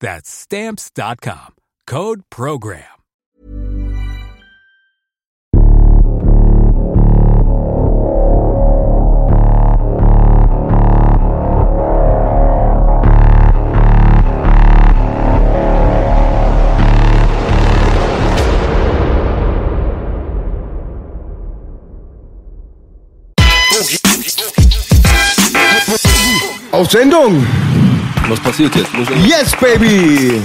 That's 0.00 0.28
stamps.com. 0.30 1.54
Code 1.86 2.22
program. 2.30 2.84
Auf 26.72 26.90
Sendung. 26.90 27.46
Was 28.28 28.40
passiert 28.40 28.74
jetzt? 28.74 28.90
Yes, 29.24 29.52
baby. 29.60 30.42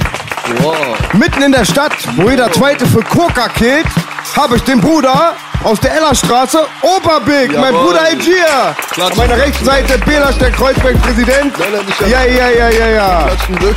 Wow. 0.62 0.76
Mitten 1.14 1.42
in 1.42 1.52
der 1.52 1.66
Stadt, 1.66 1.94
wo 2.16 2.30
jeder 2.30 2.52
Zweite 2.52 2.86
für 2.86 3.02
Coca 3.02 3.48
killt, 3.50 3.88
habe 4.36 4.58
ich 4.58 4.64
den 4.64 4.80
Bruder 4.80 5.34
aus 5.64 5.80
der 5.80 5.96
Ellerstraße, 5.96 6.60
Oberbig, 6.82 7.56
mein. 7.58 7.74
Bruder 7.74 8.02
Algier. 8.04 8.76
Klatsch. 8.92 9.12
An 9.12 9.18
meiner 9.18 9.38
rechten 9.38 9.66
Seite 9.66 9.98
Belasch, 10.00 10.38
der 10.38 10.52
Kreuzberg-Präsident. 10.52 11.54
Ja, 12.10 12.24
ja, 12.24 12.50
ja, 12.50 12.70
ja, 12.70 12.88
ja. 12.88 13.28
Klatschen. 13.28 13.58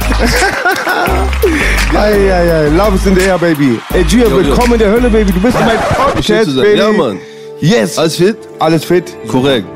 Ja, 1.92 2.08
ja, 2.08 2.42
ja. 2.42 2.68
Love 2.70 2.96
is 2.96 3.06
in 3.06 3.14
the 3.14 3.22
air, 3.22 3.38
baby. 3.38 3.78
Algier, 3.92 4.24
Jo, 4.28 4.30
jo. 4.30 4.36
willkommen 4.46 4.72
in 4.74 4.78
der 4.80 4.90
Hölle, 4.90 5.08
baby. 5.10 5.32
Du 5.32 5.40
bist 5.40 5.58
in 5.58 5.64
meinem 5.66 5.78
Podcast, 5.96 6.56
baby. 6.56 6.78
Ja, 6.78 6.90
Mann. 6.92 7.18
Yes. 7.60 7.98
Alles 7.98 8.16
fit? 8.16 8.36
Alles 8.58 8.84
fit? 8.84 9.14
Korrekt. 9.28 9.66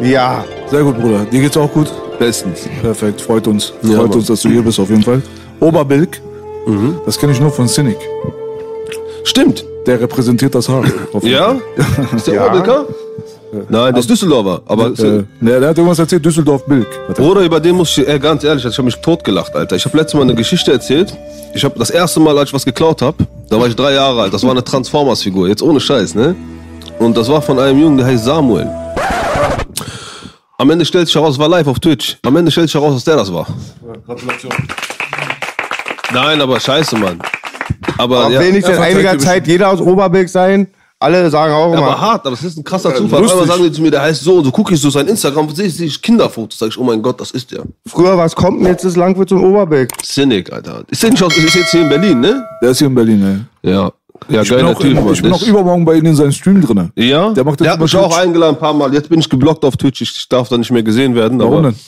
Ja. 0.00 0.44
Sehr 0.70 0.82
gut, 0.82 0.98
Bruder. 1.00 1.24
Dir 1.24 1.40
geht's 1.40 1.56
auch 1.56 1.70
gut? 1.72 1.90
Bestens. 2.18 2.68
Perfekt, 2.80 3.20
freut 3.20 3.46
uns. 3.46 3.72
Ja, 3.82 3.96
freut 3.98 4.08
Mann. 4.08 4.18
uns, 4.18 4.26
dass 4.26 4.40
du 4.42 4.48
hier 4.48 4.62
bist, 4.62 4.78
auf 4.80 4.88
jeden 4.90 5.02
Fall. 5.02 5.22
Oberbilk, 5.60 6.20
das 7.06 7.18
kenne 7.18 7.32
ich 7.32 7.40
nur 7.40 7.50
von 7.50 7.68
Cynic. 7.68 7.98
Stimmt. 9.24 9.64
Der 9.86 10.00
repräsentiert 10.00 10.54
das 10.54 10.68
Haar. 10.68 10.84
Ja? 11.22 11.56
Ist 12.16 12.26
der 12.26 12.34
Ja. 12.34 12.46
Oberbilker? 12.46 12.86
Nein, 13.68 13.92
der 13.94 14.00
ist 14.00 14.10
Düsseldorfer. 14.10 14.62
Aber 14.66 14.86
Äh, 14.88 15.22
der, 15.40 15.60
der 15.60 15.68
hat 15.68 15.76
irgendwas 15.78 15.98
erzählt, 16.00 16.24
Düsseldorf-Bilk. 16.24 16.88
Er- 17.08 17.14
Bruder, 17.14 17.42
über 17.42 17.60
den 17.60 17.76
muss 17.76 17.96
ich, 17.96 18.08
äh, 18.08 18.18
ganz 18.18 18.42
ehrlich, 18.42 18.64
ich 18.64 18.72
habe 18.76 18.86
mich 18.86 18.96
totgelacht, 18.96 19.54
Alter. 19.54 19.76
Ich 19.76 19.84
habe 19.84 19.96
letztes 19.96 20.14
Mal 20.14 20.22
eine 20.22 20.34
Geschichte 20.34 20.72
erzählt. 20.72 21.16
Ich 21.54 21.64
habe 21.64 21.78
das 21.78 21.90
erste 21.90 22.18
Mal, 22.18 22.36
als 22.36 22.48
ich 22.48 22.54
was 22.54 22.64
geklaut 22.64 23.00
habe, 23.00 23.16
da 23.48 23.60
war 23.60 23.68
ich 23.68 23.76
drei 23.76 23.92
Jahre 23.92 24.22
alt. 24.22 24.34
Das 24.34 24.42
war 24.42 24.50
eine 24.50 24.64
Transformers-Figur, 24.64 25.46
jetzt 25.46 25.62
ohne 25.62 25.78
Scheiß, 25.78 26.16
ne? 26.16 26.34
Und 26.98 27.16
das 27.16 27.28
war 27.28 27.40
von 27.42 27.58
einem 27.60 27.78
Jungen, 27.80 27.96
der 27.98 28.06
heißt 28.06 28.24
Samuel. 28.24 28.68
Am 30.58 30.70
Ende 30.70 30.84
stellt 30.84 31.06
sich 31.08 31.14
heraus, 31.16 31.34
es 31.34 31.38
war 31.38 31.48
live 31.48 31.66
auf 31.66 31.80
Twitch. 31.80 32.16
Am 32.22 32.36
Ende 32.36 32.50
stellt 32.50 32.68
sich 32.68 32.74
heraus, 32.80 32.94
dass 32.94 33.04
der 33.04 33.16
das 33.16 33.32
war. 33.32 33.46
Gratulation. 34.06 34.52
Nein, 36.12 36.40
aber 36.40 36.60
scheiße, 36.60 36.96
Mann. 36.96 37.18
Aber, 37.98 38.24
Aber 38.26 38.30
ja, 38.34 38.40
will 38.40 38.52
nicht 38.52 38.66
er 38.68 38.76
in 38.76 38.82
einiger 38.82 39.18
Zeit 39.18 39.46
jeder 39.48 39.70
aus 39.70 39.80
Oberbilk 39.80 40.28
sein? 40.28 40.68
Alle 41.00 41.28
sagen 41.28 41.52
auch 41.52 41.72
Ja, 41.72 41.78
immer. 41.78 41.86
aber 41.88 42.00
hart, 42.00 42.20
aber 42.26 42.30
das 42.36 42.44
ist 42.44 42.56
ein 42.56 42.64
krasser 42.64 42.94
Zufall. 42.94 43.20
lustig. 43.20 43.40
Einmal 43.40 43.56
sagen 43.56 43.68
die 43.68 43.72
zu 43.72 43.82
mir, 43.82 43.90
der 43.90 44.02
heißt 44.02 44.22
so 44.22 44.36
und 44.36 44.44
so, 44.44 44.50
gucke 44.52 44.72
ich 44.74 44.80
so 44.80 44.88
sein 44.90 45.06
Instagram, 45.08 45.50
sehe 45.54 45.66
ich, 45.66 45.76
sehe 45.76 45.86
ich 45.86 46.00
Kinderfotos, 46.00 46.58
sag 46.58 46.68
ich, 46.68 46.78
oh 46.78 46.84
mein 46.84 47.02
Gott, 47.02 47.20
das 47.20 47.32
ist 47.32 47.50
der. 47.50 47.64
Früher 47.86 48.16
was 48.16 48.34
kommt 48.34 48.60
und 48.60 48.66
jetzt 48.66 48.84
ist 48.84 48.96
Langwitz 48.96 49.32
und 49.32 49.42
Oberbilk. 49.44 49.90
Cynic, 50.02 50.52
Alter. 50.52 50.84
Ist 50.88 51.02
der 51.02 51.10
nicht 51.10 51.22
aus, 51.22 51.36
ist 51.36 51.54
jetzt 51.54 51.72
hier 51.72 51.82
in 51.82 51.88
Berlin, 51.88 52.20
ne? 52.20 52.46
Der 52.62 52.70
ist 52.70 52.78
hier 52.78 52.86
in 52.86 52.94
Berlin, 52.94 53.46
ey. 53.62 53.72
Ja. 53.72 53.92
Ja, 54.28 54.42
Ich 54.42 54.48
bin, 54.48 54.64
auch, 54.64 54.78
Typ, 54.78 54.96
in, 54.98 55.12
ich 55.12 55.22
bin 55.22 55.32
auch 55.32 55.42
übermorgen 55.42 55.84
bei 55.84 55.94
Ihnen 55.94 56.06
in 56.06 56.14
seinem 56.16 56.32
Stream 56.32 56.60
drin. 56.60 56.90
Ja? 56.96 57.30
Der 57.30 57.44
macht 57.44 57.60
jetzt 57.60 57.70
hat 57.70 57.80
mich 57.80 57.94
auch 57.96 58.08
Twitch. 58.08 58.18
eingeladen 58.22 58.54
ein 58.56 58.58
paar 58.58 58.72
Mal. 58.72 58.92
Jetzt 58.94 59.08
bin 59.08 59.20
ich 59.20 59.28
geblockt 59.28 59.64
auf 59.64 59.76
Twitch. 59.76 60.00
Ich 60.00 60.28
darf 60.28 60.48
da 60.48 60.56
nicht 60.56 60.70
mehr 60.70 60.82
gesehen 60.82 61.14
werden. 61.14 61.38
Warum 61.38 61.52
aber 61.54 61.62
denn? 61.70 61.78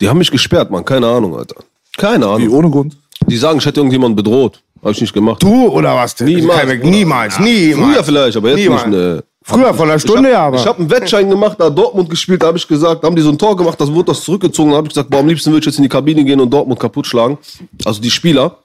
Die 0.00 0.08
haben 0.08 0.18
mich 0.18 0.30
gesperrt, 0.30 0.70
Mann. 0.70 0.84
Keine 0.84 1.06
Ahnung, 1.06 1.36
Alter. 1.36 1.56
Keine 1.96 2.26
Wie, 2.26 2.30
Ahnung. 2.30 2.50
ohne 2.50 2.70
Grund? 2.70 2.96
Die 3.26 3.36
sagen, 3.36 3.58
ich 3.58 3.66
hätte 3.66 3.80
irgendjemanden 3.80 4.16
bedroht. 4.16 4.60
Hab 4.82 4.90
ich 4.92 5.00
nicht 5.00 5.14
gemacht. 5.14 5.42
Du 5.42 5.68
oder 5.68 5.94
was? 5.94 6.14
denn? 6.14 6.26
Niemals, 6.26 6.60
Bruder. 6.62 6.74
Niemals, 6.76 7.38
niemals. 7.38 7.92
Früher 7.94 8.04
vielleicht, 8.04 8.36
aber 8.36 8.48
jetzt 8.50 8.58
Niemals. 8.58 8.86
nicht. 8.86 8.94
Ne. 8.96 9.24
Früher 9.46 9.74
von 9.74 9.90
einer 9.90 9.98
Stunde, 9.98 10.28
ich 10.28 10.32
ja, 10.32 10.40
hab, 10.40 10.46
aber. 10.48 10.56
Ich 10.58 10.66
habe 10.66 10.78
einen 10.78 10.90
Wettschein 10.90 11.28
gemacht, 11.30 11.56
da 11.58 11.66
hat 11.66 11.76
Dortmund 11.78 12.08
gespielt, 12.10 12.42
da 12.42 12.46
habe 12.46 12.56
ich 12.58 12.66
gesagt, 12.66 13.02
da 13.02 13.06
haben 13.08 13.14
die 13.16 13.20
so 13.22 13.28
ein 13.30 13.38
Tor 13.38 13.56
gemacht, 13.56 13.78
das 13.78 13.92
wurde 13.92 14.06
das 14.12 14.22
zurückgezogen, 14.24 14.70
da 14.70 14.78
habe 14.78 14.86
ich 14.86 14.94
gesagt, 14.94 15.10
boah, 15.10 15.18
am 15.20 15.28
liebsten 15.28 15.50
würde 15.52 15.60
ich 15.60 15.66
jetzt 15.66 15.76
in 15.76 15.82
die 15.82 15.88
Kabine 15.88 16.24
gehen 16.24 16.40
und 16.40 16.50
Dortmund 16.50 16.80
kaputt 16.80 17.06
schlagen. 17.06 17.36
Also 17.84 18.00
die 18.00 18.10
Spieler. 18.10 18.58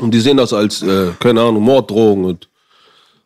Und 0.00 0.12
die 0.12 0.20
sehen 0.20 0.36
das 0.36 0.52
als, 0.52 0.82
äh, 0.82 1.08
keine 1.18 1.40
Ahnung, 1.42 1.62
Morddrohung 1.62 2.24
und 2.24 2.48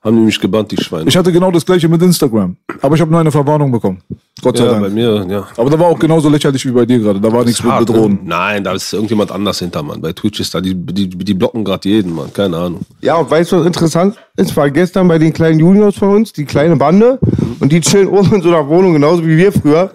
haben 0.03 0.17
die 0.17 0.23
mich 0.23 0.41
gebannt, 0.41 0.73
die 0.73 0.83
Schweine. 0.83 1.09
Ich 1.09 1.17
hatte 1.17 1.31
genau 1.31 1.53
das 1.53 1.65
gleiche 1.65 1.89
mit 1.89 2.03
Instagram. 2.03 2.57
Aber 2.81 2.97
ich 2.97 3.01
habe 3.01 3.11
nur 3.11 3.21
eine 3.21 3.31
Verwarnung 3.31 3.71
bekommen. 3.71 4.03
Gott 4.43 4.57
sei 4.57 4.65
ja, 4.65 4.73
bei 4.73 4.81
Dank. 4.81 4.95
mir, 4.95 5.25
ja. 5.29 5.47
Aber 5.57 5.71
da 5.71 5.79
war 5.79 5.87
auch 5.87 5.99
genauso 5.99 6.29
lächerlich 6.29 6.67
wie 6.67 6.73
bei 6.73 6.85
dir 6.85 6.99
gerade. 6.99 7.21
Da 7.21 7.33
war 7.33 7.45
nichts 7.45 7.63
mit 7.63 7.73
Hart, 7.73 7.87
Bedrohen. 7.87 8.15
ne? 8.15 8.21
Nein, 8.25 8.65
da 8.65 8.73
ist 8.73 8.93
irgendjemand 8.93 9.31
anders 9.31 9.61
hinter, 9.61 9.85
Mann. 9.85 10.01
Bei 10.01 10.13
Twitch 10.13 10.41
ist 10.41 10.53
da, 10.55 10.61
die, 10.61 10.75
die, 10.75 11.09
die 11.09 11.35
blocken 11.35 11.65
gerade 11.65 11.89
jeden, 11.89 12.15
Mann. 12.17 12.33
Keine 12.33 12.57
Ahnung. 12.57 12.81
Ja, 13.01 13.15
und 13.17 13.31
weißt 13.31 13.53
du, 13.53 13.61
was 13.61 13.67
interessant 13.67 14.17
ist? 14.37 14.57
War 14.57 14.71
gestern 14.71 15.07
bei 15.07 15.19
den 15.19 15.33
kleinen 15.33 15.61
Juniors 15.61 15.97
von 15.97 16.09
uns, 16.17 16.33
die 16.33 16.47
kleine 16.47 16.75
Bande, 16.75 17.21
und 17.61 17.71
die 17.71 17.81
chillen 17.81 18.09
oben 18.09 18.35
in 18.35 18.43
so 18.43 18.49
einer 18.49 18.67
Wohnung, 18.67 18.95
genauso 18.95 19.25
wie 19.25 19.37
wir 19.37 19.53
früher. 19.53 19.93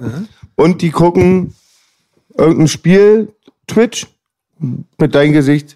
Und 0.56 0.82
die 0.82 0.92
gucken 0.92 1.54
irgendein 2.38 2.70
Spiel, 2.70 3.28
Twitch, 3.68 4.08
mit 4.98 5.14
deinem 5.14 5.34
Gesicht. 5.34 5.76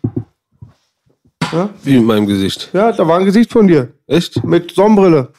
Wie 1.83 1.95
in 1.97 2.05
meinem 2.05 2.27
Gesicht. 2.27 2.69
Ja, 2.73 2.91
da 2.91 3.07
war 3.07 3.19
ein 3.19 3.25
Gesicht 3.25 3.51
von 3.51 3.67
dir. 3.67 3.89
Echt? 4.07 4.43
Mit 4.43 4.71
Sonnenbrille. 4.71 5.29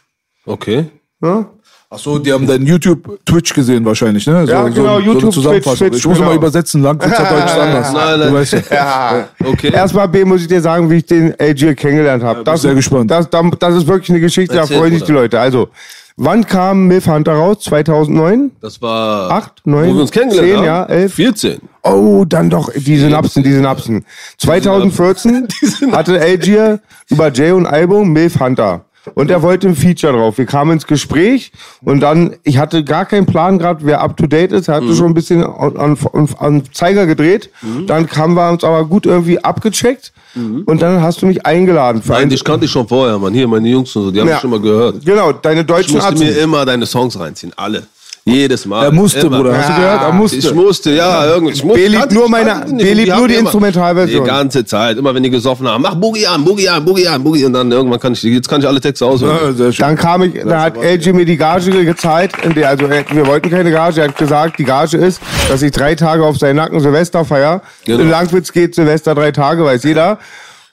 Okay. 0.46 0.86
Ja? 1.22 1.46
Achso, 1.92 2.18
die 2.18 2.32
haben 2.32 2.46
deinen 2.46 2.64
YouTube-Twitch 2.64 3.52
gesehen 3.52 3.84
wahrscheinlich, 3.84 4.26
ne? 4.26 4.46
Ja, 4.48 4.66
genau, 4.68 4.98
YouTube, 4.98 5.24
eine 5.24 5.30
Zusammenfassung. 5.32 5.88
Twitch, 5.88 5.98
Ich 5.98 6.06
muss 6.06 6.16
genau. 6.16 6.30
immer 6.30 6.36
übersetzen, 6.36 6.82
Langwitzer 6.82 7.22
Deutsch 7.30 7.44
ist 7.44 7.58
anders. 7.58 7.92
Nein, 7.92 8.18
nein. 8.18 8.28
Du 8.28 8.34
weißt 8.34 8.52
ja. 8.54 8.60
Ja. 8.70 9.28
Okay. 9.44 9.70
Erstmal, 9.72 10.08
B, 10.08 10.24
muss 10.24 10.40
ich 10.40 10.48
dir 10.48 10.62
sagen, 10.62 10.88
wie 10.88 10.96
ich 10.96 11.04
den 11.04 11.38
AJ 11.38 11.74
kennengelernt 11.74 12.22
habe. 12.22 12.44
bin 12.44 12.56
sehr 12.56 12.74
gespannt. 12.74 13.10
Das, 13.10 13.28
das, 13.28 13.44
das 13.58 13.74
ist 13.74 13.86
wirklich 13.86 14.08
eine 14.08 14.20
Geschichte, 14.20 14.56
Erzähl, 14.56 14.74
da 14.76 14.80
freuen 14.80 14.94
sich 14.94 15.02
die. 15.02 15.12
Leute. 15.12 15.38
Also, 15.38 15.68
wann 16.16 16.46
kam 16.46 16.86
Milf 16.86 17.06
Hunter 17.06 17.32
raus? 17.34 17.60
2009? 17.60 18.52
Das 18.60 18.80
war. 18.82 19.30
Acht, 19.30 19.62
neun, 19.64 19.90
Wo 19.90 19.94
wir 19.94 20.00
uns 20.02 20.10
kennengelernt 20.12 20.48
zehn, 20.48 20.56
haben? 20.58 20.64
ja, 20.64 20.84
elf. 20.84 21.14
14. 21.14 21.60
Oh, 21.82 22.24
dann 22.26 22.50
doch 22.50 22.70
die 22.74 22.96
Synapsen, 22.96 23.42
die 23.42 23.52
Synapsen. 23.52 24.04
2014 24.38 25.48
hatte 25.92 26.20
Algier 26.20 26.80
über 27.08 27.32
Jay 27.32 27.52
und 27.52 27.66
Album 27.66 28.12
Milf 28.12 28.38
Hunter. 28.38 28.84
Und 29.14 29.30
er 29.30 29.42
wollte 29.42 29.66
ein 29.68 29.74
Feature 29.74 30.12
drauf. 30.12 30.38
Wir 30.38 30.47
kamen 30.47 30.72
ins 30.72 30.86
Gespräch 30.86 31.50
und 31.82 32.00
dann, 32.00 32.36
ich 32.44 32.59
hatte 32.59 32.84
gar 32.84 33.04
keinen 33.04 33.27
Plan 33.27 33.59
gerade, 33.59 33.84
wer 33.84 34.00
up 34.00 34.16
to 34.16 34.27
date 34.27 34.53
ist. 34.53 34.68
Er 34.68 34.77
hatte 34.77 34.94
schon 34.94 35.06
ein 35.06 35.15
bisschen 35.15 35.42
an, 35.44 35.77
an, 35.77 36.28
an 36.38 36.62
Zeiger 36.72 37.06
gedreht. 37.06 37.50
Dann 37.86 38.06
kamen 38.06 38.34
wir 38.34 38.48
uns 38.50 38.62
aber 38.65 38.84
gut 38.84 39.06
irgendwie 39.06 39.42
abgecheckt. 39.42 40.12
Und 40.34 40.80
dann 40.80 41.03
hast 41.03 41.21
du 41.21 41.27
mich 41.27 41.44
eingeladen 41.44 42.00
für 42.00 42.12
Nein, 42.12 42.22
ein. 42.22 42.28
dich 42.30 42.42
kannte 42.42 42.65
ich 42.65 42.71
schon 42.71 42.88
vorher, 42.88 43.18
Mann. 43.18 43.34
Hier, 43.34 43.47
meine 43.48 43.68
Jungs 43.68 43.94
und 43.97 44.04
so, 44.04 44.10
die 44.10 44.18
haben 44.21 44.28
Ja. 44.28 44.34
mich 44.34 44.41
schon 44.41 44.50
mal 44.50 44.60
gehört. 44.60 45.04
Genau, 45.04 45.32
deine 45.32 45.60
Ich 45.60 45.66
deutschen 45.66 45.97
musste 45.97 46.12
mir 46.15 46.24
Azubis. 46.27 46.36
immer 46.42 46.65
deine 46.65 46.86
Songs 46.86 47.18
reinziehen. 47.21 47.53
Alle. 47.56 47.86
Jedes 48.24 48.66
Mal. 48.66 48.84
Er 48.84 48.92
musste, 48.92 49.19
immer. 49.27 49.39
Bruder. 49.39 49.59
Hast 49.59 49.69
du 49.71 49.74
gehört? 49.74 50.03
Er 50.03 50.13
musste. 50.13 50.36
Ich 50.36 50.54
musste, 50.54 50.91
ja, 50.92 51.27
irgendwie. 51.27 51.54
Ich 51.54 51.65
musste, 51.65 51.80
B 51.80 51.89
liebt 51.89 52.03
kannte- 52.03 52.15
nur 52.15 52.28
meine- 52.28 52.51
kannte 52.51 52.77
B 52.77 52.92
liebt 52.92 53.10
haben 53.10 53.19
nur 53.19 53.27
die 53.28 53.34
Instrumentalversion. 53.34 54.24
Die 54.24 54.30
ganze 54.30 54.65
Zeit. 54.65 54.97
Immer 54.97 55.13
wenn 55.13 55.24
die 55.24 55.30
gesoffen 55.30 55.66
haben, 55.66 55.83
mach 55.83 55.97
Boogie 55.97 56.27
an, 56.28 56.45
Boogie 56.45 56.69
an, 56.69 56.84
Boogie 56.84 57.09
an, 57.09 57.24
Boogie. 57.24 57.45
Und 57.45 57.54
dann 57.54 57.72
irgendwann 57.72 57.98
kann 57.98 58.13
ich, 58.13 58.22
jetzt 58.22 58.48
kann 58.48 58.60
ich 58.60 58.66
alle 58.69 58.80
Texte 58.80 59.04
auswählen. 59.04 59.57
Ja. 59.59 59.71
Dann 59.77 59.97
kam 59.97 60.22
ich, 60.22 60.34
da 60.45 60.60
hat 60.63 60.77
LG 60.77 61.13
mir 61.13 61.24
die 61.24 61.36
Gage 61.36 61.72
der, 62.54 62.69
also 62.69 62.86
er- 62.86 63.04
wir 63.10 63.27
wollten 63.27 63.51
keine 63.51 63.72
Gage, 63.72 64.01
er 64.03 64.09
hat 64.09 64.16
gesagt, 64.16 64.57
die 64.60 64.65
Gage 64.65 64.98
ist, 64.98 65.21
dass 65.48 65.60
ich 65.63 65.72
drei 65.72 65.97
Tage 65.97 66.25
auf 66.25 66.39
seinen 66.39 66.57
Nacken 66.57 66.78
Silvester 66.78 67.25
feier. 67.25 67.60
Genau. 67.84 68.03
In 68.04 68.09
Langwitz 68.10 68.53
geht 68.53 68.77
Silvester 68.77 69.16
drei 69.16 69.33
Tage, 69.33 69.65
weiß 69.65 69.83
jeder. 69.83 70.18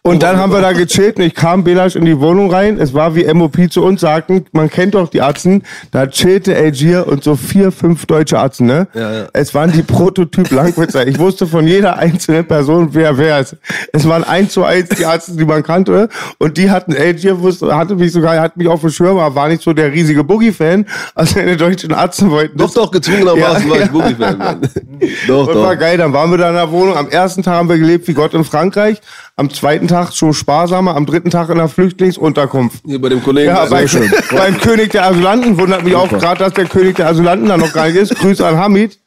Und 0.02 0.24
dann 0.24 0.38
haben 0.38 0.54
wir 0.54 0.62
da 0.62 0.72
gechillt 0.74 1.18
und 1.18 1.24
ich 1.24 1.36
kam 1.36 1.64
Belasch 1.64 1.96
in 1.96 2.06
die 2.06 2.20
Wohnung 2.20 2.52
rein. 2.52 2.80
Es 2.80 2.94
war 2.94 3.16
wie 3.16 3.26
MOP 3.34 3.72
zu 3.72 3.84
uns 3.84 4.02
sagten, 4.02 4.46
man 4.54 4.70
kennt 4.70 4.96
doch 4.96 5.10
die 5.10 5.22
Atzen. 5.22 5.64
Da 5.92 6.08
chillte 6.08 6.56
Algier 6.56 7.06
und 7.08 7.24
so 7.24 7.36
vier, 7.36 7.72
fünf 7.72 8.06
deutsche 8.06 8.40
Atzen, 8.40 8.68
ne? 8.68 8.88
Ja, 8.94 9.12
ja. 9.12 9.28
Es 9.34 9.54
waren 9.54 9.72
die 9.72 9.82
Prototyp 9.82 10.52
Langwitzer. 10.52 11.06
Ich 11.06 11.20
wusste 11.20 11.48
von 11.48 11.68
jeder 11.68 11.98
einzelnen 11.98 12.46
Person, 12.46 12.90
wer 12.94 13.18
wer 13.18 13.40
ist. 13.40 13.58
Es 13.92 14.08
waren 14.08 14.24
eins 14.24 14.54
zu 14.54 14.64
eins 14.64 14.90
die 14.90 15.06
Atzen, 15.06 15.38
die 15.38 15.46
man 15.46 15.64
kannte. 15.64 16.08
Und 16.38 16.58
die 16.58 16.72
hatten 16.72 16.96
Algier, 16.96 17.42
wusste, 17.42 17.76
hatte 17.76 17.96
mich 17.96 18.14
sogar, 18.14 18.40
hat 18.40 18.56
mich 18.56 18.68
auf 18.68 18.82
dem 18.82 18.92
Schirm, 18.92 19.18
aber 19.18 19.36
war 19.36 19.50
nicht 19.50 19.62
so 19.62 19.74
der 19.74 19.92
riesige 19.92 20.24
Boogie-Fan. 20.24 20.86
Also 21.14 21.36
meine 21.40 21.58
deutschen 21.58 21.94
Atzen 21.94 22.32
wollten 22.32 22.58
Doch, 22.58 22.74
doch, 22.74 22.90
gezwungenermaßen 22.90 23.68
Ja, 23.68 23.76
war 23.76 23.82
ich. 23.82 23.92
Boogie-Fan, 23.92 24.38
Mann. 24.38 24.62
Doch, 25.28 25.48
und 25.48 25.56
doch. 25.56 25.64
war 25.64 25.76
geil, 25.76 25.98
dann 25.98 26.14
waren 26.14 26.32
wir 26.32 26.38
da 26.38 26.50
in 26.50 26.56
der 26.56 26.72
Wohnung. 26.72 26.96
Am 26.96 27.10
ersten 27.10 27.44
Tag 27.44 27.56
haben 27.56 27.70
wir 27.70 27.78
gelebt 27.78 28.08
wie 28.08 28.14
Gott 28.14 28.34
in 28.34 28.46
Frankreich. 28.46 29.02
Am 29.40 29.50
zweiten 29.50 29.88
Tag 29.88 30.12
schon 30.14 30.34
sparsamer. 30.34 30.98
Am 30.98 31.06
dritten 31.06 31.30
Tag 31.30 31.48
in 31.50 31.56
der 31.56 31.70
Flüchtlingsunterkunft. 31.70 32.84
Hier 32.86 33.00
bei 33.00 33.08
dem 33.08 33.24
Kollegen. 33.24 33.48
Ja, 33.48 33.62
also, 33.62 33.74
bei, 33.74 34.38
beim 34.38 34.58
König 34.60 34.92
der 34.92 35.06
Asylanten 35.06 35.58
wundert 35.58 35.86
mich 35.86 35.96
auch 35.96 36.10
gerade, 36.10 36.40
dass 36.40 36.54
der 36.56 36.66
König 36.66 36.98
der 36.98 37.08
Asylanten 37.08 37.48
da 37.48 37.56
noch 37.56 37.72
gar 37.72 37.88
nicht 37.88 37.96
ist. 37.96 38.14
Grüße 38.16 38.46
an 38.46 38.58
Hamid. 38.58 39.00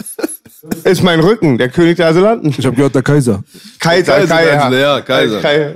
Ist 0.84 1.02
mein 1.02 1.20
Rücken, 1.20 1.58
der 1.58 1.68
König 1.68 1.96
der 1.98 2.06
Asylanten. 2.06 2.54
Ich 2.56 2.64
habe 2.64 2.74
gehört, 2.74 2.94
der 2.94 3.02
Kaiser. 3.02 3.44
Kaiser, 3.78 4.20
Kaiser, 4.20 4.34
Kaiser. 4.34 4.78
ja, 4.78 5.00
Kaiser. 5.02 5.40
Kaiser. 5.40 5.74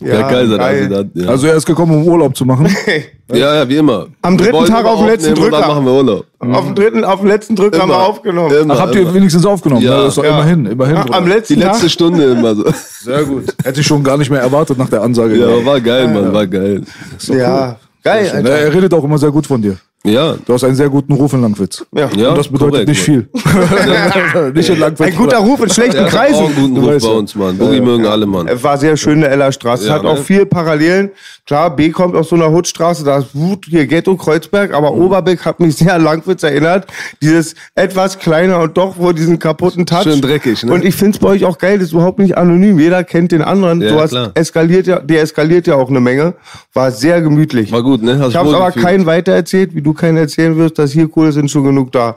Der 0.00 0.22
Kaiser, 0.24 0.58
der 0.58 0.58
geil. 0.58 0.82
Asylant, 0.84 1.10
ja. 1.14 1.28
Also 1.28 1.46
er 1.46 1.54
ist 1.54 1.66
gekommen, 1.66 1.94
um 1.94 2.06
Urlaub 2.06 2.36
zu 2.36 2.44
machen. 2.44 2.66
ja, 3.32 3.54
ja, 3.56 3.68
wie 3.68 3.76
immer. 3.76 4.06
Am 4.22 4.38
Wir 4.38 4.46
dritten 4.52 4.64
Tag 4.66 4.84
auf 4.84 4.98
den 5.00 5.08
letzten 5.08 5.34
Drücker. 5.34 5.58
Dann 5.58 5.68
machen 5.68 5.84
wir 5.84 5.92
Urlaub. 5.92 6.24
Auf 6.40 6.64
dem 6.66 6.74
dritten, 6.74 7.04
auf 7.04 7.20
dem 7.20 7.28
letzten 7.28 7.56
Drücker 7.56 7.80
haben 7.80 7.90
wir 7.90 8.02
aufgenommen. 8.02 8.54
Immer, 8.54 8.74
Ach, 8.74 8.80
habt 8.80 8.94
ihr 8.94 9.02
immer. 9.02 9.14
wenigstens 9.14 9.44
aufgenommen? 9.44 9.82
Ja. 9.82 9.90
Ja, 9.92 9.98
das 10.02 10.08
ist 10.10 10.18
doch 10.18 10.24
Ja. 10.24 10.30
immerhin, 10.30 10.66
immerhin. 10.66 10.96
Bruder. 10.96 11.14
Am 11.16 11.24
Die 11.24 11.30
letzten 11.30 11.60
letzte 11.60 11.80
Tag. 11.82 11.90
Stunde 11.90 12.24
immer 12.24 12.54
so. 12.54 12.64
Sehr 13.02 13.24
gut. 13.24 13.44
Hätte 13.64 13.80
ich 13.80 13.86
schon 13.86 14.02
gar 14.04 14.16
nicht 14.16 14.30
mehr 14.30 14.40
erwartet 14.40 14.78
nach 14.78 14.88
der 14.88 15.02
Ansage. 15.02 15.36
Ja, 15.36 15.64
war 15.66 15.80
geil, 15.80 16.08
Mann, 16.08 16.32
war 16.32 16.46
geil. 16.46 16.82
Ja, 17.26 17.76
geil, 18.04 18.26
Ja, 18.26 18.32
Alter. 18.34 18.48
er 18.50 18.74
redet 18.74 18.94
auch 18.94 19.04
immer 19.04 19.18
sehr 19.18 19.30
gut 19.30 19.46
von 19.46 19.60
dir. 19.60 19.76
Ja, 20.04 20.36
Du 20.46 20.54
hast 20.54 20.62
einen 20.64 20.76
sehr 20.76 20.88
guten 20.88 21.12
Ruf 21.12 21.32
in 21.32 21.42
Langwitz. 21.42 21.84
Ja. 21.94 22.08
ja. 22.16 22.28
Und 22.30 22.38
das 22.38 22.48
bedeutet 22.48 22.70
korrekt, 22.72 22.88
nicht 22.88 23.00
viel. 23.02 23.28
nicht 24.54 24.68
in 24.70 24.78
Langwitz. 24.78 25.00
Ein 25.00 25.16
guter 25.16 25.38
Ruf 25.38 25.60
in 25.62 25.70
schlechten 25.70 25.96
Der 25.96 26.04
hat 26.06 26.14
auch 26.14 26.20
einen 26.20 26.32
Kreisen. 26.34 26.54
guten 26.54 26.74
Du 26.76 26.80
Ruf 26.90 27.02
bei 27.02 27.08
uns, 27.10 27.34
Mann. 27.34 27.58
Boogie 27.58 27.80
mögen 27.80 28.06
alle, 28.06 28.24
Mann. 28.26 28.46
Es 28.46 28.62
war 28.62 28.78
sehr 28.78 28.96
schön, 28.96 29.20
der 29.20 29.30
Ellerstraße. 29.32 29.82
Es 29.82 29.88
Ja, 29.88 29.96
hat 29.96 30.04
auch 30.04 30.14
ne? 30.14 30.22
viel 30.22 30.46
Parallelen. 30.46 31.10
Klar, 31.46 31.74
B 31.74 31.90
kommt 31.90 32.14
aus 32.14 32.28
so 32.28 32.36
einer 32.36 32.50
Hutstraße, 32.50 33.04
da 33.04 33.18
ist 33.18 33.34
Wut, 33.34 33.66
hier 33.68 33.86
Ghetto, 33.86 34.16
Kreuzberg, 34.16 34.72
aber 34.72 34.92
Mhm. 34.94 35.02
Oberbeck 35.02 35.44
hat 35.44 35.60
mich 35.60 35.76
sehr 35.76 35.94
an 35.94 36.04
Langwitz 36.04 36.42
erinnert. 36.42 36.86
Dieses 37.22 37.54
etwas 37.74 38.18
kleiner 38.18 38.60
und 38.60 38.76
doch 38.76 38.98
wohl 38.98 39.14
diesen 39.14 39.38
kaputten 39.38 39.84
Touch. 39.84 40.04
Schön 40.04 40.20
dreckig, 40.20 40.62
ne? 40.64 40.72
Und 40.72 40.84
ich 40.84 40.94
find's 40.94 41.18
bei 41.18 41.28
euch 41.28 41.44
auch 41.44 41.58
geil, 41.58 41.78
das 41.78 41.88
ist 41.88 41.92
überhaupt 41.92 42.18
nicht 42.18 42.36
anonym. 42.38 42.78
Jeder 42.78 43.02
kennt 43.02 43.32
den 43.32 43.42
anderen. 43.42 43.80
Ja, 43.80 43.88
du 43.90 44.00
hast 44.00 44.10
klar. 44.10 44.30
eskaliert 44.34 44.86
ja, 44.86 45.00
der 45.00 45.22
eskaliert 45.22 45.66
ja 45.66 45.74
auch 45.74 45.88
eine 45.90 46.00
Menge. 46.00 46.34
War 46.72 46.90
sehr 46.92 47.20
gemütlich. 47.20 47.72
War 47.72 47.82
gut, 47.82 48.02
ne? 48.02 48.18
Hast 48.20 48.28
ich 48.30 48.36
habe 48.36 48.48
wohl 48.48 48.54
aber 48.56 48.70
keinen 48.70 49.06
weitererzählt, 49.06 49.74
wie 49.74 49.82
du 49.82 49.87
keinen 49.94 50.16
erzählen 50.16 50.56
wirst, 50.56 50.78
dass 50.78 50.92
hier 50.92 51.08
cool 51.16 51.28
ist, 51.28 51.34
sind 51.34 51.50
schon 51.50 51.64
genug 51.64 51.92
da. 51.92 52.16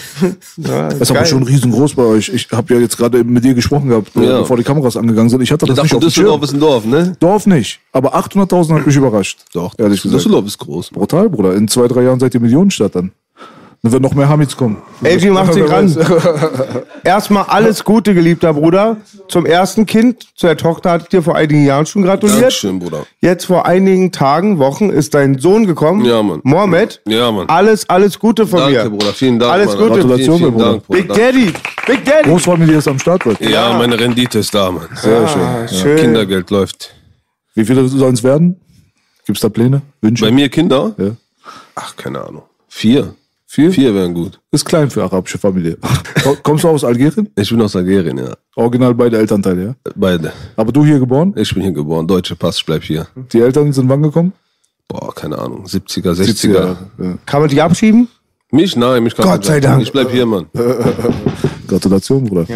ja, 0.56 0.88
Das 0.88 1.00
ist 1.02 1.10
aber 1.10 1.24
schon 1.24 1.42
riesengroß 1.42 1.94
bei 1.94 2.02
euch. 2.04 2.28
Ich 2.28 2.48
habe 2.52 2.74
ja 2.74 2.80
jetzt 2.80 2.96
gerade 2.96 3.18
eben 3.18 3.32
mit 3.32 3.44
dir 3.44 3.54
gesprochen 3.54 3.88
gehabt, 3.88 4.14
äh, 4.16 4.24
Ja. 4.24 4.38
bevor 4.40 4.56
die 4.56 4.62
Kameras 4.62 4.96
angegangen 4.96 5.28
sind. 5.30 5.40
Ich 5.42 5.50
hatte 5.50 5.64
Ich 5.66 5.70
das 5.74 5.82
nicht 5.82 5.92
dachte, 5.94 5.96
auf 6.06 6.12
Düsseldorf 6.12 6.42
ist 6.42 6.52
ein 6.54 6.60
Dorf, 6.60 6.84
ne? 6.84 7.16
Dorf 7.20 7.46
nicht, 7.46 7.80
aber 7.92 8.14
800.000 8.14 8.74
hat 8.74 8.86
mich 8.86 8.96
überrascht. 8.96 9.40
Doch, 9.52 9.74
ehrlich 9.78 10.02
gesagt. 10.02 10.18
Düsseldorf 10.20 10.46
ist 10.46 10.58
groß. 10.58 10.90
Brutal, 10.90 11.28
Bruder. 11.28 11.54
In 11.54 11.68
zwei, 11.68 11.88
drei 11.88 12.02
Jahren 12.02 12.20
seid 12.20 12.34
ihr 12.34 12.40
Millionenstadt 12.40 12.94
dann. 12.94 13.12
Dann 13.84 13.90
wird 13.90 14.02
noch 14.02 14.14
mehr 14.14 14.28
Hamids 14.28 14.56
kommen. 14.56 14.76
LG 15.02 15.30
macht 15.30 15.54
sich 15.54 15.68
ran. 15.68 15.92
Erstmal 17.02 17.46
alles 17.48 17.82
Gute, 17.82 18.14
geliebter 18.14 18.54
Bruder. 18.54 18.98
Zum 19.26 19.44
ersten 19.44 19.86
Kind, 19.86 20.24
zu 20.36 20.46
der 20.46 20.56
Tochter 20.56 20.92
hatte 20.92 21.04
ich 21.04 21.08
dir 21.08 21.20
vor 21.20 21.34
einigen 21.34 21.66
Jahren 21.66 21.84
schon 21.84 22.02
gratuliert. 22.02 22.42
Dankeschön, 22.42 22.78
Bruder. 22.78 23.04
Jetzt 23.20 23.46
vor 23.46 23.66
einigen 23.66 24.12
Tagen, 24.12 24.60
Wochen 24.60 24.88
ist 24.90 25.14
dein 25.14 25.40
Sohn 25.40 25.66
gekommen. 25.66 26.04
Ja, 26.04 26.22
Mann. 26.22 26.40
Mohammed. 26.44 27.00
Ja, 27.08 27.32
Mann. 27.32 27.48
Alles, 27.48 27.88
alles 27.90 28.20
Gute 28.20 28.46
von 28.46 28.60
Danke, 28.60 28.84
mir. 28.84 28.90
Bruder. 28.90 29.12
Vielen 29.14 29.40
Dank, 29.40 29.52
Alles 29.52 29.66
Mann. 29.66 29.78
Gute. 29.78 29.90
Gratulation, 29.94 30.38
Vielen, 30.38 30.38
vielen 30.38 30.52
Bruder. 30.52 30.70
Dank, 30.70 30.86
Bruder. 30.86 31.02
Big 31.02 31.12
Daddy. 31.14 31.52
Big 31.88 32.04
Daddy. 32.04 32.28
Großfamilie 32.28 32.76
ist 32.76 32.86
am 32.86 32.98
Start, 33.00 33.24
Leute. 33.24 33.50
Ja, 33.50 33.76
meine 33.76 33.98
Rendite 33.98 34.38
ist 34.38 34.54
da, 34.54 34.70
Mann. 34.70 34.86
Sehr 34.94 35.26
schön. 35.26 35.42
Ah, 35.42 35.66
schön. 35.66 35.96
Kindergeld 35.98 36.50
läuft. 36.50 36.94
Wie 37.56 37.64
viele 37.64 37.88
sollen 37.88 38.14
es 38.14 38.22
werden? 38.22 38.60
Gibt's 39.26 39.40
da 39.42 39.48
Pläne? 39.48 39.82
Wünsche? 40.00 40.24
Bei 40.24 40.30
mir 40.30 40.48
Kinder? 40.48 40.94
Ja. 40.98 41.10
Ach, 41.74 41.96
keine 41.96 42.24
Ahnung. 42.24 42.42
Vier. 42.68 43.16
Vier? 43.54 43.70
Vier 43.70 43.94
wären 43.94 44.14
gut. 44.14 44.40
Ist 44.50 44.64
klein 44.64 44.88
für 44.88 45.02
arabische 45.02 45.36
Familie. 45.36 45.76
Komm- 46.24 46.38
Kommst 46.42 46.64
du 46.64 46.68
aus 46.68 46.84
Algerien? 46.84 47.28
Ich 47.36 47.50
bin 47.50 47.60
aus 47.60 47.76
Algerien, 47.76 48.16
ja. 48.16 48.32
Original 48.56 48.94
beide 48.94 49.18
Elternteile, 49.18 49.62
ja? 49.62 49.74
Beide. 49.94 50.32
Aber 50.56 50.72
du 50.72 50.82
hier 50.86 50.98
geboren? 50.98 51.34
Ich 51.36 51.52
bin 51.52 51.62
hier 51.62 51.72
geboren. 51.72 52.06
Deutsche 52.06 52.34
Pass, 52.34 52.56
ich 52.56 52.64
bleib 52.64 52.82
hier. 52.82 53.06
Die 53.30 53.40
Eltern 53.42 53.70
sind 53.74 53.90
wann 53.90 54.00
gekommen? 54.00 54.32
Boah, 54.88 55.14
keine 55.14 55.36
Ahnung. 55.36 55.66
70er, 55.66 56.12
60er. 56.14 56.76
Ja. 56.98 57.18
Kann 57.26 57.40
man 57.42 57.50
dich 57.50 57.62
abschieben? 57.62 58.08
Mich? 58.50 58.74
Nein, 58.74 59.02
mich 59.02 59.14
kann 59.14 59.26
Gott 59.26 59.44
sei 59.44 59.60
Dank. 59.60 59.82
Ich 59.82 59.92
bleib 59.92 60.10
hier, 60.10 60.24
Mann. 60.24 60.46
Gratulation, 61.68 62.24
Bruder. 62.24 62.46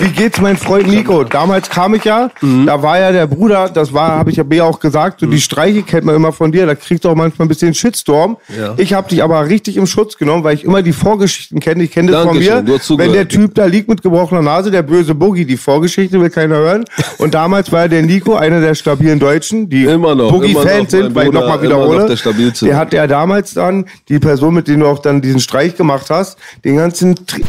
Wie 0.00 0.08
geht's 0.10 0.40
mein 0.40 0.56
Freund 0.56 0.86
Nico? 0.88 1.24
Damals 1.24 1.68
kam 1.70 1.94
ich 1.94 2.04
ja, 2.04 2.30
Mhm. 2.40 2.66
da 2.66 2.82
war 2.82 2.98
ja 3.00 3.10
der 3.12 3.26
Bruder, 3.26 3.68
das 3.68 3.92
war, 3.92 4.12
habe 4.12 4.30
ich 4.30 4.36
ja 4.36 4.44
B 4.44 4.60
auch 4.60 4.78
gesagt, 4.80 5.20
so 5.20 5.26
die 5.26 5.40
Streiche 5.40 5.82
kennt 5.82 6.04
man 6.04 6.14
immer 6.14 6.32
von 6.32 6.52
dir, 6.52 6.66
da 6.66 6.74
kriegst 6.74 7.04
du 7.04 7.08
auch 7.08 7.14
manchmal 7.14 7.46
ein 7.46 7.48
bisschen 7.48 7.74
Shitstorm. 7.74 8.36
Ja. 8.56 8.74
Ich 8.76 8.92
habe 8.94 9.08
dich 9.08 9.22
aber 9.22 9.46
richtig 9.48 9.76
im 9.76 9.86
Schutz 9.86 10.16
genommen, 10.16 10.44
weil 10.44 10.54
ich 10.54 10.64
immer 10.64 10.82
die 10.82 10.92
Vorgeschichten 10.92 11.58
kenne. 11.60 11.82
Ich 11.82 11.90
kenne 11.90 12.12
das 12.12 12.24
von 12.24 12.34
Dankeschön, 12.34 12.66
du 12.66 12.72
mir. 12.96 13.04
Wenn 13.04 13.12
der 13.12 13.28
Typ 13.28 13.54
da 13.54 13.64
liegt 13.66 13.88
mit 13.88 14.02
gebrochener 14.02 14.42
Nase, 14.42 14.70
der 14.70 14.82
böse 14.82 15.14
Boogie, 15.14 15.44
die 15.44 15.56
Vorgeschichte 15.56 16.20
will 16.20 16.30
keiner 16.30 16.56
hören. 16.56 16.84
Und 17.18 17.34
damals 17.34 17.72
war 17.72 17.88
der 17.88 18.02
Nico 18.02 18.34
einer 18.36 18.60
der 18.60 18.74
stabilen 18.74 19.18
Deutschen, 19.18 19.68
die 19.68 19.84
Boogie-Fans 20.30 20.90
sind, 20.90 21.14
weil 21.14 21.26
ich 21.28 21.32
nochmal 21.32 21.48
immer 21.48 21.56
noch 21.56 21.62
wiederhole. 21.62 21.98
der. 22.62 22.68
Der 22.68 22.76
hat 22.78 22.92
ja 22.92 23.06
damals 23.06 23.54
dann, 23.54 23.86
die 24.08 24.18
Person, 24.18 24.54
mit 24.54 24.68
der 24.68 24.76
du 24.76 24.86
auch 24.86 25.00
dann 25.00 25.20
diesen 25.20 25.40
Streich 25.40 25.76
gemacht 25.76 26.06
hast, 26.10 26.38
den 26.64 26.76
ganzen 26.76 27.14
Tri 27.26 27.42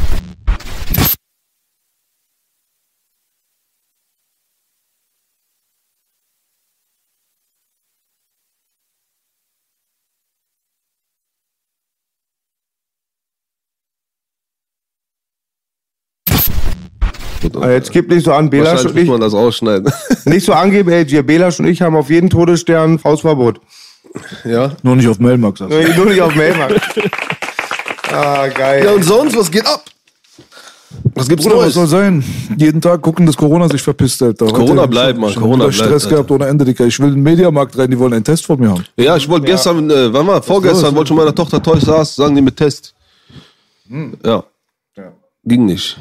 Äh, 17.64 17.74
Jetzt 17.74 17.92
gib 17.92 18.10
nicht 18.10 18.26
so 18.26 18.34
an, 18.34 18.50
Belasch 18.50 18.84
Wahrscheinlich 18.84 18.88
und 18.88 18.96
muss 18.96 19.04
ich, 19.04 19.10
man 19.10 19.22
das 19.22 19.34
ausschneiden. 19.34 19.92
nicht 20.26 20.46
so 20.46 20.54
angeben, 20.54 20.90
ey, 20.92 21.06
Gier 21.06 21.24
Belasch 21.24 21.60
und 21.60 21.68
ich 21.68 21.82
haben 21.82 21.96
auf 21.96 22.10
jeden 22.10 22.30
Todesstern 22.30 23.00
Hausverbot. 23.04 23.60
ja? 24.46 24.72
Nur 24.84 24.96
nicht 24.96 25.08
auf 25.08 25.20
Mailmarkt, 25.20 25.60
sagst 25.60 25.74
du. 25.74 25.94
Nur 25.96 26.06
nicht 26.08 26.22
auf 26.22 26.36
Mailmarkt. 26.36 26.82
ah, 28.12 28.48
geil. 28.48 28.86
Ja, 28.86 28.92
und 28.92 29.04
sonst, 29.04 29.38
was 29.38 29.50
geht 29.50 29.66
ab? 29.66 29.84
Was 31.13 31.28
gibt's 31.28 31.46
Bruder, 31.46 31.58
was 31.58 31.63
Neues? 31.66 31.74
soll 31.75 31.88
sein? 31.88 32.24
Jeden 32.58 32.82
Tag 32.82 33.01
gucken, 33.01 33.25
dass 33.25 33.38
Corona 33.38 33.70
sich 33.70 33.82
verpisst, 33.82 34.24
Alter. 34.24 34.46
Heute 34.48 34.56
Corona 34.56 34.86
bleibt, 34.88 35.20
Mann. 35.20 35.36
Corona 35.36 35.66
bleibt, 35.66 35.75
Stress 35.75 36.06
Alter. 36.06 36.10
gehabt 36.10 36.32
ohne 36.32 36.48
Ende, 36.48 36.66
Dicker. 36.66 36.86
Ich 36.88 37.00
will 37.00 37.10
in 37.10 37.16
den 37.16 37.24
Mediamarkt 37.24 37.78
rein, 37.78 37.92
die 37.92 38.00
wollen 38.00 38.13
einen 38.13 38.24
Test 38.24 38.46
von 38.46 38.60
mir 38.60 38.70
haben. 38.70 38.84
Ja, 38.98 39.16
ich 39.16 39.30
wollte 39.30 39.46
gestern, 39.46 39.89
äh, 39.89 40.12
wann 40.12 40.25
war? 40.25 40.42
Vorgestern 40.42 40.96
wollte 40.96 41.10
schon 41.10 41.18
meiner 41.18 41.36
Tochter 41.36 41.62
Toys 41.62 41.88
Us, 41.88 42.16
sagen 42.16 42.36
die 42.36 42.42
mit 42.42 42.58
Test. 42.58 42.96
Hm. 43.88 44.18
Ja. 44.25 44.44
Ging 45.44 45.66
nicht. 45.66 45.98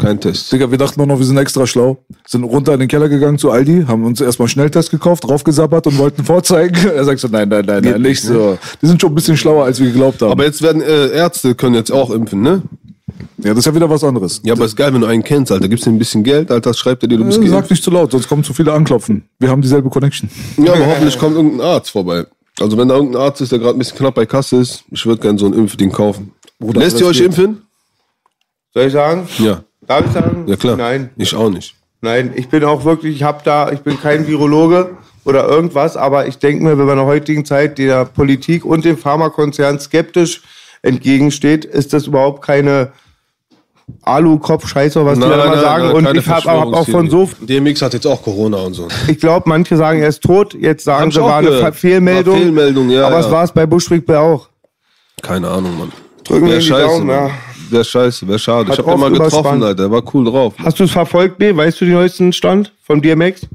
Kein 0.00 0.20
Test. 0.20 0.52
Digga, 0.52 0.70
wir 0.70 0.78
dachten 0.78 1.00
auch 1.00 1.06
noch, 1.06 1.18
wir 1.18 1.26
sind 1.26 1.36
extra 1.36 1.66
schlau. 1.66 1.98
Sind 2.26 2.44
runter 2.44 2.74
in 2.74 2.80
den 2.80 2.88
Keller 2.88 3.08
gegangen 3.08 3.38
zu 3.38 3.50
Aldi, 3.50 3.84
haben 3.86 4.04
uns 4.04 4.20
erstmal 4.20 4.44
einen 4.44 4.50
Schnelltest 4.50 4.90
gekauft, 4.90 5.24
draufgesabbert 5.24 5.86
und 5.86 5.98
wollten 5.98 6.24
vorzeigen. 6.24 6.74
Er 6.94 7.04
sagt 7.04 7.20
so, 7.20 7.28
nein, 7.28 7.48
nein, 7.48 7.64
nein, 7.66 7.82
nein, 7.82 8.02
nicht 8.02 8.22
so. 8.22 8.58
Die 8.80 8.86
sind 8.86 9.00
schon 9.00 9.12
ein 9.12 9.14
bisschen 9.14 9.36
schlauer, 9.36 9.64
als 9.64 9.80
wir 9.80 9.86
geglaubt 9.86 10.22
haben. 10.22 10.30
Aber 10.30 10.44
jetzt 10.44 10.62
werden 10.62 10.80
äh, 10.82 11.08
Ärzte 11.08 11.54
können 11.54 11.74
jetzt 11.74 11.90
auch 11.90 12.10
impfen, 12.10 12.40
ne? 12.42 12.62
ja, 13.38 13.50
das 13.50 13.58
ist 13.58 13.66
ja 13.66 13.74
wieder 13.74 13.90
was 13.90 14.04
anderes. 14.04 14.40
Ja, 14.44 14.54
aber 14.54 14.64
ist 14.64 14.76
geil, 14.76 14.92
wenn 14.94 15.00
du 15.00 15.06
einen 15.06 15.22
kennst, 15.22 15.52
Alter. 15.52 15.68
Gibst 15.68 15.86
dir 15.86 15.90
ein 15.90 15.98
bisschen 15.98 16.22
Geld, 16.24 16.50
Alter, 16.50 16.72
schreibt 16.74 17.02
er 17.02 17.08
dir, 17.08 17.18
du 17.18 17.24
bist 17.24 17.40
Äh, 17.42 17.48
Sag 17.48 17.68
nicht 17.70 17.82
zu 17.82 17.90
laut, 17.90 18.10
sonst 18.10 18.28
kommen 18.28 18.44
zu 18.44 18.54
viele 18.54 18.72
anklopfen. 18.72 19.24
Wir 19.38 19.50
haben 19.50 19.60
dieselbe 19.62 19.90
Connection. 19.90 20.30
Ja, 20.56 20.72
aber 20.74 20.86
hoffentlich 20.86 21.18
kommt 21.18 21.36
irgendein 21.36 21.60
Arzt 21.66 21.90
vorbei. 21.90 22.24
Also 22.60 22.78
wenn 22.78 22.88
da 22.88 22.94
irgendein 22.94 23.22
Arzt 23.22 23.40
ist, 23.40 23.52
der 23.52 23.58
gerade 23.58 23.76
ein 23.76 23.78
bisschen 23.78 23.98
knapp 23.98 24.14
bei 24.14 24.26
Kasse 24.26 24.56
ist, 24.56 24.84
ich 24.90 25.04
würde 25.06 25.20
gerne 25.20 25.38
so 25.38 25.46
ein 25.46 25.52
Impfding 25.54 25.90
kaufen. 25.90 26.32
Bruder, 26.58 26.80
Lässt 26.80 27.00
ihr 27.00 27.06
euch 27.06 27.20
impfen? 27.20 27.62
Soll 28.74 28.86
ich 28.86 28.92
sagen? 28.92 29.28
Ja. 29.38 29.60
Darf 29.86 30.06
ich 30.06 30.12
sagen? 30.12 30.44
Ja, 30.46 30.56
klar. 30.56 30.76
Nein. 30.76 31.10
Ich 31.16 31.34
auch 31.34 31.50
nicht. 31.50 31.74
Nein, 32.00 32.32
ich 32.34 32.48
bin 32.48 32.64
auch 32.64 32.84
wirklich, 32.84 33.16
ich 33.16 33.22
habe 33.22 33.40
da, 33.44 33.70
ich 33.72 33.80
bin 33.80 33.98
kein 33.98 34.26
Virologe 34.26 34.90
oder 35.24 35.48
irgendwas, 35.48 35.96
aber 35.96 36.26
ich 36.26 36.38
denke 36.38 36.62
mir, 36.62 36.76
wenn 36.76 36.84
man 36.84 36.98
in 36.98 37.04
der 37.04 37.06
heutigen 37.06 37.44
Zeit 37.46 37.78
der 37.78 38.04
Politik 38.04 38.64
und 38.64 38.84
dem 38.84 38.98
Pharmakonzern 38.98 39.80
skeptisch 39.80 40.42
entgegensteht, 40.82 41.64
ist 41.64 41.94
das 41.94 42.06
überhaupt 42.06 42.42
keine 42.42 42.92
Alu-Kopf-Scheiße, 44.02 45.04
was 45.04 45.18
die 45.18 45.24
da 45.24 45.44
immer 45.44 45.60
sagen. 45.60 45.90
und 45.92 46.04
keine 46.04 46.18
ich 46.18 46.28
habe 46.28 46.50
hab 46.50 46.66
auch 46.74 46.88
von 46.88 47.08
so. 47.08 47.28
DMX 47.40 47.80
hat 47.80 47.94
jetzt 47.94 48.06
auch 48.06 48.22
Corona 48.22 48.58
und 48.58 48.74
so. 48.74 48.88
ich 49.08 49.18
glaube, 49.18 49.48
manche 49.48 49.76
sagen, 49.76 50.00
er 50.00 50.08
ist 50.08 50.22
tot, 50.22 50.54
jetzt 50.54 50.84
sagen 50.84 51.10
sie, 51.10 51.20
war 51.20 51.38
eine 51.38 51.72
Fehlmeldung. 51.72 52.34
War 52.34 52.42
Fehlmeldung, 52.42 52.90
ja, 52.90 53.06
aber 53.06 53.20
ja. 53.20 53.20
es 53.20 53.30
war 53.30 53.44
es 53.44 53.52
bei 53.52 53.64
Buschwick 53.66 54.04
bei 54.04 54.18
auch. 54.18 54.48
Keine 55.22 55.48
Ahnung, 55.48 55.78
Mann. 55.78 55.92
Drücken 56.24 56.48
wir 56.48 56.58
die 56.58 56.62
scheiße, 56.62 56.86
Daumen, 56.86 57.06
Mann. 57.06 57.28
ja. 57.28 57.34
Wär 57.74 57.82
scheiße, 57.82 58.28
wär 58.28 58.38
schade. 58.38 58.68
Hat 58.68 58.78
ich 58.78 58.78
hab 58.78 58.86
den 58.86 58.92
oft 58.94 59.00
mal 59.00 59.10
getroffen. 59.10 59.62
Alter. 59.62 59.74
Der 59.74 59.90
war 59.90 60.02
cool 60.14 60.24
drauf. 60.24 60.54
Hast 60.58 60.78
du 60.78 60.84
es 60.84 60.92
verfolgt, 60.92 61.38
B? 61.38 61.54
Weißt 61.56 61.80
du 61.80 61.84
den 61.84 61.94
neuesten 61.94 62.32
Stand 62.32 62.72
von 62.84 63.02
DMX? 63.02 63.48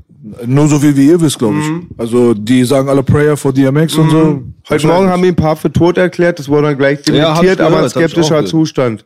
Nur 0.46 0.68
so 0.68 0.78
viel 0.80 0.96
wie 0.98 1.08
ihr 1.08 1.22
wisst, 1.22 1.40
glaube 1.40 1.58
ich. 1.60 1.98
Also 1.98 2.34
die 2.34 2.66
sagen 2.66 2.90
alle 2.90 3.02
Prayer 3.02 3.38
for 3.38 3.54
DMX 3.54 3.96
und 3.96 4.10
so. 4.10 4.42
Heute 4.70 4.88
Morgen 4.88 5.08
haben 5.08 5.24
wir 5.24 5.30
ein 5.32 5.36
paar 5.36 5.56
für 5.56 5.72
tot 5.72 5.98
erklärt, 5.98 6.38
das 6.40 6.50
wurde 6.50 6.68
dann 6.68 6.78
gleich 6.78 7.00
Ja, 7.08 7.14
dementiert, 7.14 7.62
aber 7.62 7.82
ein 7.84 7.90
skeptischer 7.90 8.30
gehört. 8.36 8.50
Zustand. 8.50 9.06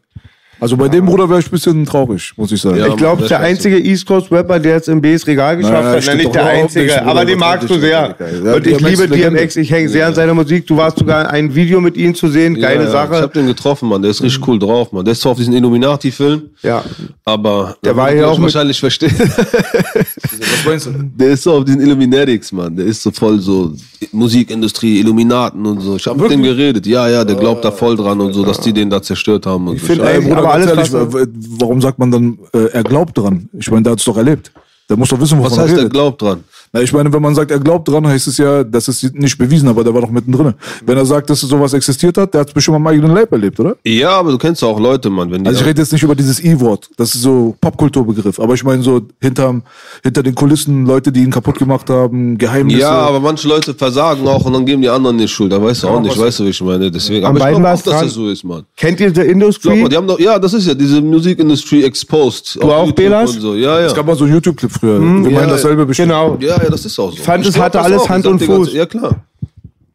Also 0.63 0.77
bei 0.77 0.87
dem 0.87 1.05
Bruder 1.05 1.27
wäre 1.29 1.41
ich 1.41 1.47
ein 1.47 1.51
bisschen 1.51 1.85
traurig, 1.85 2.31
muss 2.37 2.49
ich 2.53 2.61
sagen. 2.61 2.77
Ja, 2.77 2.87
ich 2.87 2.95
glaube, 2.95 3.27
der 3.27 3.41
einzige 3.41 3.77
East 3.77 4.05
Coast 4.05 4.31
Rapper, 4.31 4.59
der 4.59 4.75
jetzt 4.75 4.87
im 4.87 5.01
Bs 5.01 5.27
Regal 5.27 5.57
geschafft 5.57 5.73
nein, 5.83 6.01
hat, 6.01 6.15
nicht 6.17 6.33
der 6.33 6.45
einzige, 6.45 6.85
nicht, 6.85 6.97
Bruder, 6.99 7.11
aber 7.11 7.25
den 7.25 7.37
magst 7.37 7.69
du 7.69 7.77
sehr. 7.77 8.15
Ja, 8.45 8.53
Und 8.53 8.65
ich 8.65 8.77
DMX 8.77 8.89
liebe. 9.01 9.07
DMX, 9.09 9.55
ich 9.57 9.69
hänge 9.69 9.89
sehr 9.89 10.07
an 10.07 10.15
seiner 10.15 10.33
Musik. 10.33 10.65
Du 10.65 10.77
warst 10.77 10.99
sogar 10.99 11.29
ein 11.29 11.53
Video 11.53 11.81
mit 11.81 11.97
ihm 11.97 12.15
zu 12.15 12.29
sehen, 12.29 12.53
geile 12.55 12.75
ja, 12.75 12.81
ja. 12.83 12.85
Ich 12.85 12.91
Sache. 12.93 13.21
hab 13.23 13.33
den 13.33 13.45
getroffen, 13.47 13.89
Mann. 13.89 14.01
Der 14.01 14.11
ist 14.11 14.23
richtig 14.23 14.47
cool 14.47 14.57
drauf, 14.57 14.93
Mann. 14.93 15.03
Der 15.03 15.11
ist 15.11 15.19
zwar 15.19 15.33
auf 15.33 15.37
diesen 15.37 15.53
Illuminati-Film, 15.53 16.43
Ja, 16.61 16.81
aber 17.25 17.75
Der 17.83 17.93
war 17.97 18.05
wird 18.07 18.19
hier 18.19 18.29
auch 18.29 18.37
mit- 18.37 18.43
wahrscheinlich 18.43 18.79
verstehen. 18.79 19.11
Was 19.19 20.65
meinst 20.65 20.85
du? 20.85 20.91
Der 21.17 21.31
ist 21.31 21.43
so 21.43 21.53
auf 21.55 21.65
diesen 21.65 21.81
Illuminatics, 21.81 22.51
Mann. 22.53 22.73
Der 22.75 22.85
ist 22.85 23.03
so 23.03 23.11
voll 23.11 23.39
so 23.39 23.73
Musikindustrie, 24.11 24.99
Illuminaten 24.99 25.65
und 25.65 25.81
so. 25.81 25.95
Ich 25.97 26.05
hab 26.07 26.17
mit 26.17 26.31
dem 26.31 26.43
geredet. 26.43 26.85
Ja, 26.85 27.07
ja, 27.09 27.23
der 27.25 27.35
glaubt 27.35 27.63
da 27.65 27.71
voll 27.71 27.95
dran 27.95 28.19
und 28.21 28.33
so, 28.33 28.43
dass 28.45 28.59
die 28.59 28.71
den 28.73 28.89
da 28.89 29.01
zerstört 29.01 29.45
haben. 29.45 29.67
Und 29.67 29.75
Ich 29.75 29.81
so. 29.81 29.87
finde, 29.87 30.05
Ey, 30.05 30.15
ey, 30.15 30.21
Bruder, 30.21 30.37
aber 30.37 30.52
alles, 30.53 30.93
ehrlich, 30.93 31.27
warum 31.59 31.81
sagt 31.81 31.99
man 31.99 32.11
dann, 32.11 32.39
äh, 32.53 32.67
er 32.71 32.83
glaubt 32.83 33.17
dran? 33.17 33.49
Ich 33.53 33.69
meine, 33.69 33.83
der 33.83 33.91
hat 33.93 33.99
es 33.99 34.05
doch 34.05 34.17
erlebt. 34.17 34.51
Der 34.89 34.97
muss 34.97 35.09
doch 35.09 35.19
wissen, 35.19 35.41
Was 35.41 35.55
er 35.57 35.63
heißt, 35.63 35.71
er 35.73 35.77
redet. 35.79 35.93
glaubt 35.93 36.21
dran? 36.21 36.43
Na, 36.73 36.81
ich 36.81 36.91
meine, 36.91 37.11
wenn 37.13 37.21
man 37.21 37.33
sagt, 37.35 37.51
er 37.51 37.59
glaubt 37.59 37.87
dran, 37.87 38.05
heißt 38.05 38.27
es 38.27 38.37
ja, 38.37 38.63
das 38.63 38.87
ist 38.87 39.13
nicht 39.15 39.37
bewiesen, 39.37 39.69
aber 39.69 39.83
der 39.83 39.93
war 39.93 40.01
doch 40.01 40.09
mittendrin. 40.09 40.55
Wenn 40.85 40.97
er 40.97 41.05
sagt, 41.05 41.29
dass 41.29 41.39
sowas 41.41 41.73
existiert 41.73 42.17
hat, 42.17 42.33
der 42.33 42.41
hat 42.41 42.47
es 42.49 42.53
bestimmt 42.53 42.75
am 42.77 42.87
eigenen 42.87 43.11
Leib 43.13 43.31
erlebt, 43.31 43.59
oder? 43.59 43.77
Ja, 43.85 44.09
aber 44.11 44.31
du 44.31 44.37
kennst 44.37 44.61
ja 44.61 44.67
auch 44.67 44.79
Leute, 44.79 45.09
Mann. 45.09 45.31
Wenn 45.31 45.43
die 45.43 45.47
Also 45.49 45.61
ich 45.61 45.67
rede 45.67 45.81
jetzt 45.81 45.93
nicht 45.93 46.03
über 46.03 46.15
dieses 46.15 46.43
I-Wort, 46.43 46.89
das 46.97 47.15
ist 47.15 47.21
so 47.21 47.55
Popkulturbegriff, 47.61 48.39
aber 48.39 48.55
ich 48.55 48.63
meine 48.63 48.81
so 48.83 49.01
hinterm, 49.21 49.63
hinter 50.03 50.21
den 50.23 50.35
Kulissen 50.35 50.85
Leute, 50.85 51.11
die 51.11 51.21
ihn 51.23 51.31
kaputt 51.31 51.59
gemacht 51.59 51.89
haben, 51.89 52.37
Geheimnisse. 52.37 52.79
ja, 52.79 52.91
aber 52.91 53.19
manche 53.19 53.47
Leute 53.47 53.73
versagen 53.73 54.27
auch 54.27 54.43
und 54.45 54.53
dann 54.53 54.65
geben 54.65 54.81
die 54.81 54.89
anderen 54.89 55.17
die 55.17 55.27
Schuld. 55.27 55.51
Da 55.53 55.61
weißt 55.61 55.83
du 55.83 55.87
auch 55.87 56.01
nicht, 56.01 56.17
weißt 56.19 56.39
du, 56.39 56.45
wie 56.45 56.49
ich 56.49 56.61
meine. 56.61 56.91
Deswegen. 56.91 57.23
Am 57.25 57.29
Aber 57.29 57.37
ich 57.37 57.43
beiden 57.45 57.61
glaube 57.61 57.77
auch, 57.77 57.81
dass 57.81 57.93
dran. 57.93 58.03
das 58.05 58.13
so 58.13 58.29
ist, 58.29 58.43
Mann. 58.43 58.63
kennt 58.75 58.99
ihr 58.99 59.07
The 59.09 59.13
Glaub 59.21 59.27
Industry? 59.27 59.75
mal, 59.81 59.89
die 59.89 59.95
haben 59.95 60.07
doch, 60.07 60.19
ja, 60.19 60.37
das 60.39 60.53
ist 60.53 60.67
ja 60.67 60.73
diese 60.73 61.01
Music 61.01 61.39
Industry 61.39 61.83
exposed. 61.83 62.57
Du 62.61 62.71
auch, 62.71 62.91
Belas? 62.91 63.31
So. 63.33 63.53
Ja, 63.55 63.79
ja. 63.79 63.85
Es 63.85 63.93
gab 63.93 64.05
mal 64.07 64.15
so 64.15 64.23
einen 64.25 64.33
YouTube-Clip 64.33 64.72
früher. 64.73 64.99
Wir 64.99 65.05
meinen 65.07 65.31
ja, 65.31 65.47
dasselbe 65.47 65.85
bestimmt. 65.85 66.09
Genau. 66.09 66.37
Ja, 66.39 66.61
ja, 66.61 66.69
das 66.69 66.85
ist 66.85 66.99
auch 66.99 67.11
so. 67.11 67.21
fand, 67.23 67.43
Ich 67.43 67.49
es 67.49 67.53
glaub 67.55 67.65
hatte 67.65 67.81
alles 67.81 68.01
auch. 68.01 68.09
Hand 68.09 68.25
und 68.27 68.39
Fuß. 68.41 68.73
Ja, 68.73 68.85
klar. 68.85 69.23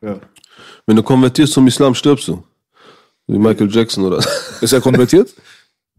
Ja. 0.01 0.17
Wenn 0.87 0.97
du 0.97 1.03
konvertierst 1.03 1.53
zum 1.53 1.67
Islam, 1.67 1.95
stirbst 1.95 2.29
du. 2.29 2.43
Wie 3.27 3.39
Michael 3.39 3.69
Jackson 3.71 4.05
oder. 4.05 4.19
Ist 4.61 4.73
er 4.73 4.81
konvertiert? 4.81 5.35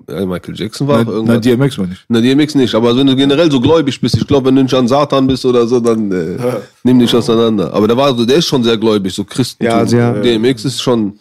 Ja, 0.08 0.26
Michael 0.26 0.56
Jackson 0.58 0.88
war 0.88 0.96
auch 1.02 1.04
Nein, 1.06 1.14
irgendwas. 1.14 1.34
nein, 1.36 1.42
DMX 1.60 1.78
meine 1.78 1.92
ich. 1.94 2.00
Na, 2.08 2.22
DMX 2.22 2.56
nicht, 2.56 2.74
aber 2.74 2.96
wenn 2.96 3.06
du 3.06 3.16
generell 3.16 3.52
so 3.52 3.60
gläubig 3.60 4.00
bist, 4.00 4.16
ich 4.16 4.26
glaube, 4.26 4.48
wenn 4.48 4.56
du 4.56 4.64
nicht 4.64 4.74
an 4.74 4.88
Satan 4.88 5.28
bist 5.28 5.46
oder 5.46 5.68
so, 5.68 5.80
dann 5.80 6.12
äh, 6.12 6.38
nimm 6.84 6.98
dich 7.00 7.14
auseinander. 7.14 7.72
Aber 7.74 7.88
der 7.88 7.98
war 7.98 8.16
so, 8.16 8.26
der 8.26 8.38
ist 8.38 8.46
schon 8.48 8.64
sehr 8.64 8.78
gläubig, 8.78 9.14
so 9.14 9.26
Christen. 9.26 9.64
Ja, 9.64 9.86
sehr. 9.86 10.14
DMX 10.22 10.66
ist 10.66 10.82
schon. 10.82 11.20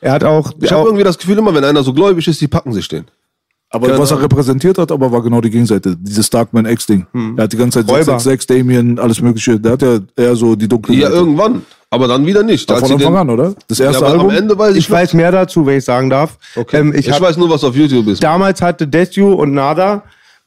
Er 0.00 0.12
hat 0.12 0.24
auch, 0.24 0.52
Ich 0.60 0.70
habe 0.72 0.84
irgendwie 0.84 1.04
das 1.04 1.18
Gefühl, 1.18 1.36
immer 1.36 1.52
wenn 1.54 1.64
einer 1.64 1.82
so 1.82 1.92
gläubig 1.92 2.26
ist, 2.26 2.40
die 2.40 2.48
packen 2.48 2.72
sich 2.72 2.88
den. 2.88 3.04
Aber 3.74 3.86
Keine 3.88 3.98
was 4.00 4.10
er 4.10 4.20
repräsentiert 4.20 4.76
hat, 4.78 4.92
aber 4.92 5.10
war 5.10 5.22
genau 5.22 5.40
die 5.40 5.48
Gegenseite. 5.50 5.96
Dieses 5.98 6.28
Darkman 6.28 6.66
X-Ding. 6.66 7.06
Er 7.36 7.44
hat 7.44 7.52
die 7.52 7.56
ganze 7.56 7.78
Zeit 7.80 7.88
Räuber. 7.88 8.18
666, 8.20 8.46
Damien, 8.46 8.98
alles 8.98 9.20
mögliche. 9.22 9.58
Der 9.58 9.72
hat 9.72 9.82
ja 9.82 9.98
eher 10.14 10.36
so 10.36 10.54
die 10.54 10.68
dunkle 10.68 10.94
Ja, 10.94 11.06
Seite. 11.08 11.14
irgendwann. 11.20 11.62
Aber 11.88 12.06
dann 12.08 12.24
wieder 12.26 12.42
nicht. 12.42 12.68
Von 12.70 12.76
Als 12.78 12.88
sie 12.88 12.94
Anfang 12.94 13.12
den- 13.12 13.18
an, 13.20 13.30
oder? 13.30 13.54
Das 13.68 13.78
Ja, 13.78 13.86
erste 13.86 14.04
aber 14.04 14.12
Album? 14.14 14.30
am 14.30 14.36
Ende 14.36 14.58
weiß 14.58 14.72
ich, 14.72 14.78
ich 14.78 14.90
weiß 14.90 15.14
mehr 15.14 15.30
dazu, 15.32 15.64
wenn 15.66 15.78
ich 15.78 15.84
sagen 15.84 16.10
darf. 16.10 16.38
Okay. 16.54 16.80
Ähm, 16.80 16.92
ich 16.92 17.06
ich 17.06 17.12
hab, 17.12 17.20
weiß 17.22 17.36
nur, 17.38 17.48
was 17.50 17.64
auf 17.64 17.74
YouTube 17.74 18.06
ist. 18.08 18.22
damals 18.22 18.60
hatte 18.62 18.86
Desu 18.86 19.32
und 19.32 19.52
Nada 19.54 20.02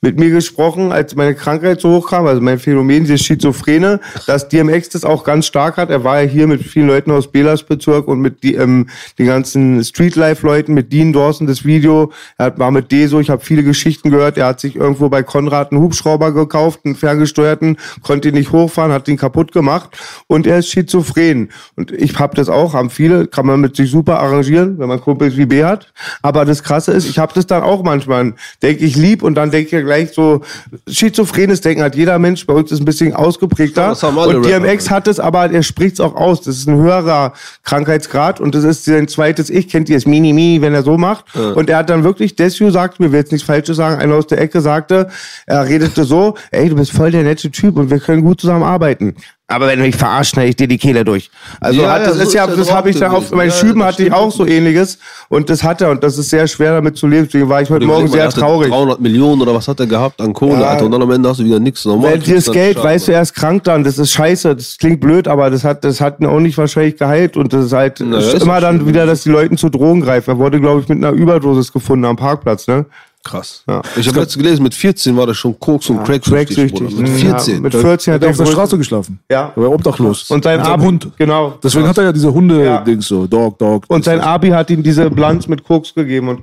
mit 0.06 0.20
mir 0.20 0.30
gesprochen, 0.30 0.92
als 0.92 1.16
meine 1.16 1.34
Krankheit 1.34 1.82
so 1.82 1.90
hochkam, 1.96 2.28
also 2.28 2.40
mein 2.40 2.60
Phänomen, 2.60 3.06
dieses 3.06 3.22
Schizophrene, 3.22 4.00
dass 4.28 4.48
DMX 4.48 4.90
das 4.90 5.04
auch 5.04 5.24
ganz 5.24 5.48
stark 5.48 5.78
hat. 5.78 5.90
Er 5.90 6.04
war 6.04 6.22
ja 6.22 6.30
hier 6.30 6.46
mit 6.46 6.62
vielen 6.62 6.86
Leuten 6.86 7.10
aus 7.10 7.32
Belas 7.32 7.64
Bezirk 7.64 8.08
und 8.08 8.20
mit 8.20 8.44
die, 8.44 8.54
ähm, 8.54 8.88
den 9.18 9.26
ganzen 9.26 9.84
Streetlife-Leuten, 9.84 10.76
mit 10.76 10.94
Dean 10.94 11.12
Dawson 11.12 11.48
das 11.48 11.66
Video. 11.66 12.12
Er 12.38 12.56
war 12.60 12.70
mit 12.70 12.92
Deso, 12.92 13.20
ich 13.20 13.32
habe 13.32 13.44
viele 13.44 13.64
Geschichten 13.64 14.12
gehört. 14.12 14.38
Er 14.38 14.46
hat 14.46 14.60
sich 14.60 14.76
irgendwo 14.76 15.10
bei 15.10 15.24
Konrad 15.24 15.72
einen 15.72 15.82
Hubschrauber 15.82 16.32
gekauft, 16.32 16.82
einen 16.86 16.96
ferngesteuerten, 16.96 17.78
konnte 18.04 18.30
ihn 18.30 18.36
nicht 18.36 18.52
hochfahren, 18.52 18.92
hat 18.92 19.08
ihn 19.08 19.18
kaputt 19.18 19.54
gemacht 19.54 19.98
und 20.28 20.46
er 20.46 20.60
ist 20.60 20.70
schizophren. 20.70 21.50
Und 21.76 21.92
ich 21.92 22.20
habe 22.20 22.36
das 22.36 22.48
auch, 22.48 22.76
haben 22.76 22.92
viele, 22.92 23.26
kann 23.26 23.48
man 23.48 23.60
mit 23.60 23.76
sich 23.76 23.90
super 23.90 24.20
arrangieren, 24.20 24.78
wenn 24.78 24.88
man 24.88 25.02
Kumpels 25.02 25.36
wie 25.36 25.48
B 25.48 25.64
hat. 25.64 25.94
Aber 26.22 26.46
das 26.46 26.62
Krasse 26.62 26.92
ist, 26.92 27.10
ich 27.10 27.18
habe 27.18 27.34
das 27.34 27.48
dann 27.48 27.64
auch 27.64 27.82
manchmal, 27.82 28.36
denke 28.62 28.86
ich 28.86 28.96
lieb 28.96 29.24
und 29.24 29.34
dann 29.34 29.50
denke 29.50 29.66
ich 29.66 29.72
ja 29.72 29.82
gleich 29.82 29.95
so, 30.14 30.42
schizophrenes 30.88 31.62
Denken 31.62 31.84
hat 31.84 31.96
jeder 31.96 32.20
Mensch, 32.20 32.46
bei 32.46 32.54
uns 32.54 32.72
ist 32.72 32.80
ein 32.82 32.86
bisschen 32.86 33.14
ausgeprägter. 33.14 33.96
Und. 34.36 34.46
DMX 34.46 34.90
hat 34.90 35.08
es, 35.08 35.20
aber 35.20 35.52
er 35.52 35.64
spricht 35.64 35.96
es 35.96 36.00
auch 36.00 36.16
aus. 36.16 36.42
Das 36.42 36.58
ist 36.58 36.68
ein 36.68 36.78
höherer 36.78 37.34
Krankheitsgrad 37.64 38.40
und 38.40 38.56
das 38.56 38.64
ist 38.64 38.86
sein 38.86 39.08
zweites 39.08 39.50
Ich, 39.50 39.70
kennt 39.70 39.90
ihr 39.90 39.98
das 39.98 40.06
Mini-Mi, 40.06 40.62
wenn 40.62 40.74
er 40.74 40.84
so 40.84 40.98
macht. 40.98 41.26
Und 41.56 41.70
er 41.70 41.78
hat 41.78 41.90
dann 41.90 42.04
wirklich, 42.04 42.36
Desu 42.36 42.70
sagt 42.70 43.00
mir, 43.00 43.12
will 43.12 43.20
jetzt 43.20 43.32
nichts 43.32 43.46
Falsches 43.46 43.78
sagen, 43.78 44.00
einer 44.02 44.16
aus 44.16 44.28
der 44.28 44.40
Ecke 44.40 44.62
sagte, 44.62 45.10
er 45.46 45.66
redete 45.66 46.04
so, 46.04 46.36
ey, 46.52 46.70
du 46.70 46.76
bist 46.76 46.92
voll 46.92 47.12
der 47.12 47.24
nette 47.24 47.50
Typ 47.52 47.78
und 47.78 47.90
wir 47.90 48.00
können 48.00 48.22
gut 48.22 48.42
zusammenarbeiten. 48.42 49.16
Aber 49.48 49.68
wenn 49.68 49.78
du 49.78 49.86
mich 49.86 49.96
verarscht, 49.96 50.32
schneide 50.32 50.50
ich 50.50 50.56
dir 50.56 50.68
die 50.68 50.80
Kehle 50.80 51.06
durch. 51.06 51.30
Also 51.60 51.80
Ja, 51.84 51.92
hat, 51.92 52.02
ja, 52.02 52.08
das 52.08 52.18
so 52.18 52.24
ist 52.24 52.34
ja, 52.34 52.48
das 52.48 52.72
habe 52.74 52.90
ich 52.90 52.98
dann 52.98 53.12
auf 53.12 53.30
meinen 53.30 53.52
Ja, 53.52 53.56
Schüben 53.56 53.84
hatte 53.84 54.04
ich 54.04 54.12
auch 54.12 54.32
so 54.32 54.44
ähnliches 54.44 54.98
und 55.30 55.52
das 55.52 55.64
hat 55.64 55.82
er 55.82 55.92
und 55.92 56.04
das 56.04 56.18
ist 56.18 56.32
sehr 56.32 56.48
schwer 56.48 56.74
damit 56.74 56.98
zu 56.98 57.06
leben. 57.06 57.26
Deswegen 57.26 57.48
war 57.48 57.62
ich 57.62 57.70
heute 57.70 57.86
Morgen 57.86 58.08
sehr 58.08 58.28
traurig. 58.32 58.70
300 58.70 59.00
Millionen 59.00 59.40
oder 59.44 59.54
was 59.54 59.68
hat 59.68 59.80
er 59.80 59.86
gehabt 59.86 60.20
an 60.20 60.34
Kohle, 60.34 60.62
Ja. 60.62 60.70
Alter. 60.70 60.86
Und 60.86 60.94
dann 60.94 61.02
am 61.04 61.12
Ende 61.12 61.30
hast 61.30 61.40
du 61.40 61.46
wieder 61.46 61.60
nichts. 61.60 61.86
Normal 61.86 62.14
Weil 62.14 62.20
dieses 62.20 62.52
Geld, 62.52 62.78
Schaden, 62.78 62.90
weißt 62.90 63.08
du, 63.08 63.12
er 63.12 63.22
ist 63.22 63.34
krank 63.36 63.64
dann, 63.66 63.84
das 63.84 64.00
ist 64.00 64.12
scheiße, 64.14 64.56
das 64.56 64.80
klingt 64.80 65.00
blöd, 65.00 65.28
aber 65.28 65.52
das 65.52 65.64
hat, 65.64 65.84
das 65.84 66.02
hat 66.02 66.20
ihn 66.20 66.26
auch 66.26 66.40
nicht 66.40 66.58
wahrscheinlich 66.58 66.98
geheilt 66.98 67.38
und 67.38 67.54
das 67.54 67.66
ist 67.66 67.74
halt 67.74 68.02
Na, 68.04 68.18
ist 68.18 68.42
immer 68.42 68.60
dann 68.62 68.88
wieder, 68.88 69.06
dass 69.06 69.22
die 69.22 69.30
Leuten 69.30 69.58
zu 69.58 69.70
Drogen 69.70 70.02
greifen. 70.02 70.32
Er 70.32 70.38
wurde, 70.40 70.60
glaube 70.60 70.82
ich, 70.82 70.90
mit 70.90 70.98
einer 70.98 71.12
Überdosis 71.12 71.72
gefunden 71.72 72.06
am 72.06 72.16
Parkplatz, 72.16 72.66
ne? 72.68 72.86
Krass. 73.26 73.64
Ja. 73.68 73.82
Ich 73.98 74.08
habe 74.08 74.20
jetzt 74.20 74.38
gelesen, 74.38 74.62
mit 74.62 74.74
14 74.76 75.18
war 75.18 75.26
das 75.26 75.36
schon 75.36 75.60
Koks 75.60 75.90
und 75.90 76.04
Crack 76.04 76.22
Cracksüchtig. 76.22 76.80
Mit 76.96 77.10
Mhm, 77.10 77.16
14. 77.18 77.56
Ja, 77.56 77.60
mit 77.60 77.74
14 77.76 78.14
Hat 78.14 78.24
er 78.24 78.30
auf 78.30 78.38
der 78.38 78.46
Straße 78.46 78.78
geschlafen. 78.78 79.20
Ja. 79.32 79.52
Er 79.56 79.62
war 79.64 79.72
obdachlos. 79.72 80.30
Und 80.30 80.44
sein 80.44 80.60
Abi, 80.62 80.84
Hund. 80.84 81.10
genau. 81.18 81.58
Deswegen 81.64 81.88
hat 81.88 81.98
er 81.98 82.04
ja 82.06 82.12
diese 82.14 82.28
Ja. 82.28 82.34
Hunde-Dings 82.34 83.08
so. 83.08 83.26
Dog, 83.26 83.58
Dog. 83.58 83.84
Und 83.88 84.06
sein 84.06 84.22
Abi 84.22 84.50
hat 84.50 84.70
ihm 84.70 84.84
diese 84.84 85.10
Blanz 85.10 85.48
mit 85.48 85.64
Koks 85.64 85.94
gegeben 85.96 86.30
und 86.30 86.42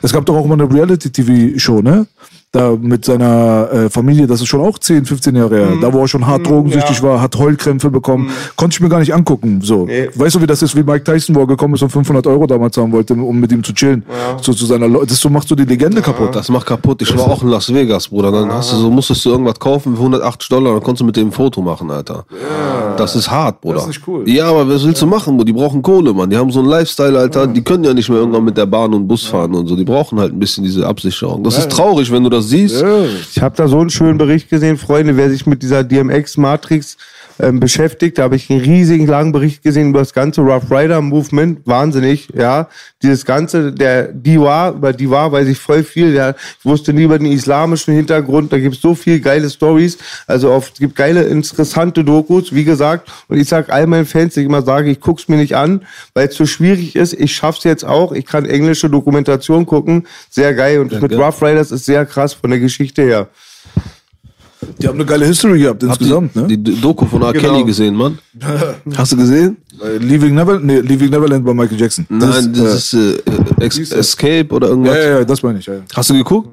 Es 0.00 0.12
gab 0.12 0.24
doch 0.24 0.36
auch 0.36 0.46
mal 0.46 0.54
eine 0.54 0.72
Reality-TV-Show, 0.72 1.82
ne? 1.82 2.06
Da 2.50 2.76
mit 2.80 3.04
seiner 3.04 3.68
äh, 3.70 3.90
Familie, 3.90 4.26
das 4.26 4.40
ist 4.40 4.48
schon 4.48 4.60
auch 4.60 4.78
10, 4.78 5.04
15 5.04 5.36
Jahre 5.36 5.56
her. 5.56 5.68
Da, 5.80 5.92
wo 5.92 6.00
er 6.00 6.08
schon 6.08 6.26
hart 6.26 6.46
drogensüchtig 6.46 6.98
ja. 6.98 7.02
war, 7.02 7.20
hat 7.20 7.36
Heulkrämpfe 7.36 7.90
bekommen. 7.90 8.30
Konnte 8.56 8.74
ich 8.74 8.80
mir 8.80 8.88
gar 8.88 9.00
nicht 9.00 9.14
angucken. 9.14 9.60
So. 9.62 9.84
Nee. 9.84 10.08
Weißt 10.14 10.36
du, 10.36 10.40
wie 10.40 10.46
das 10.46 10.62
ist, 10.62 10.74
wie 10.74 10.82
Mike 10.82 11.04
Tyson, 11.04 11.36
wo 11.36 11.40
er 11.40 11.46
gekommen 11.46 11.74
ist 11.74 11.82
und 11.82 11.90
500 11.90 12.26
Euro 12.26 12.46
damals 12.46 12.76
haben 12.76 12.90
wollte, 12.90 13.14
um 13.14 13.38
mit 13.38 13.52
ihm 13.52 13.62
zu 13.62 13.72
chillen. 13.72 14.02
So 14.40 14.52
zu 14.52 14.66
seiner 14.66 14.88
Leute. 14.88 15.08
Das 15.08 15.20
so 15.20 15.28
macht 15.28 15.46
so 15.46 15.54
die 15.54 15.64
Legende 15.64 16.00
kaputt. 16.00 16.34
Das 16.34 16.48
macht 16.48 16.66
kaputt. 16.66 17.02
Ich 17.02 17.16
war 17.16 17.26
auch 17.28 17.42
in 17.42 17.48
Las 17.48 17.72
Vegas, 17.72 18.08
Bruder. 18.08 18.32
Dann 18.32 18.50
hast 18.50 18.72
du 18.72 18.76
so, 18.76 18.90
musstest 18.90 19.24
du 19.24 19.30
irgendwas 19.30 19.58
kaufen 19.58 19.94
für 19.94 20.00
180 20.00 20.48
Dollar, 20.48 20.72
dann 20.72 20.82
konntest 20.82 21.02
du 21.02 21.04
mit 21.04 21.16
dem 21.16 21.28
ein 21.28 21.32
Foto 21.32 21.62
machen, 21.62 21.90
Alter. 21.90 22.24
Das 22.96 23.14
ist 23.14 23.30
hart, 23.30 23.60
Bruder. 23.60 23.76
Das 23.76 23.82
ist 23.84 23.88
nicht 23.88 24.08
cool. 24.08 24.28
Ja, 24.28 24.48
aber 24.48 24.68
was 24.68 24.84
willst 24.84 25.00
du 25.00 25.06
machen, 25.06 25.36
Bruder? 25.36 25.46
Die 25.46 25.52
brauchen 25.52 25.82
Kohle, 25.82 26.12
Mann. 26.12 26.28
Die 26.28 26.36
haben 26.36 26.50
so 26.50 26.58
einen 26.60 26.68
Lifestyle, 26.68 27.18
Alter. 27.18 27.46
Die 27.46 27.62
können 27.62 27.84
ja 27.84 27.94
nicht 27.94 28.08
mehr 28.08 28.18
irgendwann 28.18 28.44
mit 28.44 28.56
der 28.56 28.66
Bahn 28.66 28.92
und 28.92 29.06
Bus 29.06 29.24
fahren 29.24 29.54
und 29.54 29.66
so. 29.66 29.76
Die 29.76 29.84
brauchen 29.84 30.18
halt 30.18 30.32
ein 30.32 30.38
bisschen 30.38 30.64
diese 30.64 30.86
Absicherung. 30.86 31.44
Das 31.44 31.58
ist 31.58 31.70
traurig, 31.70 32.10
wenn 32.10 32.24
du 32.24 32.30
das 32.30 32.37
siehst. 32.40 32.84
Ich 33.30 33.40
habe 33.40 33.56
da 33.56 33.68
so 33.68 33.80
einen 33.80 33.90
schönen 33.90 34.18
Bericht 34.18 34.48
gesehen, 34.48 34.76
Freunde, 34.78 35.16
wer 35.16 35.30
sich 35.30 35.46
mit 35.46 35.62
dieser 35.62 35.84
DMX-Matrix 35.84 36.96
ähm, 37.40 37.60
beschäftigt, 37.60 38.18
da 38.18 38.24
habe 38.24 38.36
ich 38.36 38.50
einen 38.50 38.60
riesigen 38.60 39.06
langen 39.06 39.32
Bericht 39.32 39.62
gesehen 39.62 39.90
über 39.90 40.00
das 40.00 40.12
ganze 40.12 40.40
Rough 40.40 40.70
Rider 40.70 41.00
Movement, 41.00 41.66
wahnsinnig, 41.66 42.28
ja. 42.34 42.68
Dieses 43.02 43.24
ganze, 43.24 43.72
der 43.72 44.08
Diwa, 44.12 44.70
über 44.70 44.92
Diwa 44.92 45.30
weiß 45.30 45.48
ich 45.48 45.58
voll 45.58 45.84
viel, 45.84 46.14
ja. 46.14 46.34
Ich 46.58 46.64
wusste 46.64 46.92
nie 46.92 47.04
über 47.04 47.18
den 47.18 47.30
islamischen 47.30 47.94
Hintergrund, 47.94 48.52
da 48.52 48.58
gibt's 48.58 48.80
so 48.80 48.94
viel 48.94 49.20
geile 49.20 49.48
Stories, 49.50 49.98
also 50.26 50.52
auf, 50.52 50.72
es 50.72 50.78
gibt 50.78 50.96
geile, 50.96 51.22
interessante 51.22 52.04
Dokus, 52.04 52.54
wie 52.54 52.64
gesagt, 52.64 53.10
und 53.28 53.38
ich 53.38 53.48
sag 53.48 53.70
all 53.70 53.86
meinen 53.86 54.06
Fans, 54.06 54.34
die 54.34 54.40
ich 54.40 54.46
immer 54.46 54.62
sage, 54.62 54.90
ich 54.90 55.00
guck's 55.00 55.28
mir 55.28 55.36
nicht 55.36 55.56
an, 55.56 55.82
weil 56.14 56.28
es 56.28 56.34
so 56.34 56.46
schwierig 56.46 56.96
ist, 56.96 57.12
ich 57.12 57.34
schaff's 57.34 57.64
jetzt 57.64 57.84
auch, 57.84 58.12
ich 58.12 58.26
kann 58.26 58.44
englische 58.44 58.90
Dokumentation 58.90 59.66
gucken, 59.66 60.06
sehr 60.30 60.54
geil, 60.54 60.80
und 60.80 60.92
das 60.92 61.00
mit 61.00 61.12
Danke. 61.12 61.24
Rough 61.24 61.42
Riders 61.42 61.70
ist 61.70 61.84
sehr 61.84 62.06
krass 62.06 62.32
von 62.34 62.50
der 62.50 62.58
Geschichte 62.58 63.02
her. 63.02 63.28
Die 64.78 64.88
haben 64.88 64.96
eine 64.96 65.04
geile 65.06 65.24
History 65.26 65.60
gehabt 65.60 65.82
insgesamt, 65.82 66.34
die, 66.34 66.40
ne? 66.40 66.58
die 66.58 66.80
Doku 66.80 67.06
von 67.06 67.22
R. 67.22 67.32
Genau. 67.32 67.52
Kelly 67.52 67.64
gesehen, 67.64 67.94
Mann. 67.94 68.18
Hast 68.96 69.12
du 69.12 69.16
gesehen? 69.16 69.56
Äh, 69.82 69.98
Leaving, 69.98 70.34
Never, 70.34 70.58
nee, 70.58 70.80
Leaving 70.80 71.10
Neverland 71.10 71.44
bei 71.44 71.54
Michael 71.54 71.80
Jackson. 71.80 72.06
Nein, 72.08 72.52
äh, 72.54 72.58
das 72.58 72.92
ist 72.92 72.94
äh, 72.94 73.64
Ex 73.64 73.78
Escape 73.92 74.48
oder 74.50 74.68
irgendwas. 74.68 74.96
ja, 74.96 75.02
ja, 75.02 75.18
ja, 75.18 75.24
das 75.24 75.42
meine 75.42 75.60
ich. 75.60 75.66
Ja. 75.66 75.74
ja. 75.74 75.80
Hast 75.94 76.10
du 76.10 76.14
geguckt? 76.14 76.48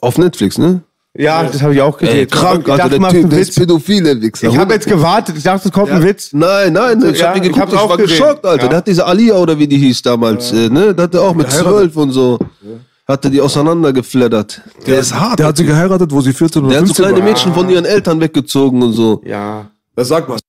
Auf 0.00 0.18
Netflix, 0.18 0.58
ne? 0.58 0.82
Ja, 1.16 1.42
das 1.42 1.60
habe 1.60 1.74
ich 1.74 1.80
auch 1.80 1.98
gesehen. 1.98 2.18
Ey, 2.18 2.26
krank, 2.26 2.68
ich 2.68 2.74
dachte, 2.76 2.98
der 3.00 3.08
Typ, 3.08 3.32
ist 3.32 3.48
Witz. 3.48 3.54
pädophil, 3.56 4.02
der 4.04 4.20
Wichser. 4.20 4.48
Ich 4.48 4.56
habe 4.56 4.74
jetzt 4.74 4.86
gewartet, 4.86 5.36
ich 5.36 5.42
dachte, 5.42 5.66
es 5.68 5.72
kommt 5.74 5.90
ein 5.90 6.04
Witz. 6.04 6.30
Nein, 6.32 6.72
nein, 6.72 7.02
ich 7.12 7.18
Ja, 7.18 7.28
hab 7.28 7.34
den 7.34 7.42
ich 7.42 7.48
geguckt, 7.48 7.62
hab's 7.62 7.72
ich, 7.72 7.78
auch 7.80 7.88
war 7.90 7.96
gesehen. 7.96 8.18
geschockt, 8.18 8.44
Alter. 8.46 8.62
Ja. 8.62 8.68
Der 8.68 8.78
hat 8.78 8.86
diese 8.86 9.04
Alia 9.04 9.34
oder 9.34 9.58
wie 9.58 9.66
die 9.66 9.76
hieß 9.78 10.02
damals, 10.02 10.52
äh, 10.52 10.68
ne? 10.68 10.94
Der 10.94 11.04
hatte 11.04 11.20
auch 11.20 11.34
mit 11.34 11.50
zwölf 11.50 11.96
und 11.96 12.12
so. 12.12 12.38
Hat 13.10 13.24
er 13.24 13.30
die 13.32 13.40
auseinandergefleddert. 13.40 14.62
Der 14.86 15.00
ist 15.00 15.12
hart. 15.12 15.40
Der 15.40 15.46
hat 15.46 15.56
sie 15.56 15.64
geheiratet, 15.64 16.12
wo 16.12 16.20
sie 16.20 16.32
14 16.32 16.62
oder 16.62 16.70
Der 16.70 16.80
hat 16.80 16.86
so 16.86 16.94
15 16.94 17.04
kleine 17.04 17.18
war. 17.18 17.32
Mädchen 17.32 17.54
von 17.54 17.68
ihren 17.68 17.84
Eltern 17.84 18.20
weggezogen 18.20 18.80
und 18.82 18.92
so. 18.92 19.20
Ja. 19.24 19.70
Das 19.96 20.06
sagt 20.08 20.28
was. 20.28 20.40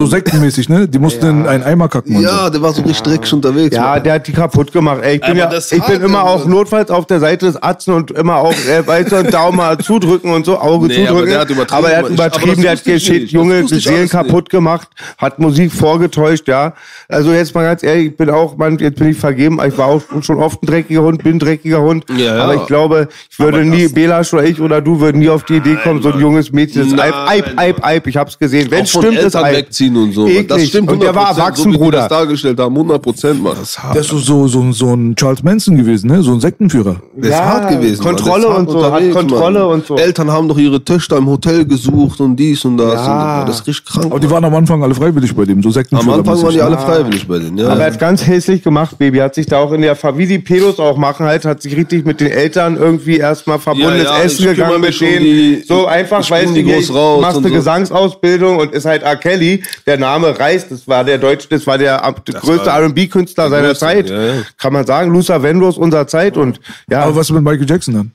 So 0.00 0.06
sektenmäßig, 0.06 0.70
ne? 0.70 0.88
Die 0.88 0.98
mussten 0.98 1.26
in 1.26 1.46
einen 1.46 1.62
Eimer 1.62 1.86
kacken. 1.86 2.16
und 2.16 2.22
Ja, 2.22 2.48
der 2.48 2.62
war 2.62 2.72
so 2.72 2.80
richtig 2.80 3.02
dreckig 3.02 3.30
unterwegs. 3.34 3.76
Ja, 3.76 3.82
Mann. 3.82 4.02
der 4.02 4.14
hat 4.14 4.26
die 4.26 4.32
kaputt 4.32 4.72
gemacht. 4.72 5.00
Ey, 5.02 5.16
ich 5.16 5.20
bin, 5.20 5.38
Aber 5.38 5.52
ja, 5.54 5.58
ich 5.58 5.82
bin 5.84 6.00
immer 6.02 6.20
er 6.20 6.24
auch 6.24 6.42
so. 6.44 6.48
notfalls 6.48 6.90
auf 6.90 7.04
der 7.04 7.20
Seite 7.20 7.44
des 7.44 7.62
Arzten 7.62 7.92
und 7.92 8.10
immer 8.12 8.36
auch, 8.36 8.54
äh, 8.54 8.86
weißt 8.86 9.12
du, 9.12 9.16
einen 9.16 9.30
Daumen 9.30 9.58
mal 9.58 9.76
zudrücken 9.76 10.32
und 10.32 10.46
so, 10.46 10.58
Auge 10.58 10.86
Nee, 10.86 11.00
aber 11.02 11.08
zudrücken. 11.08 11.30
der 11.32 11.40
hat 11.40 11.50
übertrieben, 11.50 11.76
aber 11.78 11.90
er 11.90 11.98
hat 11.98 12.04
aber 12.06 12.14
übertrieben, 12.14 12.62
der 12.62 12.70
hat 12.72 12.84
geschickt, 12.84 13.30
junge 13.30 13.68
Seelen 13.68 13.84
alles 13.88 14.00
nicht. 14.00 14.10
kaputt 14.10 14.48
gemacht, 14.48 14.88
hat 15.18 15.38
Musik 15.38 15.70
vorgetäuscht, 15.70 16.48
ja. 16.48 16.72
Also 17.06 17.32
jetzt 17.32 17.54
mal 17.54 17.64
ganz 17.64 17.82
ehrlich, 17.82 18.06
ich 18.12 18.16
bin 18.16 18.30
auch, 18.30 18.56
Mann, 18.56 18.78
jetzt 18.78 18.98
bin 18.98 19.10
ich 19.10 19.18
vergeben, 19.18 19.60
ich 19.66 19.76
war 19.76 19.88
auch 19.88 20.02
schon 20.22 20.38
oft 20.38 20.62
ein 20.62 20.66
dreckiger 20.66 21.02
Hund, 21.02 21.22
bin 21.22 21.36
ein 21.36 21.38
dreckiger 21.40 21.82
Hund. 21.82 22.06
Ja, 22.16 22.36
ja. 22.36 22.42
Aber 22.44 22.54
ich 22.54 22.64
glaube, 22.66 23.08
ich 23.30 23.38
würde 23.38 23.58
Aber 23.58 23.66
nie, 23.66 23.86
Belasch 23.88 24.32
oder 24.32 24.44
ich 24.44 24.58
oder 24.62 24.80
du 24.80 24.98
würden 24.98 25.18
nie 25.18 25.28
auf 25.28 25.44
die 25.44 25.56
Idee 25.56 25.76
kommen, 25.82 26.00
so 26.00 26.10
ein 26.10 26.18
junges 26.20 26.52
Mädchen, 26.52 26.80
das 26.84 26.88
ist 26.88 26.96
Nein, 26.96 27.12
Eib, 27.12 27.46
Eib, 27.48 27.58
Eib, 27.58 27.84
Eib, 27.84 28.06
ich 28.06 28.16
hab's 28.16 28.38
gesehen. 28.38 28.70
Wenn 28.70 28.86
stimmt, 28.86 29.18
ist 29.18 29.36
Eib. 29.36 29.54
wegziehen 29.54 29.89
und 29.96 30.12
so. 30.12 30.26
Eklig. 30.26 30.48
Das 30.48 30.66
stimmt 30.66 30.90
Und 30.90 31.02
der 31.02 31.14
war 31.14 31.30
100%, 31.32 31.38
erwachsen, 31.38 31.62
so 31.64 31.70
die 31.70 31.78
Bruder. 31.78 31.98
das 31.98 32.08
dargestellt 32.08 32.58
haben. 32.60 32.74
100 32.76 33.02
Prozent, 33.02 33.42
Mann. 33.42 33.54
Der 33.94 34.00
ist 34.00 34.08
so, 34.08 34.18
so, 34.18 34.46
so, 34.48 34.72
so 34.72 34.94
ein 34.94 35.14
Charles 35.16 35.42
Manson 35.42 35.76
gewesen, 35.76 36.08
ne? 36.10 36.22
So 36.22 36.32
ein 36.32 36.40
Sektenführer. 36.40 36.96
Der 37.16 37.30
ist 37.30 37.36
Ja, 37.38 37.44
hart 37.44 37.68
gewesen. 37.70 38.02
Kontrolle 38.02 38.44
ist 38.46 38.48
hart 38.50 38.58
und 38.58 38.70
so, 38.70 38.92
hat 38.92 39.10
Kontrolle 39.12 39.58
Mann. 39.60 39.68
und 39.70 39.86
so. 39.86 39.96
Eltern 39.96 40.30
haben 40.30 40.48
doch 40.48 40.58
ihre 40.58 40.82
Töchter 40.84 41.16
im 41.18 41.26
Hotel 41.26 41.64
gesucht 41.64 42.20
und 42.20 42.36
dies 42.36 42.64
und 42.64 42.76
das. 42.76 42.94
Ja. 42.94 43.40
Und 43.40 43.48
das 43.48 43.60
ist 43.60 43.66
richtig 43.66 43.84
krank. 43.86 44.06
Aber 44.06 44.20
die 44.20 44.30
waren 44.30 44.44
am 44.44 44.54
Anfang 44.54 44.82
alle 44.82 44.94
freiwillig 44.94 45.34
bei 45.34 45.44
dem, 45.44 45.62
so 45.62 45.68
Am 45.68 45.72
Sektenführer. 45.72 46.18
Anfang 46.18 46.42
waren 46.42 46.52
die 46.52 46.60
alle 46.60 46.78
freiwillig 46.78 47.26
bei 47.28 47.38
denen. 47.38 47.58
Ja. 47.58 47.68
Aber 47.68 47.80
er 47.80 47.92
hat 47.92 47.98
ganz 47.98 48.26
hässlich 48.26 48.62
gemacht, 48.62 48.98
Baby. 48.98 49.18
Hat 49.18 49.34
sich 49.34 49.46
da 49.46 49.58
auch 49.58 49.72
in 49.72 49.82
der 49.82 49.96
Fa- 49.96 50.16
wie 50.16 50.26
die 50.26 50.38
Pedos 50.38 50.78
auch 50.78 50.96
machen 50.96 51.26
halt, 51.26 51.44
hat 51.44 51.62
sich 51.62 51.76
richtig 51.76 52.04
mit 52.06 52.20
den 52.20 52.30
Eltern 52.30 52.76
irgendwie 52.76 53.16
erstmal 53.18 53.58
verbundenes 53.58 54.04
Ja, 54.04 54.18
ja, 54.18 54.24
Essen 54.24 54.44
gegangen 54.46 54.80
mit 54.80 54.92
um 55.00 55.06
denen. 55.06 55.24
die- 55.24 55.62
so 55.66 55.86
einfach, 55.86 56.24
du, 56.26 56.52
die 56.52 56.70
raus 56.92 57.20
machst 57.20 57.36
eine 57.38 57.48
so. 57.48 57.54
Gesangsausbildung 57.54 58.58
und 58.58 58.72
ist 58.72 58.84
halt 58.86 59.02
R. 59.02 59.16
Kelly. 59.16 59.62
Der 59.86 59.98
Name 59.98 60.38
reißt, 60.38 60.70
das 60.70 60.86
war 60.86 61.04
der 61.04 61.18
deutsche, 61.18 61.48
das 61.48 61.66
war 61.66 61.78
der 61.78 62.04
ab- 62.04 62.22
größte 62.26 62.68
R&B-Künstler 62.70 63.48
seiner 63.50 63.68
größte, 63.68 63.80
Zeit. 63.86 64.10
ja, 64.10 64.22
ja. 64.22 64.32
Kann 64.58 64.72
man 64.72 64.86
sagen, 64.86 65.10
Luther 65.12 65.42
Vandross 65.42 65.78
unserer 65.78 66.06
Zeit 66.06 66.36
und 66.36 66.60
ja, 66.90 67.02
Aber 67.02 67.16
was 67.16 67.30
mit 67.30 67.42
Michael 67.42 67.68
Jackson 67.68 67.94
dann? 67.94 68.12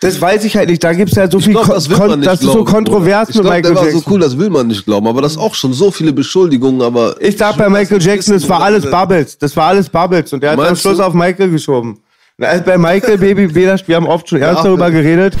das 0.00 0.20
weiß 0.20 0.44
ich 0.44 0.56
halt 0.56 0.68
nicht. 0.70 0.82
Da 0.84 0.92
gibt's 0.92 1.16
ja 1.16 1.28
so 1.28 1.38
Ich 1.38 1.44
viel, 1.44 1.52
glaub, 1.54 1.66
das 1.68 1.88
will 1.90 1.96
Kon- 1.96 2.08
man 2.10 2.20
nicht 2.20 2.30
das 2.30 2.40
ist 2.40 2.52
so 2.52 2.64
kontrovers. 2.64 3.28
Ich 3.30 3.34
mit 3.34 3.42
glaub, 3.44 3.54
Michael 3.56 3.62
der 3.74 3.74
war 3.76 3.84
Jackson. 3.84 4.02
so 4.04 4.10
cool, 4.10 4.20
das 4.20 4.38
will 4.38 4.48
man 4.50 4.66
nicht 4.68 4.84
glauben. 4.84 5.06
Aber 5.08 5.20
das 5.22 5.32
ist 5.32 5.38
auch 5.38 5.54
schon 5.54 5.72
so 5.72 5.90
viele 5.90 6.12
Beschuldigungen, 6.12 6.82
aber... 6.82 7.16
Ich 7.20 7.36
sag 7.36 7.56
bei 7.56 7.68
Michael 7.68 8.00
Jackson, 8.00 8.34
das 8.34 8.48
war 8.48 8.62
alles 8.62 8.88
Bubbles. 8.88 9.36
Das 9.38 9.56
war 9.56 9.66
alles 9.68 9.88
Bubbles. 9.88 10.32
Und 10.32 10.42
der 10.42 10.52
hat 10.52 10.60
am 10.60 10.76
Schluss 10.76 10.98
du? 10.98 11.02
auf 11.02 11.14
Michael 11.14 11.50
geschoben. 11.50 11.98
Na, 12.38 12.56
bei 12.58 12.78
Michael, 12.78 13.18
Baby, 13.18 13.52
wir 13.54 13.96
haben 13.96 14.06
oft 14.06 14.28
schon 14.28 14.40
ernst 14.40 14.60
Ach, 14.60 14.64
darüber 14.64 14.90
geredet. 14.90 15.34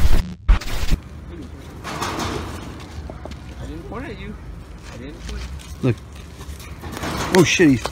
Oh 7.38 7.44
shit, 7.44 7.68
he's. 7.68 7.82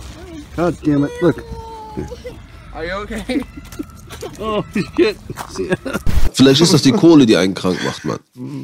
God 0.56 0.74
damn 0.82 1.04
it, 1.04 1.10
look. 1.20 1.44
Are 2.72 2.82
you 2.82 2.92
okay? 2.92 3.42
Oh 4.40 4.62
shit. 4.96 5.16
Vielleicht 6.32 6.60
ist 6.60 6.72
das 6.72 6.82
die 6.82 6.92
Kohle, 6.92 7.26
die 7.26 7.36
einen 7.36 7.54
krank 7.54 7.78
macht, 7.84 8.04
Mann. 8.04 8.18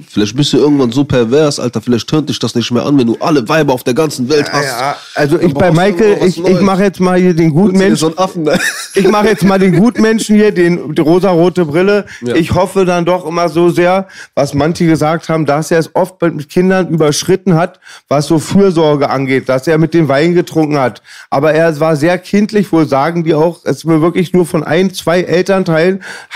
Vielleicht 0.08 0.36
bist 0.36 0.52
du 0.52 0.58
irgendwann 0.58 0.90
so 0.90 1.04
pervers, 1.04 1.60
Alter. 1.60 1.80
Vielleicht 1.80 2.08
tönt 2.08 2.28
dich 2.28 2.38
das 2.38 2.54
nicht 2.54 2.70
mehr 2.72 2.84
an, 2.84 2.98
wenn 2.98 3.06
du 3.06 3.16
alle 3.20 3.48
Weiber 3.48 3.72
auf 3.72 3.84
der 3.84 3.94
ganzen 3.94 4.28
Welt 4.28 4.52
hast. 4.52 4.64
Ja, 4.64 4.96
also 5.14 5.38
ich 5.38 5.54
bei 5.54 5.70
Michael, 5.70 6.18
ich, 6.26 6.44
ich 6.44 6.60
mache 6.60 6.82
jetzt 6.82 6.98
mal 7.00 7.18
hier 7.20 7.34
den 7.34 7.50
guten 7.50 7.78
Menschen. 7.78 7.96
so 7.96 8.08
ein 8.08 8.18
Affen. 8.18 8.42
ne? 8.42 8.58
Ich 8.94 9.06
mache 9.08 9.28
jetzt 9.28 9.44
mal 9.44 9.58
den 9.58 9.76
Gutmenschen 9.76 10.34
hier, 10.34 10.50
den 10.52 10.94
die 10.94 11.00
rosarote 11.00 11.64
Brille. 11.64 12.06
Ja. 12.22 12.34
Ich 12.34 12.54
hoffe 12.54 12.84
dann 12.84 13.04
doch 13.04 13.24
immer 13.26 13.48
so 13.48 13.70
sehr, 13.70 14.08
was 14.34 14.54
manche 14.54 14.86
gesagt 14.86 15.28
haben, 15.28 15.46
dass 15.46 15.70
er 15.70 15.78
es 15.78 15.94
oft 15.94 16.20
mit 16.22 16.48
Kindern 16.48 16.88
überschritten 16.88 17.54
hat, 17.54 17.78
was 18.08 18.26
so 18.26 18.38
Fürsorge 18.40 19.08
angeht, 19.08 19.48
dass 19.48 19.68
er 19.68 19.78
mit 19.78 19.94
dem 19.94 20.08
Wein 20.08 20.34
getrunken 20.34 20.78
hat. 20.78 21.02
Aber 21.30 21.52
er 21.52 21.78
war 21.78 21.94
sehr 21.94 22.18
kindlich, 22.18 22.72
wohl 22.72 22.88
sagen 22.88 23.22
die 23.22 23.34
auch, 23.34 23.60
es 23.64 23.86
war 23.86 24.02
wirklich 24.02 24.32
nur 24.32 24.46
von 24.46 24.64
ein, 24.64 24.92
zwei 24.92 25.20
Elternteilen 25.20 25.49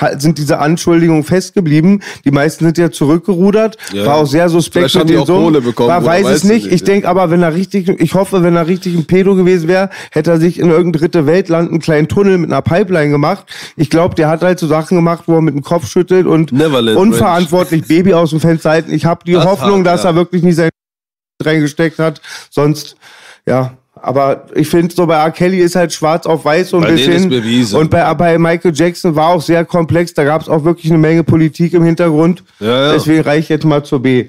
ha- 0.00 0.18
sind 0.18 0.38
diese 0.38 0.59
Anschuldigungen 0.59 1.24
festgeblieben. 1.24 2.03
Die 2.24 2.31
meisten 2.31 2.64
sind 2.64 2.79
ja 2.79 2.90
zurückgerudert, 2.90 3.77
Ja. 3.92 4.07
war 4.07 4.14
auch 4.16 4.27
sehr 4.27 4.48
suspekt 4.48 4.94
mit 4.94 5.09
dem 5.11 5.24
Sohn. 5.24 5.44
Kohle 5.44 5.61
bekommen, 5.61 5.88
war, 5.88 6.05
weiß 6.05 6.27
es 6.29 6.44
nicht. 6.44 6.64
nicht, 6.64 6.72
Ich 6.74 6.81
ja. 6.81 6.87
denke 6.87 7.09
aber, 7.09 7.31
wenn 7.31 7.42
er 7.42 7.55
richtig, 7.55 7.88
ich 7.88 8.14
hoffe, 8.14 8.42
wenn 8.42 8.57
er 8.57 8.66
richtig 8.66 8.94
ein 8.94 9.05
Pedo 9.07 9.35
gewesen 9.35 9.68
wäre, 9.68 9.90
hätte 10.11 10.31
er 10.33 10.38
sich 10.40 10.59
in 10.59 10.70
irgendein 10.70 11.00
dritte 11.00 11.27
Weltland 11.27 11.70
einen 11.70 11.81
kleinen 11.81 12.09
Tunnel 12.09 12.38
mit 12.38 12.50
einer 12.50 12.62
Pipeline 12.62 13.11
gemacht. 13.11 13.46
Ich 13.77 13.90
glaube, 13.90 14.14
der 14.14 14.29
hat 14.29 14.42
halt 14.42 14.59
so 14.59 14.66
Sachen 14.66 14.96
gemacht, 14.96 15.24
wo 15.27 15.35
er 15.37 15.42
mit 15.42 15.55
dem 15.55 15.62
Kopf 15.62 15.87
schüttelt 15.88 16.27
und 16.27 16.53
Neverland 16.53 16.96
unverantwortlich 16.98 17.87
Baby 17.87 18.14
aus 18.14 18.31
dem 18.31 18.40
Fenster 18.40 18.70
halten. 18.70 18.92
Ich 18.92 19.05
habe 19.05 19.24
die 19.27 19.33
Das 19.33 19.44
Hoffnung, 19.44 19.79
hart, 19.79 19.87
dass 19.87 20.03
ja. 20.05 20.11
er 20.11 20.14
wirklich 20.16 20.42
nie 20.42 20.53
sein 20.53 20.70
reingesteckt 21.42 21.98
hat. 21.98 22.20
Sonst, 22.50 22.96
ja. 23.46 23.74
Aber 24.07 24.45
ich 24.55 24.69
finde, 24.69 24.95
so 24.95 25.07
bei 25.07 25.14
R. 25.17 25.31
Kelly 25.31 25.61
ist 25.61 25.77
halt 25.77 25.90
schwarz 25.90 26.27
auf 26.27 26.45
weiß 26.45 26.69
so 26.69 26.77
ein 26.77 26.83
Bei 26.83 26.90
bisschen. 26.90 27.14
ist 27.14 27.29
bewiesen. 27.31 27.79
Und 27.79 27.90
bei, 27.90 28.12
bei 28.12 28.37
Michael 28.37 28.73
Jackson 28.75 29.17
war 29.17 29.29
auch 29.29 29.40
sehr 29.40 29.64
komplex. 29.64 30.12
Da 30.12 30.25
gab 30.25 30.43
es 30.43 30.49
auch 30.51 30.62
wirklich 30.62 30.93
eine 30.93 30.99
Menge 30.99 31.25
Politik 31.25 31.73
im 31.73 31.83
Hintergrund. 31.85 32.45
Ja, 32.61 32.88
ja. 32.88 32.93
Deswegen 32.93 33.23
reiche 33.23 33.40
ich 33.40 33.49
jetzt 33.49 33.64
mal 33.64 33.83
zur 33.83 34.03
B. 34.03 34.27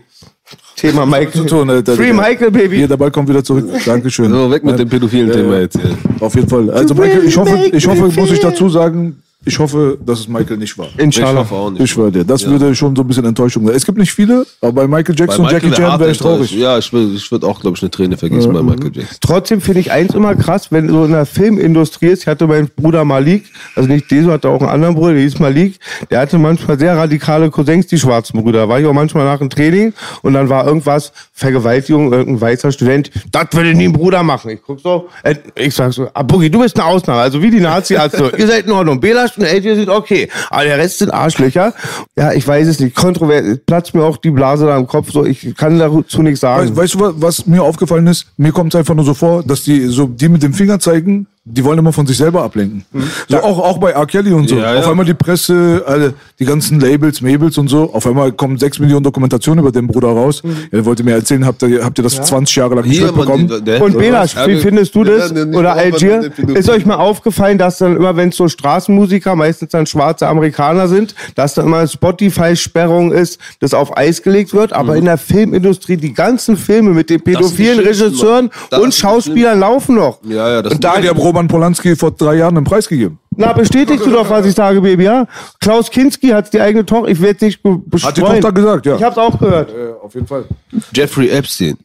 Thema 0.78 1.06
Michael. 1.06 1.32
Zu 1.34 1.44
tun, 1.46 1.70
Alter, 1.70 1.96
Free. 1.96 2.14
Michael, 2.14 2.52
Baby. 2.52 2.78
Hier, 2.78 2.88
der 2.88 2.96
Ball 2.96 3.12
kommt 3.12 3.28
wieder 3.28 3.44
zurück. 3.44 3.66
Dankeschön. 3.86 4.30
So, 4.32 4.50
weg 4.50 4.64
mit 4.64 4.80
dem 4.80 4.88
pädophilen 4.88 5.28
Ja, 5.28 5.34
Thema 5.34 5.56
ja. 5.56 5.60
jetzt. 5.62 5.78
Auf 6.22 6.36
jeden 6.36 6.48
Fall. 6.48 6.70
Also 6.70 6.94
Michael, 6.94 7.26
ich 7.26 7.36
hoffe, 7.36 7.58
ich 7.74 7.86
hoffe, 7.86 8.10
muss 8.18 8.32
ich 8.32 8.40
dazu 8.40 8.70
sagen, 8.70 9.22
ich 9.46 9.60
hoffe, 9.60 9.98
dass 10.06 10.20
es 10.22 10.28
Michael 10.28 10.58
nicht 10.58 10.78
war. 10.78 10.88
Ich 10.96 11.00
Inshallah. 11.00 11.42
hoffe 11.42 11.56
auch 11.56 11.70
nicht. 11.72 11.82
Ich 11.82 11.92
schwöre 11.92 12.12
dir, 12.12 12.24
das 12.24 12.42
Ja. 12.44 12.50
würde 12.50 12.74
schon 12.76 12.96
so 12.96 13.04
ein 13.04 13.08
bisschen 13.08 13.26
Enttäuschung 13.26 13.66
sein. 13.66 13.76
Es 13.76 13.86
gibt 13.86 13.98
nicht 13.98 14.12
viele, 14.12 14.46
aber 14.62 14.72
bei 14.74 14.88
Michael 14.88 15.16
Bei 15.16 15.20
Jackson 15.24 15.46
und 15.46 15.52
Michael 15.54 15.70
Jackie 15.70 15.82
wär 15.82 15.90
Chan 15.90 16.00
wäre 16.00 16.12
ich 16.12 16.18
traurig. 16.18 16.52
Ja, 16.52 16.78
ich 16.78 16.92
würde 16.92 17.14
ich 17.14 17.32
würd 17.32 17.44
auch, 17.44 17.60
glaube 17.62 17.78
ich, 17.78 17.84
eine 17.84 17.92
Träne 17.92 18.18
vergießen 18.18 18.52
bei 18.52 18.62
Michael 18.64 18.92
Jackson. 18.94 19.18
Trotzdem 19.22 19.62
finde 19.62 19.80
ich 19.82 19.92
eins 19.92 20.14
immer 20.14 20.36
krass, 20.36 20.72
wenn 20.72 20.90
so 20.90 21.06
in 21.06 21.12
der 21.12 21.26
Filmindustrie 21.26 22.08
ist. 22.08 22.24
Ich 22.24 22.28
hatte 22.28 22.48
meinen 22.48 22.70
Bruder 22.76 23.06
Malik, 23.06 23.46
also 23.76 23.88
nicht 23.88 24.10
Deso, 24.12 24.32
hatte 24.32 24.50
auch 24.50 24.62
einen 24.62 24.70
anderen 24.72 24.96
Bruder, 24.96 25.14
der 25.14 25.22
hieß 25.22 25.40
Malik. 25.40 25.80
Der 26.10 26.20
hatte 26.20 26.38
manchmal 26.38 26.80
sehr 26.80 26.96
radikale 26.98 27.50
Cousins, 27.50 27.88
die 27.88 27.98
schwarzen 28.00 28.42
Brüder. 28.42 28.60
Da 28.60 28.70
war 28.70 28.80
ich 28.80 28.86
auch 28.86 28.94
manchmal 28.94 29.26
nach 29.26 29.40
dem 29.40 29.50
Training 29.50 29.94
und 30.22 30.34
dann 30.34 30.50
war 30.50 30.66
irgendwas, 30.66 31.12
Vergewaltigung, 31.34 32.12
irgendein 32.12 32.42
weißer 32.42 32.72
Student. 32.72 33.12
Das 33.32 33.46
würde 33.52 33.74
nie 33.74 33.86
ein 33.86 33.94
Bruder 33.94 34.24
machen. 34.24 34.52
Ich 34.52 34.60
guck 34.66 34.80
so, 34.80 35.10
äh, 35.24 35.36
ich 35.56 35.76
sag 35.76 35.94
so, 35.94 36.08
ah, 36.14 36.24
Boogie, 36.24 36.50
du 36.50 36.60
bist 36.60 36.80
eine 36.80 36.88
Ausnahme. 36.88 37.20
Also 37.22 37.42
wie 37.42 37.52
die 37.52 37.60
Nazi-Ärzte. 37.60 38.32
Ihr 38.38 38.48
seid 38.48 38.66
in 38.66 38.72
Ordnung. 38.72 39.00
Und 39.38 39.46
Eltern 39.46 39.76
sind 39.76 39.90
okay. 39.90 40.30
Aber 40.50 40.64
der 40.64 40.78
Rest 40.78 41.00
sind 41.00 41.14
Arschlöcher. 41.14 41.74
Ja, 42.18 42.34
ich 42.34 42.48
weiß 42.48 42.68
es 42.68 42.80
nicht. 42.80 42.96
Kontrovers, 42.96 43.60
platzt 43.66 43.94
mir 43.94 44.04
auch 44.04 44.18
die 44.18 44.32
Blase 44.32 44.66
da 44.66 44.78
im 44.78 44.88
Kopf. 44.88 45.12
So, 45.12 45.26
ich 45.26 45.56
kann 45.56 45.80
dazu 45.80 46.22
nichts 46.22 46.42
sagen. 46.42 46.70
Weißt, 46.70 46.78
weißt 46.78 46.94
du, 46.96 47.00
was, 47.00 47.14
was 47.18 47.46
mir 47.46 47.64
aufgefallen 47.64 48.08
ist? 48.08 48.28
Mir 48.38 48.52
kommt 48.52 48.74
es 48.74 48.80
einfach 48.80 48.96
nur 48.96 49.06
so 49.06 49.14
vor, 49.14 49.44
dass 49.44 49.64
die 49.64 49.88
so 49.88 50.06
die 50.08 50.30
mit 50.30 50.44
dem 50.44 50.54
Finger 50.54 50.80
zeigen, 50.80 51.28
die 51.48 51.64
wollen 51.64 51.78
immer 51.78 51.94
von 51.94 52.08
sich 52.08 52.18
selber 52.18 52.42
ablenken. 52.44 52.84
So 53.30 53.38
auch, 53.38 53.60
auch 53.60 53.78
bei 53.78 53.92
R. 53.92 54.06
Kelly 54.08 54.34
und 54.34 54.50
so. 54.50 54.56
Ja, 54.58 54.74
ja. 54.74 54.80
Auf 54.80 54.88
einmal 54.88 55.06
die 55.06 55.14
Presse, 55.14 55.84
alle, 55.86 56.16
die 56.40 56.46
ganzen 56.46 56.80
Labels, 56.80 57.22
Mabels 57.22 57.58
und 57.60 57.68
so. 57.68 57.94
Auf 57.94 58.08
einmal 58.08 58.32
kommen 58.32 58.58
sechs 58.58 58.80
Millionen 58.80 59.04
Dokumentationen 59.04 59.60
über 59.64 59.72
den 59.72 59.86
Bruder 59.86 60.08
raus. 60.08 60.42
Er 60.72 60.84
wollte 60.86 61.04
mir 61.04 61.12
erzählen, 61.14 61.46
habt 61.46 61.62
ihr, 61.62 61.84
habt 61.86 62.00
ihr 62.00 62.04
das 62.04 62.20
20 62.24 62.56
Jahre 62.56 62.76
lang 62.76 62.86
nicht 62.88 63.00
die- 63.00 63.62
der- 63.62 63.82
Und 63.84 63.96
Belasch, 63.98 64.34
Ja, 64.36 64.48
wie 64.48 64.58
findest 64.58 64.96
du 64.96 65.04
das? 65.04 65.32
ja 65.32 65.46
Oder 65.46 65.74
Algier? 65.74 66.32
Ist 66.56 66.68
euch 66.70 66.84
mal 66.86 66.96
aufgefallen, 66.96 67.60
dass 67.60 67.78
dann 67.78 67.96
immer, 67.96 68.16
wenn 68.18 68.30
es 68.30 68.38
so 68.38 68.48
Straßenmusiker, 68.48 69.36
meistens 69.36 69.70
dann 69.70 69.86
schwarze 69.86 70.28
Amerikaner 70.28 70.88
sind, 70.88 71.14
dass 71.36 71.54
dann 71.54 71.68
immer 71.68 71.78
eine 71.78 71.88
Spotify-Sperrung 71.88 73.12
ist, 73.12 73.40
das 73.60 73.74
auf 73.74 73.96
Eis 73.98 74.22
gelegt 74.24 74.54
wird, 74.54 74.74
aber 74.74 74.96
in 74.96 75.06
der 75.06 75.18
Filmindustrie 75.18 75.98
die 75.98 76.14
ganzen 76.14 76.58
Filme 76.58 76.92
mit 76.92 77.10
den 77.10 77.22
pädophilen 77.22 77.78
Mhm. 77.80 77.86
Regisseuren 77.86 78.50
und 78.82 78.94
Schauspielern 78.94 79.60
laufen 79.60 79.96
noch. 79.96 80.20
Ja, 80.28 80.50
ja, 80.50 80.62
das 80.62 80.74
Und 80.74 80.84
da, 80.84 81.00
Die 81.00 81.10
haben 81.10 81.20
Roman 81.36 81.48
Polanski 81.50 81.96
vor 81.98 82.12
drei 82.12 82.36
Jahren 82.36 82.56
einen 82.56 82.64
Preis 82.66 82.88
gegeben. 82.88 83.20
na, 83.36 83.52
bestätigst 83.52 84.06
du 84.06 84.10
doch, 84.12 84.30
was 84.30 84.46
ich 84.46 84.56
sage, 84.56 84.80
Baby, 84.80 85.04
ja? 85.04 85.28
Klaus 85.60 85.92
Kinski 85.92 86.30
hat 86.30 86.52
die 86.54 86.62
eigene 86.62 86.86
Tochter, 86.86 87.10
ich 87.12 87.20
werde 87.22 87.44
nicht 87.46 87.62
be- 87.62 87.78
bestreuen. 87.86 88.10
Hat 88.10 88.18
die 88.18 88.22
Tochter 88.42 88.52
gesagt, 88.54 88.86
ja. 88.86 88.96
Ich 88.96 89.04
hab's 89.04 89.18
auch 89.18 89.38
gehört. 89.38 89.70
auf 90.02 90.14
jeden 90.14 90.28
Fall. 90.28 90.46
Jeffrey 90.94 91.30
Epstein, 91.30 91.76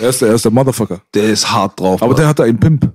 Er 0.00 0.08
ist 0.08 0.22
der 0.22 0.28
erste 0.28 0.50
Motherfucker. 0.50 1.00
der 1.14 1.24
ist 1.24 1.50
hart 1.50 1.80
drauf. 1.80 2.00
Aber 2.00 2.12
Mann. 2.12 2.20
der 2.20 2.28
hatte 2.28 2.44
einen 2.44 2.60
Pimp. 2.60 2.88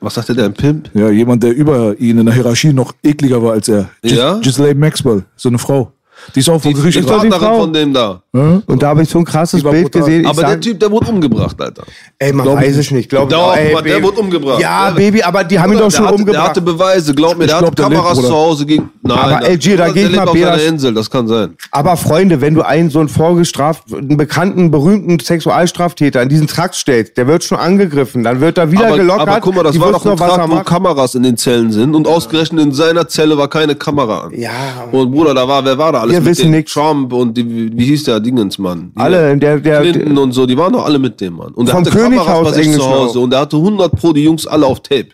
Was 0.00 0.14
sagte 0.14 0.34
der, 0.34 0.46
ein 0.46 0.54
Pimp? 0.54 0.90
Ja, 0.94 1.10
jemand, 1.10 1.42
der 1.42 1.54
über 1.54 1.98
ihn 1.98 2.18
in 2.18 2.26
der 2.26 2.34
Hierarchie 2.34 2.72
noch 2.72 2.92
ekliger 3.02 3.42
war 3.42 3.52
als 3.52 3.68
er. 3.68 3.90
Gis 4.02 4.12
Ja? 4.12 4.38
Ghislaine 4.38 4.78
Maxwell, 4.80 5.24
so 5.36 5.48
eine 5.50 5.58
Frau. 5.58 5.92
Die 6.34 6.40
ist 6.40 6.48
auch 6.48 6.60
Gericht. 6.62 6.96
Die 6.96 7.00
die 7.00 7.06
Partnerin 7.06 7.40
Frau. 7.40 7.60
von 7.60 7.72
dem 7.72 7.92
da. 7.92 8.20
Und 8.32 8.82
da 8.82 8.88
habe 8.88 9.02
ich 9.02 9.08
so 9.08 9.18
ein 9.18 9.24
krasses 9.24 9.62
Bild 9.62 9.84
brutal. 9.84 10.02
gesehen. 10.02 10.20
Ich 10.22 10.26
Aber 10.28 10.40
sag, 10.42 10.48
der 10.48 10.60
Typ, 10.60 10.80
der 10.80 10.90
wurde 10.90 11.10
umgebracht, 11.10 11.56
Alter. 11.60 11.84
ey, 12.18 12.32
man 12.32 12.44
Glaub 12.44 12.60
ich 12.60 12.66
weiß 12.68 12.76
es 12.76 12.90
nicht. 12.90 13.08
Glaub, 13.08 13.28
Doch, 13.30 13.56
ey, 13.56 13.72
Mann, 13.72 13.84
der 13.84 14.02
wurde 14.02 14.20
umgebracht. 14.20 14.60
Ja, 14.60 14.88
Ja. 14.88 14.94
Baby, 14.94 15.22
aber 15.22 15.44
die 15.44 15.58
haben 15.58 15.72
ihn 15.72 15.78
doch 15.78 15.90
schon 15.90 16.04
hatte, 16.04 16.14
umgebracht. 16.16 16.36
Der 16.42 16.48
hatte 16.50 16.60
Beweise, 16.60 17.14
glaub 17.14 17.38
mir, 17.38 17.44
Ich 17.44 17.50
der 17.50 17.58
glaub, 17.60 17.70
hatte 17.70 17.82
der 17.82 17.88
lebt, 17.88 17.96
Kameras 17.98 18.16
Bruder. 18.18 18.28
zu 18.28 18.34
Hause. 18.34 18.66
Ging, 18.66 18.88
aber 19.04 19.30
da- 19.30 19.38
LG, 19.46 19.76
da 19.76 19.84
der 19.84 19.92
gehe 19.94 20.02
ich 20.04 20.10
lebt 20.10 20.16
mal 20.24 20.28
auf 20.30 20.38
seiner 20.38 20.50
Bela. 20.56 20.68
Insel, 20.68 20.94
das 20.94 21.10
kann 21.10 21.26
sein. 21.28 21.54
Aber 21.70 21.96
Freunde, 21.96 22.40
wenn 22.40 22.54
du 22.54 22.62
einen 22.62 22.90
so 22.90 22.98
einen 22.98 23.08
vorgestraft, 23.08 23.84
einen 23.92 24.16
bekannten, 24.16 24.70
berühmten 24.70 25.18
Sexualstraftäter 25.18 26.20
in 26.22 26.28
diesen 26.28 26.46
Trakt 26.46 26.74
stellst, 26.74 27.16
der 27.16 27.26
wird 27.26 27.44
schon 27.44 27.58
angegriffen, 27.58 28.22
dann 28.24 28.40
wird 28.40 28.58
er 28.58 28.70
wieder 28.72 28.88
aber, 28.88 28.96
gelockert. 28.98 29.28
aber 29.28 29.40
guck 29.40 29.54
mal, 29.54 29.62
das 29.62 29.78
war 29.80 29.92
doch 29.92 30.04
ein 30.04 30.10
noch, 30.12 30.20
was 30.20 30.34
Trakt, 30.34 30.50
wo. 30.50 30.56
Kameras 30.60 31.14
in 31.14 31.22
den 31.22 31.36
Zellen 31.36 31.72
sind 31.72 31.94
und 31.94 32.06
ausgerechnet 32.06 32.62
in 32.64 32.72
seiner 32.72 33.08
Zelle 33.08 33.38
war 33.38 33.48
keine 33.48 33.74
Kamera 33.76 34.24
an. 34.24 34.32
Ja. 34.34 34.50
Und 34.92 35.10
Bruder, 35.12 35.32
da 35.34 35.46
war, 35.48 35.64
wer 35.64 35.78
war 35.78 35.92
da 35.92 36.05
alles 36.06 36.12
Wir 36.14 36.20
mit 36.20 36.30
wissen 36.30 36.42
dem? 36.44 36.50
nix. 36.52 36.72
Trump 36.72 37.12
und 37.12 37.36
die, 37.36 37.76
wie 37.76 37.84
hieß 37.84 38.04
der 38.04 38.20
Dingens, 38.20 38.58
Mann? 38.58 38.92
Die- 38.94 39.00
Alle, 39.00 39.36
der, 39.36 39.58
der, 39.60 39.80
Clinton 39.82 40.18
und 40.18 40.32
so, 40.32 40.46
die 40.46 40.56
waren 40.56 40.72
doch 40.72 40.84
alle 40.84 40.98
mit 40.98 41.20
dem, 41.20 41.34
Mann. 41.34 41.52
Und 41.54 41.66
der 41.66 41.74
Vom 41.74 41.84
hatte 41.84 41.96
Kameras 41.96 42.26
Könighaus 42.26 42.50
bei 42.52 42.62
sich 42.62 42.72
zu 42.74 42.82
Hause 42.84 43.20
und 43.20 43.30
der 43.30 43.40
hatte 43.40 43.56
100 43.56 43.92
pro 43.94 44.12
die 44.12 44.24
Jungs 44.24 44.46
alle 44.46 44.66
auf 44.66 44.80
Tape. 44.80 45.08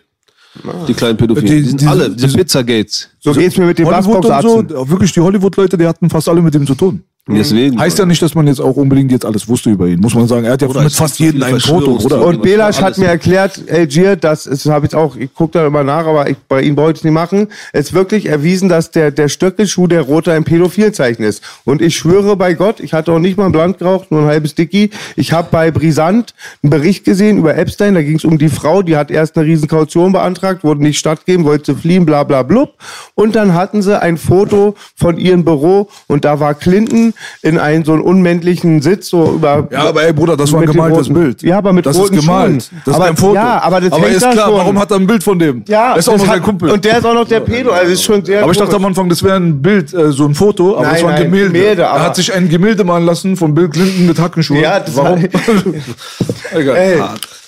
Die 0.87 0.93
kleinen 0.93 1.17
Pädophilen. 1.17 1.47
Die- 1.47 1.61
Die, 1.63 1.67
sind 1.69 1.81
diese- 1.81 1.89
alle, 1.89 2.09
diese- 2.11 2.37
Pizzagates. 2.37 3.09
so 3.19 3.31
geht's 3.33 3.57
mir 3.57 3.65
mit 3.65 3.79
dem 3.79 3.87
Hollywood 3.87 4.25
und 4.25 4.41
so, 4.69 4.89
wirklich 4.89 5.11
die 5.11 5.19
Hollywood-Leute, 5.19 5.77
die 5.77 5.87
hatten 5.87 6.09
fast 6.09 6.29
alle 6.29 6.41
mit 6.41 6.53
ihm 6.53 6.65
zu 6.67 6.75
tun. 6.75 7.01
Deswegen. 7.25 7.79
Heißt 7.79 7.97
ja 7.99 8.05
nicht, 8.05 8.21
dass 8.21 8.35
man 8.35 8.47
jetzt 8.47 8.59
auch 8.59 8.75
unbedingt 8.75 9.09
jetzt 9.09 9.25
alles 9.25 9.47
wusste 9.47 9.69
über 9.69 9.87
ihn. 9.87 10.01
Muss 10.01 10.13
man 10.13 10.27
sagen, 10.27 10.43
er 10.43 10.53
hat 10.53 10.61
ja 10.61 10.67
Bruder, 10.67 10.81
mit 10.81 10.91
es 10.91 10.97
fast 10.97 11.19
jedem 11.19 11.41
ein 11.41 11.57
Foto, 11.57 11.95
oder? 11.95 12.25
Und 12.25 12.41
Belasch 12.41 12.81
hat 12.81 12.97
mir 12.97 13.05
erklärt, 13.05 13.61
Algier, 13.71 14.17
das 14.17 14.45
ist, 14.45 14.65
habe 14.65 14.87
ich 14.87 14.93
auch, 14.93 15.15
ich 15.15 15.33
gucke 15.33 15.57
da 15.57 15.67
immer 15.67 15.85
nach, 15.85 16.05
aber 16.05 16.29
ich, 16.29 16.35
bei 16.49 16.61
ihm 16.61 16.75
wollte 16.75 16.97
ich 16.97 16.99
es 16.99 17.03
nicht 17.05 17.13
machen, 17.13 17.47
ist 17.71 17.93
wirklich 17.93 18.25
erwiesen, 18.25 18.67
dass 18.67 18.91
der, 18.91 19.11
der 19.11 19.29
Stöckelschuh 19.29 19.87
der 19.87 20.01
Rote 20.01 20.33
ein 20.33 20.43
Pädophilzeichen 20.43 21.23
ist. 21.23 21.41
Und 21.63 21.81
ich 21.81 21.95
schwöre 21.95 22.35
bei 22.35 22.55
Gott, 22.55 22.81
ich 22.81 22.91
hatte 22.91 23.13
auch 23.13 23.19
nicht 23.19 23.37
mal 23.37 23.45
ein 23.45 23.53
Blunt 23.53 23.77
geraucht, 23.77 24.11
nur 24.11 24.23
ein 24.23 24.27
halbes 24.27 24.55
Dicky. 24.55 24.89
Ich 25.15 25.31
habe 25.31 25.47
bei 25.49 25.71
Brisant 25.71 26.33
einen 26.61 26.71
Bericht 26.71 27.05
gesehen 27.05 27.37
über 27.37 27.55
Epstein, 27.55 27.93
da 27.93 28.01
ging 28.01 28.17
es 28.17 28.25
um 28.25 28.37
die 28.37 28.49
Frau, 28.49 28.81
die 28.81 28.97
hat 28.97 29.09
erst 29.09 29.37
eine 29.37 29.45
riesen 29.45 29.69
Kaution 29.69 30.11
beantragt, 30.11 30.65
wurde 30.65 30.83
nicht 30.83 30.99
stattgeben, 30.99 31.45
wollte 31.45 31.73
fliehen, 31.73 32.05
bla 32.05 32.25
bla 32.25 32.43
blub. 32.43 32.73
Und 33.15 33.37
dann 33.37 33.53
hatten 33.53 33.81
sie 33.81 33.97
ein 33.97 34.17
Foto 34.17 34.75
von 34.93 35.17
ihrem 35.17 35.45
Büro 35.45 35.87
und 36.07 36.25
da 36.25 36.41
war 36.41 36.53
Clinton 36.53 37.12
in 37.41 37.57
einem 37.57 37.83
so 37.85 37.93
einen 37.93 38.01
unmännlichen 38.01 38.81
Sitz, 38.81 39.09
so 39.09 39.33
über... 39.35 39.67
Ja, 39.71 39.85
aber 39.87 40.03
ey, 40.03 40.13
Bruder, 40.13 40.35
das 40.37 40.51
war 40.51 40.61
ein 40.61 40.67
gemaltes 40.67 41.07
roten- 41.09 41.13
Bild. 41.13 41.43
Ja, 41.43 41.57
aber 41.57 41.73
mit 41.73 41.85
Das 41.85 41.95
ist 41.95 42.01
roten 42.03 42.15
gemalt. 42.17 42.63
Schuhen. 42.63 42.81
Das 42.85 42.95
aber, 42.95 43.03
ist 43.05 43.09
ein 43.11 43.17
Foto. 43.17 43.35
Ja, 43.35 43.61
aber 43.61 43.81
das 43.81 43.91
aber 43.91 44.07
ist 44.09 44.17
klar, 44.19 44.33
schon. 44.47 44.53
warum 44.55 44.79
hat 44.79 44.91
er 44.91 44.97
ein 44.97 45.07
Bild 45.07 45.23
von 45.23 45.39
dem? 45.39 45.63
ja, 45.67 45.89
das 45.95 45.99
ist 46.05 46.09
auch 46.09 46.17
noch 46.17 46.25
sein 46.25 46.35
hat- 46.35 46.43
Kumpel. 46.43 46.69
Und 46.71 46.83
der 46.85 46.97
ist 46.97 47.05
auch 47.05 47.13
noch 47.13 47.27
der 47.27 47.39
Pedo, 47.41 47.71
also 47.71 47.91
ist 47.91 48.03
schon 48.03 48.23
sehr 48.25 48.43
aber 48.43 48.51
ich 48.51 48.57
dachte 48.57 48.75
am. 48.75 48.85
Anfang, 48.85 49.09
das 49.09 49.23
wäre 49.23 49.35
ein 49.35 49.61
Bild, 49.61 49.93
äh, 49.93 50.11
so 50.11 50.25
ein 50.25 50.35
Foto, 50.35 50.73
aber 50.75 50.83
Nein, 50.83 50.93
das 50.93 51.03
war 51.03 51.09
ein 51.11 51.15
nein, 51.15 51.31
Gemälde. 51.31 51.51
Gemälde, 51.53 51.87
aber- 51.89 51.99
er 51.99 52.05
hat 52.05 52.15
sich 52.15 52.33
ein 52.33 52.49
Gemälde 52.49 52.83
malen 52.83 53.05
lassen 53.05 53.35
von 53.37 53.53
Bill 53.55 53.69
Clinton 53.69 54.05
mit 54.07 54.19
Hackenschuhen. 54.19 54.59
Ja, 54.61 54.79
das 54.79 54.95
Warum? 54.95 55.21
war- 55.23 55.29
Egal. 56.59 56.75
Ey. 56.75 57.01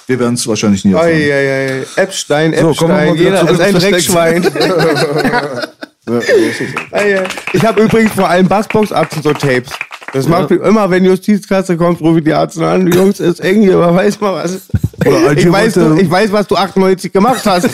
Wir 0.07 0.19
werden 0.19 0.35
es 0.35 0.47
wahrscheinlich 0.47 0.85
nie 0.85 0.93
Ei, 0.93 0.97
erfahren. 0.97 1.31
ei, 1.31 1.83
ei. 1.97 2.01
Epstein, 2.03 2.53
So, 2.53 2.73
kommen 2.75 2.95
wir 2.95 2.99
Epstein, 3.01 3.07
mal 3.07 3.13
wieder 3.15 3.41
jeder 3.41 3.51
ist 3.51 4.15
ein 4.15 4.43
ins 6.05 6.25
Dreckschwein. 6.25 6.75
Ei, 6.91 7.19
ei. 7.19 7.23
Ich 7.53 7.65
habe 7.65 7.81
übrigens 7.81 8.13
vor 8.13 8.29
allem 8.29 8.47
Bassbox-Arzten 8.47 9.21
so 9.21 9.33
Tapes. 9.33 9.71
Das 10.15 10.27
macht 10.29 10.49
mich 10.49 10.61
immer, 10.61 10.89
wenn 10.89 11.03
Justizkasse 11.05 11.75
kommt, 11.77 11.99
rufe 12.01 12.19
ich 12.19 12.23
die 12.23 12.33
Arzten 12.33 12.63
an. 12.63 12.87
Jungs, 12.91 13.19
ist 13.19 13.41
eng 13.41 13.61
hier, 13.61 13.75
aber 13.75 13.93
weiß 13.95 14.19
mal 14.21 14.33
was. 14.43 14.61
Oder 15.05 15.33
Ich 15.37 15.51
weiß, 15.51 15.75
wollte- 15.77 15.95
du, 15.95 16.01
ich 16.01 16.09
weiß, 16.09 16.31
was 16.31 16.47
du 16.47 16.55
98 16.55 17.11
gemacht 17.11 17.45
hast. 17.45 17.67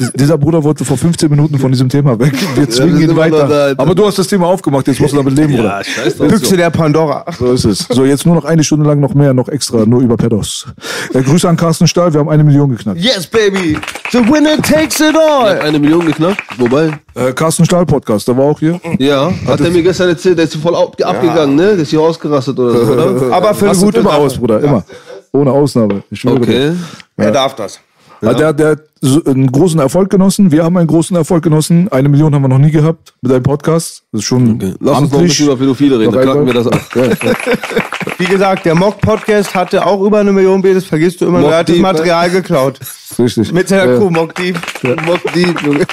Dies- 0.00 0.12
Dieser 0.16 0.36
Bruder 0.36 0.62
wollte 0.64 0.84
vor 0.84 0.96
15 0.98 1.30
Minuten 1.30 1.58
von 1.58 1.70
diesem 1.70 1.88
Thema 1.88 2.18
weg. 2.18 2.32
Wir 2.56 2.68
zwingen 2.68 2.98
sind 2.98 3.10
ihn 3.10 3.16
weiter. 3.16 3.46
da. 3.76 3.82
Aber 3.82 3.94
du 3.94 4.04
hast 4.04 4.18
das 4.18 4.26
Thema 4.26 4.46
aufgemacht, 4.46 4.86
jetzt 4.88 5.00
musst 5.00 5.12
du 5.12 5.18
damit 5.18 5.36
leben, 5.36 5.54
Bruder. 5.56 5.82
scheiß. 5.84 6.14
Büchse 6.16 6.56
der 6.56 6.70
Pandora. 6.70 7.24
So 7.38 7.52
ist 7.52 7.64
es. 7.64 7.86
So, 7.88 8.04
jetzt 8.04 8.26
nur 8.26 8.34
noch 8.34 8.44
eine 8.44 8.64
Stunde 8.64 8.84
lang 8.86 8.98
noch 9.00 9.14
mehr, 9.14 9.32
noch 9.32 9.48
extra, 9.48 9.86
nur 9.86 10.00
über 10.00 10.16
Pedos. 10.16 10.66
Äh, 11.14 11.22
Grüße 11.22 11.48
an 11.48 11.56
Carsten 11.56 11.86
Stahl, 11.86 12.12
wir 12.12 12.18
haben 12.20 12.28
eine 12.28 12.42
Million 12.44 12.68
geknackt. 12.70 12.98
Yes, 13.00 13.26
baby. 13.28 13.78
The 14.10 14.18
winner 14.18 14.56
takes 14.60 14.98
it 15.00 15.14
all. 15.16 15.60
Eine 15.60 15.78
Million 15.78 16.04
geknackt. 16.04 16.42
Wobei, 16.58 16.98
Äh, 17.14 17.32
Carsten 17.32 17.64
Stahl 17.64 17.86
Podcast, 17.86 18.26
der 18.28 18.36
war 18.36 18.44
auch 18.44 18.58
hier. 18.58 18.78
ja, 18.98 19.30
hat 19.46 19.60
er 19.60 19.70
mir 19.70 19.82
gestern 19.82 20.08
erzählt, 20.10 20.36
der 20.36 20.44
ist 20.44 20.56
voll 20.56 20.74
ab, 20.74 20.96
abgegangen, 21.02 21.54
ne? 21.56 21.75
Ist 21.78 21.90
hier 21.90 22.00
ausgerastet 22.00 22.58
oder 22.58 22.84
so, 22.84 22.92
oder? 22.92 23.32
Aber 23.36 23.54
für 23.54 23.70
eine 23.70 23.78
gute 23.78 24.04
aus, 24.06 24.36
Bruder, 24.38 24.60
immer. 24.60 24.84
Ohne 25.32 25.50
Ausnahme. 25.50 26.02
Ich 26.10 26.20
schwöre 26.20 26.40
dir. 26.40 26.42
Okay. 26.42 26.76
Wer 27.16 27.30
darf 27.30 27.54
das? 27.54 27.80
Ja. 28.22 28.34
Der, 28.34 28.52
der 28.52 28.70
hat 28.70 28.80
so 29.00 29.22
einen 29.24 29.50
großen 29.52 29.78
Erfolg 29.78 30.10
genossen. 30.10 30.50
Wir 30.50 30.64
haben 30.64 30.76
einen 30.76 30.86
großen 30.86 31.16
Erfolg 31.16 31.44
genossen. 31.44 31.88
Eine 31.92 32.08
Million 32.08 32.34
haben 32.34 32.42
wir 32.42 32.48
noch 32.48 32.58
nie 32.58 32.70
gehabt 32.70 33.14
mit 33.20 33.30
einem 33.32 33.42
Podcast. 33.42 34.04
Das 34.12 34.20
ist 34.20 34.26
schon 34.26 34.54
okay. 34.54 34.74
Lass 34.80 35.00
uns 35.00 35.12
noch 35.12 35.18
ein 35.18 35.24
bisschen 35.26 35.46
über 35.46 35.56
Pädophile 35.56 35.98
reden, 35.98 36.12
dann 36.12 36.22
knacken 36.22 36.46
wir 36.46 36.54
das 36.54 36.66
ab. 36.66 36.80
Wie 38.18 38.24
gesagt, 38.24 38.64
der 38.64 38.74
Mock-Podcast 38.74 39.54
hatte 39.54 39.84
auch 39.84 40.00
über 40.00 40.20
eine 40.20 40.32
Million 40.32 40.62
B, 40.62 40.72
das 40.72 40.84
vergisst 40.84 41.20
du 41.20 41.26
immer. 41.26 41.40
Mock 41.40 41.50
Er 41.50 41.58
hat 41.58 41.68
das 41.68 41.76
Material 41.76 42.30
geklaut. 42.30 42.80
Richtig. 43.18 43.52
Mit 43.52 43.68
seiner 43.68 43.92
Ja. 43.92 43.98
Crew, 43.98 44.08
Mock 44.10 44.34
Deep. 44.34 44.58
Mock 45.04 45.20
Deep, 45.34 45.62
Junge. 45.62 45.84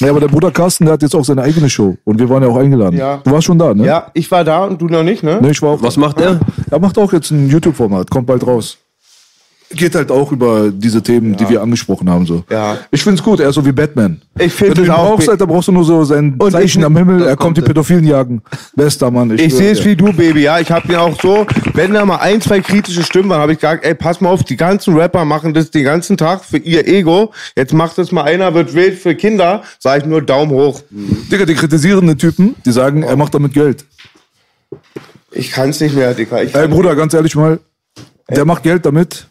Nee, 0.00 0.08
aber 0.08 0.20
der 0.20 0.28
Bruder 0.28 0.50
Carsten, 0.50 0.86
der 0.86 0.94
hat 0.94 1.02
jetzt 1.02 1.14
auch 1.14 1.24
seine 1.24 1.42
eigene 1.42 1.68
Show. 1.68 1.96
Und 2.04 2.18
wir 2.18 2.28
waren 2.28 2.42
ja 2.42 2.48
auch 2.48 2.56
eingeladen. 2.56 2.98
Ja. 2.98 3.18
Du 3.22 3.30
warst 3.30 3.44
schon 3.44 3.58
da, 3.58 3.74
ne? 3.74 3.84
Ja, 3.84 4.10
ich 4.14 4.30
war 4.30 4.42
da 4.44 4.64
und 4.64 4.80
du 4.80 4.86
noch 4.86 5.02
nicht, 5.02 5.22
ne? 5.22 5.40
Ne, 5.40 5.50
ich 5.50 5.60
war 5.62 5.70
auch 5.70 5.82
Was 5.82 5.96
macht 5.96 6.20
er? 6.20 6.40
Er 6.70 6.78
macht 6.80 6.98
auch 6.98 7.12
jetzt 7.12 7.30
ein 7.30 7.48
YouTube-Format, 7.48 8.10
kommt 8.10 8.26
bald 8.26 8.46
raus. 8.46 8.78
Geht 9.74 9.94
halt 9.94 10.10
auch 10.10 10.30
über 10.32 10.70
diese 10.70 11.02
Themen, 11.02 11.36
die 11.36 11.48
wir 11.48 11.62
angesprochen 11.62 12.08
haben. 12.10 12.26
So. 12.26 12.44
Ja. 12.50 12.78
Ich 12.90 13.02
find's 13.02 13.22
gut, 13.22 13.40
er 13.40 13.48
ist 13.48 13.54
so 13.54 13.64
wie 13.64 13.72
Batman. 13.72 14.20
Ich 14.38 14.58
Wenn 14.60 14.74
du 14.74 14.82
es 14.82 14.88
ihn 14.88 14.92
auch 14.92 15.10
brauchst, 15.16 15.28
Alter, 15.30 15.46
brauchst 15.46 15.68
du 15.68 15.72
nur 15.72 15.84
so 15.84 16.04
sein 16.04 16.34
Und 16.38 16.50
Zeichen 16.52 16.80
ich- 16.80 16.84
am 16.86 16.96
Himmel, 16.96 17.22
er 17.22 17.36
kommt 17.36 17.56
die. 17.56 17.62
Pädophilen 17.62 18.04
jagen. 18.06 18.42
Bester 18.76 19.10
Mann. 19.10 19.30
Ich 19.30 19.40
schwöre 19.40 19.50
sehe 19.56 19.70
es 19.72 19.84
wie 19.84 19.96
du, 19.96 20.12
Baby, 20.12 20.42
ja. 20.42 20.58
Ich 20.60 20.70
habe 20.70 20.88
ihn 20.92 20.96
auch 20.96 21.18
so, 21.20 21.46
wenn 21.74 21.94
da 21.94 22.04
mal 22.04 22.16
ein, 22.16 22.40
zwei 22.40 22.60
kritische 22.60 23.02
Stimmen 23.02 23.30
waren, 23.30 23.40
habe 23.40 23.52
ich 23.52 23.58
gesagt, 23.58 23.84
ey, 23.84 23.94
pass 23.94 24.20
mal 24.20 24.30
auf, 24.30 24.42
die 24.44 24.56
ganzen 24.56 24.94
Rapper 24.96 25.24
machen 25.24 25.54
das 25.54 25.70
den 25.70 25.84
ganzen 25.84 26.16
Tag 26.16 26.44
für 26.44 26.58
ihr 26.58 26.86
Ego. 26.86 27.32
Jetzt 27.56 27.72
macht 27.72 27.96
das 27.98 28.12
mal 28.12 28.24
einer, 28.24 28.52
wird 28.54 28.74
wild 28.74 28.98
für 28.98 29.14
Kinder. 29.14 29.62
Sag 29.78 30.00
ich 30.02 30.06
nur 30.06 30.22
Daumen 30.22 30.50
hoch. 30.52 30.80
Digga, 30.90 31.44
die 31.46 31.54
kritisierenden 31.54 32.18
Typen, 32.18 32.54
die 32.66 32.72
sagen, 32.72 33.02
er 33.02 33.16
macht 33.16 33.34
damit 33.34 33.52
Geld. 33.54 33.84
Ich 35.30 35.50
kann's 35.50 35.80
nicht 35.80 35.94
mehr, 35.94 36.12
Dicker. 36.14 36.42
Ich 36.42 36.54
Ey, 36.54 36.68
Bruder, 36.68 36.94
ganz 36.94 37.14
ehrlich 37.14 37.34
mal, 37.34 37.58
der 38.28 38.44
macht 38.44 38.62
Geld 38.62 38.84
damit. 38.84 39.26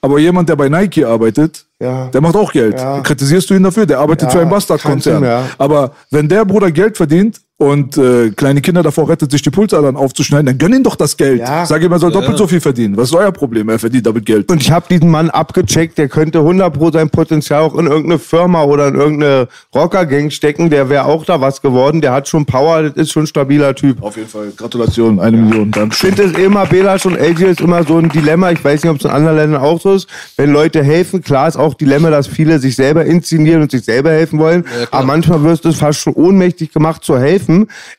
Aber 0.00 0.18
jemand, 0.18 0.48
der 0.48 0.56
bei 0.56 0.68
Nike 0.68 1.04
arbeitet, 1.04 1.64
Ja. 1.80 2.06
der 2.08 2.20
macht 2.20 2.36
auch 2.36 2.52
Geld. 2.52 2.78
Ja. 2.78 3.00
Kritisierst 3.00 3.50
du 3.50 3.54
ihn 3.54 3.62
dafür? 3.62 3.86
Der 3.86 3.98
arbeitet 3.98 4.28
Ja, 4.28 4.30
für 4.30 4.40
einen 4.40 4.50
Bastardkonzern. 4.50 5.24
Aber 5.58 5.92
wenn 6.10 6.28
der 6.28 6.44
Bruder 6.44 6.70
Geld 6.70 6.96
verdient 6.96 7.40
und 7.58 7.96
äh, 7.96 8.30
kleine 8.30 8.60
Kinder 8.60 8.82
davor 8.82 9.08
rettet, 9.08 9.30
sich 9.30 9.40
die 9.40 9.48
Pulsadern 9.48 9.96
aufzuschneiden, 9.96 10.44
dann 10.44 10.58
gönn 10.58 10.74
ihm 10.74 10.82
doch 10.82 10.94
das 10.94 11.16
Geld. 11.16 11.40
Ja. 11.40 11.64
Sag 11.64 11.82
ihm, 11.82 11.90
er 11.90 11.98
soll 11.98 12.12
doppelt 12.12 12.36
so 12.36 12.46
viel 12.46 12.60
verdienen. 12.60 12.98
Was 12.98 13.08
ist 13.08 13.14
euer 13.14 13.32
Problem? 13.32 13.70
Er 13.70 13.78
verdient 13.78 14.06
damit 14.06 14.26
Geld. 14.26 14.50
Und 14.50 14.60
ich 14.60 14.70
habe 14.70 14.84
diesen 14.90 15.10
Mann 15.10 15.30
abgecheckt, 15.30 15.96
der 15.96 16.08
könnte 16.08 16.40
100 16.40 16.74
pro 16.74 16.90
sein 16.90 17.08
Potenzial 17.08 17.62
auch 17.62 17.74
in 17.74 17.86
irgendeine 17.86 18.18
Firma 18.18 18.62
oder 18.64 18.88
in 18.88 18.94
irgendeine 18.96 19.48
Rockergang 19.74 20.28
stecken. 20.28 20.68
Der 20.68 20.90
wäre 20.90 21.06
auch 21.06 21.24
da 21.24 21.40
was 21.40 21.62
geworden. 21.62 22.02
Der 22.02 22.12
hat 22.12 22.28
schon 22.28 22.44
Power, 22.44 22.82
das 22.82 22.94
ist 22.94 23.12
schon 23.12 23.22
ein 23.22 23.26
stabiler 23.26 23.74
Typ. 23.74 24.02
Auf 24.02 24.16
jeden 24.18 24.28
Fall. 24.28 24.52
Gratulation, 24.54 25.18
eine 25.18 25.38
Million. 25.38 25.70
Danke. 25.70 25.94
Ich 25.94 26.00
finde 26.00 26.24
es 26.24 26.32
immer, 26.32 26.66
Belasch 26.66 27.06
und 27.06 27.16
LG 27.16 27.40
ist 27.40 27.62
immer 27.62 27.84
so 27.84 27.96
ein 27.96 28.10
Dilemma. 28.10 28.50
Ich 28.50 28.62
weiß 28.62 28.82
nicht, 28.82 28.90
ob 28.90 28.98
es 28.98 29.04
in 29.04 29.10
anderen 29.10 29.36
Ländern 29.36 29.62
auch 29.62 29.80
so 29.80 29.94
ist. 29.94 30.08
Wenn 30.36 30.52
Leute 30.52 30.84
helfen, 30.84 31.22
klar 31.22 31.48
ist 31.48 31.56
auch 31.56 31.72
Dilemma, 31.72 32.10
dass 32.10 32.26
viele 32.26 32.58
sich 32.58 32.76
selber 32.76 33.06
inszenieren 33.06 33.62
und 33.62 33.70
sich 33.70 33.84
selber 33.84 34.10
helfen 34.10 34.38
wollen. 34.38 34.66
Aber 34.90 35.06
manchmal 35.06 35.42
wirst 35.42 35.64
du 35.64 35.72
fast 35.72 36.00
schon 36.00 36.12
ohnmächtig 36.12 36.70
gemacht 36.70 37.02
zu 37.02 37.18
helfen. 37.18 37.45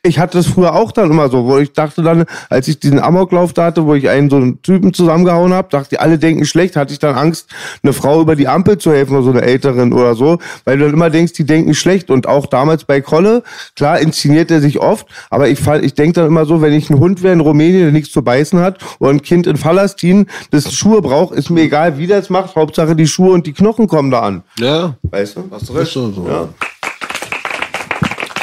Ich 0.02 0.18
hatte 0.18 0.38
das 0.38 0.46
früher 0.46 0.74
auch 0.74 0.92
dann 0.92 1.10
immer 1.10 1.28
so, 1.28 1.44
wo 1.46 1.58
ich 1.58 1.72
dachte 1.72 2.02
dann, 2.02 2.24
als 2.50 2.68
ich 2.68 2.78
diesen 2.78 3.00
Amoklauf 3.00 3.52
da 3.52 3.66
hatte, 3.66 3.84
wo 3.86 3.94
ich 3.94 4.08
einen 4.08 4.30
so 4.30 4.36
einen 4.36 4.62
Typen 4.62 4.92
zusammengehauen 4.92 5.52
habe, 5.52 5.68
dachte 5.70 5.94
ich, 5.94 6.00
alle 6.00 6.18
denken 6.18 6.44
schlecht, 6.44 6.76
hatte 6.76 6.92
ich 6.92 6.98
dann 6.98 7.14
Angst, 7.14 7.48
eine 7.82 7.92
Frau 7.92 8.20
über 8.20 8.36
die 8.36 8.48
Ampel 8.48 8.78
zu 8.78 8.92
helfen 8.92 9.14
oder 9.14 9.24
so 9.24 9.30
eine 9.30 9.42
Älteren 9.42 9.92
oder 9.92 10.14
so, 10.14 10.38
weil 10.64 10.78
du 10.78 10.84
dann 10.84 10.94
immer 10.94 11.10
denkst, 11.10 11.32
die 11.34 11.44
denken 11.44 11.74
schlecht. 11.74 12.10
Und 12.10 12.26
auch 12.26 12.46
damals 12.46 12.84
bei 12.84 13.00
Kolle, 13.00 13.42
klar 13.76 13.98
inszeniert 13.98 14.50
er 14.50 14.60
sich 14.60 14.80
oft, 14.80 15.06
aber 15.30 15.48
ich, 15.48 15.66
ich 15.82 15.94
denke 15.94 16.14
dann 16.14 16.26
immer 16.26 16.46
so, 16.46 16.60
wenn 16.60 16.72
ich 16.72 16.90
ein 16.90 16.98
Hund 16.98 17.22
wäre 17.22 17.32
in 17.32 17.40
Rumänien, 17.40 17.82
der 17.82 17.92
nichts 17.92 18.12
zu 18.12 18.22
beißen 18.22 18.58
hat, 18.60 18.78
oder 18.98 19.10
ein 19.10 19.22
Kind 19.22 19.46
in 19.46 19.58
Palästin, 19.58 20.26
das 20.50 20.72
Schuhe 20.72 21.02
braucht, 21.02 21.34
ist 21.34 21.50
mir 21.50 21.62
egal, 21.62 21.98
wie 21.98 22.06
das 22.06 22.30
macht, 22.30 22.56
Hauptsache 22.56 22.94
die 22.94 23.06
Schuhe 23.06 23.32
und 23.32 23.46
die 23.46 23.52
Knochen 23.52 23.86
kommen 23.86 24.10
da 24.10 24.20
an. 24.20 24.42
Ja, 24.58 24.94
Weißt 25.10 25.36
du? 25.36 25.44
hast 25.50 25.68
du 25.68 25.72
recht. 25.72 25.92
So. 25.92 26.26
Ja. 26.28 26.48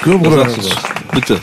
Ja, 0.05 0.17
Bruder. 0.17 0.47
Bitte. 1.13 1.39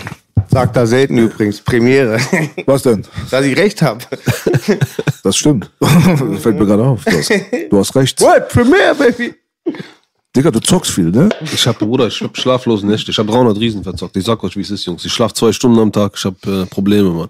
Sagt 0.48 0.76
er 0.76 0.86
selten 0.86 1.18
übrigens, 1.18 1.60
Premiere, 1.60 2.18
Was 2.66 2.82
denn? 2.82 3.04
dass 3.30 3.44
ich 3.44 3.56
recht 3.56 3.82
habe. 3.82 4.04
Das 5.24 5.36
stimmt. 5.36 5.70
das 5.78 5.90
fällt 6.42 6.58
mir 6.58 6.66
gerade 6.66 6.82
auf. 6.84 7.04
Du 7.04 7.12
hast, 7.12 7.30
du 7.70 7.78
hast 7.78 7.94
recht. 7.94 8.20
What? 8.20 8.48
Premiere, 8.48 8.92
Baby? 8.96 9.32
Digga, 10.34 10.50
du 10.50 10.58
zockst 10.58 10.90
viel, 10.90 11.10
ne? 11.12 11.28
Ich 11.42 11.64
hab, 11.64 11.78
Bruder, 11.78 12.08
ich 12.08 12.20
hab 12.20 12.36
schlaflose 12.36 12.84
Nächte. 12.84 13.12
Ich 13.12 13.18
hab 13.18 13.28
300 13.28 13.56
Riesen 13.56 13.84
verzockt. 13.84 14.16
Ich 14.16 14.24
sag 14.24 14.42
euch, 14.42 14.56
wie 14.56 14.62
es 14.62 14.70
ist, 14.70 14.84
Jungs. 14.84 15.04
Ich 15.04 15.12
schlaf 15.12 15.32
zwei 15.32 15.52
Stunden 15.52 15.78
am 15.78 15.92
Tag. 15.92 16.14
Ich 16.16 16.24
hab 16.24 16.44
äh, 16.44 16.66
Probleme, 16.66 17.10
Mann. 17.10 17.28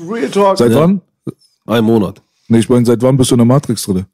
Real 0.00 0.28
Talk. 0.28 0.58
Seit 0.58 0.74
wann? 0.74 1.00
Ein 1.66 1.84
Monat. 1.84 2.20
Nee, 2.48 2.58
ich 2.58 2.68
meine, 2.68 2.84
seit 2.84 3.00
wann 3.02 3.16
bist 3.16 3.30
du 3.30 3.36
in 3.36 3.38
der 3.38 3.46
Matrix 3.46 3.82
drin? 3.84 4.06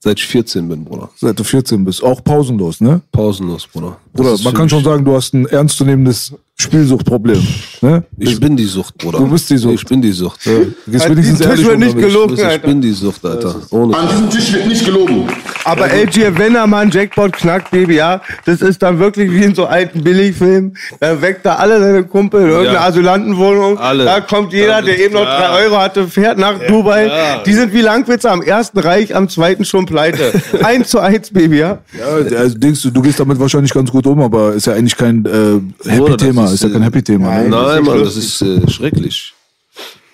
Seit 0.00 0.18
ich 0.20 0.26
14 0.26 0.68
bin, 0.68 0.84
Bruder. 0.84 1.10
Seit 1.16 1.38
du 1.38 1.44
14 1.44 1.84
bist. 1.84 2.02
Auch 2.04 2.22
pausenlos, 2.22 2.80
ne? 2.80 3.00
Pausenlos, 3.10 3.66
Bruder. 3.66 3.98
Bruder, 4.12 4.36
man 4.44 4.54
kann 4.54 4.68
schon 4.68 4.84
sagen, 4.84 5.04
du 5.04 5.14
hast 5.14 5.34
ein 5.34 5.46
ernstzunehmendes 5.46 6.34
Spielsuchtproblem. 6.60 7.40
Ne? 7.82 8.02
Ich 8.18 8.40
bin 8.40 8.56
die 8.56 8.64
Sucht, 8.64 8.98
Bruder. 8.98 9.18
Du 9.18 9.28
bist 9.28 9.48
die 9.48 9.56
Sucht. 9.58 9.74
Ich 9.74 9.84
bin 9.86 10.02
die 10.02 10.10
Sucht. 10.10 10.40
Gehst 10.88 11.06
An 11.06 11.12
wenigstens 11.12 11.38
diesem 11.38 11.54
Tisch 11.54 11.64
wird 11.64 11.78
nicht 11.78 11.96
gelogen, 11.96 12.34
Ich 12.34 12.44
Alter. 12.44 12.66
bin 12.66 12.80
die 12.80 12.90
Sucht, 12.92 13.24
Alter. 13.24 13.54
Ohne 13.70 13.96
An 13.96 14.08
diesem 14.08 14.28
Tisch 14.28 14.52
wird 14.52 14.66
nicht 14.66 14.84
gelogen. 14.84 15.28
Aber 15.64 15.86
LG, 15.86 16.36
wenn 16.36 16.56
er 16.56 16.66
mal 16.66 16.80
einen 16.80 16.90
Jackpot 16.90 17.32
knackt, 17.32 17.70
Baby, 17.70 17.96
ja, 17.96 18.20
das 18.44 18.60
ist 18.60 18.82
dann 18.82 18.98
wirklich 18.98 19.30
wie 19.30 19.44
in 19.44 19.54
so 19.54 19.66
alten 19.66 20.02
Billigfilmen. 20.02 20.76
Da 20.98 21.20
weckt 21.22 21.46
er 21.46 21.60
alle 21.60 21.78
seine 21.78 22.02
Kumpel 22.04 22.40
in 22.40 22.48
irgendeiner 22.48 22.78
Ja. 22.80 22.86
Asylantenwohnung. 22.86 23.78
Alle. 23.78 24.04
Da 24.04 24.20
kommt 24.20 24.52
jeder, 24.52 24.82
der 24.82 24.98
eben 24.98 25.14
noch 25.14 25.22
Ja. 25.24 25.38
drei 25.52 25.64
Euro 25.64 25.76
hatte, 25.78 26.08
fährt 26.08 26.38
nach 26.38 26.58
Dubai. 26.66 27.06
Ja. 27.06 27.42
Die 27.44 27.52
sind 27.54 27.72
wie 27.72 27.82
Langwitzer 27.82 28.32
am 28.32 28.42
ersten 28.42 28.80
Reich, 28.80 29.14
am 29.14 29.28
zweiten 29.28 29.64
schon 29.64 29.86
pleite. 29.86 30.32
eins 30.64 30.88
zu 30.88 30.98
eins, 30.98 31.30
Baby, 31.30 31.58
ja. 31.58 31.78
Ja, 31.96 32.36
also 32.38 32.58
denkst 32.58 32.82
du, 32.82 32.90
du 32.90 33.00
gehst 33.02 33.20
damit 33.20 33.38
wahrscheinlich 33.38 33.72
ganz 33.72 33.92
gut 33.92 34.06
um, 34.08 34.20
aber 34.22 34.54
ist 34.54 34.66
ja 34.66 34.72
eigentlich 34.72 34.96
kein 34.96 35.24
äh, 35.24 35.88
Happy-Thema. 35.88 36.47
Das 36.50 36.54
Ist, 36.54 36.64
ist, 36.64 36.68
ja 36.68 36.72
kein 36.74 36.82
Happy-Thema. 36.82 37.42
Ne? 37.42 37.48
Nein, 37.48 37.84
Mann, 37.84 38.02
das 38.02 38.16
ist 38.16 38.42
äh, 38.42 38.68
schrecklich. 38.68 39.34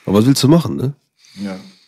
Aber 0.07 0.19
was 0.19 0.27
willst 0.27 0.43
du 0.43 0.49
machen, 0.49 0.77
ne? 0.77 0.95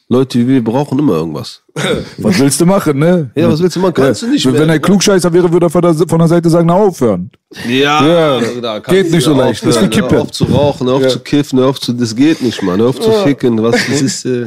Leute 0.08 0.38
wie 0.38 0.48
wir 0.48 0.64
brauchen 0.64 0.98
immer 0.98 1.14
irgendwas. 1.14 1.62
Was 2.18 2.38
willst 2.38 2.60
du 2.60 2.66
machen, 2.66 2.98
ne? 2.98 3.30
Ja, 3.34 3.50
was 3.50 3.60
willst 3.60 3.76
du 3.76 3.80
machen? 3.80 3.94
Kannst 3.94 4.22
du 4.22 4.28
nicht 4.28 4.46
Wenn 4.46 4.54
mehr. 4.54 4.68
er 4.68 4.78
Klugscheißer 4.78 5.32
wäre, 5.32 5.52
würde 5.52 5.66
er 5.66 5.70
von 5.70 5.82
der, 5.82 5.94
von 5.94 6.18
der 6.18 6.28
Seite 6.28 6.48
sagen, 6.48 6.66
na 6.66 6.74
aufhören. 6.74 7.30
Ja, 7.68 8.40
Ja, 8.62 8.78
geht 8.80 9.10
nicht 9.10 9.22
so 9.24 9.32
leicht. 9.34 9.62
aufhören. 9.62 9.70
Ist 9.70 9.82
wie 9.82 9.88
Kippen. 9.88 10.10
Hör 10.10 10.22
auf 10.22 10.30
zu 10.32 10.44
rauchen, 10.44 10.86
hör 10.88 10.94
auf 10.94 11.08
zu 11.08 11.20
kiffen, 11.20 11.58
hör 11.58 11.68
auf 11.68 11.78
zu, 11.80 11.92
das 11.92 12.16
geht 12.16 12.40
nicht, 12.42 12.62
Mann. 12.62 12.80
Hör 12.80 12.88
auf 12.88 12.98
zu 13.00 13.10
ficken. 13.24 13.62
Was, 13.62 13.76
das 13.88 14.00
ist, 14.02 14.24
äh, 14.24 14.46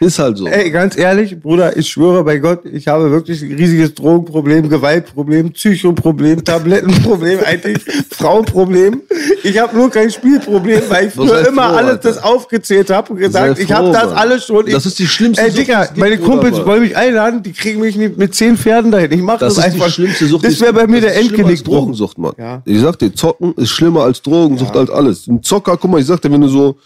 ist 0.00 0.18
halt 0.18 0.36
so. 0.36 0.46
Ey, 0.46 0.70
ganz 0.70 0.98
ehrlich, 0.98 1.40
Bruder, 1.40 1.76
ich 1.76 1.88
schwöre 1.88 2.22
bei 2.24 2.36
Gott, 2.38 2.60
ich 2.70 2.88
habe 2.88 3.10
wirklich 3.10 3.40
ein 3.42 3.54
riesiges 3.54 3.94
Drogenproblem, 3.94 4.68
Gewaltproblem, 4.68 5.52
Psychoproblem, 5.52 6.44
Tablettenproblem, 6.44 7.38
eigentlich 7.46 7.78
Frauenproblem. 8.10 9.02
Ich 9.42 9.58
habe 9.58 9.74
nur 9.76 9.90
kein 9.90 10.10
Spielproblem, 10.10 10.82
weil 10.88 11.08
ich 11.08 11.14
nur 11.16 11.46
immer 11.48 11.68
froh, 11.70 11.76
alles 11.76 11.90
Alter. 11.92 12.08
das 12.08 12.22
aufgezählt 12.22 12.90
habe 12.90 13.12
und 13.12 13.18
gesagt, 13.18 13.56
Sei 13.56 13.62
ich 13.62 13.72
habe 13.72 13.86
froh, 13.86 13.92
das 13.94 14.04
Mann. 14.06 14.14
alles 14.14 14.44
schon. 14.44 14.66
Ich, 14.66 14.74
Das 14.74 14.84
ist 14.86 14.98
die 14.98 15.06
schlimmste 15.06 15.44
Ey, 15.44 15.52
Digga, 15.52 15.88
meine 15.96 16.18
Kumpels 16.24 16.64
wollen 16.66 16.82
mich 16.82 16.96
einladen, 16.96 17.42
die 17.42 17.52
kriegen 17.52 17.80
mich 17.80 17.96
nicht 17.96 18.16
mit 18.16 18.34
zehn 18.34 18.56
Pferden 18.56 18.90
dahin. 18.90 19.12
Ich 19.12 19.22
mache 19.22 19.38
das, 19.38 19.54
Das 19.54 19.66
ist 19.66 19.74
die 19.74 19.80
einfach. 19.80 19.92
schlimmste 19.94 20.26
Sucht. 20.26 20.44
das 20.44 20.60
wäre 20.60 20.72
bei 20.72 20.86
mir 20.86 21.00
der 21.00 21.16
Endgenickbruch. 21.16 21.74
Drogensucht, 21.78 22.18
Mann. 22.18 22.32
Ja. 22.38 22.62
Ich 22.64 22.80
sag 22.80 22.98
dir, 22.98 23.14
Zocken 23.14 23.54
ist 23.54 23.70
schlimmer 23.70 24.02
als 24.02 24.20
Drogensucht, 24.22 24.76
als 24.76 24.90
alles. 24.90 25.26
Ein 25.26 25.42
Zocker, 25.42 25.76
guck 25.76 25.90
mal, 25.90 26.00
ich 26.00 26.06
sag 26.06 26.20
dir, 26.22 26.30
wenn 26.32 26.40
du 26.40 26.48
so, 26.48 26.76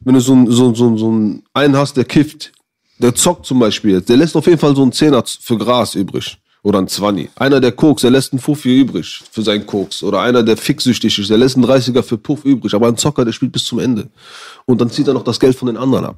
wenn 0.00 0.14
du 0.14 0.20
so, 0.20 0.50
so, 0.50 0.74
so, 0.74 0.96
so 0.96 1.08
einen 1.54 1.76
hast, 1.76 1.96
der 1.96 2.04
kifft, 2.04 2.52
der 2.98 3.14
zockt 3.14 3.46
zum 3.46 3.58
Beispiel 3.58 3.92
jetzt, 3.92 4.08
der 4.08 4.16
lässt 4.16 4.36
auf 4.36 4.46
jeden 4.46 4.58
Fall 4.58 4.76
so 4.76 4.82
einen 4.82 4.92
Zehner 4.92 5.22
für 5.40 5.56
Gras 5.58 5.94
übrig. 5.94 6.38
Oder 6.64 6.78
ein 6.78 6.86
Zwanni. 6.86 7.28
Einer, 7.34 7.60
der 7.60 7.72
Koks, 7.72 8.02
der 8.02 8.12
lässt 8.12 8.32
einen 8.32 8.38
Fuffi 8.38 8.82
übrig 8.82 9.20
für 9.32 9.42
seinen 9.42 9.66
Koks. 9.66 10.04
Oder 10.04 10.20
einer, 10.20 10.44
der 10.44 10.56
fixsüchtig 10.56 11.18
ist, 11.18 11.28
der 11.28 11.36
lässt 11.36 11.56
einen 11.56 11.66
30er 11.66 12.04
für 12.04 12.16
Puff 12.16 12.44
übrig. 12.44 12.72
Aber 12.74 12.86
ein 12.86 12.96
Zocker, 12.96 13.24
der 13.24 13.32
spielt 13.32 13.50
bis 13.50 13.64
zum 13.64 13.80
Ende. 13.80 14.08
Und 14.64 14.80
dann 14.80 14.88
zieht 14.88 15.08
er 15.08 15.14
noch 15.14 15.24
das 15.24 15.40
Geld 15.40 15.56
von 15.56 15.66
den 15.66 15.76
anderen 15.76 16.04
ab. 16.04 16.16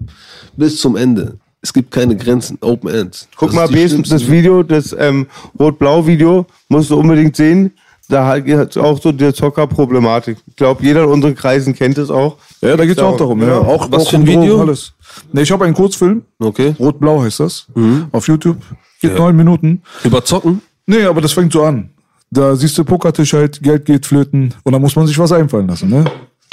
Bis 0.55 0.77
zum 0.77 0.97
Ende. 0.97 1.39
Es 1.65 1.73
gibt 1.73 1.91
keine 1.91 2.15
Grenzen. 2.15 2.59
Open 2.61 2.91
End. 2.91 3.27
Guck 3.37 3.49
Das 3.49 3.57
mal, 3.57 3.65
ist 3.65 3.71
die 3.71 3.75
Besen, 3.77 4.05
schlimmste 4.05 4.15
das 4.17 4.31
Video, 4.31 4.63
das 4.63 4.95
ähm, 4.99 5.27
Rot-Blau-Video, 5.59 6.45
musst 6.69 6.91
du 6.91 6.99
unbedingt 6.99 7.35
sehen. 7.37 7.73
Da 8.07 8.27
hat 8.27 8.47
es 8.47 8.77
auch 8.77 9.01
so 9.01 9.13
die 9.13 9.33
Zocker-Problematik. 9.33 10.37
Ich 10.47 10.57
glaube, 10.57 10.85
jeder 10.85 11.05
in 11.05 11.09
unseren 11.09 11.35
Kreisen 11.35 11.75
kennt 11.75 11.97
es 11.97 12.11
auch. 12.11 12.37
Ja, 12.61 12.77
da 12.77 12.85
geht's 12.85 13.01
auch 13.01 13.17
darum. 13.17 13.41
Ja. 13.41 13.61
Auch, 13.61 13.91
Was 13.91 14.03
auch 14.03 14.11
für 14.11 14.17
ein 14.17 14.23
um 14.23 14.29
Video? 14.29 14.61
Alles. 14.61 14.93
Nee, 15.33 15.41
ich 15.41 15.51
habe 15.51 15.65
einen 15.65 15.73
Kurzfilm. 15.73 16.23
Okay. 16.39 16.75
Rot-Blau 16.79 17.23
heißt 17.23 17.41
das. 17.41 17.67
Mhm. 17.75 18.09
Auf 18.13 18.29
YouTube. 18.29 18.59
Geht 19.01 19.17
neun 19.17 19.35
Minuten. 19.35 19.81
Über 20.05 20.23
Zocken? 20.23 20.61
Nee, 20.85 21.05
aber 21.05 21.23
das 21.23 21.33
fängt 21.33 21.51
so 21.55 21.63
an. 21.63 21.89
Da 22.31 22.55
siehst 22.57 22.77
du 22.77 22.85
Pokertisch 22.85 23.33
halt, 23.33 23.63
Geld 23.63 23.87
geht 23.87 24.05
flöten 24.05 24.53
und 24.65 24.73
dann 24.73 24.83
muss 24.83 24.97
man 24.97 25.07
sich 25.07 25.19
was 25.19 25.33
einfallen 25.33 25.69
lassen, 25.69 25.89
ne? 25.89 26.05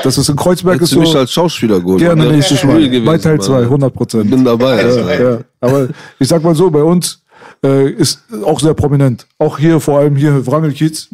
Das 0.03 0.17
ist 0.17 0.29
in 0.29 0.35
Kreuzberg 0.35 0.75
Hättest 0.75 0.93
ist 0.93 0.97
du 0.97 1.05
so. 1.05 1.09
mich 1.09 1.17
als 1.17 1.31
Schauspieler 1.31 1.79
geholt. 1.79 1.99
Gerne 1.99 2.23
Wäre 2.29 2.67
Mal. 2.67 3.01
Bei 3.05 3.17
Teil 3.17 3.37
Mann. 3.37 3.45
2, 3.45 3.61
100 3.61 3.93
Prozent. 3.93 4.29
Bin 4.29 4.43
dabei. 4.43 4.83
Alter. 4.83 5.31
Ja, 5.31 5.39
aber 5.59 5.87
ich 6.19 6.27
sag 6.27 6.43
mal 6.43 6.55
so, 6.55 6.69
bei 6.69 6.83
uns 6.83 7.21
äh, 7.63 7.89
ist 7.91 8.21
auch 8.43 8.59
sehr 8.59 8.73
prominent. 8.73 9.27
Auch 9.37 9.57
hier, 9.57 9.79
vor 9.79 9.99
allem 9.99 10.15
hier 10.15 10.45
Wrangelkiez, 10.45 11.09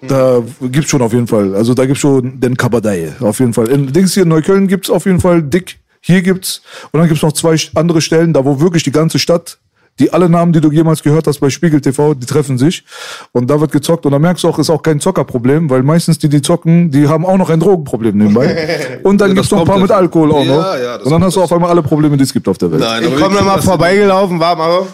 da 0.00 0.42
gibt's 0.60 0.90
schon 0.90 1.02
auf 1.02 1.12
jeden 1.12 1.26
Fall. 1.26 1.54
Also 1.54 1.74
da 1.74 1.84
gibt's 1.84 2.00
schon 2.00 2.40
den 2.40 2.56
Kabadai, 2.56 3.12
auf 3.20 3.40
jeden 3.40 3.52
Fall. 3.52 3.68
In 3.68 3.92
Dings 3.92 4.14
hier 4.14 4.22
in 4.24 4.28
Neukölln 4.28 4.68
gibt's 4.68 4.90
auf 4.90 5.06
jeden 5.06 5.20
Fall 5.20 5.42
dick. 5.42 5.78
Hier 6.00 6.22
gibt's 6.22 6.62
und 6.90 6.98
dann 6.98 7.08
gibt's 7.08 7.22
noch 7.22 7.32
zwei 7.32 7.56
andere 7.74 8.00
Stellen, 8.00 8.32
da 8.32 8.44
wo 8.44 8.60
wirklich 8.60 8.82
die 8.82 8.90
ganze 8.90 9.18
Stadt, 9.18 9.58
die 9.98 10.12
alle 10.12 10.28
Namen, 10.28 10.52
die 10.52 10.60
du 10.60 10.70
jemals 10.72 11.02
gehört 11.02 11.26
hast 11.26 11.40
bei 11.40 11.50
Spiegel 11.50 11.80
TV, 11.80 12.14
die 12.14 12.26
treffen 12.26 12.58
sich 12.58 12.84
und 13.32 13.48
da 13.50 13.60
wird 13.60 13.72
gezockt 13.72 14.06
und 14.06 14.12
da 14.12 14.18
merkst 14.18 14.44
du 14.44 14.48
auch, 14.48 14.58
ist 14.58 14.70
auch 14.70 14.82
kein 14.82 15.00
Zockerproblem, 15.00 15.68
weil 15.70 15.82
meistens 15.82 16.18
die, 16.18 16.28
die 16.28 16.42
zocken, 16.42 16.90
die 16.90 17.08
haben 17.08 17.26
auch 17.26 17.36
noch 17.36 17.50
ein 17.50 17.60
Drogenproblem 17.60 18.16
nebenbei. 18.16 18.98
Und 19.02 19.20
dann 19.20 19.30
Ja, 19.30 19.34
gibt's 19.34 19.50
das 19.50 19.58
noch 19.58 19.66
ein 19.66 19.70
paar 19.70 19.78
mit. 19.78 19.90
Alkohol 19.90 20.32
auch 20.32 20.44
Ja, 20.44 20.56
noch. 20.56 20.78
ja, 20.78 20.96
und 20.96 21.10
dann 21.10 21.24
hast 21.24 21.36
du 21.36 21.42
auf 21.42 21.52
einmal 21.52 21.70
alle 21.70 21.82
Probleme, 21.82 22.16
die 22.16 22.22
es 22.24 22.32
gibt 22.32 22.48
auf 22.48 22.58
der 22.58 22.70
Welt. 22.70 22.80
Nein, 22.80 23.02
Ich 23.04 23.16
komme 23.16 23.34
wir 23.34 23.38
da 23.40 23.44
mal 23.44 23.62
vorbeigelaufen, 23.62 24.38
war 24.40 24.56
mal. 24.56 24.86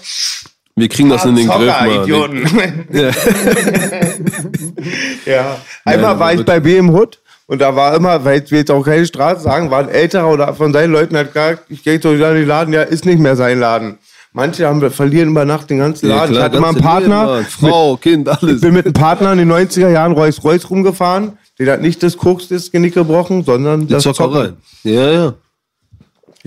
Wir 0.76 0.88
kriegen 0.88 1.08
das 1.10 1.24
in 1.24 1.36
den 1.36 1.48
Griff, 1.48 1.72
Zocker, 1.72 1.86
Mann. 1.86 2.02
Idioten. 2.02 2.42
Ja. 2.92 3.10
Ja. 5.26 5.58
Einmal 5.84 6.10
aber 6.12 6.20
war 6.20 6.34
ich 6.34 6.44
bei 6.44 6.60
B 6.60 6.76
im 6.76 6.90
Hood 6.90 7.20
und 7.46 7.60
da 7.60 7.74
war 7.74 7.94
immer, 7.94 8.24
weil 8.24 8.42
ich 8.42 8.50
will 8.50 8.58
jetzt 8.60 8.70
auch 8.70 8.84
keine 8.84 9.06
Straße 9.06 9.42
sagen, 9.42 9.70
war 9.70 9.80
ein 9.80 9.88
älterer 9.88 10.30
oder 10.30 10.54
von 10.54 10.72
seinen 10.72 10.92
Leuten 10.92 11.16
hat 11.16 11.28
gesagt, 11.32 11.64
ich 11.68 11.82
gehe 11.82 11.94
in 11.94 12.00
den 12.00 12.46
Laden, 12.46 12.74
ja, 12.74 12.82
ist 12.82 13.04
nicht 13.04 13.18
mehr 13.18 13.36
sein 13.36 13.58
Laden. 13.58 13.98
Manche 14.38 14.68
haben, 14.68 14.88
verlieren 14.92 15.30
über 15.30 15.44
Nacht 15.44 15.68
den 15.68 15.78
ganzen 15.78 16.08
Ja, 16.08 16.18
Laden. 16.18 16.30
klar, 16.30 16.38
ich 16.38 16.44
hatte 16.44 16.56
immer 16.58 16.68
einen 16.68 16.76
Partner. 16.80 17.44
Frau, 17.48 17.96
Kind, 17.96 18.28
alles. 18.28 18.54
ich 18.56 18.60
bin 18.60 18.72
mit 18.72 18.84
einem 18.86 18.92
Partner 18.92 19.32
in 19.32 19.38
den 19.38 19.50
90er 19.52 19.88
Jahren 19.90 20.12
Rolls 20.12 20.44
Royce 20.44 20.70
rumgefahren. 20.70 21.36
Den 21.58 21.68
hat 21.68 21.80
nicht 21.82 22.00
das 22.04 22.16
Koks 22.16 22.46
das 22.46 22.70
Genick 22.70 22.94
gebrochen, 22.94 23.42
sondern 23.42 23.80
Die 23.80 23.94
das 23.94 24.04
Zockerei. 24.04 24.44
Zocken. 24.50 24.56
Ja, 24.84 25.10
ja. 25.10 25.34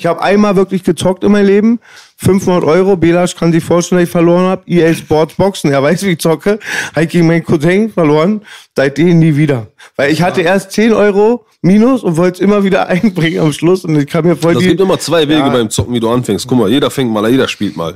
Ich 0.01 0.07
habe 0.07 0.19
einmal 0.19 0.55
wirklich 0.55 0.83
gezockt 0.83 1.23
in 1.23 1.31
meinem 1.31 1.45
Leben. 1.45 1.79
500 2.17 2.63
Euro. 2.63 2.97
Belasch 2.97 3.35
kann 3.35 3.53
sich 3.53 3.63
vorstellen, 3.63 3.99
dass 3.99 4.07
ich 4.07 4.11
verloren 4.11 4.45
habe. 4.45 4.63
EA 4.65 4.95
Sports 4.95 5.35
Boxen. 5.35 5.71
Er 5.71 5.83
weiß, 5.83 6.01
wie 6.01 6.13
ich 6.13 6.17
zocke. 6.17 6.57
Habe 6.95 7.03
ich 7.05 7.11
gegen 7.11 7.27
meinen 7.27 7.43
Cousin 7.43 7.91
verloren. 7.91 8.41
Seitdem 8.75 9.19
nie 9.19 9.35
wieder. 9.35 9.67
Weil 9.97 10.11
ich 10.11 10.23
hatte 10.23 10.41
erst 10.41 10.71
10 10.71 10.93
Euro 10.93 11.45
minus 11.61 12.01
und 12.01 12.17
wollte 12.17 12.37
es 12.37 12.39
immer 12.39 12.63
wieder 12.63 12.87
einbringen 12.87 13.41
am 13.41 13.53
Schluss. 13.53 13.85
Und 13.85 13.95
ich 13.95 14.07
kann 14.07 14.25
mir 14.25 14.35
voll 14.35 14.53
Es 14.53 14.57
die... 14.57 14.69
gibt 14.69 14.81
immer 14.81 14.97
zwei 14.97 15.21
Wege 15.27 15.41
Ja. 15.41 15.49
beim 15.49 15.69
Zocken, 15.69 15.93
wie 15.93 15.99
du 15.99 16.09
anfängst. 16.09 16.47
Guck 16.47 16.57
mal, 16.57 16.69
jeder 16.71 16.89
fängt 16.89 17.11
mal, 17.11 17.29
jeder 17.29 17.47
spielt 17.47 17.77
mal. 17.77 17.95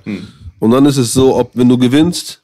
Und 0.59 0.69
dann 0.69 0.85
ist 0.85 0.97
es 0.97 1.11
so, 1.11 1.35
ob 1.35 1.49
wenn 1.55 1.67
du 1.67 1.75
gewinnst, 1.75 2.39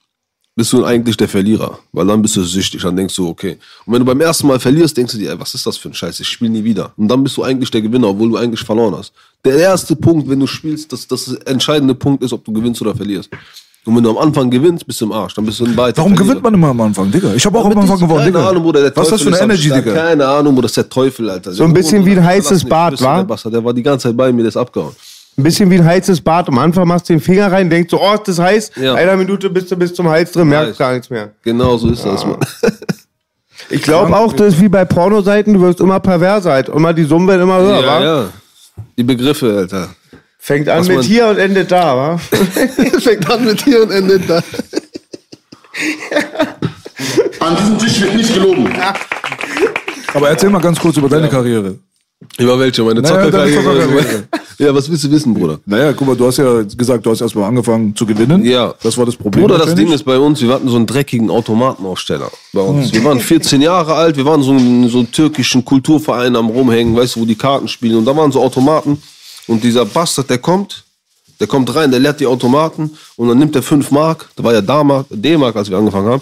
bist 0.56 0.74
du 0.74 0.84
eigentlich 0.84 1.16
der 1.18 1.30
Verlierer. 1.30 1.80
Weil 1.92 2.08
dann 2.08 2.22
bist 2.22 2.36
du 2.36 2.44
süchtig, 2.44 2.82
dann 2.82 2.96
denkst 2.98 3.16
du, 3.16 3.30
okay. 3.30 3.58
Und 3.86 3.94
wenn 3.94 4.00
du 4.00 4.06
beim 4.06 4.20
ersten 4.22 4.48
Mal 4.48 4.60
verlierst, 4.60 4.98
denkst 4.98 5.14
du 5.14 5.20
dir, 5.20 5.30
ey, 5.32 5.40
was 5.40 5.54
ist 5.54 5.66
das 5.68 5.78
für 5.78 5.90
ein 5.90 5.94
Scheiß, 5.94 6.20
ich 6.20 6.28
spiele 6.28 6.50
nie 6.52 6.64
wieder. 6.64 6.92
Und 6.98 7.08
dann 7.08 7.24
bist 7.24 7.38
du 7.38 7.44
eigentlich 7.44 7.70
der 7.72 7.82
Gewinner, 7.82 8.10
obwohl 8.10 8.30
du 8.32 8.38
eigentlich 8.38 8.60
verloren 8.62 8.96
hast. 8.98 9.14
Der 9.44 9.58
erste 9.58 9.96
Punkt, 9.96 10.30
wenn 10.30 10.40
du 10.40 10.48
spielst, 10.48 10.92
das, 10.94 11.08
das 11.08 11.34
entscheidende 11.46 11.96
Punkt 11.96 12.24
ist, 12.24 12.32
ob 12.32 12.46
du 12.46 12.54
gewinnst 12.54 12.82
oder 12.82 12.96
verlierst. 12.96 13.30
Und 13.84 13.96
wenn 13.96 14.04
du 14.04 14.12
am 14.12 14.18
Anfang 14.20 14.52
gewinnst, 14.52 14.86
bist 14.86 15.02
du 15.02 15.06
im 15.06 15.12
Arsch. 15.12 15.34
Dann 15.34 15.44
bist 15.46 15.60
du 15.60 15.66
ein 15.66 15.76
weiter 15.76 15.98
Warum 15.98 16.16
gewinnt 16.16 16.44
man 16.44 16.54
immer 16.54 16.68
am 16.68 16.82
Anfang, 16.82 17.10
Digga? 17.10 17.34
Ich 17.34 17.44
habe 17.48 17.58
auch 17.58 17.66
am 17.66 17.76
Anfang 17.76 17.98
gewonnen, 18.00 18.20
Keine 18.20 18.32
Digga. 18.32 18.50
Ahnung, 18.50 18.64
Bruder, 18.64 18.82
der 18.82 18.96
Was 18.96 19.06
ist 19.06 19.12
das 19.14 19.22
für 19.24 19.28
eine 19.30 19.54
ist 19.54 19.66
Energy. 19.66 19.84
Digga? 19.84 19.94
Keine 19.96 20.28
Ahnung, 20.28 20.54
Bruder, 20.54 20.64
das 20.64 20.72
ist 20.72 20.78
der 20.78 20.90
Teufel, 20.90 21.30
Alter. 21.32 21.52
So 21.52 21.64
ein 21.64 21.74
bisschen 21.74 22.06
wie 22.06 22.12
ein 22.12 22.24
heißes 22.24 22.64
Bad, 22.66 23.02
wa? 23.02 23.06
wa? 23.06 23.16
Der, 23.18 23.24
Bastard, 23.24 23.54
der 23.56 23.64
war 23.64 23.74
die 23.74 23.82
ganze 23.82 24.10
Zeit 24.10 24.18
bei 24.18 24.32
mir, 24.32 24.44
der 24.44 24.50
ist 24.50 24.58
abgehauen. 24.58 24.96
Ein 25.36 25.44
bisschen 25.44 25.72
wie 25.72 25.76
ein 25.80 25.86
heißes 25.86 26.22
Bad. 26.22 26.48
Am 26.50 26.60
Anfang 26.60 26.88
machst 26.88 27.10
du 27.10 27.14
den 27.14 27.22
Finger 27.22 27.52
rein, 27.52 27.72
denkst 27.72 27.90
so, 27.90 28.00
oh, 28.00 28.14
ist 28.14 28.28
das 28.28 28.38
heiß? 28.38 28.72
Ja. 28.80 28.94
Einer 28.94 29.16
Minute 29.18 29.50
bist 29.50 29.72
du 29.72 29.76
bis 29.76 29.92
zum 29.96 30.08
Hals 30.08 30.32
drin, 30.32 30.50
merkst 30.50 30.78
gar 30.78 30.92
nichts 30.94 31.10
mehr. 31.10 31.32
Genau 31.42 31.76
so 31.78 31.90
ist 31.90 32.06
das, 32.06 32.24
Mann. 32.24 32.38
Ich 33.72 33.82
glaube 33.82 34.16
auch, 34.16 34.34
das 34.34 34.56
ist 34.56 34.62
wie 34.62 34.70
bei 34.70 34.86
Pornoseiten, 34.86 35.54
du 35.54 35.62
wirst 35.62 35.80
immer 35.80 36.00
perverser. 36.00 36.52
Halt. 36.52 36.70
Immer 36.70 36.94
die 36.94 37.04
Summen 37.04 37.28
werden 37.28 37.42
immer 37.42 37.60
höher, 37.60 37.80
wa? 37.80 38.00
Ja, 38.00 38.04
ja. 38.04 38.26
Die 38.98 39.04
Begriffe, 39.04 39.56
Alter. 39.58 39.90
Fängt 40.40 40.68
an 40.70 40.80
Was 40.80 40.88
mit 40.88 40.98
man- 40.98 41.06
hier 41.06 41.28
und 41.28 41.38
endet 41.38 41.72
da, 41.72 41.96
wa? 41.96 42.18
Fängt 43.00 43.30
an 43.30 43.46
mit 43.46 43.64
hier 43.64 43.84
und 43.84 43.92
endet 43.92 44.30
da. 44.30 44.42
An 47.40 47.56
diesem 47.58 47.78
Tisch 47.80 48.02
wird 48.02 48.16
nicht 48.16 48.34
gelogen. 48.34 48.70
Aber 50.14 50.30
erzähl 50.30 50.50
mal 50.50 50.62
ganz 50.62 50.80
kurz 50.80 50.98
über 50.98 51.10
deine 51.10 51.30
Karriere. 51.30 51.78
Über 52.38 52.60
welche? 52.60 52.84
Meine 52.84 53.02
Naja, 53.02 53.16
Zockerkarriere. 53.16 54.24
Ja, 54.58 54.76
was 54.76 54.90
willst 54.90 55.04
du 55.04 55.12
wissen, 55.12 55.34
Bruder? 55.34 55.60
Naja, 55.66 55.92
guck 55.94 56.08
mal, 56.08 56.16
du 56.16 56.28
hast 56.28 56.38
ja 56.38 56.62
gesagt, 56.62 57.06
du 57.06 57.10
hast 57.10 57.22
erstmal 57.22 57.46
angefangen 57.46 57.96
zu 57.96 58.06
gewinnen. 58.06 58.46
Ja. 58.46 58.76
Das 58.84 58.96
war 58.98 59.06
das 59.06 59.16
Problem. 59.16 59.48
Bruder, 59.48 59.58
das. 59.58 59.74
Ding 59.74 59.92
ist 59.92 60.04
bei 60.04 60.18
uns, 60.18 60.42
wir 60.42 60.54
hatten 60.54 60.70
so 60.70 60.76
einen 60.76 60.86
dreckigen 60.86 61.32
Automatenaussteller 61.32 62.30
bei 62.54 62.62
uns. 62.62 62.94
Wir 62.94 63.04
waren 63.04 63.20
14 63.20 63.62
Jahre 63.62 63.96
alt, 63.96 64.18
wir 64.18 64.26
waren 64.26 64.44
so 64.44 64.52
in 64.52 64.88
so 64.88 65.00
einem 65.00 65.12
türkischen 65.12 65.66
Kulturverein 65.66 66.36
am 66.36 66.50
Rumhängen, 66.50 66.96
weißt 66.96 67.16
du, 67.16 67.22
wo 67.22 67.26
die 67.26 67.36
Karten 67.36 67.68
spielen. 67.68 67.98
Und 67.98 68.06
da 68.06 68.16
waren 68.16 68.32
so 68.32 68.42
Automaten. 68.42 69.02
Und 69.48 69.64
dieser 69.64 69.86
Bastard, 69.86 70.30
der 70.30 70.38
kommt, 70.38 70.84
der 71.40 71.48
kommt 71.48 71.74
rein, 71.74 71.90
der 71.90 72.00
leert 72.00 72.20
die 72.20 72.28
Automaten 72.28 72.92
und 73.16 73.28
dann 73.28 73.40
nimmt 73.40 73.56
er 73.56 73.64
5 73.64 73.90
Mark, 73.90 74.30
da 74.36 74.44
war 74.44 74.54
ja 74.54 74.62
D-Mark, 74.62 75.56
als 75.56 75.70
wir 75.72 75.78
angefangen 75.78 76.08
haben. 76.08 76.22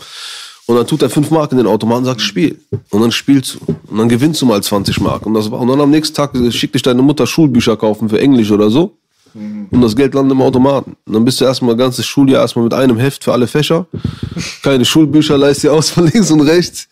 Und 0.69 0.75
dann 0.75 0.85
tut 0.85 1.01
er 1.01 1.09
5 1.09 1.31
Mark 1.31 1.51
in 1.51 1.57
den 1.57 1.65
Automaten 1.65 2.01
und 2.01 2.05
sagt, 2.05 2.21
spiel. 2.21 2.59
Und 2.91 3.01
dann 3.01 3.11
spielst 3.11 3.55
du. 3.55 3.73
Und 3.87 3.97
dann 3.97 4.07
gewinnst 4.07 4.39
du 4.39 4.45
mal 4.45 4.61
20 4.61 5.01
Mark. 5.01 5.25
Und, 5.25 5.33
das 5.33 5.49
war, 5.49 5.59
und 5.59 5.67
dann 5.67 5.81
am 5.81 5.89
nächsten 5.89 6.15
Tag 6.15 6.37
schickt 6.51 6.75
dich 6.75 6.83
deine 6.83 7.01
Mutter 7.01 7.25
Schulbücher 7.25 7.75
kaufen 7.75 8.07
für 8.07 8.19
Englisch 8.19 8.51
oder 8.51 8.69
so. 8.69 8.95
Und 9.33 9.81
das 9.81 9.95
Geld 9.95 10.13
landet 10.13 10.33
im 10.33 10.43
Automaten. 10.43 10.95
Und 11.07 11.13
dann 11.13 11.25
bist 11.25 11.41
du 11.41 11.45
erstmal 11.45 11.75
ganzes 11.75 12.05
Schuljahr 12.05 12.43
erstmal 12.43 12.65
mit 12.65 12.75
einem 12.75 12.99
Heft 12.99 13.23
für 13.23 13.33
alle 13.33 13.47
Fächer. 13.47 13.87
Keine 14.61 14.85
Schulbücher, 14.85 15.39
leist 15.39 15.63
dir 15.63 15.73
aus 15.73 15.89
von 15.89 16.05
links 16.05 16.29
und 16.29 16.41
rechts. 16.41 16.87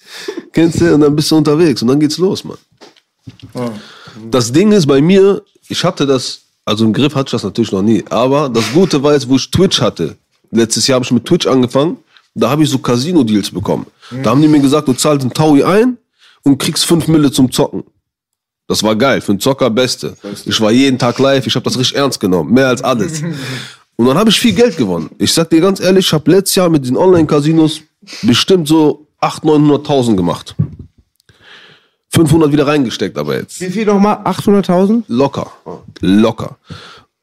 Kennst 0.54 0.82
du? 0.82 0.96
Und 0.96 1.02
dann 1.02 1.16
bist 1.16 1.30
du 1.30 1.38
unterwegs. 1.38 1.84
Und 1.84 1.90
dann 1.90 2.00
geht's 2.00 2.18
los, 2.18 2.44
Mann. 2.44 2.58
Das 4.32 4.52
Ding 4.52 4.72
ist 4.72 4.88
bei 4.88 5.02
mir, 5.02 5.44
ich 5.70 5.84
hatte 5.84 6.08
das, 6.08 6.40
also 6.66 6.84
im 6.84 6.94
Griff 6.94 7.14
hatte 7.14 7.28
ich 7.28 7.34
das 7.34 7.44
natürlich 7.44 7.72
noch 7.72 7.84
nie. 7.84 8.04
Aber 8.10 8.50
das 8.50 8.74
Gute 8.74 9.04
war 9.04 9.14
jetzt, 9.14 9.30
wo 9.30 9.36
ich 9.36 9.52
Twitch 9.52 9.80
hatte. 9.82 10.18
Letztes 10.50 10.88
Jahr 10.88 10.96
habe 10.96 11.06
ich 11.06 11.12
mit 11.12 11.26
Twitch 11.26 11.46
angefangen. 11.46 11.98
Da 12.38 12.50
habe 12.50 12.64
ich 12.64 12.70
so 12.70 12.78
Casino-Deals 12.78 13.52
bekommen. 13.52 13.88
Da 14.24 14.30
haben 14.30 14.42
die 14.42 14.48
mir 14.48 14.60
gesagt, 14.60 14.88
du 14.88 14.94
zahlst 14.94 15.24
einen 15.24 15.34
Taui 15.34 15.64
ein 15.64 15.98
und 16.44 16.60
kriegst 16.60 16.86
5 16.86 17.08
Mille 17.08 17.32
zum 17.32 17.52
Zocken. 17.52 17.84
Das 18.68 18.84
war 18.84 18.96
geil, 18.96 19.22
für 19.22 19.32
einen 19.32 19.40
Zocker 19.40 19.70
Beste. 19.70 20.16
Ich 20.46 20.60
war 20.62 20.72
jeden 20.72 21.00
Tag 21.00 21.18
live, 21.20 21.48
ich 21.48 21.56
habe 21.56 21.64
das 21.64 21.78
richtig 21.80 21.98
ernst 21.98 22.20
genommen, 22.20 22.54
mehr 22.54 22.68
als 22.68 22.84
alles. 22.84 23.24
Und 23.96 24.06
dann 24.06 24.18
habe 24.18 24.30
ich 24.30 24.40
viel 24.40 24.54
Geld 24.54 24.78
gewonnen. 24.78 25.10
Ich 25.18 25.34
sag 25.34 25.50
dir 25.50 25.60
ganz 25.60 25.80
ehrlich, 25.80 26.06
ich 26.06 26.14
habe 26.14 26.30
letztes 26.30 26.54
Jahr 26.54 26.70
mit 26.70 26.86
den 26.86 26.96
Online-Casinos 26.96 27.82
bestimmt 28.22 28.68
so 28.68 29.08
800.000, 29.22 29.86
900.000 29.86 30.16
gemacht. 30.16 30.56
500 32.10 32.52
wieder 32.52 32.68
reingesteckt 32.68 33.18
aber 33.18 33.38
jetzt. 33.38 33.60
Wie 33.60 33.72
viel 33.72 33.86
nochmal? 33.86 34.18
800.000? 34.18 35.04
Locker. 35.08 35.52
Locker. 36.02 36.58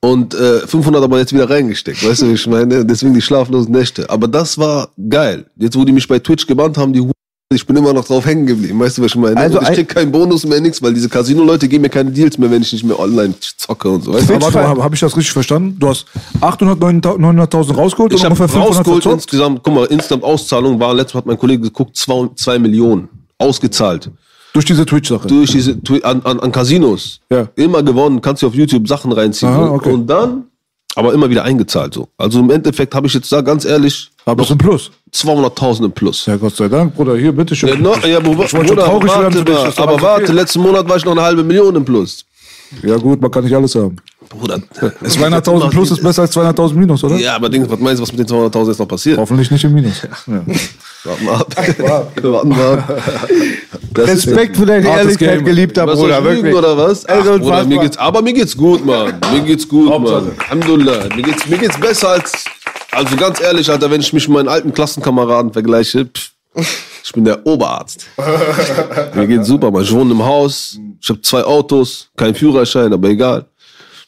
Und 0.05 0.35
äh, 0.35 0.67
500 0.67 1.03
aber 1.03 1.19
jetzt 1.19 1.33
wieder 1.33 1.49
reingesteckt. 1.49 2.07
Weißt 2.07 2.21
du, 2.21 2.29
wie 2.29 2.35
ich 2.35 2.47
meine? 2.47 2.85
Deswegen 2.85 3.15
die 3.15 3.23
schlaflosen 3.23 3.73
Nächte. 3.73 4.11
Aber 4.11 4.29
das 4.29 4.59
war 4.59 4.91
geil. 5.09 5.47
Jetzt, 5.57 5.79
wo 5.79 5.85
die 5.85 5.93
mich 5.93 6.07
bei 6.07 6.19
Twitch 6.19 6.47
gebannt 6.47 6.77
haben, 6.77 6.93
die 6.93 7.01
Hu 7.01 7.11
ich 7.53 7.65
bin 7.67 7.77
immer 7.77 7.93
noch 7.93 8.05
drauf 8.05 8.27
hängen 8.27 8.47
geblieben. 8.47 8.81
Weißt 8.81 8.99
du, 8.99 9.03
was 9.03 9.13
ich 9.13 9.17
meine? 9.17 9.37
Also 9.37 9.59
und 9.61 9.69
ich 9.69 9.75
krieg 9.75 9.89
keinen 9.89 10.11
Bonus 10.11 10.45
mehr, 10.45 10.61
nix, 10.61 10.83
weil 10.83 10.93
diese 10.93 11.09
Casino-Leute 11.09 11.69
geben 11.69 11.83
mir 11.83 11.89
keine 11.89 12.11
Deals 12.11 12.37
mehr, 12.37 12.51
wenn 12.51 12.63
ich 12.63 12.73
nicht 12.73 12.85
mehr 12.85 12.99
online 12.99 13.35
zocke 13.57 13.89
und 13.89 14.03
so. 14.03 14.13
Weißt 14.13 14.29
du? 14.29 14.35
Aber 14.35 14.43
warte 14.47 14.59
mal, 14.59 14.69
habe 14.69 14.83
hab 14.83 14.93
ich 14.93 15.01
das 15.01 15.17
richtig 15.17 15.33
verstanden? 15.33 15.77
Du 15.79 15.89
hast 15.89 16.07
800, 16.41 16.79
900.000 16.81 17.75
rausgeholt 17.75 18.13
Ich 18.13 18.19
und 18.19 18.25
habe 18.25 18.35
ungefähr 18.35 18.49
500 18.49 18.79
rausgeholt 18.79 19.07
insgesamt, 19.07 19.63
guck 19.63 19.75
mal, 19.75 19.85
Instant-Auszahlung 19.87 20.81
war, 20.81 20.95
letztes 20.95 21.15
Mal 21.15 21.21
hat 21.21 21.27
mein 21.27 21.39
Kollege 21.39 21.63
geguckt, 21.63 21.97
2 21.97 22.59
Millionen 22.59 23.09
ausgezahlt. 23.39 24.11
Durch 24.55 24.65
diese 24.65 24.87
Twitch-Sache. 24.87 25.29
durch 25.29 25.51
diese 25.51 25.73
Twi- 25.83 26.03
an, 26.05 26.23
an, 26.25 26.41
an 26.41 26.51
Casinos. 26.53 27.21
Ja. 27.29 27.49
Immer 27.57 27.83
gewonnen, 27.83 28.21
kannst 28.23 28.43
du 28.43 28.47
auf 28.47 28.55
YouTube 28.55 28.89
Sachen 28.89 29.13
reinziehen. 29.13 29.51
Aha, 29.53 29.65
und, 29.67 29.71
okay. 29.81 29.93
und 29.93 30.07
dann 30.07 30.45
aber 30.97 31.13
immer 31.13 31.29
wieder 31.29 31.43
eingezahlt. 31.43 31.93
So. 31.95 32.09
Also 32.17 32.39
im 32.39 32.51
Endeffekt 32.51 32.95
habe 32.95 33.07
ich 33.09 33.15
jetzt 33.15 33.31
da 33.33 33.41
ganz 33.41 33.65
ehrlich 33.65 34.11
Aber 34.25 34.43
es 34.45 34.49
ist 34.49 34.53
ein 34.55 34.59
Plus. 34.59 34.91
200.000 35.13 35.85
im 35.87 35.93
Plus. 35.93 36.27
Ja, 36.27 36.37
Gott 36.37 36.55
sei 36.55 36.69
Dank, 36.69 36.95
Bruder. 36.95 37.17
Hier, 37.17 37.33
bitteschön. 37.33 37.69
Ja, 37.69 37.75
no, 37.77 37.95
ja, 38.07 38.21
Bruder, 38.21 38.45
ich 38.45 38.55
wollte 38.55 38.69
schon 38.69 38.77
Bruder, 38.77 39.03
werden 39.03 39.09
warte 39.09 39.39
für 39.39 39.45
dich. 39.45 39.79
aber 39.81 40.01
warte, 40.01 40.33
letzten 40.33 40.61
Monat 40.61 40.89
war 40.89 40.97
ich 40.97 41.05
noch 41.05 41.13
eine 41.13 41.23
halbe 41.23 41.43
Million 41.43 41.75
im 41.75 41.85
Plus. 41.85 42.25
Ja 42.83 42.97
gut, 42.97 43.21
man 43.21 43.31
kann 43.31 43.43
nicht 43.45 43.55
alles 43.55 43.75
haben. 43.75 43.97
Bruder, 44.29 44.57
200.000 44.77 45.71
plus 45.71 45.91
ist 45.91 46.03
besser 46.03 46.23
als 46.23 46.37
200.000 46.37 46.75
minus, 46.75 47.05
oder? 47.05 47.17
Ja, 47.17 47.37
aber 47.37 47.49
Ding, 47.49 47.69
was 47.69 47.79
meinst 47.79 47.99
du, 48.01 48.03
was 48.03 48.13
mit 48.13 48.21
den 48.29 48.37
200.000 48.37 48.69
jetzt 48.69 48.79
noch 48.79 48.89
passiert? 48.89 49.19
Hoffentlich 49.19 49.51
nicht 49.51 49.65
im 49.65 49.75
Minus. 49.75 50.03
Ja. 50.27 50.43
Warten 51.05 51.25
wir 51.79 51.95
ab. 51.95 52.13
Warten 52.23 52.57
wir 52.57 52.65
ab. 52.65 53.03
Das 53.93 54.09
Respekt 54.09 54.57
für 54.57 54.67
deine 54.67 54.89
Ehrlichkeit, 54.89 55.37
Game. 55.37 55.45
geliebter 55.45 55.87
Was 55.87 55.99
Bruder. 55.99 56.19
ich 56.19 56.25
lügen, 56.25 56.37
Wirklich. 56.45 56.55
oder 56.57 56.77
was? 56.77 57.07
Ach, 57.07 57.15
Also 57.15 57.39
Bruder, 57.39 57.65
mir 57.65 57.79
geht's, 57.79 57.97
aber 57.97 58.23
mir 58.23 58.33
geht's 58.33 58.57
gut, 58.57 58.85
Mann. 58.85 59.15
Mir 59.33 59.41
geht's 59.43 59.69
gut, 59.69 59.89
Mann. 60.03 60.33
Alhamdulillah. 60.39 61.15
Mir 61.15 61.23
geht's, 61.23 61.47
mir 61.49 61.59
geht's 61.59 61.79
besser 61.79 62.09
als, 62.11 62.45
also 62.91 63.15
ganz 63.17 63.41
ehrlich, 63.41 63.71
Alter, 63.71 63.91
wenn 63.91 64.01
ich 64.01 64.13
mich 64.13 64.27
mit 64.29 64.35
meinen 64.37 64.49
alten 64.49 64.73
Klassenkameraden 64.73 65.53
vergleiche, 65.53 66.07
pff, 66.07 66.31
ich 67.05 67.13
bin 67.13 67.25
der 67.25 67.47
Oberarzt. 67.47 68.07
mir 69.15 69.27
geht's 69.27 69.47
super, 69.47 69.71
Mann. 69.71 69.83
Ich 69.83 69.93
wohne 69.93 70.11
im 70.13 70.25
Haus, 70.25 70.79
ich 71.01 71.09
habe 71.11 71.21
zwei 71.21 71.45
Autos, 71.45 72.09
kein 72.17 72.35
Führerschein, 72.35 72.93
aber 72.93 73.09
egal. 73.11 73.45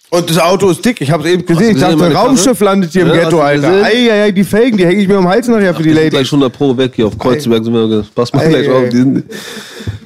Und 0.08 0.30
das 0.30 0.38
Auto 0.38 0.70
ist 0.70 0.84
dick, 0.84 1.00
ich 1.00 1.10
hab's 1.10 1.24
eben 1.26 1.44
gesehen. 1.44 1.74
Ich 1.76 1.80
dachte, 1.82 2.04
ein? 2.04 2.12
Raumschiff 2.12 2.60
landet 2.60 2.92
hier 2.92 3.02
im 3.02 3.08
Ja, 3.08 3.14
Ghetto, 3.14 3.24
hast 3.24 3.32
du 3.32 3.40
Alter. 3.42 3.68
gesehen? 3.70 3.84
Eieiei, 3.84 4.30
die 4.30 4.44
Felgen, 4.44 4.76
die 4.78 4.86
hänge 4.86 5.02
ich 5.02 5.08
mir 5.08 5.18
am 5.18 5.28
Hals 5.28 5.48
nachher 5.48 5.74
für 5.74 5.82
die 5.82 5.88
Die 5.88 5.94
sind 5.94 6.04
Lady. 6.04 6.10
gleich 6.10 6.26
100 6.28 6.52
Pro 6.52 6.76
weg 6.76 6.92
hier 6.94 7.06
auf 7.08 7.18
Kreuzberg. 7.18 7.64
Sind 7.64 7.74
wir, 7.74 8.04
pass 8.14 8.32
mal 8.32 8.44
Ei, 8.44 8.48
gleich 8.50 8.68
ei, 8.68 8.72
auf. 8.72 8.88
Die 8.88 8.96
sind, 8.96 9.24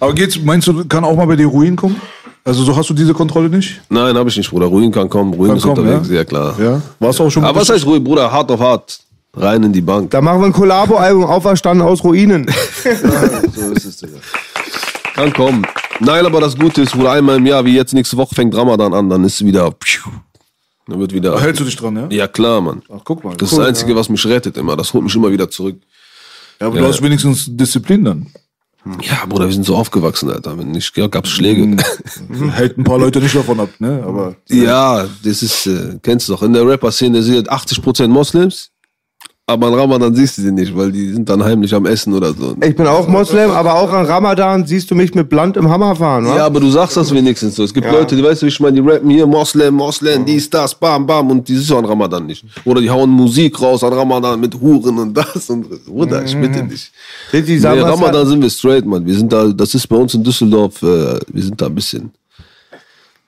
Aber 0.01 0.15
geht's, 0.15 0.39
meinst 0.43 0.67
du, 0.69 0.85
kann 0.87 1.05
auch 1.05 1.15
mal 1.17 1.27
bei 1.27 1.37
dir 1.37 1.47
Ruin 1.47 1.77
kommen? 1.77 2.01
Also 2.43 2.65
so 2.65 2.75
hast 2.75 2.89
du 2.89 2.95
diese 2.95 3.13
Kontrolle 3.13 3.51
nicht? 3.51 3.83
nein, 3.91 4.17
habe 4.17 4.31
ich 4.31 4.37
nicht, 4.39 4.49
Bruder. 4.51 4.67
Ruin 4.67 4.91
kann 4.91 5.09
kommen. 5.11 5.35
Ruin 5.35 5.49
Kann 5.49 5.57
ist 5.59 5.63
kommen, 5.65 5.79
unterwegs, 5.87 6.09
ja? 6.09 6.17
ja, 6.17 6.25
klar. 6.25 6.55
Ja. 6.59 6.81
Warst 6.99 7.19
du 7.19 7.25
auch 7.25 7.31
schon 7.31 7.45
Aber 7.45 7.61
was 7.61 7.69
heißt 7.69 7.85
Ruin, 7.85 8.03
Bruder? 8.03 8.33
Hart 8.33 8.51
auf 8.51 8.61
hart. 8.61 8.99
Rein 9.37 9.63
in 9.63 9.73
die 9.73 9.83
Bank. 9.83 10.11
Da 10.11 10.21
machen 10.23 10.41
wir 10.41 10.47
ein 10.47 10.53
Kollabo-Album, 10.53 11.25
auferstanden 11.25 11.87
aus 11.87 12.03
Ruinen. 12.03 12.47
So 13.55 13.71
ist 13.73 13.85
es, 13.85 13.97
Digga. 13.99 14.15
Kann 15.15 15.33
kommen. 15.33 15.65
Nein, 16.01 16.25
aber 16.27 16.41
das 16.41 16.57
Gute 16.57 16.83
ist, 16.83 16.93
Bruder, 16.93 17.13
einmal 17.13 17.37
im 17.37 17.47
Jahr, 17.47 17.65
wie 17.65 17.75
jetzt 17.75 17.93
nächste 17.93 18.17
Woche 18.17 18.35
fängt 18.35 18.55
Ramadan 18.55 18.95
an, 18.95 19.09
dann 19.09 19.23
ist 19.25 19.45
wieder. 19.45 19.75
Dann 20.87 20.99
wird 20.99 21.13
wieder. 21.13 21.39
Hältst 21.41 21.61
du 21.61 21.65
dich 21.65 21.77
dran, 21.77 21.97
ja? 21.97 22.07
Ja, 22.11 22.27
klar, 22.27 22.61
Mann. 22.61 22.83
Ach, 22.89 23.01
guck 23.05 23.23
mal. 23.23 23.37
Das 23.37 23.53
ist 23.53 23.59
das 23.59 23.67
Einzige, 23.67 23.95
was 23.95 24.09
mich 24.09 24.25
rettet 24.27 24.57
immer. 24.57 24.77
Das 24.77 24.93
holt 24.95 25.05
mich 25.05 25.15
immer 25.15 25.31
wieder 25.31 25.49
zurück. 25.51 25.77
Ja, 26.61 26.67
aber 26.67 26.79
du 26.79 26.87
hast 26.87 27.03
wenigstens 27.03 27.47
Disziplin 27.49 28.05
dann. 28.05 28.27
Ja, 29.03 29.27
Bruder, 29.27 29.47
wir 29.47 29.53
sind 29.53 29.67
so 29.67 29.77
aufgewachsen, 29.77 30.31
Alter. 30.31 30.59
Wenn 30.59 30.71
nicht, 30.71 30.97
ja, 30.97 31.07
gab's 31.07 31.29
Schläge. 31.29 31.67
Mhm. 31.67 32.51
Hält 32.51 32.79
ein 32.79 32.85
paar 32.85 32.99
Leute 32.99 33.21
nicht 33.21 33.35
davon 33.35 33.61
ab, 33.61 33.69
ne? 33.79 34.03
Aber 34.07 34.37
ja, 34.49 35.07
das 35.23 35.43
ist, 35.43 35.67
äh, 35.67 35.99
kennst 36.03 36.29
du 36.29 36.33
doch. 36.33 36.43
In 36.43 36.55
der 36.55 36.67
Rapper-Szene 36.67 37.23
sind 37.23 37.51
80% 37.51 38.09
Moslems, 38.09 38.70
aber 39.51 39.67
an 39.67 39.75
Ramadan 39.75 40.15
siehst 40.15 40.39
du 40.39 40.43
sie 40.43 40.53
nicht, 40.53 40.77
weil 40.77 40.93
die 40.93 41.13
sind 41.13 41.29
dann 41.29 41.43
heimlich 41.43 41.75
am 41.75 41.85
Essen 41.87 42.15
oder 42.15 42.33
so. 42.33 42.57
Ich 42.63 42.75
bin 42.77 42.87
auch 42.87 43.07
Moslem, 43.09 43.51
aber 43.51 43.75
auch 43.75 43.93
an 43.93 44.07
Ramadan 44.07 44.67
siehst 44.67 44.91
du 44.91 44.95
mich 44.95 45.15
mit 45.15 45.29
Blunt 45.29 45.57
im 45.57 45.69
Hammer 45.69 45.97
fahren, 45.97 46.27
wa? 46.27 46.37
Ja, 46.37 46.47
aber 46.47 46.61
du 46.61 46.71
sagst 46.71 46.97
das 46.97 47.13
wenigstens 47.13 47.57
so. 47.57 47.65
Es 47.65 47.75
gibt 47.75 47.91
Leute, 47.91 48.17
die 48.17 48.23
weißt 48.23 48.43
du, 48.43 48.47
wie 48.47 48.51
ich 48.51 48.61
meine, 48.61 48.81
die 48.81 48.89
rappen 48.89 49.11
hier 49.11 49.27
Moslem, 49.27 49.75
Moslem, 49.75 50.25
dies, 50.25 50.49
das, 50.49 50.75
bam, 50.75 51.07
bam 51.07 51.31
und 51.31 51.49
die 51.49 51.55
ist 51.55 51.69
ja 51.69 51.79
an 51.79 51.85
Ramadan 51.85 52.27
nicht. 52.27 52.45
Oder 52.65 52.81
die 52.81 52.91
hauen 52.91 53.11
Musik 53.11 53.61
raus 53.61 53.83
an 53.85 53.93
Ramadan 53.93 54.41
mit 54.41 54.55
Huren 54.61 54.99
und 54.99 55.15
das 55.15 55.51
und 55.51 55.69
Bruder, 55.87 56.25
ich 56.25 56.37
bitte 56.37 56.63
dich. 56.65 56.91
Sind 57.31 57.49
die 57.49 57.59
Nee, 57.59 57.81
Ramadan 57.81 58.27
sind 58.27 58.43
wir 58.43 58.51
straight, 58.51 58.87
Mann. 58.87 59.05
Wir 59.05 59.15
sind 59.15 59.33
da, 59.33 59.49
das 59.49 59.75
ist 59.75 59.87
bei 59.87 59.97
uns 59.97 60.15
in 60.15 60.25
Düsseldorf, 60.25 60.83
äh, 60.83 61.19
wir 61.29 61.43
sind 61.43 61.61
da 61.61 61.67
ein 61.67 61.75
bisschen, 61.75 62.11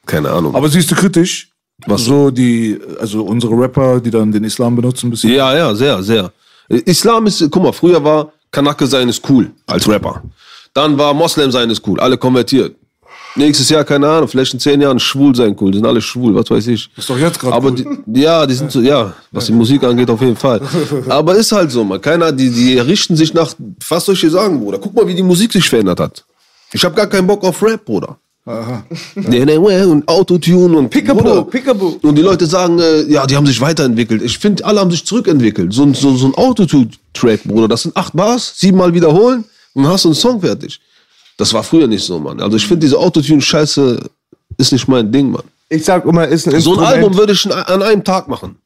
keine 0.06 0.30
Ahnung. 0.30 0.54
Aber 0.54 0.68
siehst 0.68 0.90
du 0.90 0.94
kritisch, 0.94 1.51
Was? 1.86 2.04
so 2.04 2.30
die, 2.30 2.78
also 3.00 3.24
unsere 3.24 3.54
Rapper, 3.54 4.00
die 4.00 4.10
dann 4.10 4.30
den 4.30 4.44
Islam 4.44 4.76
benutzen, 4.76 5.08
ein 5.08 5.10
bisschen. 5.10 5.32
Ja, 5.32 5.54
ja, 5.56 5.74
sehr, 5.74 6.02
sehr. 6.02 6.32
Islam 6.68 7.26
ist, 7.26 7.40
guck 7.50 7.62
mal, 7.62 7.72
früher 7.72 8.02
war 8.02 8.32
Kanake 8.50 8.86
sein 8.86 9.08
ist 9.08 9.28
cool 9.28 9.50
als 9.66 9.88
Rapper. 9.88 10.22
Dann 10.74 10.96
war 10.96 11.12
Moslem 11.12 11.50
sein 11.50 11.68
ist 11.70 11.86
cool, 11.86 12.00
alle 12.00 12.16
konvertiert. 12.16 12.76
Nächstes 13.34 13.70
Jahr, 13.70 13.82
keine 13.82 14.08
Ahnung, 14.08 14.28
vielleicht 14.28 14.52
in 14.52 14.60
zehn 14.60 14.80
Jahren 14.80 14.98
schwul 14.98 15.34
sein 15.34 15.56
cool, 15.58 15.70
die 15.70 15.78
sind 15.78 15.86
alle 15.86 16.02
schwul, 16.02 16.34
was 16.34 16.50
weiß 16.50 16.66
ich. 16.66 16.90
Ist 16.94 17.08
doch 17.08 17.18
jetzt 17.18 17.40
gerade 17.40 17.54
Aber 17.54 17.70
cool. 17.70 18.02
die, 18.06 18.20
ja, 18.20 18.44
die 18.44 18.52
sind 18.52 18.70
so, 18.70 18.80
ja, 18.82 19.14
was 19.30 19.46
die 19.46 19.52
Musik 19.52 19.82
angeht, 19.84 20.10
auf 20.10 20.20
jeden 20.20 20.36
Fall. 20.36 20.60
Aber 21.08 21.34
ist 21.34 21.50
halt 21.50 21.70
so, 21.70 21.82
man. 21.82 22.00
Keiner, 22.00 22.30
die, 22.30 22.50
die 22.50 22.78
richten 22.78 23.16
sich 23.16 23.32
nach, 23.32 23.54
was 23.88 24.04
soll 24.04 24.14
ich 24.14 24.20
dir 24.20 24.30
sagen, 24.30 24.60
Bruder? 24.60 24.78
Guck 24.78 24.94
mal, 24.94 25.06
wie 25.06 25.14
die 25.14 25.22
Musik 25.22 25.50
sich 25.52 25.66
verändert 25.66 26.00
hat. 26.00 26.24
Ich 26.72 26.84
habe 26.84 26.94
gar 26.94 27.06
keinen 27.06 27.26
Bock 27.26 27.42
auf 27.44 27.62
Rap, 27.62 27.84
Bruder. 27.84 28.18
Nee, 29.14 29.44
nee, 29.44 29.56
und 29.56 30.08
Autotune 30.08 30.76
und 30.76 30.90
Pickaboo. 30.90 31.44
Pickaboo. 31.44 31.98
Und 32.02 32.16
die 32.16 32.22
Leute 32.22 32.44
sagen, 32.46 32.78
äh, 32.80 33.02
ja, 33.02 33.24
die 33.26 33.36
haben 33.36 33.46
sich 33.46 33.60
weiterentwickelt. 33.60 34.20
Ich 34.22 34.36
finde, 34.38 34.64
alle 34.64 34.80
haben 34.80 34.90
sich 34.90 35.04
zurückentwickelt. 35.06 35.72
So, 35.72 35.84
ein- 35.84 35.94
so, 35.94 36.16
so 36.16 36.26
ein 36.26 36.34
Autotune-Track, 36.34 37.44
Bruder, 37.44 37.68
das 37.68 37.82
sind 37.82 37.96
acht 37.96 38.14
Bars, 38.16 38.52
siebenmal 38.56 38.92
wiederholen 38.92 39.44
und 39.74 39.84
dann 39.84 39.92
hast 39.92 40.04
du 40.04 40.08
einen 40.08 40.16
Song 40.16 40.40
fertig. 40.40 40.80
Das 41.36 41.54
war 41.54 41.62
früher 41.62 41.86
nicht 41.86 42.04
so, 42.04 42.18
Mann. 42.18 42.40
Also 42.40 42.56
ich 42.56 42.66
finde, 42.66 42.80
diese 42.80 42.98
Autotune-Scheiße 42.98 44.00
ist 44.58 44.72
nicht 44.72 44.88
mein 44.88 45.10
Ding, 45.12 45.30
Mann. 45.30 45.44
Ich 45.68 45.84
sag 45.84 46.04
immer, 46.04 46.26
ist 46.26 46.48
ein 46.48 46.60
So 46.60 46.78
ein. 46.78 46.84
Album 46.84 47.16
würde 47.16 47.32
ich 47.34 47.46
an 47.50 47.82
einem 47.82 48.02
Tag 48.04 48.26
machen. 48.28 48.56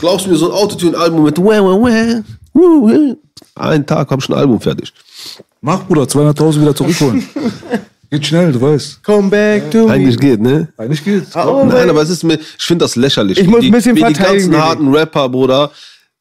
Glaubst 0.00 0.26
du 0.26 0.30
mir, 0.30 0.36
so 0.36 0.50
ein 0.50 0.52
Autotune-Album 0.52 1.22
mit 1.24 1.38
wah, 1.38 1.62
wah, 1.62 1.80
wah, 1.80 2.22
wuh. 2.52 3.16
Einen 3.54 3.86
Tag 3.86 4.10
habe 4.10 4.20
ich 4.22 4.28
ein 4.28 4.34
Album 4.34 4.60
fertig. 4.60 4.92
Mach, 5.62 5.84
Bruder, 5.86 6.02
200.000 6.02 6.60
wieder 6.60 6.74
zurückholen. 6.76 7.26
Geht 8.10 8.26
schnell, 8.26 8.52
du 8.52 8.60
weißt. 8.60 9.02
Come 9.04 9.28
back 9.28 9.70
to 9.70 9.86
Eigentlich 9.88 10.16
me. 10.16 10.20
geht, 10.20 10.40
ne? 10.40 10.68
Eigentlich 10.78 11.04
geht's. 11.04 11.36
Oh, 11.36 11.64
Nein, 11.68 11.90
aber 11.90 12.00
es 12.02 12.08
ist 12.08 12.24
mir, 12.24 12.38
ich 12.38 12.64
finde 12.64 12.84
das 12.84 12.96
lächerlich. 12.96 13.38
Ich 13.38 13.46
muss 13.46 13.62
ein 13.62 13.70
bisschen 13.70 13.94
die, 13.94 14.02
wie 14.02 14.06
die 14.08 14.14
verteidigen, 14.14 14.50
ganzen 14.50 14.64
harten 14.66 14.94
Rapper, 14.94 15.28
Bruder, 15.28 15.70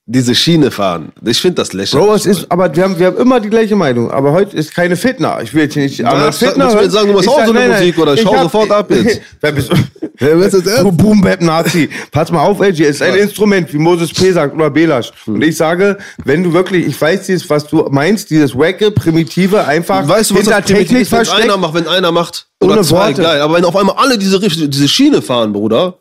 diese 0.10 0.34
Schiene 0.36 0.72
fahren. 0.72 1.12
Ich 1.22 1.42
finde 1.42 1.56
das 1.56 1.74
lächerlich. 1.74 2.08
Bro, 2.08 2.16
es 2.16 2.26
ist, 2.26 2.50
aber 2.50 2.74
wir 2.74 2.84
haben, 2.86 2.98
wir 2.98 3.08
haben 3.08 3.18
immer 3.18 3.42
die 3.42 3.50
gleiche 3.50 3.76
Meinung. 3.76 4.10
Aber 4.10 4.32
heute 4.32 4.56
ist 4.56 4.74
keine 4.74 4.96
Fitner. 4.96 5.40
Ich 5.44 5.54
will 5.54 5.64
jetzt 5.64 5.74
hier 5.74 5.84
nicht. 5.84 6.04
Aber? 6.04 6.24
Willst 6.24 6.42
du 6.42 6.58
mir 6.58 6.82
jetzt 6.82 6.94
sagen, 6.94 7.08
du 7.08 7.14
machst 7.14 7.26
ich 7.26 7.30
auch 7.30 7.46
so 7.46 7.52
eine 7.52 7.74
Musik, 7.74 7.98
oder? 8.00 8.14
Ich 8.14 8.26
hau 8.26 8.42
sofort 8.44 8.72
ab 8.72 8.90
jetzt. 8.90 9.20
Wer 9.42 9.52
bist 9.52 9.70
du? 9.72 9.76
Wer 10.18 10.36
ist 10.38 10.54
das 10.54 10.66
ernst? 10.66 10.84
Du 10.84 10.92
Boom 10.94 11.20
Bap 11.20 11.42
Nazi. 11.42 11.90
Pass 12.10 12.32
mal 12.32 12.40
auf, 12.42 12.62
Edgy. 12.62 12.86
Es 12.86 12.96
ist 12.96 13.02
ein 13.02 13.16
Instrument, 13.16 13.72
wie 13.74 13.78
Moses 13.78 14.14
P. 14.14 14.32
sagt 14.32 14.56
oder 14.56 14.70
Belasch. 14.70 15.12
Hm. 15.26 15.36
Und 15.36 15.44
ich 15.44 15.58
sage, 15.58 15.98
wenn 16.24 16.42
du 16.42 16.54
wirklich, 16.54 16.88
ich 16.88 17.00
weiß 17.00 17.26
dieses, 17.26 17.50
was 17.50 17.68
du 17.68 17.86
meinst, 17.92 18.30
dieses 18.30 18.58
wacke, 18.58 18.92
primitive, 18.92 19.66
einfach 19.66 20.08
Weißt 20.08 20.32
du, 20.32 20.36
was 20.36 20.46
das 20.46 20.66
Technik 20.66 21.02
ist, 21.02 21.12
wenn 21.12 21.28
einer 21.28 21.58
macht, 21.58 21.74
wenn 21.74 21.88
einer 21.88 22.14
macht? 22.14 22.48
Oder 22.62 22.76
Ohne 22.76 22.82
zwei, 22.84 23.08
Worte. 23.10 23.24
geil. 23.24 23.42
Aber 23.42 23.56
wenn 23.56 23.66
auf 23.66 23.76
einmal 23.76 23.96
alle 23.98 24.18
diese, 24.18 24.40
diese 24.40 24.88
Schiene 24.88 25.22
fahren, 25.22 25.52
Bruder, 25.52 25.98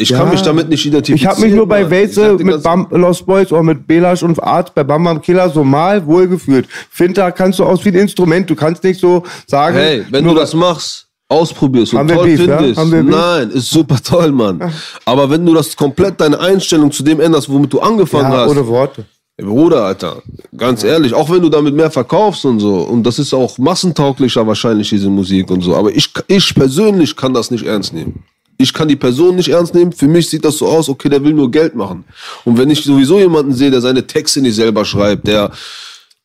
ich 0.00 0.08
Ja. 0.08 0.18
kann 0.18 0.30
mich 0.30 0.40
damit 0.42 0.68
nicht 0.68 0.84
identifizieren. 0.86 1.16
Ich 1.18 1.26
habe 1.26 1.46
mich 1.46 1.54
nur 1.54 1.68
bei 1.68 1.84
dir 1.84 2.38
mit 2.38 2.62
Bam 2.62 2.86
Lost 2.90 3.26
Boys 3.26 3.52
oder 3.52 3.62
mit 3.62 3.86
Belasch 3.86 4.22
und 4.22 4.42
Arzt 4.42 4.74
bei 4.74 4.82
Bam 4.82 5.04
Bam 5.04 5.20
Killer 5.20 5.50
so 5.50 5.62
mal 5.62 6.04
wohlgefühlt. 6.06 6.66
Finter 6.90 7.30
kannst 7.32 7.58
du 7.58 7.64
aus 7.64 7.84
wie 7.84 7.90
ein 7.90 7.96
Instrument. 7.96 8.48
Du 8.48 8.54
kannst 8.54 8.82
nicht 8.82 8.98
so 8.98 9.22
sagen. 9.46 9.76
Hey, 9.76 10.04
wenn 10.10 10.24
du 10.24 10.34
das 10.34 10.54
machst, 10.54 11.06
ausprobierst 11.28 11.94
und 11.94 12.08
toll 12.08 12.26
Beef, 12.26 12.46
ja? 12.46 12.58
findest, 12.58 12.90
Beef? 12.90 13.04
nein, 13.04 13.50
ist 13.50 13.70
super 13.70 13.98
toll, 14.02 14.32
Mann. 14.32 14.72
Aber 15.04 15.28
wenn 15.30 15.44
du 15.44 15.54
das 15.54 15.76
komplett 15.76 16.20
deine 16.20 16.40
Einstellung 16.40 16.90
zu 16.90 17.02
dem 17.02 17.20
änderst, 17.20 17.50
womit 17.50 17.72
du 17.72 17.80
angefangen 17.80 18.32
ja, 18.32 18.38
hast, 18.38 18.50
ohne 18.50 18.66
Worte. 18.66 19.04
Bruder, 19.36 19.84
Alter, 19.84 20.22
ganz 20.56 20.84
ehrlich, 20.84 21.14
auch 21.14 21.30
wenn 21.30 21.40
du 21.40 21.48
damit 21.48 21.74
mehr 21.74 21.90
verkaufst 21.90 22.44
und 22.44 22.60
so, 22.60 22.76
und 22.82 23.04
das 23.04 23.18
ist 23.18 23.32
auch 23.32 23.56
massentauglicher 23.58 24.46
wahrscheinlich, 24.46 24.90
diese 24.90 25.08
Musik 25.08 25.50
und 25.50 25.62
so, 25.62 25.74
aber 25.76 25.94
ich, 25.94 26.10
ich 26.26 26.54
persönlich 26.54 27.16
kann 27.16 27.32
das 27.32 27.50
nicht 27.50 27.64
ernst 27.64 27.94
nehmen. 27.94 28.22
Ich 28.60 28.74
kann 28.74 28.88
die 28.88 28.96
Person 28.96 29.36
nicht 29.36 29.48
ernst 29.48 29.74
nehmen. 29.74 29.90
Für 29.90 30.06
mich 30.06 30.28
sieht 30.28 30.44
das 30.44 30.58
so 30.58 30.66
aus, 30.66 30.90
okay, 30.90 31.08
der 31.08 31.24
will 31.24 31.32
nur 31.32 31.50
Geld 31.50 31.74
machen. 31.74 32.04
Und 32.44 32.58
wenn 32.58 32.68
ich 32.68 32.84
sowieso 32.84 33.18
jemanden 33.18 33.54
sehe, 33.54 33.70
der 33.70 33.80
seine 33.80 34.06
Texte 34.06 34.42
nicht 34.42 34.54
selber 34.54 34.84
schreibt, 34.84 35.26
der 35.26 35.50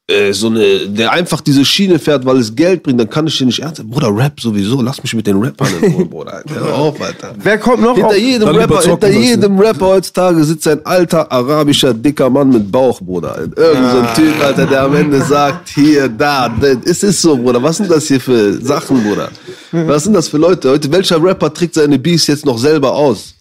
äh, 0.08 0.34
so 0.34 0.48
eine, 0.48 0.88
der 0.88 1.12
einfach 1.12 1.42
diese 1.42 1.66
Schiene 1.66 1.98
fährt, 1.98 2.26
weil 2.26 2.38
es 2.38 2.56
Geld 2.56 2.84
bringt, 2.84 3.00
dann 3.00 3.10
kann 3.10 3.26
ich 3.26 3.38
den 3.40 3.48
nicht 3.48 3.60
ernst 3.60 3.80
nehmen. 3.80 3.90
Bruder, 3.90 4.16
Rap 4.16 4.40
sowieso. 4.40 4.82
Lass 4.82 5.02
mich 5.02 5.14
mit 5.16 5.26
den 5.26 5.38
Rappern 5.42 5.68
in 5.82 5.94
Ruhe, 5.94 6.06
Bruder. 6.06 6.44
Hör 6.48 6.76
auf, 6.76 7.02
Alter. 7.02 7.34
Wer 7.42 7.58
kommt 7.58 7.82
noch 7.82 7.96
Hinter 7.96 8.10
auf? 8.10 8.18
jedem, 8.18 8.48
Rapper, 8.50 8.82
hinter 8.82 9.08
was, 9.08 9.16
jedem 9.16 9.60
Rapper 9.60 9.86
heutzutage 9.88 10.44
sitzt 10.44 10.68
ein 10.68 10.86
alter 10.86 11.32
arabischer 11.32 11.94
dicker 11.94 12.30
Mann 12.30 12.50
mit 12.50 12.72
Bauch, 12.72 13.02
Bruder. 13.02 13.36
Irgend 13.56 13.92
so 13.92 13.98
ein 14.00 14.14
Typ, 14.16 14.44
Alter, 14.44 14.66
der 14.68 14.84
am 14.84 14.96
Ende 14.96 15.22
sagt, 15.24 15.70
hier, 15.70 16.08
da, 16.08 16.50
da. 16.50 16.68
Es 16.86 17.02
ist 17.02 17.22
so, 17.22 17.36
Bruder. 17.36 17.62
Was 17.64 17.78
sind 17.78 17.90
das 17.90 18.08
hier 18.08 18.20
für 18.20 18.54
Sachen, 18.62 19.04
Bruder? 19.04 19.30
Was 19.72 20.04
sind 20.04 20.14
das 20.14 20.28
für 20.28 20.38
Leute? 20.38 20.70
Heute, 20.70 20.92
welcher 20.92 21.22
Rapper 21.22 21.52
trägt 21.54 21.74
seine 21.74 21.98
Beats 21.98 22.28
jetzt 22.28 22.46
noch 22.46 22.58
selber 22.60 22.94
aus? 22.94 23.35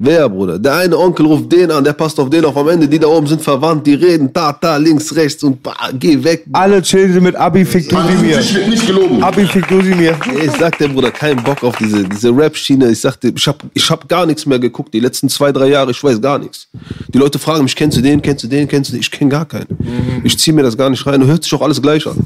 Wer, 0.00 0.28
Bruder? 0.28 0.60
Der 0.60 0.76
eine 0.76 0.96
Onkel 0.96 1.26
ruft 1.26 1.50
den 1.50 1.72
an, 1.72 1.82
der 1.82 1.92
passt 1.92 2.20
auf 2.20 2.30
den 2.30 2.44
auf. 2.44 2.56
Am 2.56 2.68
Ende, 2.68 2.86
die 2.86 3.00
da 3.00 3.08
oben 3.08 3.26
sind 3.26 3.42
verwandt, 3.42 3.84
die 3.84 3.94
reden 3.94 4.32
da, 4.32 4.52
da, 4.52 4.76
links, 4.76 5.12
rechts 5.16 5.42
und 5.42 5.60
bah, 5.60 5.74
geh 5.92 6.22
weg. 6.22 6.44
Alle 6.52 6.80
chillen 6.82 7.20
mit 7.20 7.34
Abi 7.34 7.64
fick 7.64 7.88
du 7.88 7.96
sie 7.96 8.24
mir. 8.24 8.36
Tisch 8.36 8.54
wird 8.54 8.68
nicht 8.68 8.86
gelogen. 8.86 9.20
Abi 9.24 9.44
fick 9.44 9.66
du 9.66 9.82
sie 9.82 9.96
mir. 9.96 10.16
Ich 10.40 10.52
sag 10.52 10.78
dir, 10.78 10.88
Bruder, 10.88 11.10
keinen 11.10 11.42
Bock 11.42 11.64
auf 11.64 11.76
diese, 11.78 12.04
diese 12.04 12.30
Rap-Schiene. 12.30 12.88
Ich 12.90 13.00
sagte, 13.00 13.32
ich 13.34 13.48
hab, 13.48 13.64
ich 13.74 13.90
hab 13.90 14.08
gar 14.08 14.24
nichts 14.24 14.46
mehr 14.46 14.60
geguckt. 14.60 14.94
Die 14.94 15.00
letzten 15.00 15.28
zwei, 15.28 15.50
drei 15.50 15.66
Jahre, 15.66 15.90
ich 15.90 16.04
weiß 16.04 16.20
gar 16.22 16.38
nichts. 16.38 16.68
Die 17.12 17.18
Leute 17.18 17.40
fragen 17.40 17.64
mich, 17.64 17.74
kennst 17.74 17.98
du 17.98 18.00
den, 18.00 18.22
kennst 18.22 18.44
du 18.44 18.46
den, 18.46 18.68
kennst 18.68 18.90
du 18.90 18.92
den? 18.92 19.00
Ich 19.00 19.10
kenn 19.10 19.28
gar 19.28 19.46
keinen. 19.46 20.20
Ich 20.22 20.38
zieh 20.38 20.52
mir 20.52 20.62
das 20.62 20.76
gar 20.76 20.90
nicht 20.90 21.04
rein. 21.08 21.26
Hört 21.26 21.42
sich 21.42 21.52
auch 21.54 21.62
alles 21.62 21.82
gleich 21.82 22.06
an. 22.06 22.24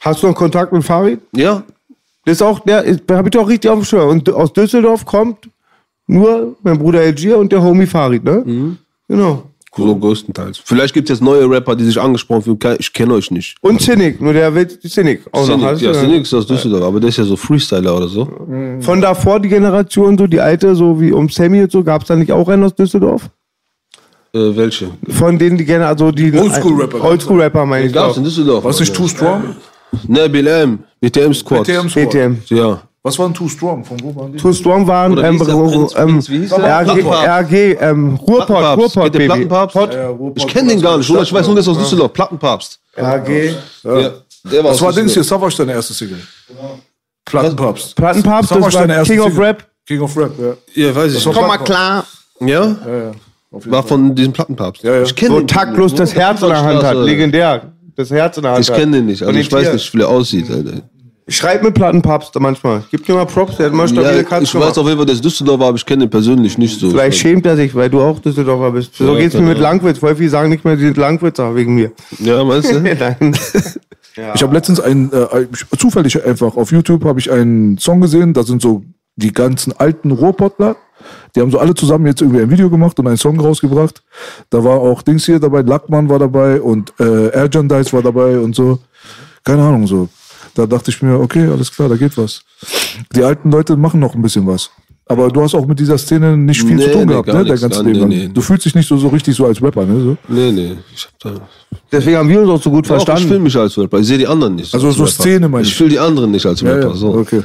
Hast 0.00 0.24
du 0.24 0.26
noch 0.26 0.34
Kontakt 0.34 0.72
mit 0.72 0.82
Farid? 0.82 1.20
Ja? 1.36 1.62
Das 2.24 2.32
ist 2.32 2.42
auch, 2.42 2.58
der 2.58 2.84
hab 3.10 3.26
ich 3.26 3.30
doch 3.30 3.48
richtig 3.48 3.70
auf 3.70 3.78
dem 3.78 3.84
Schirm. 3.84 4.08
Und 4.08 4.28
aus 4.28 4.52
Düsseldorf 4.52 5.04
kommt 5.04 5.48
nur 6.06 6.56
mein 6.62 6.78
Bruder 6.78 7.02
Elgier 7.02 7.38
und 7.38 7.52
der 7.52 7.62
Homie 7.62 7.86
Farid, 7.86 8.24
ne? 8.24 8.76
Genau. 9.08 9.44
So 9.74 9.96
größtenteils. 9.96 10.58
Vielleicht 10.62 10.92
gibt 10.92 11.08
es 11.08 11.16
jetzt 11.18 11.24
neue 11.24 11.48
Rapper, 11.48 11.74
die 11.74 11.84
sich 11.84 11.98
angesprochen 11.98 12.42
fühlen. 12.42 12.76
Ich 12.78 12.92
kenne 12.92 13.14
euch 13.14 13.30
nicht. 13.30 13.56
Und 13.62 13.80
Cynic, 13.80 14.20
nur 14.20 14.34
der 14.34 14.54
will 14.54 14.68
Cynic 14.86 15.22
auch 15.32 15.48
noch. 15.48 15.54
Cynic, 15.54 15.64
Hast 15.64 15.80
du 15.80 15.86
ja. 15.86 15.94
Cynic 15.94 16.22
ist 16.22 16.34
aus 16.34 16.46
Düsseldorf, 16.46 16.82
aber 16.82 17.00
der 17.00 17.08
ist 17.08 17.16
ja 17.16 17.24
so 17.24 17.36
Freestyler 17.36 17.96
oder 17.96 18.06
so. 18.06 18.28
Von 18.80 19.00
davor 19.00 19.40
die 19.40 19.48
Generation, 19.48 20.18
so 20.18 20.26
die 20.26 20.40
alte, 20.40 20.74
so 20.74 21.00
wie 21.00 21.10
um 21.10 21.30
Sammy 21.30 21.62
und 21.62 21.72
so, 21.72 21.82
gab 21.82 22.02
es 22.02 22.08
da 22.08 22.16
nicht 22.16 22.30
auch 22.32 22.46
einen 22.48 22.64
aus 22.64 22.74
Düsseldorf? 22.74 23.30
Äh, 24.34 24.56
welche? 24.56 24.90
Von 25.08 25.38
denen 25.38 25.56
die 25.56 25.64
gerne, 25.64 25.86
also 25.86 26.10
die 26.10 26.32
Oldschool-Rapper. 26.32 27.02
Oldschool-Rapper 27.02 27.64
meine 27.64 27.86
ich. 27.86 27.92
Gab's 27.94 28.18
in. 28.18 28.24
Düsseldorf. 28.24 28.64
Was 28.64 28.78
ist 28.78 28.94
Too 28.94 29.08
Strong? 29.08 29.56
Ne, 30.06 30.28
BLM. 30.28 30.80
BTM 31.00 31.32
Squad. 31.32 31.66
BTM 31.66 31.88
Squad. 31.88 32.10
BTM. 32.10 32.36
Ja. 32.48 32.82
Was 33.04 33.18
war 33.18 33.26
ein 33.26 33.34
Too 33.34 33.48
Strong? 33.48 33.84
Von 33.84 34.00
wo 34.02 34.14
waren 34.14 34.32
die? 34.32 34.38
Too 34.38 34.52
Strong 34.52 34.86
waren 34.86 35.12
Oder 35.14 35.24
ähm, 35.24 35.38
hieß 35.38 35.46
der 35.46 35.54
Prinz? 35.54 35.94
ähm, 35.96 36.06
Prinz, 36.06 36.30
wie 36.30 36.38
hieß 36.38 36.50
der? 36.50 36.80
RG. 36.80 37.00
RG 37.00 37.76
ähm, 37.80 38.14
Ruhrpott, 38.14 38.46
Plattenpapst. 38.46 38.78
Ruhrpott, 38.78 39.04
Geht 39.04 39.14
der 39.14 39.18
Baby. 39.18 39.46
Plattenpapst? 39.46 39.94
Ja, 39.94 40.08
Ruhrpott. 40.08 40.38
Ich 40.38 40.46
kenne 40.46 40.68
den 40.68 40.80
gar 40.80 40.98
nicht, 40.98 41.10
oder? 41.10 41.22
Ich 41.22 41.32
weiß 41.32 41.46
nur, 41.46 41.54
der 41.56 41.62
ist 41.62 41.68
aus 41.68 41.78
Düsseldorf. 41.78 42.12
Plattenpapst. 42.12 42.78
RG. 42.96 43.54
Ja. 43.82 43.92
Der 44.44 44.64
war 44.64 44.70
Das 44.70 44.80
war 44.82 44.92
Dings 44.92 45.12
hier, 45.12 45.22
Düsseldorf. 45.22 45.52
Savage 45.52 45.56
deine 45.56 45.72
erste 45.72 45.94
Single. 45.94 46.18
Plattenpapst. 47.24 47.96
Plattenpapst, 47.96 48.50
das 48.50 48.58
Savage 48.58 48.74
war 48.74 48.80
deine 48.82 48.94
erste 48.94 49.14
King 49.14 49.22
of 49.22 49.28
Single. 49.32 49.44
Rap. 49.46 49.66
King 49.86 50.00
of 50.00 50.16
Rap, 50.16 50.32
ja. 50.38 50.84
Ja, 50.86 50.94
weiß 50.96 51.14
ich. 51.14 51.24
Komm 51.24 51.46
mal 51.46 51.58
klar. 51.58 52.04
Ja? 52.40 52.46
Ja, 52.46 52.64
ja. 52.64 53.10
Auf 53.50 53.64
jeden 53.64 53.72
War 53.72 53.82
von 53.82 54.14
diesem 54.14 54.32
Plattenpapst. 54.32 54.82
Ja, 54.84 54.94
ja. 54.96 55.02
Ich 55.02 55.14
kenne 55.14 55.36
den 55.38 55.48
taktlos 55.48 55.94
das 55.94 56.14
Herz 56.14 56.40
in 56.42 56.48
der 56.48 56.62
Hand 56.62 56.82
hat. 56.82 56.96
Legendär. 56.96 57.72
Das 57.96 58.10
Herz 58.10 58.36
in 58.38 58.44
der 58.44 58.52
Hand 58.52 58.60
Ich 58.64 58.70
hat. 58.70 58.78
kenne 58.78 58.96
den 58.98 59.06
nicht. 59.06 59.22
Also 59.22 59.38
ich 59.38 59.50
weiß 59.52 59.72
nicht, 59.72 59.92
wie 59.92 59.98
der 59.98 60.08
aussieht. 60.08 60.50
Alter. 60.50 60.82
Ich 61.26 61.36
schreibe 61.36 61.64
mit 61.66 61.74
Plattenpapst 61.74 62.34
manchmal. 62.40 62.82
Gib 62.90 63.06
dir 63.06 63.14
mal 63.14 63.26
Props, 63.26 63.56
der 63.56 63.66
hat 63.66 63.72
immer 63.72 63.86
stabile 63.86 64.16
Ja, 64.16 64.22
Cuts 64.24 64.42
ich 64.42 64.54
weiß 64.54 64.60
gemacht. 64.60 64.78
auf 64.78 64.86
jeden 64.86 64.96
Fall, 64.96 65.06
der 65.06 65.14
ist 65.14 65.24
Düsseldorfer, 65.24 65.66
aber 65.66 65.76
ich 65.76 65.86
kenne 65.86 66.04
den 66.06 66.10
persönlich 66.10 66.58
nicht 66.58 66.80
so. 66.80 66.90
Vielleicht 66.90 67.18
schämt 67.18 67.46
er 67.46 67.56
sich, 67.56 67.74
weil 67.74 67.88
du 67.88 68.00
auch 68.00 68.18
Düsseldorfer 68.18 68.72
bist. 68.72 68.96
So 68.96 69.12
Ja, 69.14 69.20
geht's 69.20 69.34
mir 69.34 69.42
mit. 69.42 69.58
Langwitz. 69.58 69.98
Voll 69.98 70.16
viele 70.16 70.30
sagen 70.30 70.48
nicht 70.50 70.64
mehr, 70.64 70.74
die 70.76 70.82
sind 70.82 70.96
Langwitzer 70.96 71.54
wegen 71.54 71.74
mir. 71.76 71.92
Ja, 72.18 72.42
meinst 72.42 72.72
du? 72.72 72.80
Nein. 72.80 73.36
Ich 74.34 74.42
habe 74.42 74.52
letztens 74.52 74.78
einen, 74.78 75.10
äh, 75.10 75.46
zufällig 75.78 76.22
einfach 76.22 76.54
auf 76.58 76.70
YouTube 76.70 77.02
habe 77.06 77.18
ich 77.18 77.30
einen 77.32 77.78
Song 77.78 78.02
gesehen, 78.02 78.34
da 78.34 78.42
sind 78.42 78.60
so 78.60 78.82
die 79.16 79.32
ganzen 79.32 79.72
alten 79.72 80.10
Ruhrpottler. 80.10 80.76
Die 81.34 81.40
haben 81.40 81.50
so 81.50 81.58
alle 81.58 81.72
zusammen 81.72 82.04
jetzt 82.06 82.20
irgendwie 82.20 82.42
ein 82.42 82.50
Video 82.50 82.68
gemacht 82.68 82.98
und 82.98 83.06
einen 83.06 83.16
Song 83.16 83.40
rausgebracht. 83.40 84.02
Da 84.50 84.62
war 84.62 84.80
auch 84.80 85.00
Dings 85.00 85.24
hier 85.24 85.40
dabei, 85.40 85.62
Lackmann 85.62 86.10
war 86.10 86.18
dabei 86.18 86.60
und 86.60 86.92
äh, 87.00 87.28
Erjan 87.28 87.70
Dice 87.70 87.94
war 87.94 88.02
dabei 88.02 88.38
und 88.38 88.54
so. 88.54 88.80
Keine 89.44 89.62
Ahnung, 89.62 89.86
so. 89.86 90.10
Da 90.54 90.66
dachte 90.66 90.90
ich 90.90 91.00
mir, 91.02 91.18
okay, 91.18 91.46
alles 91.48 91.70
klar, 91.72 91.88
da 91.88 91.96
geht 91.96 92.16
was. 92.18 92.42
Die 93.16 93.22
alten 93.22 93.50
Leute 93.50 93.76
machen 93.76 94.00
noch 94.00 94.14
ein 94.14 94.22
bisschen 94.22 94.46
was. 94.46 94.70
Aber 95.06 95.28
du 95.28 95.42
hast 95.42 95.54
auch 95.54 95.66
mit 95.66 95.78
dieser 95.78 95.98
Szene 95.98 96.36
nicht 96.36 96.62
viel 96.62 96.76
Nee, 96.76 96.84
zu 96.84 96.90
tun 96.92 97.00
nee, 97.00 97.06
gehabt, 97.12 97.26
ne? 97.28 97.44
Dein 97.44 97.58
ganzes 97.60 97.82
Leben. 97.82 98.08
nee. 98.08 98.28
Du 98.32 98.40
fühlst 98.40 98.64
dich 98.64 98.74
nicht 98.74 98.86
so, 98.88 98.96
so 98.96 99.08
richtig 99.08 99.34
so 99.34 99.44
als 99.46 99.60
Rapper, 99.62 99.84
ne? 99.84 100.00
So. 100.00 100.16
Nee, 100.28 100.52
nee. 100.52 100.76
Ich, 100.94 101.04
hab 101.06 101.18
da 101.20 101.40
Deswegen 101.90 102.16
haben 102.18 102.28
wir 102.28 102.40
uns 102.40 102.50
auch 102.50 102.62
so 102.62 102.70
gut 102.70 102.84
ich 102.84 102.88
verstanden. 102.88 103.26
fühle 103.28 103.40
mich 103.40 103.56
als 103.56 103.76
Rapper. 103.76 103.98
Ich 103.98 104.06
sehe 104.06 104.18
die 104.18 104.26
anderen 104.26 104.54
nicht. 104.54 104.72
Also 104.72 104.86
als 104.86 104.96
so 104.96 105.02
Rapper. 105.02 105.12
Szene 105.14 105.48
meine 105.48 105.62
Ich 105.64 105.70
ich. 105.70 105.76
fühle 105.76 105.90
die 105.90 105.98
anderen 105.98 106.30
nicht 106.30 106.46
als 106.46 106.60
Ja, 106.60 106.70
Rapper. 106.72 106.88
ja, 106.88 106.94
So. 106.94 107.14
okay. 107.14 107.42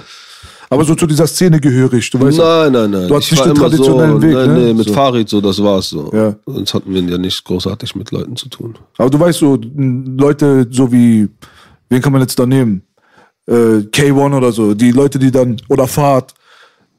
Aber 0.70 0.84
so 0.84 0.95
zu 0.95 1.08
dieser 1.08 1.26
Szene 1.28 1.60
gehörig, 1.60 2.10
du 2.12 2.20
weißt 2.22 2.38
Nein, 2.38 2.72
nein, 2.74 2.91
nein. 2.91 3.08
Du 3.08 3.16
hast 3.16 3.24
Ich 3.26 3.32
nicht 3.32 3.43
den 3.45 3.51
immer 3.51 3.60
traditionellen 3.62 4.22
so, 4.22 4.28
Weg, 4.28 4.34
nein, 4.36 4.53
ne? 4.53 4.60
Nee, 4.66 4.74
mit 4.74 4.88
So. 4.88 4.93
Farid 4.93 5.30
so, 5.30 5.41
das 5.41 5.64
war's 5.64 5.89
so. 5.89 6.12
Ja. 6.14 6.36
Sonst 6.45 6.74
hatten 6.74 6.93
wir 6.93 7.01
ja 7.01 7.18
nicht 7.18 7.43
großartig 7.43 7.95
mit 7.95 8.12
Leuten 8.12 8.36
zu 8.36 8.49
tun. 8.49 8.76
Aber 8.97 9.10
du 9.10 9.20
weißt 9.20 9.39
so, 9.39 9.58
Leute 9.76 10.68
so 10.70 10.91
wie, 10.91 11.28
wen 11.89 12.01
kann 12.01 12.12
man 12.12 12.22
jetzt 12.22 12.38
da 12.38 12.45
nehmen? 12.45 12.82
Äh, 13.50 13.54
K1 13.91 14.36
oder 14.36 14.52
so, 14.52 14.74
die 14.74 14.91
Leute, 14.91 15.18
die 15.18 15.32
dann, 15.32 15.56
oder 15.70 15.88
Fahrt, 15.88 16.34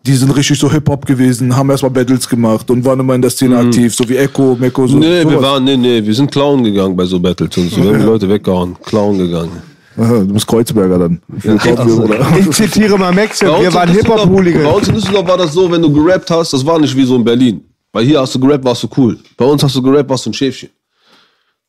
die 0.07 0.15
sind 0.15 0.35
richtig 0.35 0.59
so 0.59 0.71
Hip-Hop 0.71 1.05
gewesen, 1.05 1.55
haben 1.55 1.69
erstmal 1.69 1.91
Battles 1.91 2.27
gemacht 2.29 2.71
und 2.71 2.83
waren 2.85 3.01
immer 3.01 3.15
in 3.15 3.21
der 3.21 3.31
Szene 3.31 3.59
aktiv, 3.59 3.95
so 3.95 4.09
wie 4.09 4.17
Echo, 4.17 4.57
Meko, 4.59 4.87
so. 4.87 4.95
Mhm. 4.95 5.01
nee, 5.01 5.09
wir 5.09 5.23
sowas. 5.25 5.43
waren, 5.43 5.65
nee, 5.65 5.77
nee, 5.77 6.03
wir 6.05 6.15
sind 6.15 6.31
Clown 6.31 6.65
gegangen 6.65 6.97
bei 6.97 7.05
so 7.05 7.21
Battles 7.21 7.55
und 7.59 7.71
so. 7.71 7.83
Wir 7.83 7.91
haben 7.91 7.99
die 8.01 8.05
Leute 8.07 8.29
weggehauen. 8.29 8.77
Clown 8.85 9.19
gegangen. 9.19 9.51
Aha, 9.99 10.21
du 10.21 10.33
bist 10.33 10.47
Kreuzberger 10.47 10.99
dann. 11.01 11.21
Willkommen, 11.29 11.77
also-. 11.79 12.39
Ich 12.39 12.51
zitiere 12.53 12.97
mal 12.97 13.13
Max, 13.13 13.43
wir 13.43 13.49
waren 13.51 13.63
Düsseldorf- 13.65 13.75
Bei 13.75 13.93
Hip-Hop-Hooligan. 13.93 14.67
uns 14.67 14.89
in 14.89 14.95
Düsseldorf 14.95 15.29
war 15.29 15.37
das 15.37 15.53
so, 15.53 15.71
wenn 15.71 15.83
du 15.83 15.93
gerappt 15.93 16.31
hast, 16.31 16.53
das 16.53 16.65
war 16.65 16.79
nicht 16.79 16.97
wie 16.97 17.05
so 17.05 17.17
in 17.17 17.25
Berlin. 17.25 17.61
Weil 17.93 18.05
hier 18.07 18.21
hast 18.21 18.35
du 18.35 18.39
gerappt, 18.41 18.65
warst 18.65 18.83
du 18.85 18.89
cool. 18.97 19.19
Bei 19.37 19.45
uns 19.45 19.63
hast 19.63 19.75
du 19.77 19.83
gerappt, 19.83 20.09
warst 20.09 20.25
du 20.25 20.31
ein 20.31 20.35
Schäfchen. 20.35 20.71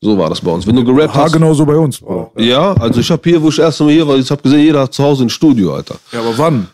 So 0.02 0.18
war 0.18 0.30
das 0.30 0.40
bei 0.40 0.52
uns. 0.52 0.66
Wenn 0.66 0.76
du 0.78 0.84
gerappt 0.86 1.14
Ha, 1.14 1.24
hast. 1.24 1.34
genau 1.34 1.54
so 1.54 1.66
bei 1.66 1.76
uns. 1.76 2.00
Bruder. 2.00 2.32
Ja, 2.38 2.74
also 2.74 3.02
ich 3.02 3.12
habe 3.12 3.22
hier, 3.30 3.42
wo 3.42 3.50
ich 3.50 3.60
erst 3.60 3.82
mal 3.82 3.92
hier 3.92 4.08
war, 4.08 4.16
ich 4.18 4.32
habe 4.32 4.42
gesehen, 4.42 4.60
jeder 4.62 4.82
hat 4.82 4.94
zu 4.94 5.04
Hause 5.04 5.24
ein 5.26 5.30
Studio, 5.30 5.74
Alter. 5.76 5.96
Ja, 6.14 6.20
aber 6.22 6.38
wann? 6.38 6.70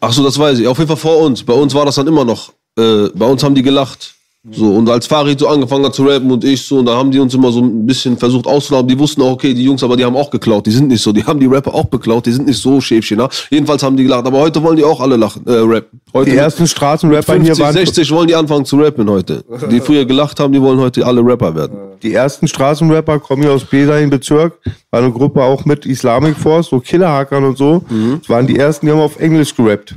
Ach 0.00 0.12
so, 0.12 0.24
das 0.24 0.38
weiß 0.38 0.58
ich. 0.58 0.66
Auf 0.66 0.76
jeden 0.78 0.88
Fall 0.88 0.96
vor 0.96 1.18
uns. 1.18 1.42
Bei 1.42 1.54
uns 1.54 1.72
war 1.72 1.84
das 1.86 1.94
dann 1.94 2.06
immer 2.08 2.24
noch. 2.24 2.52
Äh, 2.76 3.08
bei 3.14 3.26
uns 3.26 3.42
haben 3.44 3.54
die 3.54 3.62
gelacht. 3.62 4.14
So, 4.50 4.74
und 4.74 4.90
als 4.90 5.06
Farid 5.06 5.40
so 5.40 5.48
angefangen 5.48 5.86
hat 5.86 5.94
zu 5.94 6.04
rappen 6.04 6.30
und 6.30 6.44
ich 6.44 6.60
so, 6.62 6.78
und 6.78 6.84
da 6.84 6.94
haben 6.96 7.10
die 7.10 7.18
uns 7.18 7.32
immer 7.32 7.50
so 7.50 7.60
ein 7.60 7.86
bisschen 7.86 8.18
versucht 8.18 8.46
auszulaufen. 8.46 8.88
Die 8.88 8.98
wussten 8.98 9.22
auch, 9.22 9.32
okay, 9.32 9.54
die 9.54 9.64
Jungs, 9.64 9.82
aber 9.82 9.96
die 9.96 10.04
haben 10.04 10.16
auch 10.16 10.30
geklaut. 10.30 10.66
Die 10.66 10.70
sind 10.70 10.88
nicht 10.88 11.02
so. 11.02 11.12
Die 11.12 11.24
haben 11.24 11.40
die 11.40 11.46
Rapper 11.46 11.72
auch 11.74 11.86
beklaut. 11.86 12.26
Die 12.26 12.32
sind 12.32 12.46
nicht 12.46 12.60
so 12.60 12.78
Schäfchen. 12.78 13.16
Ne? 13.16 13.28
Jedenfalls 13.48 13.82
haben 13.82 13.96
die 13.96 14.02
gelacht. 14.02 14.26
Aber 14.26 14.40
heute 14.40 14.62
wollen 14.62 14.76
die 14.76 14.84
auch 14.84 15.00
alle 15.00 15.16
lachen, 15.16 15.46
äh, 15.46 15.52
rappen. 15.52 15.98
Heute 16.12 16.30
Die 16.30 16.36
ersten 16.36 16.66
Straßenrapper 16.66 17.32
50, 17.32 17.56
hier 17.56 17.64
waren. 17.64 17.72
60 17.72 18.10
wollen 18.10 18.28
die 18.28 18.34
anfangen 18.34 18.66
zu 18.66 18.76
rappen 18.76 19.08
heute. 19.08 19.42
Die 19.70 19.80
früher 19.80 20.04
gelacht 20.04 20.38
haben, 20.38 20.52
die 20.52 20.60
wollen 20.60 20.78
heute 20.78 21.06
alle 21.06 21.24
Rapper 21.24 21.54
werden. 21.54 21.78
Die 22.02 22.12
ersten 22.12 22.46
Straßenrapper 22.46 23.20
kommen 23.20 23.42
hier 23.42 23.52
aus 23.52 23.64
Besain 23.64 24.10
Bezirk. 24.10 24.58
War 24.90 25.00
eine 25.00 25.10
Gruppe 25.10 25.42
auch 25.42 25.64
mit 25.64 25.86
Islamic 25.86 26.36
Force, 26.36 26.68
so 26.68 26.80
Killerhackern 26.80 27.44
und 27.44 27.56
so. 27.56 27.82
Das 28.20 28.28
waren 28.28 28.46
die 28.46 28.58
ersten, 28.58 28.84
die 28.86 28.92
haben 28.92 29.00
auf 29.00 29.18
Englisch 29.18 29.56
gerappt. 29.56 29.94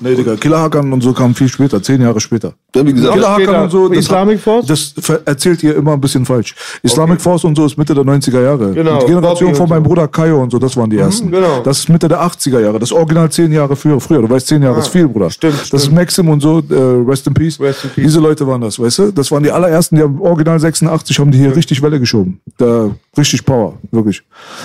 Nee, 0.00 0.14
Digga, 0.14 0.36
Killerhackern 0.36 0.92
und 0.92 1.02
so 1.02 1.12
kamen 1.12 1.34
viel 1.34 1.48
später, 1.48 1.82
zehn 1.82 2.00
Jahre 2.00 2.20
später. 2.20 2.54
Ja, 2.74 2.86
wie 2.86 2.92
gesagt, 2.92 3.14
Killerhackern 3.14 3.62
und 3.64 3.70
so, 3.70 3.88
das, 3.88 3.98
Islamic 3.98 4.40
Force? 4.40 4.66
das 4.66 4.94
erzählt 5.24 5.62
ihr 5.62 5.76
immer 5.76 5.92
ein 5.92 6.00
bisschen 6.00 6.24
falsch. 6.24 6.54
Islamic 6.82 7.20
Force 7.20 7.44
und 7.44 7.56
so 7.56 7.66
ist 7.66 7.76
Mitte 7.76 7.94
der 7.94 8.04
90er 8.04 8.42
Jahre. 8.42 8.72
Genau, 8.72 9.00
die 9.00 9.06
Generation 9.06 9.48
Bobby 9.50 9.54
von 9.58 9.68
meinem. 9.68 9.82
Bruder 9.82 10.08
Kayo 10.08 10.42
und 10.42 10.50
so, 10.50 10.58
das 10.58 10.76
waren 10.76 10.90
die 10.90 10.98
ersten. 10.98 11.30
genau. 11.30 11.60
Das 11.62 11.78
ist 11.78 11.88
Mitte 11.88 12.08
der 12.08 12.20
80er 12.22 12.60
Jahre. 12.60 12.78
Das 12.78 12.90
ist 12.90 12.96
original 12.96 13.30
zehn 13.30 13.52
Jahre 13.52 13.76
früher. 13.76 14.00
früher. 14.00 14.22
Du 14.22 14.28
weißt, 14.30 14.46
zehn 14.46 14.62
Jahre 14.62 14.78
ist 14.80 14.88
viel, 14.88 15.06
Bruder. 15.08 15.26
Ah, 15.26 15.30
stimmt, 15.30 15.54
Das 15.54 15.72
ist 15.72 15.82
stimmt. 15.84 15.94
Maxim 15.96 16.28
und 16.28 16.40
so, 16.40 16.58
äh, 16.70 16.74
Rest 17.08 17.26
in 17.26 17.34
Peace. 17.34 17.60
Rest 17.60 17.84
in 17.84 17.90
Peace. 17.90 18.04
Diese 18.04 18.20
Leute 18.20 18.46
waren 18.46 18.60
das, 18.60 18.78
weißt 18.78 18.98
du? 18.98 19.12
Das 19.12 19.30
waren 19.30 19.42
die 19.42 19.50
allerersten, 19.50 19.96
die 19.96 20.02
haben 20.02 20.20
original 20.20 20.58
86, 20.58 21.18
haben 21.18 21.30
die 21.30 21.38
hier 21.38 21.54
richtig 21.54 21.82
Welle 21.82 22.00
geschoben. 22.00 22.40
Da, 22.58 22.90
richtig 23.16 23.44
Power, 23.44 23.74
wirklich. 23.90 24.22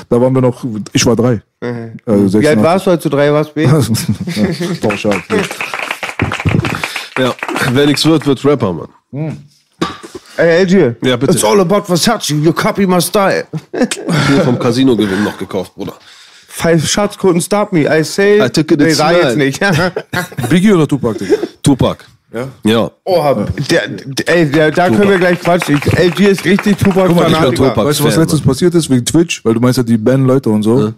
Da 0.09 0.19
waren 0.19 0.33
wir 0.33 0.41
noch, 0.41 0.63
ich 0.93 1.05
war 1.05 1.15
drei. 1.15 1.41
Also 2.07 2.39
Wie 2.41 2.47
alt 2.47 2.57
86. 2.57 2.63
warst 2.63 2.87
du, 2.87 2.89
als 2.91 3.03
du 3.03 3.09
drei 3.09 3.31
warst, 3.31 3.53
B? 3.53 3.67
ja, 5.03 5.09
pauschal. 5.09 5.43
ja, 7.17 7.33
wer 7.71 7.85
nichts 7.85 8.05
wird, 8.05 8.25
wird 8.25 8.43
Rapper, 8.45 8.73
Mann. 8.73 9.37
Ey, 10.37 10.63
LG. 10.63 10.95
Ja, 11.03 11.17
bitte. 11.17 11.33
It's 11.33 11.43
all 11.43 11.59
about 11.59 11.83
Versace, 11.85 12.29
you 12.29 12.53
copy 12.53 12.87
my 12.87 13.01
style. 13.01 13.45
Hier 14.27 14.41
vom 14.43 14.57
Casino-Gewinn 14.57 15.23
noch 15.23 15.37
gekauft, 15.37 15.75
Bruder. 15.75 15.93
Five 16.47 16.87
shots 16.87 17.17
couldn't 17.17 17.41
stop 17.41 17.71
me. 17.71 17.81
I 17.81 18.03
say, 18.03 18.45
I 18.45 18.49
took 18.49 18.71
it 18.71 18.79
nee, 18.79 18.87
it's 18.87 18.97
sag 18.97 19.15
jetzt 19.15 19.37
nicht. 19.37 19.59
Biggie 20.49 20.73
oder 20.73 20.87
Tupac, 20.87 21.17
Digga? 21.17 21.35
Tupac. 21.63 22.05
Ja? 22.33 22.47
Ja. 22.63 22.91
oh, 23.03 23.35
der, 23.69 23.87
der, 23.87 24.29
ey, 24.29 24.49
der, 24.49 24.71
da 24.71 24.89
können 24.89 25.09
wir 25.09 25.17
gleich 25.17 25.39
quatschen. 25.39 25.75
Ich, 25.75 25.99
LG 25.99 26.19
ist 26.27 26.45
richtig 26.45 26.77
tupac 26.77 27.13
mal, 27.13 27.29
fanatiker 27.29 27.53
Tupac. 27.53 27.85
Weißt 27.85 27.99
du, 27.99 28.03
was 28.05 28.15
letztens 28.15 28.41
passiert 28.41 28.73
ist 28.73 28.89
wegen 28.89 29.05
Twitch? 29.05 29.43
Weil 29.43 29.53
du 29.53 29.59
meinst 29.59 29.77
ja 29.77 29.83
die 29.83 29.97
bannen 29.97 30.25
Leute 30.25 30.49
und 30.49 30.63
so. 30.63 30.93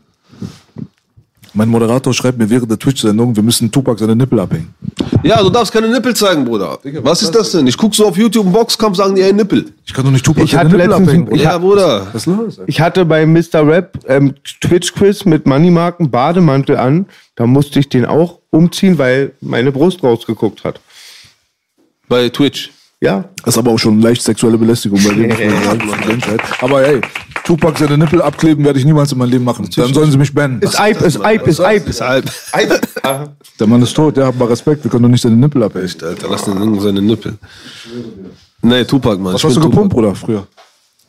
Mein 1.55 1.69
Moderator 1.69 2.13
schreibt 2.13 2.37
mir 2.39 2.49
während 2.49 2.71
der 2.71 2.79
Twitch-Sendung, 2.79 3.35
wir 3.35 3.43
müssen 3.43 3.71
Tupac 3.71 3.99
seine 3.99 4.15
Nippel 4.15 4.39
abhängen. 4.39 4.73
Ja, 5.21 5.41
du 5.41 5.49
darfst 5.49 5.71
keine 5.71 5.87
Nippel 5.87 6.15
zeigen, 6.15 6.45
Bruder. 6.45 6.79
Was 7.03 7.21
ist 7.21 7.33
das 7.35 7.51
denn? 7.51 7.67
Ich 7.67 7.77
guck 7.77 7.93
so 7.93 8.07
auf 8.07 8.17
YouTube 8.17 8.45
einen 8.45 8.53
Boxkampf, 8.53 8.97
sagen 8.97 9.15
die, 9.15 9.21
ey, 9.21 9.31
Nippel. 9.33 9.71
Ich 9.85 9.93
kann 9.93 10.03
doch 10.03 10.11
nicht 10.11 10.25
Tupac 10.25 10.43
Ich 10.43 10.55
seine 10.55 10.69
Nippel 10.69 10.91
abhängen. 10.91 11.33
ich 11.33 11.41
Ja, 11.41 11.57
Bruder. 11.57 12.07
Was 12.11 12.25
ey? 12.25 12.63
Ich 12.65 12.81
hatte 12.81 13.05
bei 13.05 13.25
Mr. 13.25 13.67
Rap 13.67 13.99
ähm, 14.07 14.33
Twitch-Quiz 14.61 15.25
mit 15.25 15.45
Moneymarken 15.45 16.09
Bademantel 16.09 16.77
an. 16.77 17.05
Da 17.35 17.45
musste 17.45 17.79
ich 17.79 17.87
den 17.87 18.05
auch 18.05 18.39
umziehen, 18.49 18.97
weil 18.97 19.33
meine 19.39 19.71
Brust 19.71 20.03
rausgeguckt 20.03 20.63
hat. 20.63 20.79
Bei 22.07 22.29
Twitch. 22.29 22.71
Ja. 23.03 23.25
Das 23.43 23.55
ist 23.55 23.57
aber 23.57 23.71
auch 23.71 23.77
schon 23.77 23.99
leicht 23.99 24.21
sexuelle 24.21 24.57
Belästigung 24.57 24.97
bei 25.03 25.13
dem. 25.13 25.29
aber 26.61 26.87
ey, 26.87 27.01
Tupac 27.43 27.77
seine 27.77 27.97
Nippel 27.97 28.21
abkleben 28.21 28.63
werde 28.63 28.79
ich 28.79 28.85
niemals 28.85 29.11
in 29.11 29.17
meinem 29.17 29.31
Leben 29.31 29.43
machen. 29.43 29.69
Dann 29.75 29.93
sollen 29.93 30.09
sie 30.09 30.17
mich 30.17 30.33
bannen. 30.33 30.61
Ist 30.61 30.79
Eib, 30.79 31.01
ist 31.01 31.19
Eib, 31.19 31.45
ist 31.45 31.59
Eib. 31.59 31.83
Deshalb. 31.85 32.31
Der 33.59 33.67
Mann 33.67 33.81
ist 33.81 33.93
tot, 33.93 34.15
ja, 34.15 34.27
hab 34.27 34.37
mal 34.37 34.47
Respekt, 34.47 34.85
wir 34.85 34.89
können 34.89 35.03
doch 35.03 35.09
nicht 35.09 35.19
seine 35.21 35.35
Nippel 35.35 35.63
abhängen. 35.63 35.91
Alter, 36.01 36.29
lass 36.29 36.45
den 36.45 36.57
Jungen 36.57 36.79
seine 36.79 37.01
Nippel. 37.01 37.37
Nee, 38.61 38.85
Tupac, 38.85 39.19
Mann. 39.19 39.33
Was 39.33 39.41
Ich 39.41 39.49
hast 39.49 39.57
du 39.57 39.61
gepumpt, 39.61 39.93
Bruder, 39.93 40.15
früher? 40.15 40.47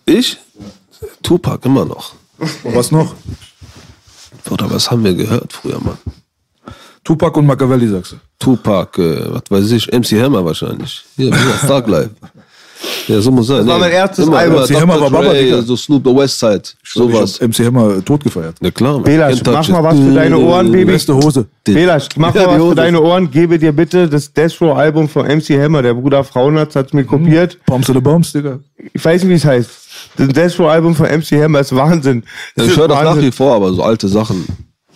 Ich? 0.05 0.36
Tupac, 1.22 1.64
immer 1.64 1.84
noch. 1.84 2.14
Und 2.64 2.74
was 2.74 2.90
noch? 2.90 3.14
Bruder, 4.45 4.68
was 4.68 4.90
haben 4.90 5.05
wir 5.05 5.14
gehört 5.14 5.53
früher, 5.53 5.78
Mann? 5.80 5.99
Tupac 7.05 7.37
und 7.39 7.47
Machiavelli, 7.47 7.89
sagst 7.89 8.13
du. 8.13 8.17
Tupac, 8.39 8.99
äh, 9.01 9.27
was 9.31 9.43
weiß 9.51 9.71
ich, 9.73 9.93
MC 9.93 10.21
Hammer 10.23 10.45
wahrscheinlich. 10.45 11.05
Hier, 11.17 11.31
Bruder, 11.31 11.81
Thug 11.83 11.89
Life. 11.89 12.11
Ja, 13.09 13.21
so 13.21 13.31
muss 13.31 13.47
sein. 13.47 13.67
war 13.67 13.79
mein 13.79 13.93
erstes 13.93 14.29
Album. 14.29 14.57
Immer 14.59 14.67
MC 14.67 14.81
Hammer 14.81 15.01
war. 15.01 15.11
Baba, 15.11 15.33
Digga. 15.33 15.63
So 15.63 15.77
Snoop 15.77 16.03
the 16.07 16.15
Westside. 16.15 16.63
Ich 16.83 16.91
Sowas. 16.93 17.41
MC 17.41 17.65
Hammer 17.67 18.05
tot 18.05 18.25
gefeiert. 18.25 18.57
Ja 18.61 18.71
klar. 18.71 19.01
Belasch, 19.01 19.41
mach 19.47 19.69
mal 19.69 19.83
was 19.85 19.99
für 19.99 20.13
deine 20.15 20.39
Ohren, 20.39 20.71
Baby. 20.73 20.93
Beste 20.93 21.15
Hose. 21.15 21.47
Belasch, 21.65 22.09
mach 22.17 22.35
Ja, 22.35 22.43
mal 22.47 22.49
was 22.55 22.59
Hose. 22.61 22.69
für 22.71 22.75
deine 22.77 23.01
Ohren. 23.01 23.31
Gebe 23.31 23.59
dir 23.59 23.73
bitte 23.73 24.09
das 24.09 24.33
Death 24.33 24.61
Row 24.61 24.77
Album 24.77 25.09
von 25.09 25.27
MC 25.27 25.59
Hammer. 25.63 25.83
Der 25.83 25.95
Bruder 25.95 26.25
Frauenarzt 26.25 26.77
hat 26.77 26.89
es 26.89 26.93
mir 26.93 27.05
kopiert. 27.05 27.59
Bombs 27.67 27.89
oder 27.89 28.01
Bombs, 28.01 28.33
Digga. 28.33 28.59
Ich 28.93 29.03
weiß 29.05 29.23
nicht, 29.23 29.31
wie 29.31 29.35
es 29.37 29.45
heißt. 29.45 29.71
Das 30.17 30.29
Death 30.29 30.59
Row 30.61 30.69
Album 30.69 30.95
von 30.95 31.07
MC 31.07 31.43
Hammer 31.43 31.61
ist 31.61 31.75
Wahnsinn. 31.75 32.23
Ja, 32.57 32.65
Das 32.65 32.67
ich 32.69 32.77
höre 32.77 32.89
das 32.89 33.03
nach 33.03 33.17
wie 33.21 33.31
vor, 33.33 33.55
aber 33.55 33.73
so 33.73 33.83
alte 33.83 34.09
Sachen. 34.09 34.47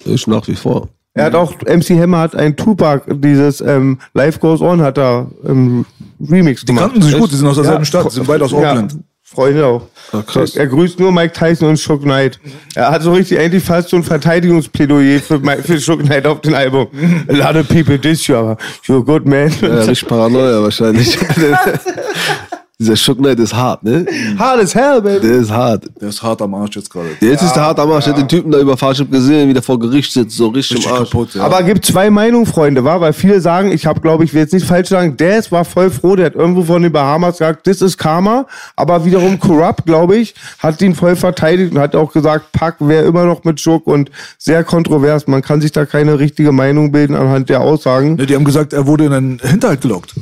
Ich 0.05 0.27
nach 0.27 0.47
wie 0.49 0.55
vor. 0.57 0.89
Er 1.19 1.25
hat 1.27 1.35
auch, 1.35 1.53
MC 1.63 1.91
Hammer 2.01 2.19
hat 2.21 2.35
ein 2.37 2.57
Tupac, 2.57 3.03
dieses 3.09 3.61
ähm, 3.61 3.99
Life 4.15 4.39
Goes 4.39 4.61
On, 4.61 4.81
hat 4.81 4.99
er 4.99 5.27
ähm, 5.47 5.85
Remix 6.21 6.61
Die 6.63 6.67
gemacht. 6.67 6.85
kannten 6.93 7.03
sich 7.03 7.17
gut, 7.19 7.31
die 7.33 7.37
sind 7.37 7.47
aus 7.47 7.57
derselben 7.57 7.81
Ja. 7.81 7.85
Stadt, 7.85 8.07
die 8.07 8.15
sind 8.15 8.27
beide 8.27 8.45
aus 8.45 8.53
Auckland. 8.55 8.93
Ja, 8.93 8.99
Freunde 9.31 9.67
auch. 9.67 9.83
Ah, 10.13 10.23
krass. 10.27 10.57
Er 10.57 10.67
grüßt 10.67 10.99
nur 10.99 11.13
Mike 11.13 11.35
Tyson 11.35 11.69
und 11.69 11.79
Shook 11.79 12.01
Knight. 12.03 12.41
Er 12.75 12.91
hat 12.91 13.03
so 13.03 13.13
richtig 13.13 13.39
eigentlich 13.39 13.63
fast 13.63 13.91
so 13.91 13.97
ein 13.97 14.03
Verteidigungsplädoyer 14.03 15.21
für, 15.21 15.39
Mike- 15.39 15.63
für 15.65 15.79
Shook 15.79 16.01
Knight 16.03 16.27
auf 16.27 16.41
dem 16.41 16.55
Album. 16.55 16.87
A 17.29 17.33
lot 17.35 17.55
of 17.57 17.69
people 17.69 17.99
diss 17.99 18.27
you, 18.27 18.35
aber 18.37 18.57
you're 18.87 19.01
a 19.01 19.05
good 19.05 19.27
man. 19.27 19.51
Ja, 19.61 19.69
richtig 19.81 20.09
Paranoia 20.09 20.63
wahrscheinlich. 20.63 21.19
Dieser 22.81 22.95
Shook 22.95 23.19
Knight 23.19 23.41
ist 23.41 23.53
hart, 23.57 23.83
ne? 23.83 24.07
Hard 24.39 24.61
as 24.63 24.73
hell, 24.73 25.03
baby. 25.03 25.27
Der 25.27 25.39
ist 25.39 25.51
hart. 25.51 25.87
Der 26.01 26.11
ist 26.11 26.23
hart 26.23 26.41
am 26.41 26.55
Arsch 26.55 26.77
jetzt 26.77 26.89
gerade. 26.89 27.09
Jetzt 27.21 27.43
ist 27.43 27.55
der 27.55 27.65
hart 27.65 27.81
am 27.81 27.91
Arsch. 27.91 28.05
Ich 28.07 28.11
hab 28.13 28.17
den 28.17 28.29
Typen 28.29 28.53
da 28.53 28.61
über 28.61 28.77
Fahrschip 28.77 29.11
gesehen, 29.11 29.49
wie 29.49 29.53
der 29.53 29.65
vor 29.65 29.81
Gericht 29.81 30.13
sitzt, 30.13 30.37
so 30.37 30.47
richtig, 30.47 30.77
Richtig 30.77 30.93
im 30.93 30.97
Arsch. 30.97 31.11
kaputt, 31.11 31.35
ja. 31.35 31.43
Aber 31.43 31.61
gibt 31.65 31.85
zwei 31.85 32.09
Meinungen, 32.09 32.47
Freunde, 32.47 32.85
war? 32.85 33.01
Weil 33.01 33.13
viele 33.15 33.41
sagen, 33.41 33.73
ich 33.73 33.85
habe, 33.85 34.01
glaube 34.01 34.23
ich, 34.23 34.33
will 34.33 34.43
jetzt 34.43 34.53
nicht 34.53 34.65
falsch 34.65 34.91
sagen, 34.91 35.17
Daz 35.17 35.51
war 35.51 35.65
voll 35.65 35.91
froh, 35.91 36.15
der 36.15 36.27
hat 36.27 36.37
irgendwo 36.37 36.63
von 36.63 36.81
den 36.81 36.93
Bahamas 36.93 37.39
gesagt, 37.39 37.67
das 37.67 37.83
ist 37.83 37.99
Karma. 37.99 38.47
Aber 38.77 39.05
wiederum 39.05 39.41
Corrupt, 39.41 39.85
glaube 39.85 40.17
ich, 40.17 40.37
hat 40.61 40.81
ihn 40.81 40.95
voll 40.95 41.17
verteidigt 41.17 41.73
und 41.75 41.81
hat 41.81 41.97
auch 41.97 42.13
gesagt, 42.13 42.53
Pack 42.53 42.77
wäre 42.79 43.05
immer 43.07 43.25
noch 43.25 43.43
mit 43.43 43.59
Schuck 43.61 43.89
und 43.89 44.09
sehr 44.39 44.63
kontrovers. 44.63 45.27
Man 45.27 45.43
kann 45.43 45.61
sich 45.61 45.73
da 45.73 45.85
keine 45.85 46.21
richtige 46.21 46.53
Meinung 46.53 46.93
bilden 46.93 47.17
anhand 47.17 47.49
der 47.49 47.61
Aussagen. 47.61 48.15
Ne, 48.15 48.27
die 48.27 48.37
haben 48.37 48.45
gesagt, 48.45 48.73
er 48.73 48.87
wurde 48.87 49.07
in 49.07 49.13
einen 49.13 49.39
Hinterhalt 49.41 49.81
gelockt. 49.81 50.15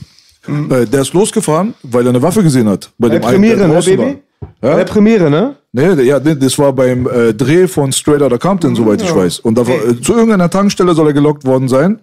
Äh, 0.49 0.87
Der 0.87 1.01
ist 1.03 1.13
losgefahren, 1.13 1.75
weil 1.83 2.07
er 2.07 2.11
eine 2.11 2.23
Waffe 2.23 2.43
gesehen 2.43 2.69
hat. 2.69 2.91
Bei, 2.99 3.09
Bei 3.09 3.19
dem 3.19 3.25
einen, 3.25 3.43
der 3.43 3.49
Premiere, 3.51 3.69
ne, 3.69 3.75
draußen 3.75 3.97
Baby? 3.97 4.19
Bei 4.61 4.69
Ja? 4.69 4.77
der 4.77 4.85
Premiere, 4.85 5.31
ne? 5.31 5.57
Nee, 5.73 6.03
ja, 6.05 6.19
nee, 6.21 6.35
das 6.35 6.59
war 6.59 6.73
beim 6.73 7.07
äh, 7.07 7.35
Dreh 7.35 7.67
von 7.69 7.93
Straight 7.93 8.23
Outta 8.23 8.39
Compton, 8.39 8.75
soweit 8.75 9.03
ich 9.03 9.15
weiß. 9.15 9.41
Und 9.41 9.57
da 9.59 9.67
war, 9.67 9.75
äh, 9.75 10.01
zu 10.01 10.13
irgendeiner 10.15 10.49
Tankstelle 10.49 10.95
soll 10.95 11.09
er 11.09 11.13
gelockt 11.13 11.45
worden 11.45 11.69
sein. 11.69 12.01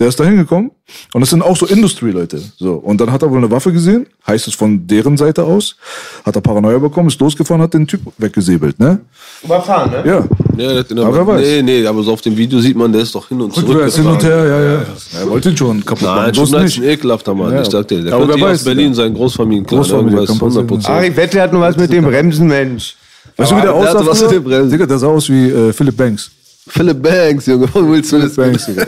Der 0.00 0.08
ist 0.08 0.18
da 0.18 0.24
hingekommen. 0.24 0.72
Und 1.12 1.20
das 1.20 1.30
sind 1.30 1.40
auch 1.40 1.56
so 1.56 1.66
Industry-Leute. 1.66 2.42
So. 2.58 2.74
Und 2.74 3.00
dann 3.00 3.12
hat 3.12 3.22
er 3.22 3.30
wohl 3.30 3.38
eine 3.38 3.50
Waffe 3.50 3.72
gesehen, 3.72 4.06
heißt 4.26 4.48
es 4.48 4.54
von 4.54 4.84
deren 4.88 5.16
Seite 5.16 5.44
aus. 5.44 5.76
Hat 6.24 6.34
er 6.34 6.42
Paranoia 6.42 6.78
bekommen, 6.78 7.08
ist 7.08 7.20
losgefahren, 7.20 7.62
hat 7.62 7.74
den 7.74 7.86
Typ 7.86 8.00
weggesäbelt, 8.18 8.80
ne? 8.80 9.00
Überfahren, 9.44 9.92
ne? 9.92 10.02
Ja. 10.04 10.24
Ja, 10.56 10.82
den 10.82 10.98
Aber 10.98 11.14
wer 11.14 11.26
weiß. 11.26 11.40
Nee, 11.40 11.62
nee, 11.62 11.86
aber 11.86 12.02
so 12.02 12.12
auf 12.12 12.20
dem 12.22 12.36
Video 12.36 12.58
sieht 12.58 12.76
man, 12.76 12.92
der 12.92 13.02
ist 13.02 13.14
doch 13.14 13.28
hin 13.28 13.40
und 13.40 13.54
zurück. 13.54 13.68
Rückwärts, 13.68 13.96
hin 13.96 14.06
und 14.06 14.22
her, 14.22 14.44
ja, 14.44 14.62
ja. 14.62 14.86
Er 15.20 15.30
wollte 15.30 15.50
ihn 15.50 15.56
schon 15.56 15.84
kaputt 15.84 16.02
machen. 16.02 16.32
Nein, 16.34 16.64
ist 16.64 16.78
ein 16.78 16.84
ekelhafter 16.84 17.34
Mann. 17.34 17.52
Ja. 17.52 17.62
Ich 17.62 17.68
sag 17.68 17.86
dir, 17.86 18.02
der 18.02 18.14
Aber 18.14 18.26
könnte 18.26 18.42
weiß, 18.42 18.58
aus 18.58 18.64
Berlin 18.64 18.88
ja. 18.88 18.94
sein, 18.94 19.14
Großfamilienclan. 19.14 19.80
Großfamilie, 19.80 20.18
irgendwas, 20.18 20.38
kann 20.38 20.48
passieren. 20.48 20.68
100%. 20.68 20.84
Ach, 20.88 21.02
ich 21.02 21.16
wette, 21.16 21.32
der 21.34 21.42
hat 21.44 21.52
nur 21.52 21.62
was 21.62 21.76
mit 21.76 21.92
dem 21.92 22.04
Bremsen, 22.04 22.48
Mensch. 22.48 22.96
Weißt 23.36 23.50
du, 23.52 23.56
wie 23.56 23.60
der 23.60 23.74
aussah? 23.74 24.06
was 24.06 24.22
mit 24.22 24.30
den 24.32 24.44
Bremsen. 24.44 24.70
Digga, 24.70 24.86
der 24.86 24.98
sah 24.98 25.06
aus 25.06 25.28
wie 25.28 25.50
äh, 25.50 25.72
Philip 25.72 25.96
Banks. 25.96 26.30
Philip 26.66 27.02
Banks, 27.02 27.46
Junge, 27.46 27.68
von 27.68 27.90
Will 27.90 28.02
Smith. 28.02 28.34
Philip 28.34 28.36
Banks, 28.36 28.66
Digga. 28.66 28.86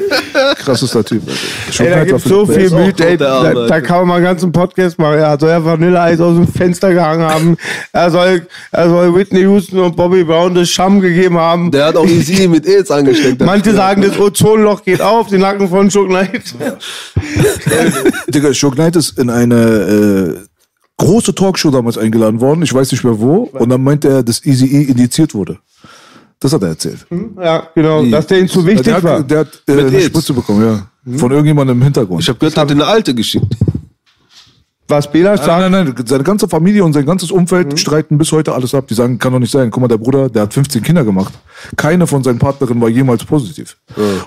Krassester 0.55 1.05
Typ. 1.05 1.23
Alter. 1.29 1.85
Ey, 1.85 1.91
da 1.91 2.05
gibt's 2.05 2.25
so 2.25 2.47
viel. 2.47 2.71
Mythen, 2.71 3.07
ey, 3.07 3.17
da, 3.19 3.53
da 3.67 3.81
kann 3.83 3.99
man 3.99 4.09
mal 4.09 4.15
einen 4.15 4.25
ganzen 4.25 4.51
Podcast 4.51 4.99
machen. 4.99 5.19
Er 5.19 5.39
soll 5.39 5.51
ja 5.51 5.63
Vanilleeis 5.63 6.19
aus 6.21 6.37
dem 6.37 6.49
Fenster 6.49 6.95
gehangen 6.95 7.23
haben. 7.23 7.57
Er 7.93 8.11
soll, 8.11 8.47
er 8.73 8.89
soll 8.89 9.15
Whitney 9.15 9.41
Houston 9.41 9.79
und 9.79 9.95
Bobby 9.95 10.25
Brown 10.25 10.55
das 10.55 10.71
Scham 10.71 11.01
gegeben 11.01 11.37
haben. 11.37 11.71
Der 11.71 11.87
hat 11.87 11.97
auch 11.97 12.07
Easy 12.07 12.49
mit 12.49 12.67
AIDS 12.67 12.91
angesteckt. 12.91 13.45
Manche 13.45 13.75
sagen, 13.75 14.01
das 14.01 14.19
Ozonloch 14.19 14.83
geht 14.83 15.03
auf, 15.03 15.29
den 15.29 15.43
Nacken 15.43 15.69
von 15.69 15.91
Shook 15.91 16.09
Knight. 16.09 16.55
Digga, 18.29 18.55
Shock 18.55 18.77
Knight 18.77 18.97
ist 18.97 19.19
in 19.19 19.29
eine 19.29 19.55
äh, 19.55 20.35
große 20.97 21.35
Talkshow 21.35 21.71
damals 21.71 21.99
eingeladen 21.99 22.41
worden. 22.41 22.63
Ich 22.63 22.73
weiß 22.73 22.91
nicht 22.93 23.05
mehr 23.05 23.19
wo. 23.21 23.51
Und 23.53 23.69
dann 23.69 23.85
meinte 23.85 24.09
er, 24.09 24.23
dass 24.23 24.45
Easy 24.47 24.67
E 24.67 24.83
indiziert 24.85 25.35
wurde. 25.35 25.59
Das 26.39 26.53
hat 26.53 26.63
er 26.63 26.69
erzählt. 26.69 27.07
Ja, 27.43 27.67
genau, 27.75 28.05
dass 28.05 28.27
der 28.27 28.41
ihm 28.41 28.49
zu 28.49 28.65
wichtig 28.67 28.85
der 28.85 29.03
war. 29.03 29.19
hat, 29.21 29.31
der 29.31 29.39
hat 29.41 29.63
äh, 29.67 29.73
Mit 29.75 29.87
eine. 29.87 30.01
Spritze 30.03 30.35
bekommen, 30.35 30.63
ja. 30.63 31.17
Von 31.19 31.31
irgendjemandem 31.31 31.77
im 31.79 31.83
Hintergrund. 31.83 32.23
Ich 32.23 32.29
habe 32.29 32.39
gehört, 32.39 32.57
er 32.57 32.61
hat 32.63 32.71
eine 32.71 32.85
alte 32.85 33.15
geschickt. 33.15 33.57
Was 34.89 35.11
Bela 35.11 35.37
sagt, 35.37 35.49
Nein, 35.49 35.73
nein, 35.73 35.95
nein, 35.97 36.05
seine 36.07 36.23
ganze 36.23 36.49
Familie 36.49 36.85
und 36.85 36.93
sein 36.93 37.05
ganzes 37.05 37.31
Umfeld 37.33 37.79
streiten 37.79 38.19
bis 38.19 38.31
heute 38.31 38.55
alles 38.55 38.75
ab. 38.75 38.87
Die 38.87 38.95
sagen, 38.95 39.19
kann 39.19 39.33
doch 39.33 39.41
nicht 39.41 39.51
sein. 39.51 39.71
Guck 39.71 39.81
mal, 39.81 39.89
der 39.89 39.99
Bruder, 39.99 40.29
der 40.29 40.43
hat 40.43 40.55
15 40.55 40.83
Kinder 40.83 41.05
gemacht. 41.05 41.35
Keine 41.77 42.07
von 42.07 42.23
seinen 42.23 42.39
Partnerinnen 42.39 42.81
war 42.81 42.89
jemals 42.89 43.25
positiv. 43.25 43.77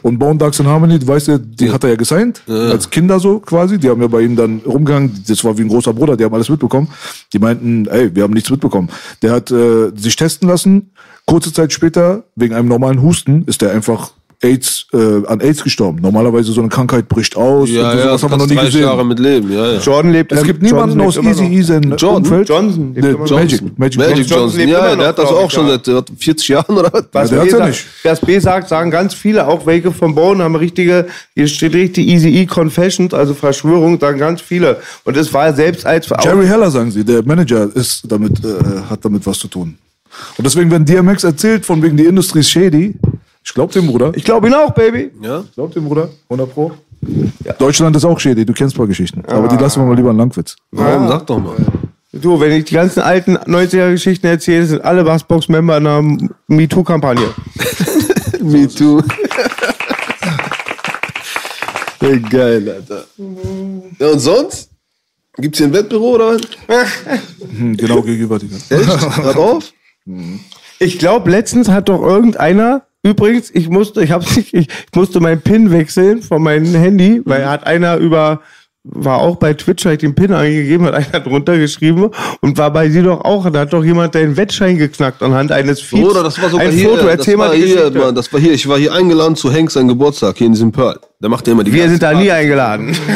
Und 0.01 0.19
Bone 0.19 0.37
Ducks 0.37 0.59
and 0.59 0.67
Harmony, 0.67 0.99
du 0.99 1.07
weißt 1.07 1.27
ja, 1.29 1.37
die 1.37 1.71
hat 1.71 1.83
er 1.83 1.91
ja 1.91 1.95
gesigned, 1.95 2.41
als 2.47 2.89
Kinder 2.89 3.19
so 3.19 3.39
quasi. 3.39 3.77
Die 3.77 3.89
haben 3.89 4.01
ja 4.01 4.07
bei 4.07 4.21
ihm 4.21 4.35
dann 4.35 4.61
rumgegangen, 4.65 5.23
das 5.27 5.43
war 5.45 5.57
wie 5.57 5.61
ein 5.61 5.69
großer 5.69 5.93
Bruder, 5.93 6.17
die 6.17 6.25
haben 6.25 6.33
alles 6.33 6.49
mitbekommen. 6.49 6.89
Die 7.31 7.39
meinten, 7.39 7.85
ey, 7.87 8.13
wir 8.13 8.23
haben 8.23 8.33
nichts 8.33 8.49
mitbekommen. 8.49 8.89
Der 9.21 9.31
hat 9.31 9.51
äh, 9.51 9.91
sich 9.95 10.15
testen 10.15 10.49
lassen. 10.49 10.91
Kurze 11.25 11.53
Zeit 11.53 11.71
später, 11.71 12.23
wegen 12.35 12.53
einem 12.55 12.67
normalen 12.67 13.01
Husten, 13.01 13.43
ist 13.45 13.61
der 13.61 13.71
einfach 13.71 14.11
AIDS, 14.41 14.87
äh, 14.93 14.97
an 15.27 15.41
AIDS 15.41 15.63
gestorben. 15.63 15.99
Normalerweise 16.01 16.53
so 16.53 16.61
eine 16.61 16.69
Krankheit 16.69 17.09
bricht 17.09 17.35
aus. 17.35 17.69
Ja, 17.69 17.91
und 17.91 17.97
ja, 17.97 18.03
sowas 18.03 18.23
haben 18.23 18.31
wir 18.31 18.37
noch 18.37 18.47
nie 18.47 18.55
30 18.55 18.71
gesehen. 18.73 18.87
Jahre 18.87 19.05
mit 19.05 19.19
Leben, 19.19 19.51
ja, 19.51 19.73
ja. 19.73 19.79
Jordan 19.79 20.13
lebt 20.13 20.31
Es 20.31 20.43
gibt 20.43 20.61
Johnson 20.61 20.97
niemanden 20.97 21.01
aus 21.01 21.17
Easy 21.17 21.43
noch. 21.43 21.51
E 21.51 21.61
sein 21.61 21.95
Jordan? 21.97 22.15
Umfeld. 22.23 22.49
Johnson 22.49 22.93
lebt 22.95 23.05
Nee, 23.05 23.11
noch. 23.11 23.29
Magic, 23.29 23.77
Magic, 23.77 23.99
Magic 23.99 23.99
Johnson. 23.99 24.17
Johnson, 24.17 24.39
Johnson 24.39 24.59
lebt 24.59 24.71
ja, 24.71 24.87
immer 24.87 24.95
der 24.97 25.07
hat 25.09 25.19
das 25.19 25.29
auch 25.29 25.51
schon 25.51 25.65
ja. 25.65 25.71
seit 25.73 25.87
der 25.87 25.95
hat 25.97 26.11
40 26.17 26.47
Jahren 26.47 26.77
oder 26.77 26.93
was? 26.93 27.03
Was, 27.11 27.31
Ja, 27.31 27.35
der 27.37 27.43
B 27.43 27.43
hat's 27.43 27.51
ja 27.51 27.57
sagt, 27.57 27.69
nicht. 27.69 27.85
was 28.03 28.19
B 28.21 28.39
sagt, 28.39 28.69
sagen 28.69 28.91
ganz 28.91 29.13
viele, 29.13 29.45
auch 29.47 29.65
welche 29.65 29.91
von 29.91 30.15
Bone 30.15 30.41
haben 30.43 30.55
richtige, 30.55 31.07
hier 31.35 31.47
steht 31.47 31.73
richtig 31.73 32.07
Easy 32.07 32.29
E 32.29 32.45
Confessions, 32.45 33.13
also 33.13 33.33
Verschwörung, 33.33 33.99
sagen 33.99 34.19
ganz 34.19 34.39
viele. 34.39 34.77
Und 35.03 35.17
es 35.17 35.33
war 35.33 35.53
selbst 35.53 35.85
als 35.85 36.07
Jerry 36.23 36.47
Heller, 36.47 36.71
sagen 36.71 36.91
sie, 36.91 37.03
der 37.03 37.23
Manager 37.23 37.67
ist 37.75 38.03
damit, 38.07 38.43
äh, 38.45 38.89
hat 38.89 39.03
damit 39.03 39.25
was 39.25 39.37
zu 39.37 39.49
tun. 39.49 39.77
Und 40.37 40.45
deswegen, 40.45 40.71
wenn 40.71 40.85
DMX 40.85 41.23
erzählt, 41.23 41.65
von 41.65 41.81
wegen 41.83 41.97
die 41.97 42.05
Industrie 42.05 42.39
ist 42.39 42.49
shady, 42.49 42.95
ich 43.43 43.53
glaub 43.53 43.71
dem 43.71 43.87
Bruder. 43.87 44.11
Ich 44.15 44.23
glaube 44.23 44.47
ihn 44.47 44.53
auch, 44.53 44.71
Baby. 44.71 45.11
Ja? 45.21 45.41
Ich 45.41 45.53
glaub 45.53 45.73
dem 45.73 45.85
Bruder, 45.85 46.09
100 46.29 46.53
Pro. 46.53 46.71
Deutschland 47.57 47.95
ist 47.95 48.05
auch 48.05 48.19
shady, 48.19 48.45
du 48.45 48.53
kennst 48.53 48.75
ein 48.75 48.77
paar 48.77 48.87
Geschichten. 48.87 49.23
Aber 49.25 49.47
die 49.47 49.55
lassen 49.55 49.81
wir 49.81 49.87
mal 49.87 49.95
lieber 49.95 50.11
in 50.11 50.17
Langwitz. 50.17 50.55
Warum? 50.71 51.07
Sag 51.07 51.25
doch 51.27 51.39
mal. 51.39 51.55
Du, 52.11 52.39
wenn 52.39 52.51
ich 52.51 52.65
die 52.65 52.73
ganzen 52.73 53.01
alten 53.01 53.37
90er-Geschichten 53.37 54.25
erzähle, 54.27 54.65
sind 54.65 54.83
alle 54.83 55.03
Bassbox-Member 55.03 55.77
in 55.77 55.87
einer 55.87 56.17
MeToo-Kampagne. 56.47 57.27
Me 58.41 58.67
too. 58.67 59.01
Ey, 62.01 62.19
geil, 62.19 62.69
Alter. 62.69 63.05
Ja, 63.99 64.07
und 64.07 64.19
sonst? 64.19 64.69
Gibt's 65.37 65.57
hier 65.59 65.67
ein 65.67 65.73
Wettbüro 65.73 66.15
oder 66.15 66.35
was? 66.35 66.41
Hm, 67.57 67.77
genau 67.77 68.01
gegenüber. 68.01 68.39
Digga. 68.39 68.55
Echt? 68.55 69.17
Hört 69.23 69.37
auf? 69.37 69.71
Ich 70.79 70.97
glaube, 70.97 71.29
letztens 71.29 71.69
hat 71.69 71.89
doch 71.89 72.01
irgendeiner, 72.01 72.83
übrigens, 73.03 73.51
ich 73.53 73.69
musste, 73.69 74.01
ich 74.01 74.11
hab's 74.11 74.35
nicht, 74.35 74.53
ich, 74.53 74.69
musste 74.95 75.19
meinen 75.19 75.41
PIN 75.41 75.71
wechseln 75.71 76.21
von 76.21 76.41
meinem 76.41 76.73
Handy, 76.73 77.21
weil 77.25 77.47
hat 77.47 77.67
einer 77.67 77.97
über 77.97 78.41
war 78.83 79.19
auch 79.19 79.35
bei 79.35 79.53
Twitch, 79.53 79.85
hat 79.85 80.01
den 80.01 80.15
Pin 80.15 80.33
eingegeben, 80.33 80.85
hat 80.85 80.93
einer 81.13 81.23
drunter 81.23 81.57
geschrieben 81.57 82.09
und 82.41 82.57
war 82.57 82.71
bei 82.71 82.89
sie 82.89 83.03
doch 83.03 83.21
auch. 83.21 83.49
Da 83.51 83.61
hat 83.61 83.73
doch 83.73 83.83
jemand 83.83 84.15
deinen 84.15 84.37
Wettschein 84.37 84.77
geknackt 84.77 85.21
anhand 85.21 85.51
eines 85.51 85.81
Feeds. 85.81 86.01
Bruder, 86.01 86.23
das 86.23 86.41
war 86.41 86.49
sogar 86.49 86.67
Ein 86.67 86.73
hier. 86.73 86.89
Foto, 86.89 87.07
erzähl 87.07 87.37
das 87.37 87.47
war 87.47 87.55
hier. 87.55 87.91
Mann, 87.91 88.15
das 88.15 88.31
war 88.31 88.39
hier. 88.39 88.53
Ich 88.53 88.67
war 88.67 88.77
hier 88.77 88.93
eingeladen 88.93 89.35
zu 89.35 89.51
Hank 89.51 89.69
seinen 89.69 89.89
Geburtstag 89.89 90.37
hier 90.37 90.47
in 90.47 90.53
diesem 90.53 90.71
Pearl. 90.71 90.97
Der 91.21 91.29
macht 91.29 91.45
ja 91.47 91.53
immer 91.53 91.65
die 91.65 91.73
Wir 91.73 91.89
sind 91.89 92.01
da 92.01 92.13
nie 92.13 92.31
eingeladen. 92.31 92.95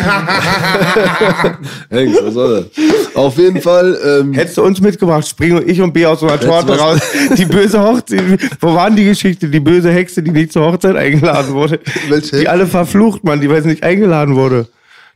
Hanks, 1.90 2.18
was 2.22 2.34
soll 2.34 2.66
das? 2.76 3.16
Auf 3.16 3.38
jeden 3.38 3.62
Fall. 3.62 3.98
Ähm, 4.06 4.34
Hättest 4.34 4.58
du 4.58 4.64
uns 4.64 4.82
mitgebracht, 4.82 5.26
springen 5.26 5.64
ich 5.66 5.82
und 5.82 5.94
B 5.94 6.06
aus 6.06 6.20
so 6.20 6.28
einer 6.28 6.38
Torte 6.38 6.78
raus. 6.78 7.00
Die 7.38 7.46
böse 7.46 7.82
Hochzeit. 7.82 8.22
Wo 8.60 8.76
waren 8.76 8.98
die 8.98 9.06
Geschichte? 9.06 9.48
Die 9.48 9.62
böse 9.62 9.90
Hexe, 9.92 10.22
die 10.22 10.32
nicht 10.32 10.52
zur 10.52 10.66
Hochzeit 10.66 10.98
eingeladen 10.98 11.54
wurde. 11.54 11.80
Welche 12.10 12.40
Die 12.40 12.50
alle 12.50 12.68
verflucht, 12.68 13.24
Mann, 13.24 13.40
die 13.40 13.50
weiß 13.50 13.64
nicht 13.64 13.84
eingeladen 13.84 14.36
wurde. 14.36 14.68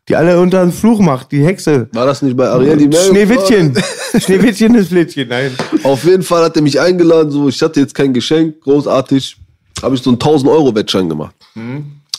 Die 0.08 0.16
alle 0.16 0.40
unter 0.40 0.62
einen 0.62 0.72
Fluch 0.72 1.00
macht, 1.00 1.32
die 1.34 1.44
Hexe. 1.44 1.90
war 1.92 2.06
das 2.06 2.22
nicht 2.22 2.38
bei 2.38 2.48
Ariel 2.48 2.78
die? 2.78 2.96
Schneewittchen. 2.96 3.76
Schneewittchen 4.18 4.74
ist 4.76 4.88
Flittchen, 4.88 5.28
nein. 5.28 5.52
Auf 5.84 6.06
jeden 6.06 6.24
Fall 6.24 6.46
hat 6.46 6.56
er 6.56 6.62
mich 6.62 6.80
eingeladen. 6.80 7.30
So, 7.30 7.50
ich 7.50 7.62
hatte 7.62 7.82
jetzt 7.82 7.94
kein 7.94 8.14
Geschenk, 8.14 8.62
großartig. 8.62 9.36
Habe 9.82 9.96
ich 9.96 10.02
so 10.02 10.10
einen 10.10 10.16
1000 10.16 10.50
Euro 10.50 10.74
Wettschein 10.74 11.10
gemacht. 11.10 11.36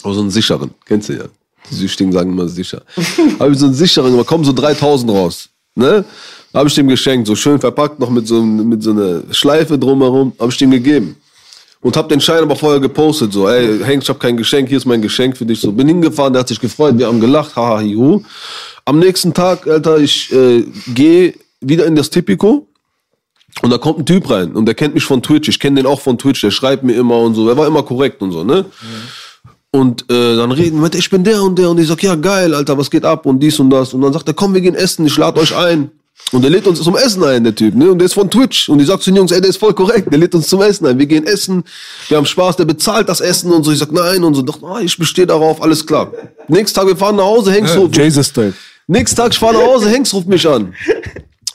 Aber 0.03 0.15
so 0.15 0.21
einen 0.21 0.31
sicheren. 0.31 0.71
Kennst 0.85 1.09
du 1.09 1.15
ja. 1.15 1.25
Die 1.71 1.75
Süchtigen 1.75 2.13
sagen 2.13 2.31
immer 2.31 2.49
sicher. 2.49 2.83
Habe 3.39 3.53
ich 3.53 3.59
so 3.59 3.67
einen 3.67 3.75
sicheren 3.75 4.13
gemacht. 4.13 4.27
Kommen 4.27 4.45
so 4.45 4.53
3000 4.53 5.11
raus. 5.11 5.49
Ne? 5.75 6.05
Habe 6.55 6.69
ich 6.69 6.75
dem 6.75 6.89
geschenkt. 6.89 7.27
So 7.27 7.35
schön 7.35 7.59
verpackt, 7.59 7.99
noch 7.99 8.11
mit 8.11 8.27
so, 8.27 8.43
mit 8.43 8.83
so 8.83 8.91
einer 8.91 9.23
Schleife 9.33 9.79
drumherum. 9.79 10.33
Habe 10.39 10.51
ich 10.51 10.59
dem 10.59 10.71
gegeben. 10.71 11.17
Und 11.81 11.97
hab 11.97 12.09
den 12.09 12.21
Schein 12.21 12.43
aber 12.43 12.57
vorher 12.57 12.81
gepostet, 12.81 13.33
so, 13.33 13.49
ey, 13.49 13.79
Hank, 13.81 14.03
ich 14.03 14.09
hab 14.09 14.19
kein 14.19 14.37
Geschenk, 14.37 14.69
hier 14.69 14.79
ist 14.79 14.87
mein 14.87 15.01
Geschenk 15.01 15.37
für 15.37 15.47
dich. 15.47 15.61
So, 15.61 15.71
bin 15.71 15.87
hingefahren, 15.87 16.33
der 16.33 16.41
hat 16.41 16.49
sich 16.49 16.61
gefreut, 16.61 16.99
wir 16.99 17.07
haben 17.07 17.21
gelacht, 17.21 17.55
haha, 17.55 17.81
juhu. 17.81 18.23
Am 18.85 18.99
nächsten 18.99 19.33
Tag, 19.33 19.67
Alter, 19.67 19.99
ich 19.99 20.33
äh, 20.33 20.65
gehe 20.95 21.35
wieder 21.61 21.87
in 21.87 21.95
das 21.95 22.11
Tipico 22.11 22.67
und 23.63 23.71
da 23.71 23.79
kommt 23.79 24.01
ein 24.01 24.07
Typ 24.07 24.29
rein 24.29 24.53
und 24.53 24.67
der 24.67 24.75
kennt 24.75 24.95
mich 24.95 25.05
von 25.05 25.23
Twitch, 25.23 25.49
ich 25.49 25.61
kenne 25.61 25.77
den 25.77 25.87
auch 25.87 26.01
von 26.01 26.19
Twitch, 26.19 26.41
der 26.41 26.51
schreibt 26.51 26.83
mir 26.83 26.95
immer 26.95 27.19
und 27.19 27.35
so, 27.35 27.49
er 27.49 27.57
war 27.57 27.67
immer 27.67 27.83
korrekt 27.83 28.23
und 28.23 28.33
so, 28.33 28.43
ne? 28.43 28.65
Und 29.71 30.11
äh, 30.11 30.37
dann 30.37 30.51
reden 30.51 30.81
wir, 30.81 30.93
ich 30.95 31.11
bin 31.11 31.25
der 31.25 31.43
und 31.43 31.59
der 31.59 31.71
und 31.71 31.79
ich 31.79 31.87
sag, 31.87 32.03
ja 32.03 32.15
geil, 32.15 32.55
Alter, 32.55 32.79
was 32.79 32.91
geht 32.91 33.05
ab 33.05 33.27
und 33.27 33.41
dies 33.41 33.61
und 33.61 33.71
das. 33.71 33.93
Und 33.93 34.01
dann 34.01 34.13
sagt 34.13 34.27
er, 34.27 34.35
komm, 34.35 34.55
wir 34.55 34.63
gehen 34.63 34.75
essen, 34.75 35.07
ich 35.07 35.17
lade 35.17 35.41
euch 35.41 35.55
ein. 35.55 35.91
Und 36.31 36.43
der 36.43 36.51
lädt 36.51 36.67
uns 36.67 36.83
zum 36.83 36.95
Essen 36.97 37.25
ein, 37.25 37.43
der 37.43 37.55
Typ, 37.55 37.75
ne? 37.75 37.91
Und 37.91 37.99
der 37.99 38.07
ist 38.07 38.13
von 38.13 38.31
Twitch. 38.31 38.69
Und 38.69 38.81
ich 38.81 38.87
sag 38.87 39.01
zu 39.01 39.11
den 39.11 39.17
Jungs, 39.17 39.33
ey, 39.33 39.41
der 39.41 39.49
ist 39.49 39.57
voll 39.57 39.73
korrekt, 39.73 40.13
der 40.13 40.19
lädt 40.19 40.35
uns 40.35 40.47
zum 40.49 40.61
Essen 40.61 40.87
ein. 40.87 40.99
Wir 40.99 41.07
gehen 41.07 41.27
essen, 41.27 41.65
wir 42.09 42.19
haben 42.19 42.27
Spaß, 42.27 42.57
der 42.57 42.67
bezahlt 42.67 43.09
das 43.09 43.21
Essen 43.21 43.51
und 43.51 43.65
so. 43.65 43.73
Ich 43.73 43.79
sag, 43.79 43.93
nein, 43.93 44.23
und 44.23 44.35
so, 44.35 44.43
doch, 44.43 44.63
ah, 44.63 44.81
ich 44.81 44.99
bestehe 44.99 45.27
darauf, 45.27 45.63
alles 45.63 45.87
klar. 45.87 46.13
Nächsten 46.49 46.79
Tag, 46.79 46.87
wir 46.87 46.97
fahren 46.97 47.17
nach 47.17 47.25
Hause, 47.25 47.53
Hengst 47.53 47.77
ruft 47.77 47.97
Jesus-Style. 47.97 48.53
Nächsten 48.87 49.17
Tag, 49.17 49.33
ich 49.33 49.39
fahre 49.39 49.55
nach 49.55 49.63
Hause, 49.63 49.89
Hengst 49.89 50.13
ruft 50.13 50.29
mich 50.29 50.47
an. 50.47 50.75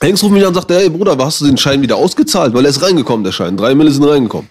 Hengst 0.00 0.22
ruft 0.24 0.32
mich 0.32 0.42
an 0.42 0.48
und 0.48 0.54
sagt, 0.54 0.70
ey 0.72 0.90
Bruder, 0.90 1.16
hast 1.18 1.40
du 1.40 1.46
den 1.46 1.56
Schein 1.56 1.80
wieder 1.80 1.96
ausgezahlt? 1.96 2.52
Weil 2.52 2.64
er 2.64 2.70
ist 2.70 2.82
reingekommen, 2.82 3.22
der 3.22 3.32
Schein. 3.32 3.56
Drei 3.56 3.76
Mille 3.76 3.92
sind 3.92 4.04
reingekommen. 4.04 4.50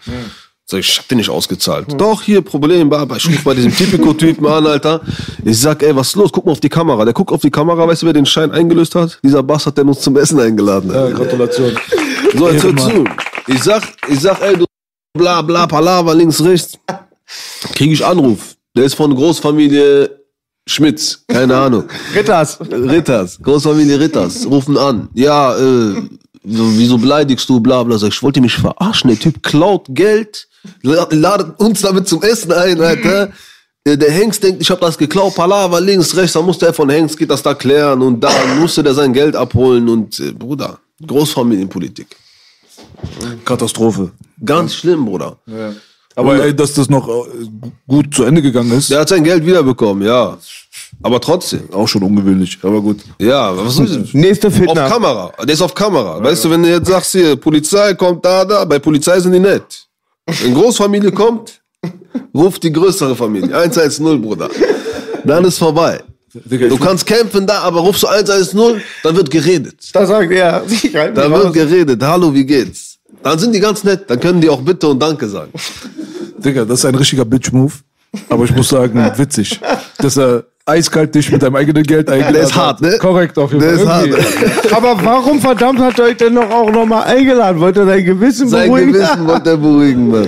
Sag 0.65 0.79
ich, 0.79 0.89
ich 0.89 0.97
hab 0.99 1.07
den 1.09 1.17
nicht 1.17 1.29
ausgezahlt. 1.29 1.87
Doch, 1.97 2.21
hier, 2.21 2.41
Problem, 2.41 2.89
Baba. 2.89 3.17
Ich 3.17 3.27
ruf 3.27 3.43
bei 3.43 3.53
diesem 3.53 3.75
Typico-Typen 3.75 4.45
an, 4.47 4.65
Alter. 4.65 5.01
Ich 5.43 5.59
sag, 5.59 5.83
ey, 5.83 5.93
was 5.95 6.07
ist 6.07 6.15
los? 6.15 6.31
Guck 6.31 6.45
mal 6.45 6.53
auf 6.53 6.61
die 6.61 6.69
Kamera. 6.69 7.03
Der 7.03 7.13
guckt 7.13 7.31
auf 7.31 7.41
die 7.41 7.51
Kamera, 7.51 7.85
weißt 7.87 8.03
du, 8.03 8.05
wer 8.05 8.13
den 8.13 8.25
Schein 8.25 8.51
eingelöst 8.51 8.95
hat? 8.95 9.19
Dieser 9.23 9.43
Bastard, 9.43 9.77
der 9.77 9.85
uns 9.85 9.99
zum 9.99 10.15
Essen 10.17 10.39
eingeladen 10.39 10.93
hat. 10.93 11.09
Ja, 11.09 11.15
Gratulation. 11.15 11.77
So, 12.35 12.49
jetzt 12.49 12.63
hör 12.63 12.77
zu. 12.77 13.03
Ich 13.47 13.61
sag, 13.61 13.83
ich 14.07 14.19
sag, 14.21 14.41
ey, 14.41 14.55
du 14.55 14.65
bla 15.17 15.41
bla 15.41 15.67
Palaver, 15.67 16.15
links, 16.15 16.41
rechts. 16.41 16.79
Krieg 17.75 17.91
ich 17.91 18.05
Anruf. 18.05 18.55
Der 18.75 18.85
ist 18.85 18.95
von 18.95 19.13
Großfamilie 19.13 20.09
Schmitz. 20.65 21.23
Keine 21.27 21.55
Ahnung. 21.57 21.83
Ritters. 22.15 22.59
Ritters, 22.61 23.39
Großfamilie 23.41 23.99
Ritters, 23.99 24.45
rufen 24.45 24.77
an. 24.77 25.09
Ja, 25.13 25.55
äh, 25.55 25.93
so, 26.45 26.77
wieso 26.77 26.97
beleidigst 26.97 27.47
du, 27.49 27.59
bla 27.59 27.83
bla. 27.83 27.97
Sag 27.97 28.09
ich, 28.09 28.23
wollte 28.23 28.41
mich 28.41 28.55
verarschen. 28.55 29.09
Der 29.09 29.19
Typ 29.19 29.43
klaut 29.43 29.87
Geld, 29.89 30.47
ladet 30.81 31.59
uns 31.59 31.81
damit 31.81 32.07
zum 32.07 32.21
Essen 32.23 32.51
ein, 32.51 32.79
Alter. 32.81 33.31
Der, 33.85 33.97
der 33.97 34.11
Hengst 34.11 34.41
denkt, 34.43 34.61
ich 34.61 34.69
habe 34.69 34.79
das 34.79 34.97
geklaut, 34.97 35.35
Palaver 35.35 35.81
links, 35.81 36.15
rechts, 36.15 36.33
dann 36.33 36.45
musste 36.45 36.67
er 36.67 36.73
von 36.73 36.89
Hengst, 36.89 37.17
geht 37.17 37.29
das 37.29 37.43
da 37.43 37.53
klären 37.53 38.01
und 38.01 38.21
da 38.21 38.31
musste 38.59 38.81
der 38.81 38.93
sein 38.93 39.11
Geld 39.11 39.35
abholen 39.35 39.89
und 39.89 40.19
äh, 40.19 40.31
Bruder, 40.31 40.79
Großfamilienpolitik. 41.05 42.07
Katastrophe. 43.43 44.11
Ganz 44.43 44.75
schlimm, 44.75 45.05
Bruder. 45.05 45.37
Aber 46.15 46.43
ey, 46.43 46.55
dass 46.55 46.73
das 46.73 46.89
noch 46.89 47.07
äh, 47.07 47.45
gut 47.87 48.13
zu 48.13 48.23
Ende 48.23 48.41
gegangen 48.41 48.71
ist, 48.71 48.89
Der 48.89 48.99
hat 48.99 49.09
sein 49.09 49.23
Geld 49.23 49.45
wiederbekommen, 49.45 50.05
ja. 50.07 50.37
Aber 51.01 51.19
trotzdem. 51.19 51.73
auch 51.73 51.87
schon 51.87 52.03
ungewöhnlich. 52.03 52.59
Aber 52.61 52.81
gut. 52.81 52.99
Ja, 53.19 53.55
was 53.57 53.75
soll 53.75 53.87
ich 54.03 54.13
Nächste 54.13 54.47
Auf 54.47 54.53
Fitner. 54.53 54.87
Kamera. 54.87 55.33
Der 55.43 55.53
ist 55.53 55.61
auf 55.61 55.73
Kamera. 55.73 56.23
Weißt 56.23 56.45
du, 56.45 56.51
wenn 56.51 56.63
du 56.63 56.69
jetzt 56.69 56.87
sagst 56.87 57.11
hier, 57.11 57.35
Polizei 57.35 57.93
kommt 57.95 58.23
da, 58.23 58.45
da, 58.45 58.63
bei 58.63 58.79
Polizei 58.79 59.19
sind 59.19 59.33
die 59.33 59.39
nett. 59.39 59.87
Wenn 60.25 60.53
Großfamilie 60.53 61.11
kommt, 61.11 61.61
ruft 62.33 62.63
die 62.63 62.71
größere 62.71 63.15
Familie. 63.15 63.55
110, 63.55 64.21
Bruder. 64.21 64.49
Dann 65.25 65.45
ist 65.45 65.57
vorbei. 65.57 66.01
Du 66.33 66.77
kannst 66.77 67.05
kämpfen 67.05 67.45
da, 67.45 67.59
aber 67.59 67.81
rufst 67.81 68.03
du 68.03 68.07
110, 68.07 68.81
dann 69.03 69.15
wird 69.15 69.29
geredet. 69.29 69.75
Da 69.93 70.05
sagt 70.05 70.31
er, 70.31 70.63
ich 70.67 70.95
reite 70.95 71.13
Dann 71.13 71.31
wird 71.31 71.53
geredet. 71.53 72.01
Hallo, 72.01 72.33
wie 72.33 72.45
geht's? 72.45 72.97
Dann 73.21 73.37
sind 73.37 73.53
die 73.53 73.59
ganz 73.59 73.83
nett. 73.83 74.09
Dann 74.09 74.19
können 74.19 74.41
die 74.41 74.49
auch 74.49 74.61
Bitte 74.61 74.87
und 74.87 74.99
Danke 74.99 75.29
sagen. 75.29 75.51
Digga, 76.37 76.65
das 76.65 76.79
ist 76.79 76.85
ein 76.85 76.95
richtiger 76.95 77.23
Bitch-Move. 77.23 77.73
Aber 78.29 78.43
ich 78.45 78.55
muss 78.55 78.69
sagen, 78.69 79.03
witzig. 79.17 79.59
Dass 79.97 80.17
er 80.17 80.43
eiskalt 80.65 81.13
dich 81.13 81.31
mit 81.31 81.41
deinem 81.43 81.55
eigenen 81.55 81.83
Geld 81.83 82.09
eingeladen 82.09 82.35
Der 82.35 82.43
ist 82.43 82.55
hart, 82.55 82.81
ne? 82.81 82.97
Korrekt, 82.99 83.37
auf 83.37 83.51
jeden 83.51 83.63
Der 83.63 83.79
Fall. 83.79 84.07
ist 84.07 84.17
hart. 84.17 84.73
Aber 84.73 84.97
warum 85.03 85.39
verdammt 85.41 85.79
hat 85.79 85.99
er 85.99 86.05
euch 86.05 86.17
denn 86.17 86.33
noch 86.35 86.49
auch 86.49 86.71
nochmal 86.71 87.03
eingeladen? 87.03 87.59
Wollte 87.59 87.81
er 87.81 87.85
sein 87.87 88.05
Gewissen 88.05 88.47
Sein 88.47 88.69
beruhigen? 88.69 88.93
Gewissen 88.93 89.27
wollte 89.27 89.49
er 89.51 89.57
beruhigen, 89.57 90.09
Mann. 90.09 90.27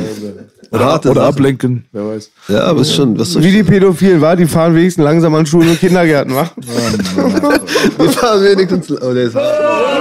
Harte 0.74 1.10
Oder 1.12 1.22
Sache. 1.22 1.30
ablenken, 1.30 1.86
wer 1.94 2.06
weiß. 2.10 2.32
Ja, 2.50 2.64
aber 2.64 2.82
ist 2.82 2.94
schon, 2.94 3.18
was 3.18 3.40
Wie 3.42 3.52
die 3.52 3.64
Pädophilen, 3.64 4.20
war, 4.20 4.36
die 4.36 4.46
fahren 4.46 4.76
wenigstens 4.76 5.06
langsam 5.06 5.34
an 5.36 5.46
Schulen 5.46 5.70
und 5.70 5.80
Kindergärten, 5.80 6.36
wa? 6.36 6.50
Die 6.58 8.08
fahren 8.10 8.44
wenigstens. 8.44 8.92
Oh, 9.02 9.14
der 9.14 9.24
ist 9.24 9.36
hart. 9.36 9.95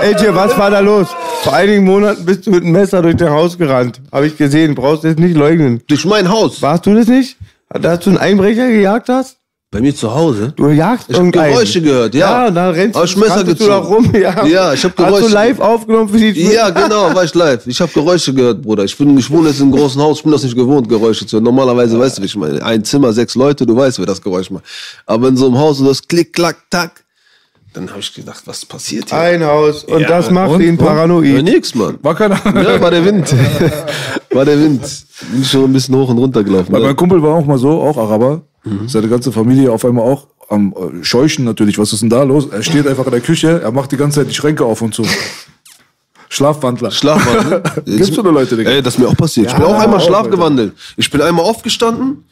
Ey, 0.00 0.14
Jay, 0.18 0.34
was 0.34 0.56
war 0.56 0.70
da 0.70 0.80
los? 0.80 1.08
Vor 1.42 1.54
einigen 1.54 1.84
Monaten 1.84 2.24
bist 2.24 2.46
du 2.46 2.50
mit 2.50 2.62
einem 2.62 2.72
Messer 2.72 3.02
durch 3.02 3.16
dein 3.16 3.30
Haus 3.30 3.56
gerannt. 3.56 4.00
Habe 4.10 4.26
ich 4.26 4.36
gesehen, 4.36 4.74
brauchst 4.74 5.04
du 5.04 5.08
jetzt 5.08 5.18
nicht 5.18 5.36
leugnen. 5.36 5.80
Durch 5.88 6.04
mein 6.04 6.28
Haus. 6.28 6.60
Warst 6.62 6.86
du 6.86 6.94
das 6.94 7.06
nicht? 7.06 7.36
Dass 7.70 8.00
du 8.00 8.10
einen 8.10 8.18
Einbrecher 8.18 8.68
gejagt 8.68 9.08
hast? 9.08 9.38
Bei 9.70 9.80
mir 9.80 9.94
zu 9.94 10.14
Hause? 10.14 10.52
Du 10.54 10.68
jagst 10.68 11.06
Ich 11.08 11.14
hab 11.16 11.22
irgendeinen. 11.22 11.54
Geräusche 11.54 11.80
gehört, 11.80 12.14
ja. 12.14 12.42
Ja, 12.42 12.48
und 12.48 12.54
dann 12.56 12.74
rennst 12.74 13.00
ich 13.02 13.16
Messer 13.16 13.42
du 13.42 13.54
da 13.54 13.78
rum. 13.78 14.12
Ja, 14.14 14.44
Ja, 14.44 14.74
ich 14.74 14.84
hab 14.84 14.90
Hast 14.90 14.98
du 14.98 15.04
Geräusche 15.06 15.32
live 15.32 15.60
aufgenommen 15.60 16.10
für 16.10 16.18
die 16.18 16.52
Ja, 16.52 16.68
genau, 16.68 17.14
war 17.14 17.24
ich 17.24 17.34
live. 17.34 17.66
Ich 17.66 17.80
habe 17.80 17.90
Geräusche 17.90 18.34
gehört, 18.34 18.60
Bruder. 18.60 18.84
Ich 18.84 18.94
bin, 18.98 19.16
ich 19.16 19.30
wohne 19.30 19.48
jetzt 19.48 19.60
im 19.60 19.72
großen 19.72 19.98
Haus, 20.02 20.18
ich 20.18 20.22
bin 20.24 20.32
das 20.32 20.42
nicht 20.42 20.54
gewohnt, 20.54 20.90
Geräusche 20.90 21.26
zu 21.26 21.36
hören. 21.36 21.44
Normalerweise 21.44 21.98
weißt 21.98 22.18
du, 22.18 22.22
wie 22.22 22.26
ich 22.26 22.36
meine. 22.36 22.62
Ein 22.62 22.84
Zimmer, 22.84 23.14
sechs 23.14 23.34
Leute, 23.34 23.64
du 23.64 23.74
weißt, 23.74 23.98
wer 23.98 24.04
das 24.04 24.20
Geräusch 24.20 24.50
macht. 24.50 24.64
Aber 25.06 25.28
in 25.28 25.38
so 25.38 25.46
einem 25.46 25.58
Haus, 25.58 25.82
wo 25.82 25.86
das 25.88 26.06
Klick, 26.06 26.34
Klack, 26.34 26.56
Tack, 26.68 27.01
dann 27.72 27.88
habe 27.90 28.00
ich 28.00 28.12
gedacht, 28.14 28.42
was 28.46 28.64
passiert 28.66 29.10
hier? 29.10 29.18
Ein 29.18 29.44
Haus. 29.44 29.84
Und 29.84 30.00
Ja, 30.00 30.08
das 30.08 30.30
macht 30.30 30.50
und? 30.52 30.60
ihn 30.60 30.70
Und? 30.70 30.80
Ja, 30.80 30.86
paranoid. 30.86 31.42
nix, 31.44 31.74
Mann. 31.74 31.98
War 32.02 32.14
keiner. 32.14 32.38
Ja, 32.44 32.80
war 32.80 32.90
der 32.90 33.04
Wind. 33.04 33.34
War 34.30 34.44
der 34.46 34.58
Wind. 34.58 34.80
Bin 35.30 35.44
schon 35.44 35.64
ein 35.64 35.72
bisschen 35.74 35.94
hoch 35.94 36.08
und 36.08 36.16
runter 36.18 36.42
gelaufen. 36.42 36.72
Weil 36.72 36.80
mein 36.80 36.96
Kumpel 36.96 37.22
war 37.22 37.34
auch 37.36 37.44
mal 37.44 37.58
so, 37.58 37.82
auch 37.82 37.98
Araber. 37.98 38.40
Seine 38.86 39.08
ganze 39.08 39.30
Familie 39.30 39.70
auf 39.70 39.84
einmal 39.84 40.04
auch 40.04 40.26
am 40.48 40.72
äh, 40.72 41.04
Scheuchen 41.04 41.44
natürlich. 41.44 41.78
Was 41.78 41.92
ist 41.92 42.00
denn 42.00 42.08
da 42.10 42.22
los? 42.22 42.46
Er 42.50 42.62
steht 42.62 42.86
einfach 42.86 43.04
in 43.06 43.10
der 43.10 43.20
Küche, 43.20 43.60
er 43.62 43.72
macht 43.72 43.92
die 43.92 43.96
ganze 43.98 44.20
Zeit 44.20 44.30
die 44.30 44.34
Schränke 44.34 44.64
auf 44.64 44.80
und 44.80 44.94
zu. 44.94 45.04
Schlafwandler. 46.28 46.90
Schlafwandel. 46.90 47.62
Gibt's 47.84 48.14
so 48.14 48.22
eine 48.22 48.30
Leute, 48.30 48.56
Digga? 48.56 48.70
Ey, 48.70 48.82
das 48.82 48.94
ist 48.94 49.00
mir 49.00 49.08
auch 49.08 49.16
passiert. 49.16 49.48
ich 49.48 49.54
bin 49.54 49.64
auch 49.64 49.78
einmal 49.78 50.00
schlafgewandelt. 50.00 50.72
Ich 50.96 51.10
bin 51.10 51.20
einmal 51.20 51.44
aufgestanden. 51.44 52.24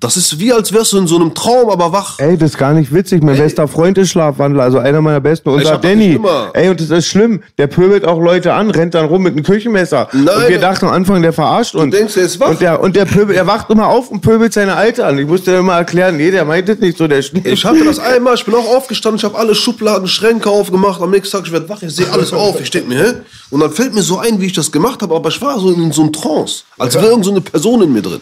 Das 0.00 0.16
ist 0.16 0.38
wie, 0.38 0.52
als 0.52 0.72
wärst 0.72 0.92
du 0.92 0.98
in 0.98 1.08
so 1.08 1.16
einem 1.16 1.34
Traum, 1.34 1.70
aber 1.70 1.90
wach. 1.92 2.20
Ey, 2.20 2.38
das 2.38 2.50
ist 2.50 2.58
gar 2.58 2.72
nicht 2.72 2.94
witzig. 2.94 3.20
Mein 3.24 3.36
bester 3.36 3.66
Freund 3.66 3.98
ist 3.98 4.10
Schlafwandler, 4.10 4.62
also 4.62 4.78
einer 4.78 5.00
meiner 5.00 5.20
besten. 5.20 5.48
Unser 5.48 5.72
das 5.72 5.80
Danny. 5.80 6.20
Ey, 6.52 6.68
und 6.68 6.80
das 6.80 6.90
ist 6.90 7.06
schlimm. 7.08 7.42
Der 7.58 7.66
pöbelt 7.66 8.04
auch 8.04 8.20
Leute 8.20 8.52
an, 8.52 8.70
rennt 8.70 8.94
dann 8.94 9.06
rum 9.06 9.24
mit 9.24 9.32
einem 9.32 9.42
Küchenmesser. 9.42 10.08
Nein, 10.12 10.36
und 10.36 10.48
wir 10.48 10.60
dachten 10.60 10.86
am 10.86 10.92
Anfang, 10.92 11.20
der 11.20 11.32
verarscht 11.32 11.74
uns. 11.74 11.92
denkst, 11.92 12.14
der 12.14 12.22
ist 12.22 12.38
wach? 12.38 12.50
Und 12.50 12.60
der, 12.60 12.80
und 12.80 12.94
der 12.94 13.06
pöbelt, 13.06 13.36
er 13.36 13.48
wacht 13.48 13.70
immer 13.70 13.88
auf 13.88 14.08
und 14.08 14.20
pöbelt 14.20 14.52
seine 14.52 14.76
Alte 14.76 15.04
an. 15.04 15.18
Ich 15.18 15.26
musste 15.26 15.52
immer 15.52 15.74
erklären, 15.74 16.16
nee, 16.16 16.30
der 16.30 16.44
meint 16.44 16.68
es 16.68 16.78
nicht 16.78 16.96
so, 16.96 17.08
der 17.08 17.22
Schnee. 17.22 17.42
Ich 17.44 17.64
hatte 17.64 17.84
das 17.84 17.98
einmal, 17.98 18.34
ich 18.36 18.44
bin 18.44 18.54
auch 18.54 18.76
aufgestanden, 18.76 19.18
ich 19.18 19.24
habe 19.24 19.36
alle 19.36 19.56
Schubladen, 19.56 20.06
Schränke 20.06 20.48
aufgemacht. 20.48 21.02
Am 21.02 21.10
nächsten 21.10 21.36
Tag, 21.36 21.46
ich 21.46 21.52
werde 21.52 21.68
wach, 21.68 21.82
ich 21.82 21.92
sehe 21.92 22.08
alles 22.12 22.32
auf. 22.32 22.60
Ich 22.60 22.70
denke 22.70 22.88
mir, 22.88 23.02
hä? 23.02 23.12
Und 23.50 23.60
dann 23.60 23.72
fällt 23.72 23.94
mir 23.94 24.02
so 24.02 24.18
ein, 24.18 24.40
wie 24.40 24.46
ich 24.46 24.52
das 24.52 24.70
gemacht 24.70 25.02
habe, 25.02 25.14
aber 25.16 25.28
ich 25.30 25.40
war 25.40 25.58
so 25.58 25.72
in 25.72 25.90
so 25.90 26.02
einem 26.02 26.12
Trance. 26.12 26.62
Als 26.78 26.94
wäre 26.94 27.06
irgend 27.06 27.24
so 27.24 27.30
eine 27.32 27.40
Person 27.40 27.82
in 27.82 27.92
mir 27.92 28.02
drin. 28.02 28.20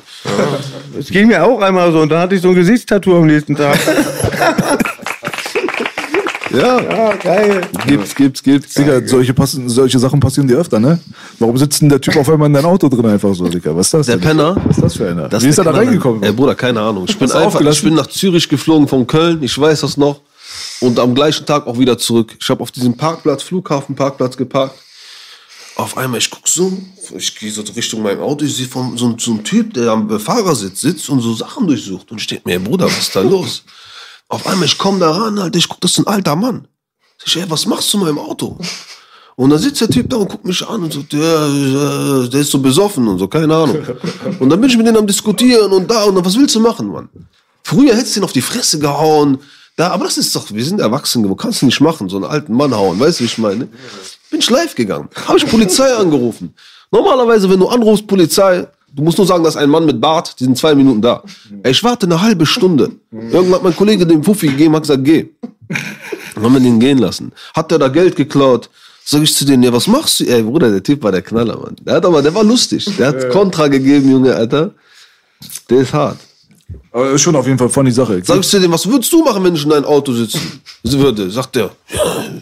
Das 0.97 1.09
ging 1.09 1.27
mir 1.27 1.45
auch 1.45 1.61
einmal 1.67 1.93
so 1.93 2.01
und 2.01 2.09
dann 2.11 2.21
hatte 2.21 2.35
ich 2.35 2.41
so 2.43 2.49
ein 2.49 2.55
Gesichtstattoo 2.55 3.17
am 3.17 3.27
nächsten 3.27 3.55
Tag. 3.57 3.79
Ja, 6.51 6.81
Ja, 6.81 7.13
geil. 7.17 7.61
gibt's, 7.87 8.15
gibt's, 8.15 8.43
gibt's. 8.43 8.75
Digga, 8.75 9.07
solche, 9.07 9.35
passen, 9.35 9.69
solche 9.69 9.99
Sachen 9.99 10.21
passieren 10.21 10.49
dir 10.49 10.57
öfter, 10.57 10.81
ne? 10.81 10.99
Warum 11.39 11.59
sitzt 11.59 11.83
denn 11.83 11.89
der 11.91 12.01
Typ 12.01 12.17
auf 12.17 12.31
einmal 12.31 12.47
in 12.47 12.55
deinem 12.55 12.67
Auto 12.67 12.89
drin 12.89 13.05
einfach 13.05 13.35
so, 13.35 13.47
Digga? 13.49 13.77
Was 13.77 13.89
ist 13.89 13.95
das 13.95 14.07
Der 14.07 14.17
denn? 14.17 14.25
Penner? 14.29 14.57
Was 14.65 14.77
ist 14.79 14.83
das 14.83 14.97
für 14.97 15.09
einer? 15.11 15.29
Das 15.29 15.43
Wie 15.45 15.49
ist 15.49 15.59
er 15.59 15.65
da 15.65 15.73
reingekommen? 15.73 16.23
Ey, 16.23 16.33
Bruder, 16.33 16.55
keine 16.55 16.81
Ahnung. 16.81 17.05
Ich 17.09 17.19
bin 17.19 17.31
einfach, 17.31 17.61
ich 17.61 17.83
bin 17.83 17.95
nach 17.95 18.07
Zürich 18.07 18.49
geflogen 18.49 18.89
von 18.89 19.07
Köln, 19.07 19.43
ich 19.43 19.59
weiß 19.59 19.81
das 19.83 19.97
noch. 19.97 20.21
Und 20.81 20.99
am 20.99 21.15
gleichen 21.15 21.45
Tag 21.45 21.67
auch 21.67 21.79
wieder 21.79 21.99
zurück. 21.99 22.35
Ich 22.41 22.49
habe 22.49 22.63
auf 22.63 22.71
diesem 22.71 22.97
Parkplatz, 22.97 23.43
Flughafenparkplatz 23.43 24.37
geparkt. 24.37 24.77
Auf 25.77 25.99
einmal, 25.99 26.19
ich 26.19 26.31
guck 26.31 26.49
so, 26.49 26.73
ich 27.17 27.37
gehe 27.39 27.53
so 27.53 27.61
Richtung 27.61 28.03
mein 28.03 28.19
Auto, 28.19 28.47
ich 28.47 28.57
sehe 28.57 28.67
so, 28.67 29.17
so 29.19 29.31
einem 29.31 29.45
Typ, 29.45 29.75
der 29.75 29.91
am 29.91 30.19
Fahrersitz 30.19 30.81
sitzt 30.81 31.09
und 31.11 31.21
so 31.21 31.35
Sachen 31.35 31.67
durchsucht. 31.67 32.11
Und 32.11 32.31
denk 32.31 32.47
mir, 32.47 32.59
Bruder, 32.59 32.87
was 32.87 32.99
ist 32.99 33.15
da 33.15 33.21
los? 33.21 33.63
Auf 34.29 34.47
einmal, 34.47 34.67
ich 34.67 34.79
komme 34.79 35.01
da 35.01 35.11
ran, 35.11 35.39
Alter, 35.39 35.59
ich 35.59 35.69
guck, 35.69 35.81
das 35.83 35.93
ist 35.93 35.99
ein 35.99 36.07
alter 36.07 36.35
Mann. 36.35 36.67
Sag 37.19 37.29
ich, 37.29 37.37
ey, 37.37 37.51
was 37.51 37.67
machst 37.67 37.93
du 37.93 37.99
in 37.99 38.05
meinem 38.05 38.19
Auto? 38.19 38.59
Und 39.37 39.51
dann 39.51 39.59
sitzt 39.59 39.83
der 39.83 39.91
Typ 39.91 40.09
da 40.09 40.17
und 40.17 40.31
guckt 40.31 40.47
mich 40.47 40.67
an 40.67 40.83
und 40.83 40.95
sagt, 40.95 41.13
der, 41.13 42.27
der 42.29 42.41
ist 42.41 42.51
so 42.51 42.59
besoffen 42.59 43.07
und 43.07 43.19
so, 43.19 43.29
keine 43.29 43.55
Ahnung. 43.55 43.85
Und 44.41 44.49
dann 44.49 44.59
bin 44.59 44.71
ich 44.71 44.79
mit 44.79 44.87
denen 44.87 44.97
am 44.97 45.07
Diskutieren 45.07 45.71
und 45.73 45.91
da 45.91 46.05
und 46.05 46.15
dann, 46.15 46.25
was 46.25 46.39
willst 46.39 46.55
du 46.55 46.61
machen, 46.61 46.89
Mann? 46.89 47.11
Früher 47.63 47.95
hättest 47.95 48.17
du 48.17 48.21
ihn 48.21 48.25
auf 48.25 48.33
die 48.33 48.41
Fresse 48.41 48.79
gehauen. 48.79 49.39
Da, 49.77 49.91
aber 49.91 50.07
das 50.07 50.17
ist 50.17 50.35
doch, 50.35 50.51
wir 50.51 50.65
sind 50.65 50.81
erwachsen 50.81 51.23
geworden, 51.23 51.39
kannst 51.39 51.61
du 51.61 51.67
nicht 51.67 51.83
machen, 51.83 52.09
so 52.09 52.17
einen 52.17 52.25
alten 52.25 52.55
Mann 52.55 52.75
hauen, 52.75 52.99
weißt 52.99 53.21
du, 53.21 53.25
wie 53.25 53.27
ich 53.27 53.37
meine? 53.37 53.69
Bin 54.31 54.41
ich 54.41 54.51
live 54.51 54.75
gegangen, 54.75 55.09
habe 55.27 55.39
ich 55.39 55.47
Polizei 55.47 55.95
angerufen. 55.95 56.55
Normalerweise, 56.91 57.49
wenn 57.51 57.61
du 57.61 57.69
anrufst, 57.69 58.07
Polizei, 58.07 58.67
du 58.93 59.03
musst 59.03 59.19
nur 59.19 59.27
sagen, 59.27 59.45
dass 59.45 59.57
ein 59.57 59.71
Mann 59.71 59.87
mit 59.87 60.01
Bart, 60.01 60.39
die 60.39 60.45
sind 60.45 60.57
zwei 60.59 60.75
Minuten 60.75 61.03
da. 61.03 61.23
Ey, 61.63 61.73
ich 61.73 61.83
warte 61.85 62.07
eine 62.07 62.21
halbe 62.21 62.47
Stunde. 62.47 62.93
Irgendwann 63.13 63.55
hat 63.55 63.63
mein 63.63 63.77
Kollege 63.77 64.07
den 64.07 64.23
Puffi 64.23 64.49
gegeben, 64.49 64.75
hat 64.75 64.83
gesagt, 64.83 65.05
geh. 65.05 65.29
Dann 66.35 66.45
haben 66.45 66.53
wir 66.55 66.61
den 66.61 66.79
gehen 66.81 66.99
lassen. 66.99 67.33
Hat 67.55 67.71
der 67.71 67.79
da 67.79 67.89
Geld 67.89 68.17
geklaut? 68.17 68.69
Sag 69.05 69.23
ich 69.23 69.35
zu 69.35 69.45
denen, 69.45 69.63
ja, 69.63 69.73
was 69.73 69.87
machst 69.87 70.21
du? 70.21 70.25
Ey, 70.25 70.43
Bruder, 70.43 70.71
der 70.71 70.83
Typ 70.83 71.03
war 71.03 71.13
der 71.13 71.23
Knaller, 71.23 71.57
Mann. 71.59 71.77
Der 71.81 71.95
hat 71.95 72.05
aber, 72.05 72.23
der 72.23 72.35
war 72.35 72.43
lustig. 72.43 72.85
Der 72.99 73.09
hat 73.09 73.31
Kontra 73.31 73.69
gegeben, 73.69 74.11
Junge, 74.11 74.35
Alter. 74.35 74.73
Der 75.71 75.79
ist 75.79 75.93
hart. 75.93 76.19
Aber 76.91 77.11
ist 77.11 77.23
schon 77.23 77.37
auf 77.37 77.47
jeden 77.47 77.59
Fall 77.59 77.69
funny 77.69 77.91
Sache. 77.91 78.21
Sag 78.25 78.41
ich 78.41 78.49
zu 78.49 78.59
dem, 78.59 78.73
was 78.73 78.89
würdest 78.89 79.13
du 79.13 79.23
machen, 79.23 79.45
wenn 79.45 79.55
ich 79.55 79.63
in 79.63 79.71
deinem 79.71 79.85
Auto 79.85 80.13
sitze? 80.13 80.39
Sie 80.83 80.99
würde, 80.99 81.31
sagt 81.31 81.55
der, 81.55 81.71
ja, 81.93 82.01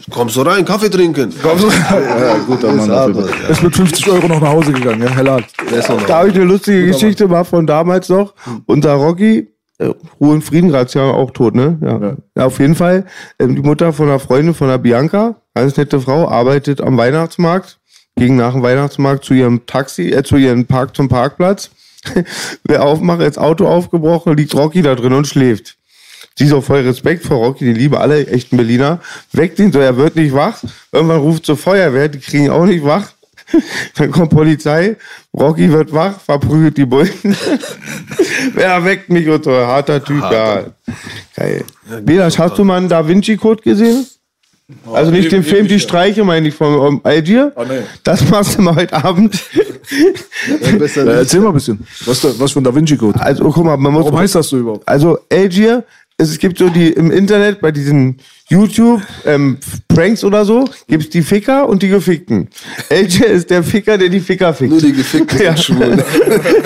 kommst 0.09 0.35
du 0.35 0.41
rein, 0.41 0.65
Kaffee 0.65 0.89
trinken. 0.89 1.33
Komm 1.43 1.59
so. 1.59 1.69
ja, 1.69 2.37
guter 2.47 2.71
Mann. 2.71 2.87
Mann. 2.87 3.25
Ist 3.49 3.61
mit 3.61 3.75
50 3.75 4.09
Euro 4.09 4.27
noch 4.27 4.41
nach 4.41 4.49
Hause 4.49 4.71
gegangen, 4.71 5.03
ja, 5.03 5.09
Herr 5.09 5.23
noch 5.23 6.05
Da 6.07 6.19
habe 6.19 6.29
ich 6.29 6.35
eine 6.35 6.45
lustige 6.45 6.87
Geschichte 6.87 7.27
mal 7.27 7.43
von 7.43 7.67
damals 7.67 8.09
noch. 8.09 8.33
Unter 8.65 8.93
Rocky, 8.93 9.47
äh, 9.77 9.91
Ruhe 10.19 10.33
und 10.33 10.41
Frieden, 10.43 10.69
gerade 10.69 10.85
ist 10.85 10.95
ja 10.95 11.03
auch 11.03 11.31
tot, 11.31 11.53
ne? 11.53 11.77
Ja. 11.81 12.15
ja. 12.35 12.45
auf 12.45 12.59
jeden 12.59 12.75
Fall. 12.75 13.05
Ähm, 13.39 13.55
die 13.55 13.61
Mutter 13.61 13.93
von 13.93 14.07
einer 14.07 14.19
Freundin 14.19 14.53
von 14.53 14.69
der 14.69 14.77
Bianca, 14.77 15.35
ganz 15.53 15.75
nette 15.77 15.99
Frau, 15.99 16.27
arbeitet 16.29 16.81
am 16.81 16.97
Weihnachtsmarkt, 16.97 17.77
ging 18.15 18.37
nach 18.37 18.53
dem 18.53 18.63
Weihnachtsmarkt 18.63 19.25
zu 19.25 19.33
ihrem 19.33 19.65
Taxi, 19.65 20.11
äh, 20.11 20.23
zu 20.23 20.37
ihrem 20.37 20.65
Park 20.65 20.95
zum 20.95 21.09
Parkplatz. 21.09 21.71
Wer 22.63 22.83
aufmacht, 22.83 23.21
jetzt 23.21 23.39
Auto 23.39 23.67
aufgebrochen, 23.67 24.35
liegt 24.35 24.55
Rocky 24.55 24.81
da 24.81 24.95
drin 24.95 25.13
und 25.13 25.27
schläft. 25.27 25.77
Sie 26.37 26.47
so 26.47 26.59
voll 26.59 26.81
Respekt 26.81 27.23
vor 27.23 27.37
Rocky, 27.37 27.65
die 27.65 27.73
lieben 27.73 27.95
alle 27.95 28.27
echten 28.27 28.57
Berliner. 28.57 28.99
Weckt 29.31 29.59
ihn 29.59 29.71
so, 29.71 29.79
er 29.79 29.95
wird 29.95 30.15
nicht 30.15 30.33
wach. 30.33 30.61
Irgendwann 30.91 31.19
ruft 31.19 31.45
zur 31.45 31.55
Feuerwehr, 31.55 32.09
die 32.09 32.19
kriegen 32.19 32.49
auch 32.49 32.65
nicht 32.65 32.83
wach. 32.83 33.13
Dann 33.95 34.11
kommt 34.11 34.31
Polizei, 34.31 34.97
Rocky 35.33 35.71
wird 35.71 35.93
wach, 35.93 36.19
verprügelt 36.19 36.77
die 36.77 36.85
Bullen. 36.85 37.11
Wer 38.53 38.83
weckt 38.83 39.09
mich 39.09 39.29
und 39.29 39.43
so, 39.43 39.51
harter 39.51 40.03
Typ, 40.03 40.21
ja. 40.21 40.65
Geil. 41.35 41.63
Belasch, 42.01 42.39
hast 42.39 42.57
du 42.57 42.63
mal 42.63 42.77
einen 42.77 42.89
Da 42.89 43.07
Vinci 43.07 43.37
Code 43.37 43.61
gesehen? 43.61 44.05
Also 44.91 45.11
nicht 45.11 45.31
den 45.31 45.43
Film 45.43 45.67
Die 45.67 45.79
Streiche, 45.79 46.23
meine 46.23 46.47
ich, 46.47 46.55
von 46.55 46.73
um, 46.73 47.01
Algier. 47.03 47.51
Oh, 47.55 47.63
nee. 47.67 47.81
Das 48.03 48.27
machst 48.29 48.57
du 48.57 48.63
mal 48.63 48.75
heute 48.75 49.03
Abend. 49.03 49.39
Äh, 50.49 50.99
erzähl 50.99 51.39
mal 51.41 51.49
ein 51.49 51.53
bisschen. 51.53 51.85
Was, 52.05 52.21
da, 52.21 52.29
was 52.39 52.51
für 52.51 52.59
ein 52.59 52.63
Da 52.63 52.73
Vinci 52.73 52.97
Code? 52.97 53.21
Also 53.21 53.43
guck 53.43 53.63
mal, 53.63 53.77
man 53.77 53.93
muss 53.93 54.05
Warum 54.05 54.19
heißt 54.19 54.33
das 54.33 54.49
so 54.49 54.57
überhaupt? 54.57 54.87
Also 54.87 55.19
Algier, 55.31 55.83
es, 56.17 56.31
es 56.31 56.39
gibt 56.39 56.57
so 56.57 56.69
die 56.69 56.89
im 56.89 57.11
Internet 57.11 57.61
bei 57.61 57.71
diesen 57.71 58.17
YouTube 58.49 59.01
ähm, 59.25 59.57
Pranks 59.95 60.23
oder 60.23 60.45
so, 60.45 60.65
gibt's 60.87 61.09
die 61.09 61.21
Ficker 61.21 61.67
und 61.67 61.81
die 61.81 61.89
Gefickten. 61.89 62.49
Algier 62.89 63.27
ist 63.27 63.49
der 63.49 63.63
Ficker, 63.63 63.97
der 63.97 64.09
die 64.09 64.19
Ficker 64.19 64.53
fickt. 64.53 64.71
Nur 64.71 64.81
die 64.81 64.93
Gefickten 64.93 65.39
Ja. 65.41 65.55
sind 65.55 65.63
schwul. 65.63 66.03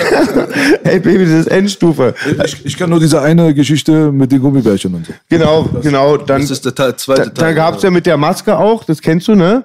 Ey 0.84 0.98
Baby, 1.00 1.24
das 1.24 1.32
ist 1.40 1.46
Endstufe. 1.48 2.14
Ich, 2.44 2.64
ich 2.66 2.76
kann 2.76 2.90
nur 2.90 3.00
diese 3.00 3.20
eine 3.22 3.54
Geschichte 3.54 4.12
mit 4.12 4.32
den 4.32 4.40
Gummibärchen 4.40 4.94
und 4.94 5.06
so. 5.06 5.12
Genau, 5.28 5.68
genau. 5.82 6.16
Dann, 6.16 6.40
Das 6.42 6.50
ist 6.50 6.64
der 6.64 6.74
Teil, 6.74 6.96
zweite 6.96 7.22
da, 7.22 7.26
Teil. 7.28 7.34
dann 7.46 7.54
gab's 7.54 7.82
ja 7.82 7.90
mit 7.90 8.06
der 8.06 8.16
Maske 8.16 8.56
auch, 8.58 8.84
das 8.84 9.00
kennst 9.00 9.28
du, 9.28 9.34
ne? 9.34 9.64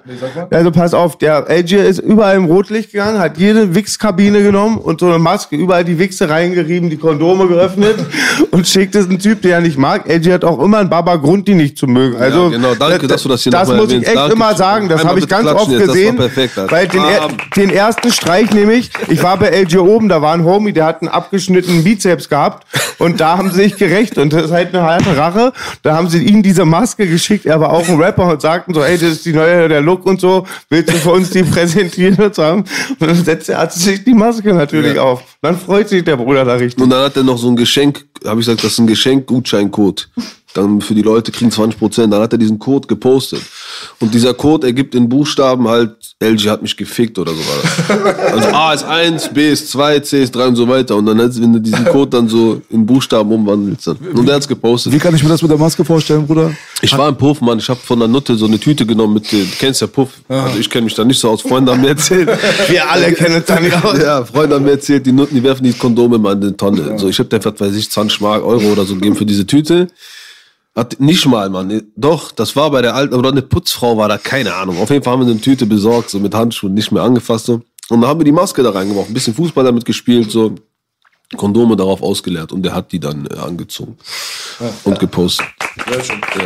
Also 0.50 0.70
pass 0.70 0.94
auf, 0.94 1.18
der 1.18 1.48
Algier 1.48 1.84
ist 1.84 1.98
überall 1.98 2.36
im 2.36 2.44
Rotlicht 2.46 2.92
gegangen, 2.92 3.18
hat 3.18 3.38
jede 3.38 3.74
Wichskabine 3.74 4.42
genommen 4.42 4.78
und 4.78 5.00
so 5.00 5.06
eine 5.06 5.18
Maske, 5.18 5.56
überall 5.56 5.84
die 5.84 5.98
Wichse 5.98 6.28
reingerieben, 6.28 6.90
die 6.90 6.96
Kondome 6.96 7.48
geöffnet 7.48 7.96
und 8.50 8.66
schickt 8.66 8.94
es 8.94 9.08
einen 9.08 9.18
Typ, 9.18 9.42
der 9.42 9.56
er 9.56 9.60
nicht 9.60 9.78
mag. 9.78 10.08
Algier 10.08 10.34
hat 10.34 10.44
auch 10.44 10.60
immer 10.62 10.78
einen 10.78 10.90
Baba 10.90 11.16
Grund, 11.16 11.48
die 11.48 11.54
nicht 11.54 11.78
zu 11.78 11.86
mögen. 11.86 12.16
Also, 12.16 12.44
Ja, 12.44 12.50
genau, 12.50 12.74
danke, 12.74 13.06
dass 13.06 13.22
du 13.22 13.28
das 13.28 13.42
hier 13.42 13.52
Das 13.60 13.68
muss 13.76 13.92
ich 13.92 14.06
echt 14.06 14.16
Danke. 14.16 14.32
immer 14.34 14.54
sagen, 14.54 14.88
das 14.88 15.04
habe 15.04 15.18
ich 15.18 15.28
ganz 15.28 15.48
oft 15.48 15.70
jetzt, 15.70 15.86
gesehen. 15.86 16.16
perfekt, 16.16 16.58
Alter. 16.58 16.72
weil 16.72 16.88
den, 16.88 17.02
er, 17.02 17.20
Bam. 17.28 17.36
den 17.56 17.70
ersten 17.70 18.12
Streich 18.12 18.50
nämlich, 18.52 18.90
ich 19.08 19.22
war 19.22 19.36
bei 19.38 19.52
Algier 19.52 19.82
oben, 19.84 20.08
da 20.08 20.20
war 20.22 20.34
ein 20.34 20.44
Homie, 20.44 20.72
der 20.72 20.84
hat 20.86 21.02
einen 21.02 21.08
abgeschnittenen 21.08 21.84
Bizeps 21.84 22.28
gehabt 22.28 22.66
und 22.98 23.20
da 23.20 23.38
haben 23.38 23.50
sie 23.50 23.62
sich 23.64 23.76
gerecht 23.76 24.18
und 24.18 24.32
das 24.32 24.44
ist 24.46 24.50
halt 24.52 24.74
eine 24.74 24.82
harte 24.84 25.16
Rache. 25.16 25.52
Da 25.82 25.96
haben 25.96 26.08
sie 26.08 26.22
ihm 26.24 26.42
diese 26.42 26.64
Maske 26.64 27.06
geschickt, 27.06 27.46
er 27.46 27.60
war 27.60 27.70
auch 27.72 27.88
ein 27.88 28.00
Rapper 28.00 28.30
und 28.30 28.40
sagten 28.42 28.74
so, 28.74 28.82
ey, 28.82 28.98
das 28.98 29.10
ist 29.10 29.26
die 29.26 29.32
neue, 29.32 29.68
der 29.68 29.80
Look 29.80 30.06
und 30.06 30.20
so, 30.20 30.46
willst 30.70 30.92
du 30.92 30.96
für 30.98 31.10
uns 31.10 31.30
die 31.30 31.42
präsentieren 31.44 32.16
und 32.16 32.34
so 32.34 32.42
haben? 32.42 32.64
Und 32.98 33.06
dann 33.08 33.24
setzt 33.24 33.48
er 33.48 33.58
hat 33.58 33.72
sich 33.72 34.04
die 34.04 34.14
Maske 34.14 34.52
natürlich 34.54 34.96
Ja. 34.96 35.02
auf. 35.02 35.22
Dann 35.42 35.58
freut 35.58 35.88
sich 35.88 36.04
der 36.04 36.16
Bruder 36.16 36.44
da 36.44 36.54
richtig. 36.54 36.82
Und 36.82 36.90
dann 36.90 37.04
hat 37.04 37.16
er 37.16 37.22
noch 37.22 37.38
so 37.38 37.48
ein 37.48 37.56
Geschenk, 37.56 38.04
habe 38.24 38.40
ich 38.40 38.46
gesagt, 38.46 38.64
das 38.64 38.72
ist 38.72 38.78
ein 38.78 38.86
Geschenk-Gutscheincode. 38.86 40.08
Dann 40.56 40.80
für 40.80 40.94
die 40.94 41.02
Leute 41.02 41.32
kriegen 41.32 41.50
20 41.50 41.78
Prozent. 41.78 42.12
Dann 42.12 42.22
hat 42.22 42.32
er 42.32 42.38
diesen 42.38 42.58
Code 42.58 42.88
gepostet. 42.88 43.42
Und 44.00 44.14
dieser 44.14 44.34
Code 44.34 44.66
ergibt 44.66 44.94
in 44.94 45.08
Buchstaben 45.08 45.68
halt, 45.68 45.92
LG 46.20 46.48
hat 46.48 46.62
mich 46.62 46.76
gefickt 46.76 47.18
oder 47.18 47.32
so 47.32 47.38
war 47.38 48.06
das. 48.08 48.32
Also 48.32 48.48
A 48.48 48.72
ist 48.72 48.84
1, 48.84 49.28
B 49.34 49.50
ist 49.50 49.70
2, 49.70 50.00
C 50.00 50.22
ist 50.22 50.34
3 50.34 50.48
und 50.48 50.56
so 50.56 50.68
weiter. 50.68 50.96
Und 50.96 51.06
dann, 51.06 51.18
wenn 51.18 51.52
du 51.52 51.60
diesen 51.60 51.84
Code 51.84 52.10
dann 52.10 52.28
so 52.28 52.62
in 52.70 52.86
Buchstaben 52.86 53.30
umwandelst. 53.30 53.86
Dann. 53.86 53.96
Und 54.14 54.28
er 54.28 54.36
hat's 54.36 54.48
gepostet. 54.48 54.92
Wie 54.92 54.98
kann 54.98 55.14
ich 55.14 55.22
mir 55.22 55.28
das 55.28 55.42
mit 55.42 55.50
der 55.50 55.58
Maske 55.58 55.84
vorstellen, 55.84 56.26
Bruder? 56.26 56.52
Ich 56.80 56.96
war 56.96 57.08
im 57.08 57.16
Puff, 57.16 57.40
Mann. 57.40 57.58
Ich 57.58 57.68
habe 57.68 57.80
von 57.80 57.98
der 57.98 58.08
Nutte 58.08 58.36
so 58.36 58.46
eine 58.46 58.58
Tüte 58.58 58.86
genommen 58.86 59.14
mit, 59.14 59.30
du 59.30 59.44
kennst 59.58 59.80
ja 59.80 59.86
Puff. 59.86 60.10
Also 60.28 60.58
ich 60.58 60.70
kenne 60.70 60.84
mich 60.84 60.94
da 60.94 61.04
nicht 61.04 61.18
so 61.18 61.30
aus. 61.30 61.42
Freunde 61.42 61.72
haben 61.72 61.80
mir 61.80 61.88
erzählt. 61.88 62.28
Wir 62.68 62.90
alle 62.90 63.12
kennen 63.12 63.36
uns 63.36 63.46
da 63.46 63.60
nicht 63.60 63.84
aus. 63.84 63.98
Ja, 63.98 64.24
Freunde 64.24 64.56
haben 64.56 64.64
mir 64.64 64.72
erzählt, 64.72 65.06
die 65.06 65.12
Nutten, 65.12 65.34
die 65.34 65.42
werfen 65.42 65.64
die 65.64 65.72
Kondome 65.72 66.18
mal 66.18 66.32
in 66.32 66.40
die 66.40 66.52
Tonne. 66.52 66.98
So, 66.98 67.08
ich 67.08 67.18
hab 67.18 67.30
dir 67.30 67.36
einfach, 67.36 67.52
weiß 67.58 67.74
ich, 67.74 67.90
20 67.90 68.20
Mark, 68.20 68.44
Euro 68.44 68.72
oder 68.72 68.84
so 68.84 68.94
gegeben 68.94 69.16
für 69.16 69.26
diese 69.26 69.46
Tüte. 69.46 69.88
Hat, 70.76 71.00
nicht 71.00 71.24
mal, 71.26 71.48
Mann. 71.48 71.82
Doch, 71.96 72.32
das 72.32 72.54
war 72.54 72.70
bei 72.70 72.82
der 72.82 72.94
alten, 72.94 73.14
oder 73.14 73.30
eine 73.30 73.40
Putzfrau 73.40 73.96
war 73.96 74.08
da, 74.08 74.18
keine 74.18 74.54
Ahnung. 74.54 74.78
Auf 74.78 74.90
jeden 74.90 75.02
Fall 75.02 75.14
haben 75.14 75.24
wir 75.24 75.32
eine 75.32 75.40
Tüte 75.40 75.64
besorgt, 75.64 76.10
so 76.10 76.20
mit 76.20 76.34
Handschuhen, 76.34 76.74
nicht 76.74 76.92
mehr 76.92 77.02
angefasst. 77.02 77.46
So. 77.46 77.62
Und 77.88 78.02
dann 78.02 78.06
haben 78.06 78.20
wir 78.20 78.24
die 78.24 78.32
Maske 78.32 78.62
da 78.62 78.70
reingeworfen, 78.70 79.12
ein 79.12 79.14
bisschen 79.14 79.34
Fußball 79.34 79.64
damit 79.64 79.86
gespielt, 79.86 80.30
so. 80.30 80.54
Kondome 81.36 81.74
darauf 81.74 82.02
ausgeleert 82.02 82.52
und 82.52 82.62
der 82.62 82.72
hat 82.74 82.92
die 82.92 83.00
dann 83.00 83.26
äh, 83.26 83.36
angezogen 83.38 83.96
und 84.84 84.98
gepostet. 85.00 85.44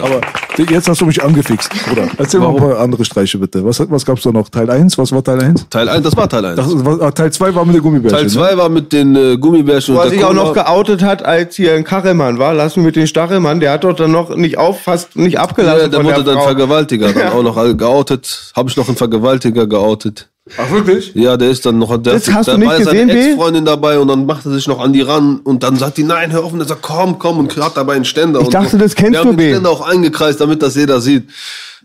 Aber 0.03 0.21
jetzt 0.57 0.89
hast 0.89 1.03
du 1.03 1.07
mich 1.07 1.23
angefixt, 1.23 1.71
Bruder. 1.87 2.09
Erzähl 2.17 2.41
mal 2.41 2.49
ein 2.49 2.57
paar 2.57 2.79
andere 2.79 3.05
Streiche 3.05 3.37
bitte. 3.37 3.63
Was, 3.63 3.79
was 3.91 4.07
gab's 4.07 4.23
da 4.23 4.33
noch? 4.33 4.49
Teil 4.49 4.71
1? 4.71 4.97
Was 4.97 5.13
war 5.13 5.23
Teil 5.23 5.43
1? 5.43 5.69
Teil 5.69 5.87
1, 5.87 6.03
das 6.03 6.17
war 6.17 6.29
Teil 6.31 6.47
1. 6.47 6.57
Das, 6.57 6.85
war, 6.85 7.01
ah, 7.03 7.11
Teil 7.11 7.31
2 7.31 7.55
war 7.55 7.67
mit 7.67 7.75
den 7.77 7.83
Gummibärchen. 7.83 8.17
Teil 8.17 8.25
ne? 8.25 8.31
2 8.31 8.57
war 8.57 8.69
mit 8.71 8.93
den 8.93 9.15
äh, 9.15 9.37
Gummibärchen 9.37 9.97
er 9.97 10.03
der 10.03 10.11
sich 10.13 10.25
auch 10.25 10.33
noch 10.33 10.55
geoutet 10.55 11.03
hat, 11.03 11.23
als 11.25 11.57
hier 11.57 11.75
ein 11.75 11.85
Kachelmann 11.85 12.39
war. 12.39 12.55
Lass 12.55 12.77
mich 12.77 12.87
mit 12.87 12.97
den 12.97 13.07
Stachelmann. 13.07 13.61
Der 13.61 13.73
hat 13.73 13.85
doch 13.85 13.95
dann 13.95 14.13
noch 14.13 14.35
nicht 14.35 14.57
auf, 14.57 14.81
fast 14.81 15.15
nicht 15.15 15.39
abgelassen 15.39 15.83
Ja, 15.83 15.89
der 15.89 16.01
von 16.01 16.07
wurde 16.07 16.25
der 16.25 16.25
dann 16.25 16.37
Frau. 16.37 16.45
Vergewaltiger, 16.45 17.13
dann 17.13 17.29
auch 17.33 17.43
noch 17.43 17.59
all- 17.59 17.77
geoutet. 17.77 18.53
Habe 18.57 18.71
ich 18.71 18.77
noch 18.79 18.89
einen 18.89 18.97
Vergewaltiger 18.97 19.67
geoutet. 19.67 20.30
Ach, 20.57 20.71
wirklich? 20.71 21.13
Ja, 21.15 21.37
der 21.37 21.51
ist 21.51 21.65
dann 21.67 21.79
noch, 21.79 21.91
der, 21.97 22.15
Das 22.15 22.33
hast 22.33 22.49
da 22.49 22.53
du 22.53 22.59
nicht 22.59 22.69
war 22.69 22.79
gesehen, 22.79 23.09
seine? 23.09 23.29
Ex-Freundin 23.29 23.65
dabei 23.65 23.99
und 23.99 24.09
dann 24.09 24.27
macht 24.27 24.47
er 24.47 24.53
sich 24.53 24.67
noch 24.67 24.81
an 24.81 24.93
die 24.93 25.03
ran 25.03 25.41
und 25.45 25.63
dann 25.63 25.77
sagt 25.77 25.97
die, 25.99 26.05
nein, 26.05 26.33
hör 26.33 26.45
auf 26.45 26.53
und 26.53 26.61
er 26.61 26.67
sagt, 26.67 26.83
komm, 26.83 27.19
komm 27.19 27.39
und 27.39 27.57
hat 27.57 27.77
dabei 27.77 27.95
einen 27.95 28.05
Ständer. 28.05 28.41
Ich 28.41 28.47
und 28.47 28.55
dachte, 28.55 28.79
das 28.79 28.95
kennst 28.95 29.13
Wir 29.13 29.23
du, 29.23 29.29
haben 29.29 29.37
den 29.37 29.37
B. 29.37 29.51
Ständer 29.51 29.71
auch 29.71 29.89
eingekreist, 29.89 30.41
damit 30.41 30.63
das 30.63 30.75
jeder 30.77 31.01
sieht. 31.01 31.29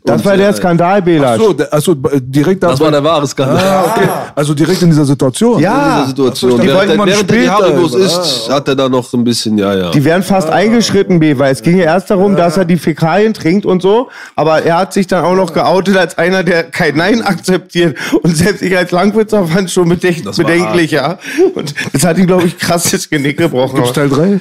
Das 0.06 0.22
Und, 0.22 0.26
war 0.26 0.38
der 0.38 0.50
äh, 0.50 0.54
Skandal, 0.54 1.02
Belasch. 1.02 1.42
So, 1.42 1.54
der, 1.54 1.74
also 1.74 1.96
direkt 1.96 2.62
da. 2.62 2.70
Das 2.70 2.80
war 2.80 2.92
der 2.92 3.04
wahre 3.04 3.26
Skandal. 3.26 3.58
Ah, 3.58 3.86
okay. 3.90 4.08
Also 4.36 4.54
direkt 4.54 4.82
in 4.84 4.90
dieser 4.92 5.04
Situation. 5.06 5.60
Ja. 5.60 5.74
In 5.74 5.96
dieser 5.96 6.08
Situation. 6.10 6.52
So, 6.52 6.58
ich 6.60 6.64
dachte, 6.64 6.74
während 6.74 6.90
irgendwann 6.92 7.08
während 7.10 7.32
er 7.32 7.36
die 7.38 7.44
später 7.44 7.54
Haribos 7.54 7.96
über- 7.96 8.06
isst, 8.06 8.50
hat 8.52 8.68
er 8.68 8.76
da 8.76 8.88
noch 8.88 9.12
ein 9.14 9.24
bisschen, 9.24 9.58
ja, 9.58 9.74
ja. 9.74 9.90
Die 9.90 10.06
werden 10.06 10.22
fast 10.22 10.50
eingeschritten, 10.52 11.20
B, 11.20 11.40
weil 11.40 11.52
es 11.52 11.64
ging 11.64 11.78
ja 11.78 11.86
erst 11.86 12.12
darum, 12.12 12.36
dass 12.36 12.56
er 12.56 12.66
die 12.66 12.78
Fäkalien 12.78 13.34
trinkt 13.34 13.66
und 13.66 13.82
so. 13.82 14.10
Aber 14.36 14.62
er 14.62 14.78
hat 14.78 14.94
sich 14.94 15.08
dann 15.08 15.26
auch 15.26 15.36
noch 15.36 15.54
geoutet 15.54 15.98
als 15.98 16.18
einer, 16.20 16.44
der 16.44 16.64
kein 16.66 16.96
Nein 16.96 17.24
akzeptiert. 17.24 17.98
Und 18.22 18.38
selbst 18.38 18.62
ich 18.62 18.78
als 18.78 18.92
Langwitzer 18.92 19.46
fand 19.48 19.72
schon 19.72 19.90
bedenk 19.90 20.36
bedenklich, 20.36 20.92
ja. 20.92 21.18
Und 21.56 21.74
das 21.94 22.06
hat 22.06 22.20
ihm, 22.20 22.28
glaube 22.28 22.44
ich, 22.46 22.60
krasses 22.60 23.10
Genick 23.10 23.38
gebrochen. 23.38 23.78
Gibt's 23.78 23.94
Teil 23.94 24.10
3? 24.10 24.40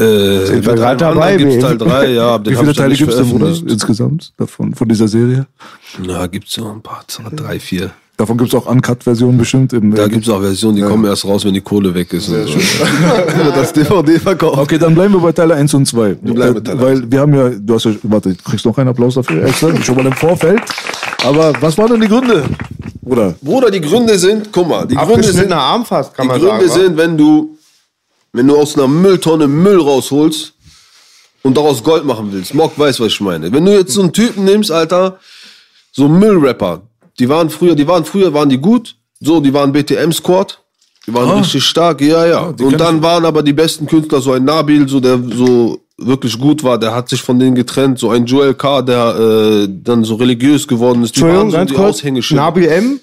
Äh, 0.00 0.46
Sind 0.46 0.64
wir 0.64 0.86
einem 0.86 0.98
dabei, 0.98 1.36
gibt's. 1.36 1.58
Teil 1.58 1.76
3, 1.76 2.10
ja. 2.12 2.44
Wie 2.44 2.54
viele 2.54 2.72
Teile 2.72 2.94
gibt 2.94 3.12
es 3.12 3.16
denn, 3.16 3.68
insgesamt 3.68 4.32
davon, 4.36 4.74
von 4.74 4.88
dieser 4.88 5.08
Serie? 5.08 5.46
Na, 6.06 6.26
gibt's 6.28 6.54
so 6.54 6.68
ein 6.68 6.80
paar, 6.82 7.02
zwei, 7.08 7.24
drei, 7.30 7.58
vier. 7.58 7.90
Davon 8.16 8.36
gibt 8.36 8.52
es 8.52 8.54
auch 8.60 8.66
Uncut-Versionen 8.66 9.38
bestimmt. 9.38 9.72
Im, 9.72 9.94
Da 9.94 10.06
äh, 10.06 10.08
gibt's 10.08 10.28
auch 10.28 10.40
Versionen, 10.40 10.76
die 10.76 10.82
kommen 10.82 11.04
erst 11.04 11.24
raus, 11.24 11.44
wenn 11.44 11.54
die 11.54 11.60
Kohle 11.60 11.94
weg 11.94 12.12
ist. 12.12 12.26
So. 12.26 12.32
Wird 12.36 13.56
das 13.56 13.72
DVD 13.72 14.18
verkauft. 14.18 14.58
Okay, 14.58 14.76
dann 14.78 14.94
bleiben 14.94 15.14
wir 15.14 15.20
bei 15.20 15.30
Teil 15.32 15.52
1 15.52 15.72
und 15.74 15.86
2. 15.86 16.16
Wir 16.22 16.34
bleiben 16.34 16.54
bei 16.54 16.60
Teil 16.60 16.80
Weil 16.80 17.10
wir 17.10 17.20
haben 17.20 17.34
ja, 17.34 17.50
du 17.50 17.74
hast 17.74 17.84
ja, 17.84 17.92
warte, 18.02 18.34
du 18.34 18.42
kriegst 18.42 18.66
noch 18.66 18.76
einen 18.76 18.88
Applaus 18.88 19.14
dafür, 19.14 19.44
extra, 19.44 19.74
schon 19.82 19.96
mal 19.96 20.06
im 20.06 20.12
Vorfeld. 20.14 20.60
Aber 21.24 21.52
was 21.60 21.78
waren 21.78 21.92
denn 21.92 22.00
die 22.00 22.08
Gründe? 22.08 22.44
Bruder, 23.02 23.34
Bruder, 23.40 23.70
die 23.70 23.80
Gründe 23.80 24.18
sind, 24.18 24.50
guck 24.52 24.68
mal, 24.68 24.86
die 24.86 24.96
Gründe 24.96 25.32
sind, 25.32 25.52
Arm 25.52 25.84
fast, 25.84 26.12
kann 26.12 26.24
die 26.24 26.28
man 26.28 26.40
Gründe 26.40 26.68
sagen. 26.68 26.80
sind, 26.86 26.96
wenn 26.96 27.16
du, 27.16 27.56
wenn 28.38 28.46
du 28.46 28.56
aus 28.56 28.76
einer 28.76 28.86
Mülltonne 28.86 29.48
Müll 29.48 29.80
rausholst 29.80 30.52
und 31.42 31.56
daraus 31.56 31.82
Gold 31.82 32.04
machen 32.04 32.28
willst. 32.30 32.54
Mock 32.54 32.78
weiß, 32.78 33.00
was 33.00 33.08
ich 33.08 33.20
meine. 33.20 33.52
Wenn 33.52 33.64
du 33.64 33.72
jetzt 33.72 33.92
so 33.92 34.00
einen 34.00 34.12
Typen 34.12 34.44
nimmst, 34.44 34.70
Alter, 34.70 35.18
so 35.90 36.06
Müllrapper, 36.06 36.82
die 37.18 37.28
waren 37.28 37.50
früher, 37.50 37.74
die 37.74 37.88
waren 37.88 38.04
früher, 38.04 38.32
waren 38.32 38.48
die 38.48 38.58
gut, 38.58 38.94
so, 39.18 39.40
die 39.40 39.52
waren 39.52 39.72
BTM-Squad, 39.72 40.60
die 41.08 41.14
waren 41.14 41.30
richtig 41.40 41.64
stark, 41.64 42.00
ja, 42.00 42.26
ja. 42.26 42.52
die 42.52 42.62
und 42.62 42.70
kenn 42.70 42.78
dann 42.78 43.02
waren 43.02 43.24
aber 43.24 43.42
die 43.42 43.52
besten 43.52 43.86
Künstler, 43.86 44.20
so 44.20 44.30
ein 44.30 44.44
Nabil, 44.44 44.88
so, 44.88 45.00
der 45.00 45.18
so 45.34 45.80
wirklich 45.96 46.38
gut 46.38 46.62
war, 46.62 46.78
der 46.78 46.94
hat 46.94 47.08
sich 47.08 47.20
von 47.20 47.40
denen 47.40 47.56
getrennt, 47.56 47.98
so 47.98 48.10
ein 48.10 48.24
Joel 48.24 48.54
K., 48.54 48.82
der 48.82 49.16
äh, 49.16 49.68
dann 49.68 50.04
so 50.04 50.14
religiös 50.14 50.68
geworden 50.68 51.02
ist. 51.02 51.16
Die 51.16 51.22
waren 51.22 51.50
so 51.50 51.64
die. 51.64 51.76
Aushängeschilder. 51.76 52.44
Nabil 52.44 52.68
M., 52.68 53.00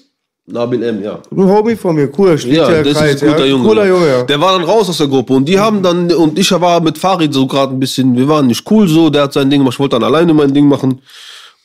Nabil 0.48 0.82
M, 0.82 1.02
ja. 1.02 1.18
ein 1.32 1.44
Homie 1.44 1.74
von 1.74 1.96
mir, 1.96 2.08
cooler, 2.08 2.36
Ja, 2.36 2.68
der 2.68 2.84
das 2.84 2.98
Kreis, 2.98 3.16
ist 3.16 3.22
ein 3.24 3.30
guter 3.30 3.44
ja. 3.44 3.50
Junge. 3.50 3.68
Cooler 3.68 3.86
Junge, 3.86 4.06
ja. 4.06 4.22
Der 4.22 4.40
war 4.40 4.52
dann 4.52 4.62
raus 4.62 4.88
aus 4.88 4.98
der 4.98 5.08
Gruppe 5.08 5.32
und 5.32 5.48
die 5.48 5.58
haben 5.58 5.82
dann, 5.82 6.12
und 6.12 6.38
ich 6.38 6.52
war 6.52 6.80
mit 6.80 6.98
Farid 6.98 7.34
so 7.34 7.48
gerade 7.48 7.72
ein 7.72 7.80
bisschen, 7.80 8.16
wir 8.16 8.28
waren 8.28 8.46
nicht 8.46 8.70
cool 8.70 8.86
so, 8.86 9.10
der 9.10 9.24
hat 9.24 9.32
sein 9.32 9.50
Ding 9.50 9.60
gemacht, 9.60 9.74
ich 9.74 9.80
wollte 9.80 9.96
dann 9.96 10.04
alleine 10.04 10.32
mein 10.32 10.54
Ding 10.54 10.68
machen. 10.68 11.00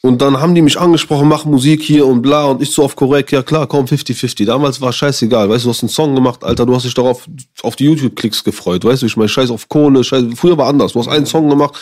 Und 0.03 0.19
dann 0.19 0.41
haben 0.41 0.55
die 0.55 0.63
mich 0.63 0.79
angesprochen, 0.79 1.27
mach 1.27 1.45
Musik 1.45 1.83
hier 1.83 2.07
und 2.07 2.23
bla. 2.23 2.45
Und 2.45 2.61
ich 2.63 2.71
so 2.71 2.83
auf 2.83 2.95
korrekt, 2.95 3.31
ja 3.31 3.43
klar, 3.43 3.67
komm, 3.67 3.85
50-50. 3.85 4.45
Damals 4.45 4.81
war 4.81 4.91
scheißegal, 4.91 5.47
weißt 5.47 5.63
du, 5.63 5.67
du 5.67 5.73
hast 5.73 5.83
einen 5.83 5.89
Song 5.89 6.15
gemacht, 6.15 6.43
Alter, 6.43 6.65
du 6.65 6.73
hast 6.73 6.85
dich 6.85 6.93
darauf 6.95 7.27
auf 7.61 7.75
die 7.75 7.83
YouTube-Klicks 7.83 8.43
gefreut, 8.43 8.83
weißt 8.83 9.03
du, 9.03 9.05
ich 9.05 9.15
meine, 9.15 9.29
scheiß 9.29 9.51
auf 9.51 9.69
Kohle, 9.69 10.03
scheiß, 10.03 10.23
früher 10.35 10.57
war 10.57 10.67
anders. 10.67 10.93
Du 10.93 10.99
hast 10.99 11.07
einen 11.07 11.27
Song 11.27 11.47
gemacht, 11.47 11.75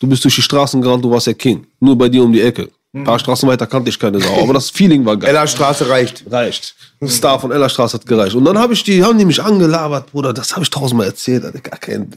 du 0.00 0.06
bist 0.06 0.24
durch 0.24 0.36
die 0.36 0.42
Straßen 0.42 0.80
gerannt, 0.80 1.04
du 1.04 1.10
warst 1.10 1.26
der 1.26 1.34
King. 1.34 1.66
Nur 1.78 1.98
bei 1.98 2.08
dir 2.08 2.24
um 2.24 2.32
die 2.32 2.40
Ecke. 2.40 2.70
Ein 2.96 3.04
paar 3.04 3.18
Straßen 3.18 3.46
weiter 3.46 3.66
kannte 3.66 3.90
ich 3.90 3.98
keine 3.98 4.20
Sau, 4.20 4.42
aber 4.42 4.54
das 4.54 4.70
Feeling 4.70 5.04
war 5.04 5.18
geil. 5.18 5.28
Ella 5.28 5.46
Straße 5.46 5.88
reicht. 5.88 6.24
Reicht. 6.30 6.74
Star 7.06 7.38
von 7.38 7.52
Ellerstraße 7.52 7.98
hat 7.98 8.06
gereicht. 8.06 8.34
Und 8.34 8.46
dann 8.46 8.58
habe 8.58 8.72
ich 8.72 8.82
die, 8.82 9.04
haben 9.04 9.18
die 9.18 9.26
mich 9.26 9.42
angelabert, 9.42 10.10
Bruder, 10.12 10.32
das 10.32 10.52
habe 10.52 10.62
ich 10.62 10.70
tausendmal 10.70 11.06
erzählt, 11.06 11.44
Alter, 11.44 11.60
gar 11.60 11.78
kein. 11.78 12.10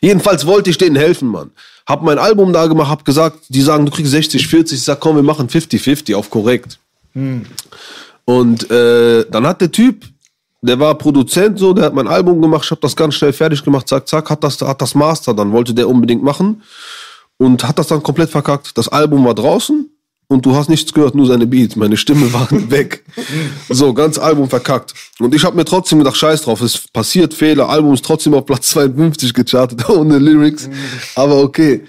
Jedenfalls 0.00 0.46
wollte 0.46 0.70
ich 0.70 0.78
denen 0.78 0.96
helfen, 0.96 1.28
Mann. 1.28 1.50
Hab 1.86 2.02
mein 2.02 2.18
Album 2.18 2.50
da 2.54 2.66
gemacht, 2.66 2.88
hab 2.88 3.04
gesagt, 3.04 3.40
die 3.48 3.60
sagen, 3.60 3.84
du 3.84 3.92
kriegst 3.92 4.10
60, 4.10 4.46
40. 4.46 4.78
Ich 4.78 4.84
sag, 4.84 5.00
komm, 5.00 5.16
wir 5.16 5.22
machen 5.22 5.48
50-50 5.48 6.16
auf 6.16 6.30
korrekt. 6.30 6.78
Und 8.24 8.70
äh, 8.70 9.26
dann 9.30 9.46
hat 9.46 9.60
der 9.60 9.70
Typ, 9.70 10.04
der 10.62 10.80
war 10.80 10.94
Produzent 10.96 11.58
so, 11.58 11.74
der 11.74 11.84
hat 11.84 11.94
mein 11.94 12.08
Album 12.08 12.40
gemacht, 12.40 12.64
ich 12.64 12.70
habe 12.70 12.80
das 12.80 12.96
ganz 12.96 13.14
schnell 13.14 13.34
fertig 13.34 13.62
gemacht, 13.62 13.86
zack, 13.86 14.08
zack, 14.08 14.30
hat 14.30 14.42
das, 14.42 14.60
hat 14.62 14.80
das 14.80 14.94
Master 14.94 15.34
dann, 15.34 15.52
wollte 15.52 15.74
der 15.74 15.88
unbedingt 15.88 16.22
machen 16.22 16.62
und 17.36 17.62
hat 17.68 17.78
das 17.78 17.88
dann 17.88 18.02
komplett 18.02 18.30
verkackt. 18.30 18.76
Das 18.78 18.88
Album 18.88 19.24
war 19.26 19.34
draußen 19.34 19.90
und 20.28 20.44
du 20.44 20.54
hast 20.54 20.68
nichts 20.68 20.92
gehört, 20.92 21.14
nur 21.14 21.26
seine 21.26 21.46
Beats. 21.46 21.76
Meine 21.76 21.96
Stimme 21.96 22.32
war 22.32 22.48
weg. 22.70 23.04
So, 23.68 23.94
ganz 23.94 24.18
Album 24.18 24.48
verkackt. 24.48 24.92
Und 25.18 25.34
ich 25.34 25.44
habe 25.44 25.56
mir 25.56 25.64
trotzdem 25.64 25.98
gedacht, 25.98 26.16
scheiß 26.16 26.42
drauf, 26.42 26.60
es 26.60 26.88
passiert 26.88 27.34
Fehler. 27.34 27.68
Album 27.68 27.94
ist 27.94 28.04
trotzdem 28.04 28.34
auf 28.34 28.44
Platz 28.44 28.70
52 28.70 29.34
gechartet, 29.34 29.88
ohne 29.88 30.18
Lyrics. 30.18 30.68
Aber 31.14 31.42
okay. 31.42 31.84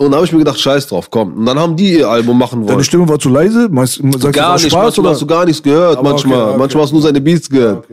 Und 0.00 0.12
da 0.12 0.18
habe 0.18 0.26
ich 0.26 0.32
mir 0.32 0.38
gedacht, 0.38 0.60
scheiß 0.60 0.86
drauf, 0.86 1.10
komm. 1.10 1.32
Und 1.38 1.46
dann 1.46 1.58
haben 1.58 1.74
die 1.74 1.94
ihr 1.94 2.08
Album 2.08 2.38
machen 2.38 2.60
wollen. 2.60 2.68
deine 2.68 2.84
Stimme 2.84 3.08
war 3.08 3.18
zu 3.18 3.30
leise? 3.30 3.68
Meist, 3.68 3.96
sagst 3.96 4.22
du, 4.24 4.30
Gar 4.30 4.54
aus 4.54 4.62
nicht, 4.62 4.70
Spaß 4.70 4.82
manchmal 4.84 5.04
oder? 5.06 5.10
hast 5.12 5.22
du 5.22 5.26
gar 5.26 5.44
nichts 5.44 5.60
gehört, 5.60 5.98
Aber 5.98 6.10
manchmal. 6.10 6.40
okay, 6.40 6.48
okay. 6.50 6.58
Manchmal 6.58 6.82
hast 6.84 6.90
du 6.90 6.94
nur 6.94 7.02
seine 7.02 7.20
Beats 7.20 7.50
gehört. 7.50 7.84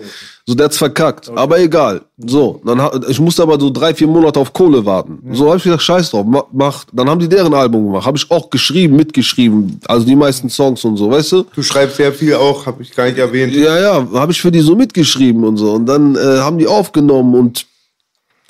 So, 0.45 0.53
der 0.53 0.66
hat's 0.66 0.78
verkackt. 0.78 1.32
Aber 1.36 1.60
egal. 1.60 2.01
So, 2.18 2.62
dann 2.64 2.80
ich 3.10 3.20
musste 3.20 3.41
aber 3.41 3.60
so 3.60 3.72
drei, 3.72 3.95
vier 3.95 4.06
Monate 4.06 4.39
auf 4.39 4.53
Kohle 4.53 4.86
warten. 4.86 5.18
So 5.34 5.47
habe 5.47 5.58
ich 5.58 5.64
gesagt, 5.64 5.82
scheiß 5.82 6.12
drauf, 6.12 6.28
ma- 6.28 6.45
mach. 6.53 6.86
Dann 6.93 7.10
haben 7.10 7.20
die 7.20 7.28
deren 7.28 7.56
Album 7.56 7.88
gemacht. 7.88 8.06
Habe 8.06 8.18
ich 8.20 8.30
auch 8.30 8.51
geschrieben, 8.51 8.95
mitgeschrieben. 8.97 9.80
Also 9.88 10.06
die 10.06 10.16
meisten 10.16 10.47
Songs 10.51 10.86
und 10.86 10.97
so, 10.97 11.10
weißt 11.10 11.32
du? 11.32 11.45
Du 11.56 11.64
schreibst 11.64 11.97
sehr 11.97 12.14
viel 12.14 12.36
auch, 12.36 12.68
habe 12.68 12.84
ich 12.84 12.95
gar 12.95 13.06
nicht 13.08 13.18
erwähnt. 13.18 13.56
Ja, 13.56 13.80
ja, 13.80 14.08
habe 14.14 14.32
ich 14.32 14.39
für 14.39 14.51
die 14.51 14.60
so 14.62 14.76
mitgeschrieben 14.76 15.43
und 15.43 15.58
so. 15.58 15.72
Und 15.72 15.88
dann 15.88 16.16
äh, 16.16 16.20
haben 16.20 16.60
die 16.60 16.68
aufgenommen 16.68 17.34
und 17.34 17.66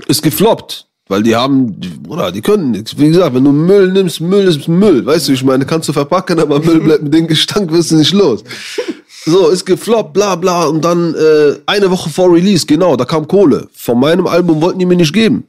ist 0.08 0.22
gefloppt. 0.22 0.88
Weil 1.08 1.22
die 1.22 1.36
haben, 1.36 1.80
Bruder, 2.02 2.32
die 2.32 2.42
können 2.42 2.72
nichts. 2.72 2.98
Wie 2.98 3.10
gesagt, 3.10 3.36
wenn 3.36 3.44
du 3.44 3.52
Müll 3.52 3.92
nimmst, 3.92 4.22
Müll 4.22 4.48
ist 4.48 4.68
Müll. 4.68 5.06
Weißt 5.06 5.28
du, 5.28 5.34
ich 5.34 5.44
meine, 5.44 5.66
kannst 5.66 5.88
du 5.88 5.94
verpacken, 5.94 6.40
aber 6.40 6.60
Müll 6.60 6.80
bleibt 6.80 7.04
mit 7.04 7.14
dem 7.14 7.28
Gestank, 7.28 7.72
wirst 7.72 7.92
du 7.92 7.98
nicht 7.98 8.14
los. 8.14 8.44
So, 9.26 9.50
ist 9.50 9.66
gefloppt, 9.66 10.14
bla 10.14 10.36
bla. 10.36 10.66
Und 10.66 10.84
dann 10.84 11.14
äh, 11.14 11.58
eine 11.68 11.92
Woche 11.92 12.10
vor 12.10 12.34
Release, 12.34 12.66
genau, 12.66 12.96
da 12.96 13.06
kam 13.06 13.28
Kohle. 13.28 13.68
Von 13.74 14.00
meinem 14.00 14.26
Album 14.26 14.62
wollten 14.62 14.80
die 14.80 14.86
mir 14.86 14.96
nicht 14.96 15.14
geben. 15.14 15.44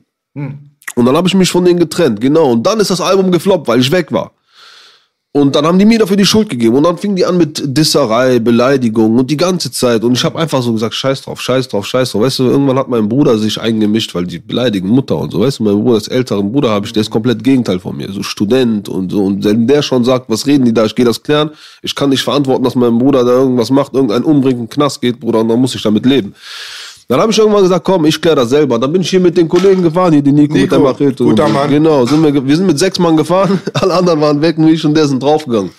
Und 0.94 1.06
dann 1.06 1.16
habe 1.16 1.28
ich 1.28 1.34
mich 1.34 1.50
von 1.50 1.64
denen 1.64 1.78
getrennt, 1.78 2.20
genau. 2.20 2.52
Und 2.52 2.62
dann 2.66 2.80
ist 2.80 2.90
das 2.90 3.00
Album 3.00 3.30
gefloppt, 3.30 3.66
weil 3.68 3.80
ich 3.80 3.90
weg 3.90 4.12
war. 4.12 4.32
Und 5.36 5.54
dann 5.54 5.66
haben 5.66 5.78
die 5.78 5.84
mir 5.84 5.98
dafür 5.98 6.16
die 6.16 6.24
Schuld 6.24 6.48
gegeben. 6.48 6.76
Und 6.76 6.84
dann 6.84 6.96
fingen 6.96 7.14
die 7.14 7.26
an 7.26 7.36
mit 7.36 7.62
Disserei, 7.62 8.38
Beleidigung 8.38 9.18
und 9.18 9.30
die 9.30 9.36
ganze 9.36 9.70
Zeit. 9.70 10.02
Und 10.02 10.14
ich 10.14 10.24
habe 10.24 10.38
einfach 10.38 10.62
so 10.62 10.72
gesagt, 10.72 10.94
scheiß 10.94 11.20
drauf, 11.20 11.42
scheiß 11.42 11.68
drauf, 11.68 11.86
scheiß 11.86 12.12
drauf. 12.12 12.22
Weißt 12.22 12.38
du, 12.38 12.44
irgendwann 12.44 12.78
hat 12.78 12.88
mein 12.88 13.06
Bruder 13.06 13.36
sich 13.36 13.60
eingemischt, 13.60 14.14
weil 14.14 14.24
die 14.24 14.38
beleidigen 14.38 14.88
Mutter 14.88 15.18
und 15.18 15.32
so. 15.32 15.40
Weißt 15.40 15.58
du, 15.58 15.64
mein 15.64 15.74
Bruder, 15.74 15.96
als 15.96 16.08
älteren 16.08 16.50
Bruder 16.50 16.70
habe 16.70 16.86
ich, 16.86 16.94
der 16.94 17.02
ist 17.02 17.10
komplett 17.10 17.44
Gegenteil 17.44 17.80
von 17.80 17.98
mir. 17.98 18.10
So 18.12 18.22
Student 18.22 18.88
und 18.88 19.12
so. 19.12 19.24
Und 19.26 19.44
wenn 19.44 19.66
der 19.66 19.82
schon 19.82 20.04
sagt, 20.04 20.30
was 20.30 20.46
reden 20.46 20.64
die 20.64 20.72
da, 20.72 20.86
ich 20.86 20.94
gehe 20.94 21.04
das 21.04 21.22
klären. 21.22 21.50
Ich 21.82 21.94
kann 21.94 22.08
nicht 22.08 22.22
verantworten, 22.22 22.64
dass 22.64 22.74
mein 22.74 22.96
Bruder 22.96 23.22
da 23.22 23.32
irgendwas 23.32 23.68
macht, 23.68 23.92
irgendein 23.92 24.24
umbringt, 24.24 24.70
Knast 24.70 25.02
geht, 25.02 25.20
Bruder, 25.20 25.40
und 25.40 25.48
dann 25.48 25.60
muss 25.60 25.74
ich 25.74 25.82
damit 25.82 26.06
leben. 26.06 26.34
Dann 27.08 27.20
habe 27.20 27.30
ich 27.30 27.38
irgendwann 27.38 27.62
gesagt, 27.62 27.84
komm, 27.84 28.04
ich 28.04 28.20
kläre 28.20 28.36
das 28.36 28.50
selber. 28.50 28.78
Dann 28.78 28.92
bin 28.92 29.02
ich 29.02 29.10
hier 29.10 29.20
mit 29.20 29.36
den 29.36 29.48
Kollegen 29.48 29.82
gefahren, 29.82 30.12
hier 30.12 30.22
die 30.22 30.32
Nico, 30.32 30.54
mit 30.54 30.70
der 30.70 30.78
Nico, 30.78 30.90
Machete. 30.90 31.24
guter 31.24 31.46
und. 31.46 31.52
Mann. 31.52 31.70
Genau, 31.70 32.04
sind 32.04 32.22
wir, 32.22 32.46
wir 32.46 32.56
sind 32.56 32.66
mit 32.66 32.78
sechs 32.78 32.98
Mann 32.98 33.16
gefahren, 33.16 33.60
alle 33.74 33.94
anderen 33.94 34.20
waren 34.20 34.40
weg, 34.40 34.58
nur 34.58 34.70
ich 34.70 34.84
und 34.84 34.94
der 34.96 35.06
sind 35.06 35.22
draufgegangen. 35.22 35.70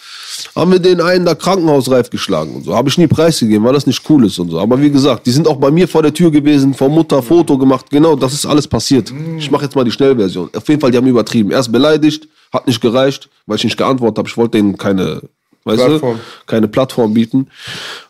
Haben 0.55 0.71
wir 0.71 0.80
den 0.80 1.01
einen 1.01 1.25
da 1.25 1.34
krankenhausreif 1.34 2.09
geschlagen 2.09 2.55
und 2.55 2.63
so. 2.65 2.75
Habe 2.75 2.89
ich 2.89 2.97
nie 2.97 3.07
preisgegeben, 3.07 3.65
weil 3.65 3.73
das 3.73 3.88
nicht 3.88 4.01
cool 4.09 4.25
ist 4.25 4.38
und 4.39 4.49
so. 4.51 4.59
Aber 4.59 4.80
wie 4.80 4.91
gesagt, 4.91 5.25
die 5.25 5.32
sind 5.32 5.47
auch 5.47 5.57
bei 5.57 5.71
mir 5.71 5.88
vor 5.88 6.03
der 6.03 6.13
Tür 6.13 6.30
gewesen, 6.32 6.73
vor 6.75 6.89
Mutter 6.89 7.23
Foto 7.23 7.57
gemacht. 7.57 7.88
Genau, 7.89 8.15
das 8.15 8.34
ist 8.34 8.45
alles 8.45 8.67
passiert. 8.67 9.11
Ich 9.38 9.49
mache 9.49 9.63
jetzt 9.65 9.75
mal 9.75 9.84
die 9.84 9.91
Schnellversion. 9.91 10.49
Auf 10.55 10.67
jeden 10.69 10.80
Fall, 10.80 10.91
die 10.91 10.97
haben 10.97 11.07
übertrieben. 11.07 11.49
Erst 11.51 11.71
beleidigt, 11.71 12.28
hat 12.53 12.67
nicht 12.67 12.82
gereicht, 12.82 13.30
weil 13.47 13.57
ich 13.57 13.63
nicht 13.63 13.78
geantwortet 13.78 14.19
habe. 14.19 14.28
Ich 14.30 14.38
wollte 14.38 14.57
denen 14.57 14.78
keine, 14.78 15.21
weißt 15.68 15.86
Plattform. 15.86 16.15
du, 16.15 16.22
keine 16.45 16.68
Plattform 16.68 17.13
bieten. 17.13 17.47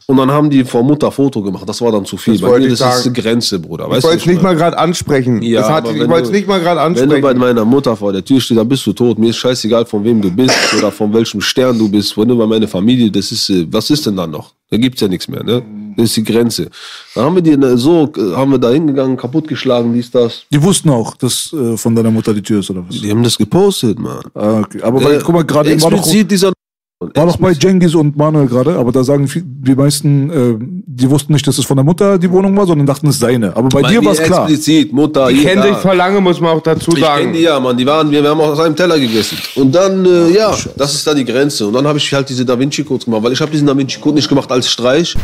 Und 0.10 0.16
dann 0.16 0.32
haben 0.32 0.49
die 0.49 0.64
vor 0.64 0.84
Mutter 0.84 1.12
Foto 1.12 1.41
gemacht. 1.41 1.68
Das 1.68 1.82
war 1.82 1.91
dann 1.91 2.05
zu 2.05 2.16
viel. 2.16 2.36
Das 2.38 2.49
bei 2.49 2.60
mir, 2.60 2.68
ich 2.68 2.80
das 2.80 2.99
ist 2.99 3.05
eine 3.08 3.14
Grenze, 3.16 3.60
Bruder. 3.60 3.86
Ich 3.88 3.91
Weißt 3.91 4.03
wollte 4.05 4.18
es 4.20 4.26
nicht 4.26 4.38
ich 4.38 4.41
mal 4.41 4.55
gerade 4.55 4.78
ansprechen. 4.78 5.41
ja, 5.41 5.60
das 5.60 5.70
hat, 5.70 5.84
aber 5.84 5.93
ich 5.93 5.99
wenn 5.99 6.10
wollte 6.10 6.24
es 6.24 6.30
du- 6.30 6.36
nicht 6.36 6.47
mal 6.47 6.62
gerade 6.62 6.80
Wenn 6.80 6.93
du 6.95 7.01
ansprechen. 7.01 7.22
bei 7.24 7.34
meiner 7.34 7.66
Mutter 7.66 7.93
vor 7.97 8.14
der 8.14 8.24
Tür 8.24 8.39
stehst, 8.39 8.58
dann 8.58 8.70
bist 8.70 8.86
du 8.88 8.93
tot. 8.93 9.20
Mir 9.20 9.32
ist 9.32 9.38
scheißegal, 9.38 9.86
von 9.86 10.03
wem 10.05 10.22
du 10.22 10.32
bist 10.32 10.55
oder 10.78 10.91
von 10.93 11.14
welchem 11.14 11.41
Stern 11.41 11.78
du 11.78 11.89
bist. 11.89 12.18
Wenn 12.18 12.30
du 12.30 12.38
bei 12.38 12.45
meiner 12.47 12.70
Familie, 12.70 13.12
das 13.12 13.34
ist, 13.34 13.49
äh, 13.49 13.68
was 13.70 13.89
ist 13.89 14.05
denn 14.05 14.16
dann 14.16 14.32
noch? 14.32 14.53
Da 14.70 14.78
gibt's 14.78 15.01
ja 15.01 15.08
nichts 15.10 15.28
mehr, 15.28 15.43
ne? 15.43 15.62
Das 15.97 16.05
ist 16.05 16.18
die 16.18 16.24
Grenze. 16.24 16.70
Dann 17.16 17.26
haben 17.26 17.36
wir 17.36 17.41
die 17.41 17.51
äh, 17.51 17.78
so, 17.78 18.10
äh, 18.18 18.34
haben 18.36 18.51
wir 18.51 18.60
da 18.60 18.70
hingegangen, 18.70 19.18
kaputtgeschlagen, 19.18 19.93
dies, 19.93 20.10
das. 20.12 20.43
Die 20.53 20.62
wussten 20.64 20.89
auch, 20.89 21.18
dass 21.18 21.51
äh, 21.53 21.76
von 21.76 21.93
deiner 21.95 22.12
Mutter 22.12 22.34
die 22.34 22.41
Tür 22.41 22.60
ist 22.62 22.70
oder 22.70 22.84
was? 22.88 23.01
Die 23.01 23.10
haben 23.12 23.24
das 23.24 23.38
gepostet, 23.38 23.99
Mann. 23.99 24.22
Ah, 24.36 24.60
okay. 24.60 24.82
Aber 24.84 25.03
weil, 25.03 25.16
Äh, 25.18 25.22
guck 25.24 25.36
mal, 25.36 25.43
gerade 25.43 25.72
eben 25.72 25.82
war 25.82 25.91
doch, 25.91 25.97
explizit 25.97 26.32
dieser 26.32 26.51
war 27.00 27.28
doch 27.28 27.38
bei 27.38 27.52
Jengis 27.52 27.93
und 27.93 28.18
Manuel 28.18 28.48
gerade, 28.48 28.76
aber 28.76 28.91
da 28.91 29.04
sagen 29.04 29.28
viel- 29.28 29.43
die 29.45 29.76
meisten, 29.76 30.30
äh, 30.32 30.56
die 30.60 31.08
wussten 31.10 31.32
nicht, 31.34 31.45
dass 31.45 31.60
es 31.60 31.66
von 31.66 31.78
der 31.78 31.84
Mutter 31.84 32.18
die 32.18 32.32
Wohnung 32.32 32.58
war, 32.58 32.66
sondern 32.66 32.88
dachten, 32.88 33.06
es 33.08 33.16
ist 33.16 33.22
seine. 33.22 33.56
Aber 33.56 33.70
bei, 33.70 33.84
dir 33.84 34.04
war 34.04 34.14
es 34.14 34.22
klar. 34.24 34.45
Explizit, 34.50 34.91
Mutter, 34.91 35.28
die 35.28 35.43
kennen 35.43 35.62
sich 35.62 35.78
vor 35.78 35.93
lange, 35.93 36.20
muss 36.22 36.41
man 36.41 36.58
auch 36.58 36.62
dazu 36.62 36.91
Ich 36.95 37.00
sagen. 37.00 37.22
kenne 37.26 37.34
die 37.38 37.43
ja, 37.43 37.60
Mann. 37.60 37.78
Die 37.78 37.86
waren, 37.86 38.10
wir, 38.10 38.24
wir 38.24 38.30
haben 38.32 38.41
auch 38.41 38.48
aus 38.50 38.60
einem 38.60 38.76
Teller 38.76 38.98
gegessen. 39.00 39.38
Und 39.56 39.74
dann, 39.76 40.04
äh, 40.08 40.30
ja, 40.30 40.52
das 40.76 40.95
ist 40.95 41.06
dann 41.06 41.18
die 41.18 41.26
Grenze. 41.26 41.68
Und 41.68 41.74
dann 41.74 41.86
habe 41.86 42.00
ich 42.00 42.12
halt 42.12 42.30
diese 42.30 42.43
Da 42.43 42.58
Vinci 42.58 42.84
Codes 42.84 43.06
gemacht, 43.06 43.22
weil 43.22 43.34
ich 43.34 43.41
habe 43.41 43.52
diesen 43.52 43.68
Da 43.68 43.78
Vinci 43.78 44.00
Code 44.00 44.16
nicht 44.16 44.28
gemacht 44.28 44.52
als 44.52 44.68
Streich. 44.68 45.16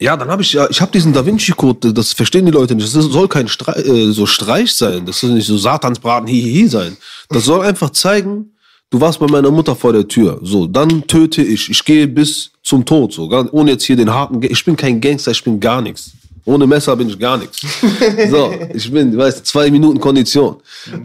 Ja, 0.00 0.16
dann 0.16 0.30
habe 0.30 0.40
ich 0.40 0.54
ja, 0.54 0.66
ich 0.70 0.80
habe 0.80 0.90
diesen 0.90 1.12
Da 1.12 1.24
Vinci 1.24 1.52
Code, 1.52 1.92
das 1.92 2.14
verstehen 2.14 2.46
die 2.46 2.52
Leute 2.52 2.74
nicht. 2.74 2.94
Das 2.94 3.04
soll 3.04 3.28
kein 3.28 3.48
Streich, 3.48 3.86
äh, 3.86 4.10
so 4.12 4.24
Streich 4.24 4.72
sein. 4.72 5.04
Das 5.04 5.20
soll 5.20 5.32
nicht 5.32 5.46
so 5.46 5.58
Satansbraten 5.58 6.26
hihihi 6.26 6.68
sein. 6.68 6.96
Das 7.28 7.44
soll 7.44 7.60
einfach 7.60 7.90
zeigen, 7.90 8.50
du 8.88 8.98
warst 8.98 9.20
bei 9.20 9.26
meiner 9.26 9.50
Mutter 9.50 9.76
vor 9.76 9.92
der 9.92 10.08
Tür. 10.08 10.40
So, 10.42 10.66
dann 10.66 11.06
töte 11.06 11.42
ich. 11.42 11.68
Ich 11.68 11.84
gehe 11.84 12.08
bis 12.08 12.50
zum 12.62 12.82
Tod. 12.82 13.12
So, 13.12 13.28
gar, 13.28 13.52
ohne 13.52 13.72
jetzt 13.72 13.84
hier 13.84 13.96
den 13.96 14.08
harten. 14.08 14.40
Ich 14.42 14.64
bin 14.64 14.74
kein 14.74 15.02
Gangster, 15.02 15.32
ich 15.32 15.44
bin 15.44 15.60
gar 15.60 15.82
nichts. 15.82 16.12
Ohne 16.46 16.66
Messer 16.66 16.96
bin 16.96 17.10
ich 17.10 17.18
gar 17.18 17.36
nichts. 17.36 17.60
So, 18.30 18.54
ich 18.72 18.90
bin, 18.90 19.14
weißt 19.14 19.40
du, 19.40 19.42
zwei 19.44 19.70
Minuten 19.70 20.00
Kondition. 20.00 20.56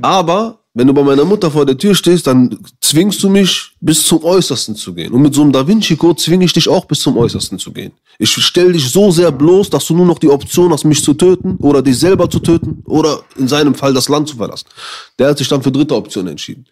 Aber 0.01 0.59
wenn 0.76 0.88
du 0.88 0.93
bei 0.93 1.03
meiner 1.03 1.23
Mutter 1.23 1.49
vor 1.49 1.65
der 1.65 1.78
Tür 1.78 1.95
stehst, 1.95 2.28
dann 2.28 2.59
zwingst 2.82 3.23
du 3.23 3.30
mich 3.30 3.71
bis 3.80 4.05
zum 4.05 4.21
Äußersten 4.23 4.76
zu 4.76 4.93
gehen. 4.93 5.13
Und 5.13 5.21
mit 5.21 5.34
so 5.34 5.41
einem 5.41 5.53
Da 5.53 5.65
Vinci 5.65 5.95
Code 5.95 6.21
zwinge 6.21 6.43
ich 6.43 6.51
dich 6.51 6.67
auch 6.67 6.84
bis 6.84 6.99
zum 6.99 7.17
Äußersten 7.17 7.57
zu 7.57 7.71
gehen. 7.71 7.93
Ich 8.19 8.30
stelle 8.32 8.73
dich 8.73 8.91
so 8.91 9.09
sehr 9.09 9.32
bloß, 9.32 9.69
dass 9.69 9.86
du 9.86 9.95
nur 9.95 10.05
noch 10.05 10.19
die 10.19 10.30
Option 10.30 10.73
hast, 10.73 10.84
mich 10.84 11.01
zu 11.01 11.13
töten 11.13 11.55
oder 11.61 11.82
dich 11.82 11.97
selber 11.97 12.30
zu 12.30 12.39
töten 12.39 12.84
oder 12.86 13.21
in 13.38 13.47
seinem 13.47 13.73
Fall 13.73 13.93
das 13.93 14.09
Land 14.09 14.28
zu 14.28 14.36
verlassen. 14.36 14.67
Der 15.17 15.30
hat 15.30 15.38
sich 15.38 15.47
dann 15.47 15.63
für 15.63 15.71
dritte 15.71 15.95
Option 15.95 16.28
entschieden. 16.28 16.65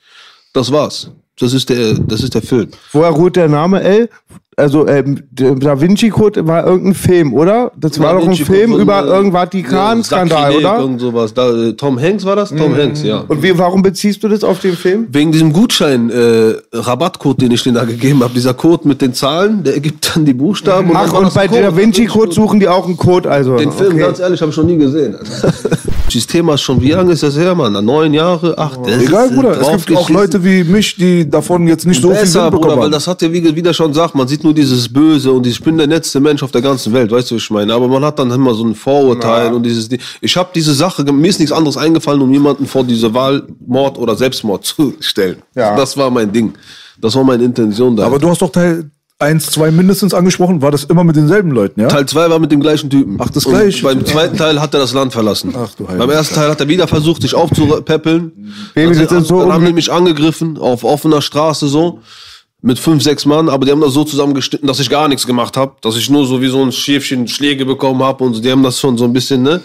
Das 0.51 0.70
war's. 0.70 1.10
Das 1.39 1.54
ist 1.54 1.70
der, 1.70 1.93
das 1.93 2.22
ist 2.22 2.34
der 2.34 2.41
Film. 2.41 2.72
Woher 2.91 3.10
ruht 3.10 3.38
der 3.38 3.47
Name 3.47 3.82
L? 3.82 4.10
Also, 4.56 4.88
ähm, 4.88 5.20
der 5.32 5.56
Da 5.56 5.80
Vinci 5.80 6.10
Code 6.10 6.45
war 6.47 6.66
irgendein 6.66 6.93
Film, 6.93 7.34
oder? 7.34 7.72
Das 7.80 7.99
war 7.99 8.14
Da 8.14 8.20
doch 8.20 8.24
ein 8.24 8.30
Vinci 8.30 8.43
Code 8.43 8.58
Film 8.60 8.74
über 8.80 8.99
äh, 9.04 9.08
irgendein 9.08 9.32
Vatikan-Skandal, 9.41 10.41
Sakrileg, 10.51 10.60
oder? 10.68 10.80
Irgend 10.80 11.01
sowas. 11.01 11.34
Da, 11.34 11.49
äh, 11.51 11.74
Tom 11.74 11.99
Hanks 11.99 12.26
war 12.26 12.36
das? 12.36 12.49
Tom 12.49 12.76
Hanks, 12.76 13.04
ja. 13.04 13.24
Und 13.28 13.41
wie, 13.41 13.58
warum 13.58 13.82
beziehst 13.82 14.24
du 14.24 14.28
das 14.28 14.43
auf 14.43 14.60
den 14.60 14.74
Film? 14.76 15.08
Wegen 15.12 15.32
diesem 15.32 15.54
Gutschein, 15.54 16.10
äh, 16.10 16.54
Rabattcode, 16.72 17.41
den 17.41 17.51
ich 17.51 17.64
denen 17.64 17.76
da 17.76 17.86
gegeben 17.86 18.22
habe, 18.24 18.34
dieser 18.34 18.54
Code 18.54 18.88
mit 18.88 19.01
den 19.01 19.14
Zahlen, 19.14 19.64
der 19.64 19.74
ergibt 19.76 20.16
dann 20.16 20.26
die 20.26 20.34
Buchstaben. 20.34 20.89
dann 20.89 20.97
Ach, 20.97 21.14
war 21.14 21.22
und 21.22 21.34
bei 21.34 21.41
ein 21.41 21.49
Code. 21.49 21.62
Da 21.64 21.76
Vinci 21.76 22.06
Code 22.06 22.32
suchen 22.32 22.60
die 22.60 22.68
auch 22.68 22.86
einen 22.86 22.97
Code, 22.97 23.30
also. 23.32 23.58
Den 23.58 23.72
Film, 23.72 23.93
okay. 23.93 24.01
ganz 24.01 24.20
ehrlich, 24.20 24.41
habe 24.41 24.51
ich 24.51 24.58
noch 24.58 24.66
nie 24.66 24.78
gesehen. 24.78 25.16
Dieses 26.12 26.28
Thema 26.28 26.54
ist 26.56 26.62
schon, 26.62 26.80
wie 26.82 26.91
lange 26.91 27.14
ist 27.14 27.24
das 27.24 27.38
her, 27.38 27.56
Mann? 27.56 27.74
Neun 27.84 28.14
Jahre? 28.14 28.58
Acht? 28.58 28.80
Das 28.86 29.01
Egal, 29.01 29.30
Bruder. 29.32 29.58
äh, 29.60 29.76
Es 29.76 29.86
gibt 29.86 29.97
auch. 29.99 30.10
Leute 30.10 30.43
wie 30.43 30.64
mich, 30.64 30.95
die 30.95 31.28
davon 31.28 31.66
jetzt 31.68 31.88
nicht 31.88 32.01
so 32.01 32.10
viel 32.12 32.20
Besser, 32.20 32.41
Bruder, 32.41 32.51
mitbekommen 32.51 32.78
weil 32.78 32.84
haben. 32.86 32.91
das 32.91 33.08
hat 33.08 33.22
ja, 33.22 33.32
wie, 33.34 33.56
wie 33.56 33.62
der 33.62 33.74
schon 33.74 33.93
sagt, 33.93 34.14
man 34.14 34.28
sieht 34.28 34.43
nur 34.44 34.54
dieses 34.54 34.91
Böse 34.91 35.32
und 35.32 35.46
ich 35.48 35.62
bin 35.62 35.78
der 35.78 35.88
letzte 35.88 36.20
Mensch 36.20 36.44
auf 36.44 36.52
der 36.52 36.62
ganzen 36.62 36.94
Welt, 36.94 37.12
weißt 37.12 37.32
du, 37.32 37.36
was 37.36 37.44
ich 37.44 37.50
meine? 37.50 37.74
Aber 37.74 37.88
man 37.88 38.04
hat 38.04 38.20
dann 38.20 38.32
immer 38.32 38.54
so 38.54 38.66
ein 38.66 38.76
Vorurteil 38.76 39.54
und 39.54 39.64
dieses, 39.64 39.89
ich 40.22 40.38
habe 40.38 40.50
diese 40.54 40.74
Sache, 40.74 41.04
mir 41.12 41.28
ist 41.28 41.39
nichts 41.39 41.54
anderes 41.54 41.78
eingefallen, 41.78 42.22
um 42.22 42.32
jemanden 42.32 42.66
vor 42.66 42.84
diese 42.84 43.14
Wahl, 43.14 43.44
Mord 43.66 43.98
oder 43.98 44.16
Selbstmord 44.16 44.66
zu 44.66 44.94
stellen. 45.00 45.38
Ja. 45.56 45.76
Das 45.76 45.98
war 45.98 46.10
mein 46.10 46.32
Ding. 46.32 46.54
Das 47.00 47.16
war 47.16 47.24
meine 47.24 47.44
Intention 47.44 47.96
da. 47.96 48.06
Aber 48.06 48.20
du 48.20 48.30
hast 48.30 48.41
doch 48.41 48.52
Teil 48.52 48.89
1, 49.20 49.52
2 49.52 49.72
mindestens 49.72 50.14
angesprochen. 50.14 50.62
War 50.62 50.72
das 50.72 50.84
immer 50.84 51.04
mit 51.04 51.16
denselben 51.16 51.52
Leuten, 51.52 51.80
ja? 51.80 51.88
Teil 51.88 52.06
2 52.06 52.30
war 52.30 52.39
mit 52.39 52.52
dem 52.52 52.60
gleichen 52.60 52.89
Typen. 52.89 53.18
Ach, 53.20 53.30
das 53.30 53.46
gleiche. 53.46 53.84
Beim 53.84 54.06
zweiten 54.06 54.38
Teil 54.38 54.60
hat 54.60 54.74
er 54.74 54.82
das 54.82 54.94
Land 54.94 55.14
verlassen. 55.14 55.54
Ach, 55.56 55.74
du 55.76 55.88
Heilige 55.88 56.08
beim 56.08 56.10
ersten 56.10 56.36
Teil 56.36 56.50
hat 56.50 56.60
er 56.60 56.68
wieder 56.68 56.88
versucht, 56.88 57.22
sich 57.22 57.34
aufzupäppeln. 57.34 58.54
Baby, 58.74 58.96
dann 59.06 59.22
ist 59.22 59.28
so 59.28 59.39
dann 59.39 59.54
haben 59.54 59.66
die 59.66 59.74
mich 59.74 59.91
angegriffen, 59.91 60.58
auf 60.58 60.84
offener 60.84 61.22
Straße 61.22 61.68
so. 61.68 62.00
Mit 62.66 62.80
fünf, 62.80 63.03
sechs 63.03 63.26
Mann, 63.26 63.49
aber 63.49 63.66
die 63.66 63.74
haben 63.74 63.82
das 63.82 63.91
so 63.91 64.05
zusammengeschnitten, 64.05 64.66
dass 64.66 64.80
ich 64.80 64.89
gar 64.89 65.09
nichts 65.09 65.28
gemacht 65.28 65.57
habe. 65.57 65.74
Dass 65.82 65.97
ich 65.97 66.09
nur 66.09 66.26
so 66.26 66.41
wie 66.41 66.47
so 66.47 66.64
ein 66.64 66.72
Schäfchen 66.72 67.28
Schläge 67.28 67.66
bekommen 67.66 68.01
habe 68.01 68.24
und 68.24 68.36
so. 68.36 68.41
die 68.41 68.49
haben 68.49 68.64
das 68.64 68.80
schon 68.80 68.97
so 68.97 69.03
ein 69.03 69.11
bisschen, 69.11 69.43
ne? 69.43 69.61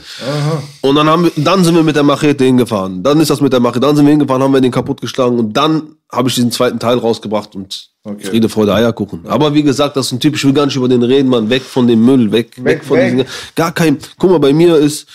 Und 0.80 0.96
dann, 0.96 1.08
haben 1.08 1.22
wir, 1.22 1.32
dann 1.36 1.62
sind 1.62 1.76
wir 1.76 1.84
mit 1.84 1.94
der 1.94 2.02
Machete 2.02 2.44
hingefahren. 2.44 3.04
Dann 3.04 3.20
ist 3.20 3.30
das 3.30 3.40
mit 3.40 3.52
der 3.52 3.60
Machete. 3.60 3.86
Dann 3.86 3.94
sind 3.94 4.04
wir 4.04 4.10
hingefahren, 4.10 4.42
haben 4.42 4.52
wir 4.52 4.60
den 4.60 4.72
kaputtgeschlagen 4.72 5.38
und 5.38 5.52
dann 5.56 5.94
habe 6.10 6.28
ich 6.28 6.34
diesen 6.34 6.50
zweiten 6.50 6.80
Teil 6.80 6.98
rausgebracht 6.98 7.54
und 7.54 7.90
Friede, 8.20 8.48
Freude, 8.48 8.74
Eierkuchen. 8.74 9.26
Aber 9.28 9.54
wie 9.54 9.62
gesagt, 9.62 9.96
das 9.96 10.06
ist 10.06 10.12
ein 10.12 10.20
Typ, 10.20 10.34
ich 10.34 10.44
will 10.44 10.52
gar 10.52 10.66
nicht 10.66 10.74
über 10.74 10.88
den 10.88 11.04
reden, 11.04 11.28
Mann. 11.28 11.48
Weg 11.50 11.62
von 11.62 11.86
dem 11.86 12.04
Müll, 12.04 12.32
weg, 12.32 12.52
weg, 12.64 12.82
von 12.82 12.96
weg. 12.96 13.12
diesen. 13.12 13.28
Gar 13.54 13.70
kein. 13.70 13.98
Guck 14.18 14.30
mal, 14.30 14.40
bei 14.40 14.52
mir 14.52 14.76
ist, 14.76 15.06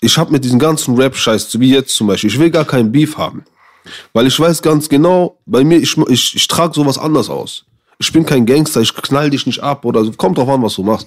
ich 0.00 0.16
habe 0.16 0.30
mit 0.30 0.44
diesem 0.44 0.60
ganzen 0.60 0.94
Rap-Scheiß, 0.94 1.58
wie 1.58 1.72
jetzt 1.72 1.94
zum 1.94 2.06
Beispiel, 2.06 2.30
ich 2.30 2.38
will 2.38 2.50
gar 2.50 2.64
keinen 2.64 2.92
Beef 2.92 3.16
haben. 3.16 3.44
Weil 4.12 4.26
ich 4.26 4.38
weiß 4.38 4.62
ganz 4.62 4.88
genau, 4.88 5.38
bei 5.46 5.64
mir, 5.64 5.78
ich, 5.78 5.96
ich, 6.08 6.36
ich 6.36 6.48
trage 6.48 6.74
sowas 6.74 6.98
anders 6.98 7.30
aus. 7.30 7.64
Ich 7.98 8.12
bin 8.12 8.26
kein 8.26 8.44
Gangster, 8.44 8.80
ich 8.80 8.94
knall 8.94 9.30
dich 9.30 9.46
nicht 9.46 9.62
ab 9.62 9.84
oder 9.84 10.04
so. 10.04 10.12
Kommt 10.12 10.38
drauf 10.38 10.48
an, 10.48 10.62
was 10.62 10.74
du 10.74 10.82
machst. 10.82 11.06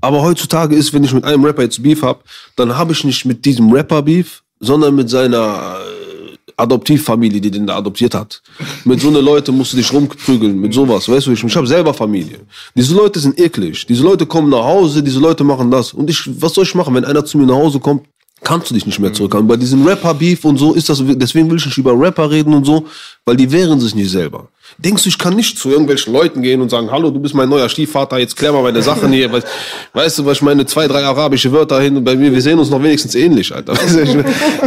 Aber 0.00 0.22
heutzutage 0.22 0.74
ist, 0.74 0.92
wenn 0.92 1.04
ich 1.04 1.12
mit 1.12 1.24
einem 1.24 1.44
Rapper 1.44 1.62
jetzt 1.62 1.82
Beef 1.82 2.02
hab, 2.02 2.24
dann 2.56 2.76
habe 2.76 2.92
ich 2.92 3.04
nicht 3.04 3.24
mit 3.24 3.44
diesem 3.44 3.72
Rapper 3.72 4.02
Beef, 4.02 4.42
sondern 4.60 4.94
mit 4.94 5.08
seiner 5.08 5.78
äh, 5.80 6.52
Adoptivfamilie, 6.56 7.40
die 7.40 7.50
den 7.50 7.66
da 7.66 7.76
adoptiert 7.76 8.14
hat. 8.14 8.42
Mit 8.84 9.00
so 9.00 9.10
ne 9.10 9.20
Leute 9.20 9.52
musst 9.52 9.72
du 9.72 9.76
dich 9.76 9.92
rumprügeln, 9.92 10.58
mit 10.58 10.74
sowas, 10.74 11.08
weißt 11.08 11.26
du, 11.26 11.32
ich, 11.32 11.42
ich 11.42 11.56
habe 11.56 11.66
selber 11.66 11.94
Familie. 11.94 12.40
Diese 12.74 12.94
Leute 12.94 13.20
sind 13.20 13.38
eklig. 13.38 13.86
Diese 13.86 14.02
Leute 14.02 14.26
kommen 14.26 14.50
nach 14.50 14.64
Hause, 14.64 15.02
diese 15.02 15.20
Leute 15.20 15.44
machen 15.44 15.70
das. 15.70 15.92
Und 15.92 16.10
ich, 16.10 16.28
was 16.40 16.54
soll 16.54 16.64
ich 16.64 16.74
machen, 16.74 16.94
wenn 16.94 17.04
einer 17.04 17.24
zu 17.24 17.38
mir 17.38 17.46
nach 17.46 17.56
Hause 17.56 17.78
kommt, 17.78 18.06
kannst 18.42 18.70
du 18.70 18.74
dich 18.74 18.86
nicht 18.86 18.98
mehr 18.98 19.12
zurückhalten. 19.12 19.48
Bei 19.48 19.56
diesem 19.56 19.86
Rapper-Beef 19.86 20.44
und 20.44 20.58
so 20.58 20.74
ist 20.74 20.88
das, 20.88 21.02
deswegen 21.04 21.50
will 21.50 21.58
ich 21.58 21.66
nicht 21.66 21.78
über 21.78 21.98
Rapper 21.98 22.30
reden 22.30 22.54
und 22.54 22.64
so, 22.64 22.86
weil 23.24 23.36
die 23.36 23.50
wehren 23.50 23.80
sich 23.80 23.94
nicht 23.94 24.10
selber. 24.10 24.48
Denkst 24.78 25.04
du, 25.04 25.08
ich 25.08 25.18
kann 25.18 25.34
nicht 25.34 25.58
zu 25.58 25.70
irgendwelchen 25.70 26.12
Leuten 26.12 26.42
gehen 26.42 26.60
und 26.60 26.70
sagen, 26.70 26.90
hallo, 26.90 27.10
du 27.10 27.18
bist 27.18 27.34
mein 27.34 27.48
neuer 27.48 27.68
Stiefvater, 27.68 28.18
jetzt 28.18 28.36
klär 28.36 28.52
mal 28.52 28.62
meine 28.62 28.82
Sachen 28.82 29.10
hier. 29.12 29.32
Weißt, 29.32 29.46
weißt 29.94 30.18
du, 30.18 30.26
was 30.26 30.36
ich 30.38 30.42
meine, 30.42 30.66
zwei, 30.66 30.86
drei 30.86 31.02
arabische 31.02 31.50
Wörter 31.50 31.80
hin 31.80 31.96
und 31.96 32.04
bei 32.04 32.14
mir, 32.14 32.30
wir 32.32 32.42
sehen 32.42 32.58
uns 32.58 32.68
noch 32.68 32.82
wenigstens 32.82 33.14
ähnlich, 33.14 33.54
Alter. 33.54 33.72
Weißt 33.72 33.96
du, 33.96 34.24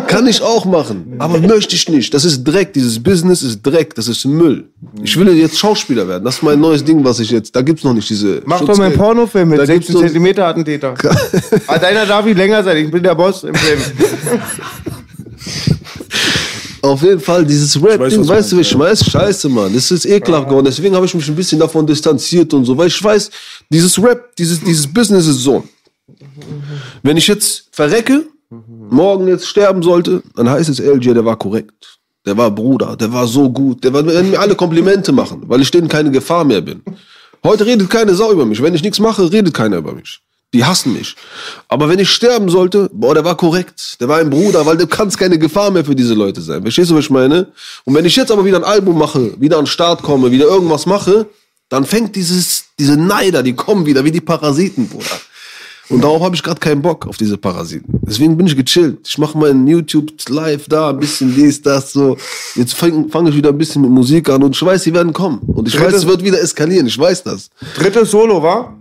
kann 0.08 0.26
ich 0.26 0.42
auch 0.42 0.66
machen, 0.66 1.16
aber 1.20 1.40
möchte 1.40 1.76
ich 1.76 1.88
nicht. 1.90 2.14
Das 2.14 2.26
ist 2.26 2.44
Dreck, 2.44 2.74
dieses 2.74 3.02
Business 3.02 3.44
ist 3.44 3.62
Dreck, 3.62 3.94
das 3.94 4.08
ist 4.08 4.26
Müll. 4.26 4.70
Ich 5.04 5.18
will 5.20 5.30
jetzt 5.38 5.60
Schauspieler 5.60 6.08
werden, 6.08 6.24
das 6.24 6.38
ist 6.38 6.44
mein 6.44 6.60
neues 6.60 6.84
Ding, 6.84 7.04
was 7.04 7.20
ich 7.20 7.30
jetzt, 7.30 7.56
da 7.56 7.62
gibt's 7.62 7.84
noch 7.84 7.94
nicht 7.94 8.10
diese... 8.10 8.42
Mach 8.46 8.62
doch 8.62 8.78
mal 8.78 8.86
einen. 8.86 8.98
Pornofilm 8.98 9.50
mit 9.50 9.60
Da 9.60 9.66
gibt's 9.66 9.88
16 9.88 9.94
so- 9.94 10.02
Zentimeter 10.02 10.48
Attentäter. 10.48 10.96
deiner 11.82 12.06
darf 12.06 12.26
ich 12.26 12.36
länger 12.36 12.64
sein, 12.64 12.78
ich 12.78 12.92
bin 12.92 13.04
der 13.04 13.16
Boss 13.16 13.44
im 13.44 13.54
Film. 13.54 13.80
Auf 16.90 17.04
jeden 17.04 17.20
Fall, 17.20 17.46
dieses 17.46 17.76
Rap-Ding, 17.82 18.24
du 18.24 18.28
weißt 18.28 18.52
du, 18.52 18.60
ich 18.60 18.78
weiß, 18.78 19.06
scheiße, 19.12 19.48
Mann. 19.48 19.72
Das 19.72 19.92
ist 19.92 20.06
ekelhaft 20.06 20.48
geworden. 20.48 20.66
Deswegen 20.66 20.96
habe 20.96 21.06
ich 21.06 21.14
mich 21.14 21.28
ein 21.30 21.36
bisschen 21.36 21.60
davon 21.60 21.86
distanziert 21.86 22.52
und 22.52 22.66
so, 22.66 22.76
weil 22.76 22.88
ich 22.88 23.04
weiß, 23.04 23.30
dieses 23.70 24.02
Rap, 24.02 24.36
dieses, 24.36 24.60
dieses 24.60 24.92
Business 24.92 25.28
ist 25.28 25.44
so. 25.44 25.64
Wenn 27.04 27.16
ich 27.18 27.28
jetzt 27.28 27.66
verrecke, 27.72 28.26
morgen 28.90 29.28
jetzt 29.28 29.46
sterben 29.46 29.84
sollte, 29.84 30.24
dann 30.36 30.50
heißt 30.50 30.68
es 30.70 30.80
LJ, 30.80 31.14
der 31.14 31.26
war 31.26 31.38
korrekt. 31.38 32.00
Der 32.26 32.36
war 32.36 32.50
Bruder, 32.50 32.96
der 32.96 33.14
war 33.14 33.28
so 33.28 33.52
gut, 33.52 33.84
der 33.84 33.94
war 33.94 34.02
mir 34.02 34.40
alle 34.40 34.56
Komplimente 34.56 35.12
machen, 35.12 35.44
weil 35.46 35.62
ich 35.62 35.70
denen 35.70 35.88
keine 35.88 36.10
Gefahr 36.10 36.44
mehr 36.44 36.62
bin. 36.62 36.82
Heute 37.44 37.68
redet 37.68 37.90
keine 37.90 38.16
Sau 38.16 38.32
über 38.32 38.46
mich. 38.46 38.62
Wenn 38.64 38.74
ich 38.74 38.82
nichts 38.82 39.00
mache, 39.00 39.32
redet 39.32 39.54
keiner 39.54 39.78
über 39.78 39.94
mich. 39.94 40.22
Die 40.54 40.66
hassen 40.66 40.94
mich. 40.94 41.16
Aber 41.68 41.90
wenn 41.90 42.00
ich 42.00 42.10
sterben 42.10 42.50
sollte, 42.50 42.90
boah, 42.92 43.14
der 43.14 43.24
war 43.24 43.38
korrekt. 43.38 43.98
Der 44.00 44.08
war 44.08 44.18
ein 44.18 44.32
Bruder, 44.32 44.66
weil 44.66 44.78
du 44.78 44.88
kannst 44.88 45.18
keine 45.18 45.38
Gefahr 45.38 45.70
mehr 45.70 45.86
für 45.86 45.96
diese 45.96 46.16
Leute 46.16 46.42
sein. 46.42 46.64
Verstehst 46.64 46.90
du, 46.90 46.96
was 46.96 47.06
ich 47.06 47.10
meine? 47.12 47.52
Und 47.86 47.94
wenn 47.94 48.06
ich 48.06 48.16
jetzt 48.16 48.32
aber 48.32 48.44
wieder 48.46 48.58
ein 48.58 48.64
Album 48.64 48.98
mache, 48.98 49.40
wieder 49.40 49.58
an 49.58 49.66
den 49.66 49.68
Start 49.68 50.02
komme, 50.02 50.32
wieder 50.32 50.46
irgendwas 50.46 50.88
mache, 50.88 51.28
dann 51.70 51.86
fängt 51.86 52.16
dieses, 52.16 52.66
diese 52.80 52.98
Neider, 52.98 53.44
die 53.44 53.54
kommen 53.54 53.86
wieder 53.86 54.04
wie 54.04 54.12
die 54.12 54.22
Parasiten, 54.22 54.90
Bruder. 54.90 55.06
Und 55.90 56.04
darauf 56.04 56.22
habe 56.22 56.36
ich 56.36 56.44
gerade 56.44 56.60
keinen 56.60 56.84
Bock 56.84 57.08
auf 57.08 57.18
diese 57.18 57.38
Parasiten. 57.38 58.00
Deswegen 58.04 58.38
bin 58.38 58.46
ich 58.46 58.56
gechillt. 58.56 59.08
Ich 59.08 59.18
mache 59.18 59.38
mein 59.38 59.66
YouTube 59.66 60.12
live 60.30 60.68
da, 60.68 60.92
ein 60.92 61.00
bisschen 61.00 61.34
dies, 61.34 61.62
das, 61.62 61.94
so. 61.94 62.16
Jetzt 62.56 62.76
fange 62.76 63.10
fang 63.10 63.26
ich 63.26 63.36
wieder 63.36 63.50
ein 63.50 63.58
bisschen 63.58 63.82
mit 63.82 63.90
Musik 63.90 64.30
an 64.30 64.44
und 64.44 64.56
ich 64.56 64.62
weiß, 64.62 64.84
die 64.84 64.94
werden 64.94 65.14
kommen. 65.14 65.40
Und 65.40 65.68
ich 65.68 65.80
weiß, 65.80 65.94
es 65.94 66.06
wird 66.06 66.24
wieder 66.24 66.40
eskalieren. 66.40 66.86
Ich 66.86 66.98
weiß 66.98 67.24
das. 67.24 67.50
Drittes 67.76 68.12
Solo, 68.12 68.42
war? 68.42 68.79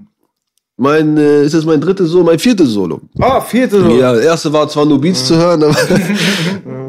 Mein, 0.80 1.16
äh, 1.16 1.42
ist 1.44 1.54
das 1.54 1.64
mein 1.64 1.80
drittes 1.80 2.08
Solo, 2.10 2.24
mein 2.24 2.38
viertes 2.38 2.68
Solo. 2.70 3.00
Ah, 3.18 3.40
vierte 3.40 3.80
Solo. 3.80 3.96
Ja, 3.98 4.12
das 4.12 4.22
erste 4.24 4.52
war 4.52 4.68
zwar 4.68 4.84
nur 4.84 5.00
Beats 5.00 5.24
zu 5.26 5.36
hören, 5.36 5.60
aber 5.64 5.74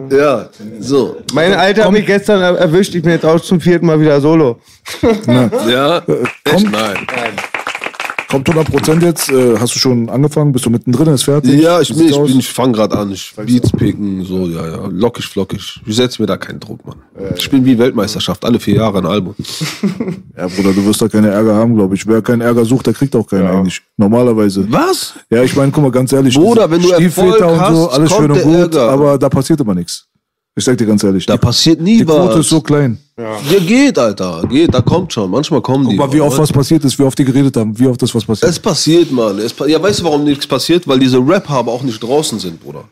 ja, 0.16 0.48
so. 0.80 1.18
Mein 1.34 1.54
Alter 1.54 1.86
hat 1.86 1.92
mich 1.92 2.06
gestern 2.06 2.40
er- 2.40 2.56
erwischt, 2.58 2.94
ich 2.94 3.02
bin 3.02 3.14
jetzt 3.14 3.26
auch 3.26 3.40
zum 3.40 3.60
vierten 3.60 3.88
Mal 3.88 4.00
wieder 4.00 4.22
Solo. 4.22 4.60
Ja, 5.68 6.04
echt 6.46 6.72
nein. 6.72 6.98
Kommt 8.30 8.48
100 8.48 8.72
Prozent 8.72 9.02
jetzt? 9.02 9.32
Äh, 9.32 9.58
hast 9.58 9.74
du 9.74 9.80
schon 9.80 10.08
angefangen? 10.08 10.52
Bist 10.52 10.64
du 10.64 10.70
mittendrin? 10.70 11.08
Ist 11.08 11.24
fertig? 11.24 11.60
Ja, 11.60 11.82
ich 11.82 11.88
sieht's 11.88 12.16
ich, 12.16 12.24
bin, 12.24 12.40
ich 12.40 12.48
fange 12.48 12.74
gerade 12.74 12.96
an. 12.96 13.12
Ich 13.12 13.34
Beats 13.36 13.72
picken, 13.72 14.24
so, 14.24 14.46
ja, 14.46 14.68
ja. 14.68 14.88
Lockig, 14.92 15.26
flockig. 15.26 15.82
Ich 15.84 15.96
setze 15.96 16.22
mir 16.22 16.28
da 16.28 16.38
keinen 16.38 16.60
Druck, 16.60 16.86
Mann. 16.86 16.98
Ich 17.36 17.50
bin 17.50 17.66
wie 17.66 17.78
Weltmeisterschaft, 17.80 18.46
alle 18.46 18.60
vier 18.60 18.76
Jahre 18.76 19.00
ein 19.00 19.06
Album. 19.06 19.36
Ja, 20.38 20.48
Bruder, 20.48 20.72
du 20.72 20.86
wirst 20.86 21.02
da 21.02 21.10
keine 21.10 21.28
Ärger 21.28 21.54
haben, 21.54 21.76
glaube 21.76 21.96
ich. 21.96 22.08
Wer 22.08 22.22
keinen 22.22 22.40
Ärger 22.40 22.64
sucht, 22.64 22.86
der 22.86 22.94
kriegt 22.94 23.14
auch 23.14 23.28
keinen 23.28 23.46
eigentlich. 23.46 23.82
Normalerweise. 23.98 24.66
Was? 24.72 25.16
Ja, 25.30 25.44
ich 25.44 25.54
meine, 25.54 25.70
guck 25.70 25.84
mal, 25.84 25.92
ganz 25.92 26.14
ehrlich. 26.14 26.34
Bruder, 26.34 26.72
wenn 26.72 26.82
du 26.82 26.88
Stiefväter 26.94 27.40
Erfolg 27.40 27.70
und 27.70 27.76
so, 27.76 27.88
hast, 27.88 27.98
alles 27.98 28.10
kommt 28.12 28.22
schön 28.22 28.32
und 28.32 28.38
der 28.38 28.44
gut, 28.46 28.76
Ärger. 28.76 28.90
aber 28.90 29.18
da 29.18 29.28
passiert 29.28 29.60
immer 29.60 29.76
nichts. 29.76 30.08
Ich 30.56 30.64
sag 30.64 30.78
dir 30.78 30.86
ganz 30.86 31.04
ehrlich. 31.04 31.26
Da 31.26 31.34
die, 31.34 31.40
passiert 31.40 31.82
nie 31.82 31.98
die 31.98 32.06
Quote 32.06 32.34
was. 32.34 32.40
ist 32.40 32.50
so 32.50 32.62
klein. 32.62 32.98
Ja, 33.20 33.60
geht, 33.60 34.00
Alter. 34.00 34.44
Geht, 34.50 34.74
da 34.74 34.82
kommt 34.82 35.12
schon. 35.12 35.30
Manchmal 35.30 35.62
kommen 35.62 35.90
die. 35.90 35.98
Guck 35.98 36.08
mal, 36.08 36.14
wie 36.14 36.22
oft 36.22 36.38
was 36.38 36.54
passiert 36.54 36.86
ist, 36.86 36.98
wie 36.98 37.04
oft 37.04 37.20
die 37.20 37.26
geredet 37.26 37.58
haben, 37.58 37.78
wie 37.78 37.88
oft 37.88 38.02
das 38.02 38.16
was 38.16 38.24
passiert. 38.24 38.50
Es 38.50 38.60
passiert, 38.60 39.12
Mann. 39.12 39.38
Es 39.40 39.54
pa 39.54 39.66
ja, 39.66 39.82
weißt 39.82 40.00
du, 40.00 40.04
warum 40.06 40.24
nichts 40.24 40.48
passiert? 40.48 40.88
Weil 40.88 41.00
diese 41.00 41.18
Rapper 41.18 41.56
aber 41.56 41.74
auch 41.74 41.84
nicht 41.84 42.02
draußen 42.02 42.40
sind, 42.40 42.62
Bruder. 42.62 42.86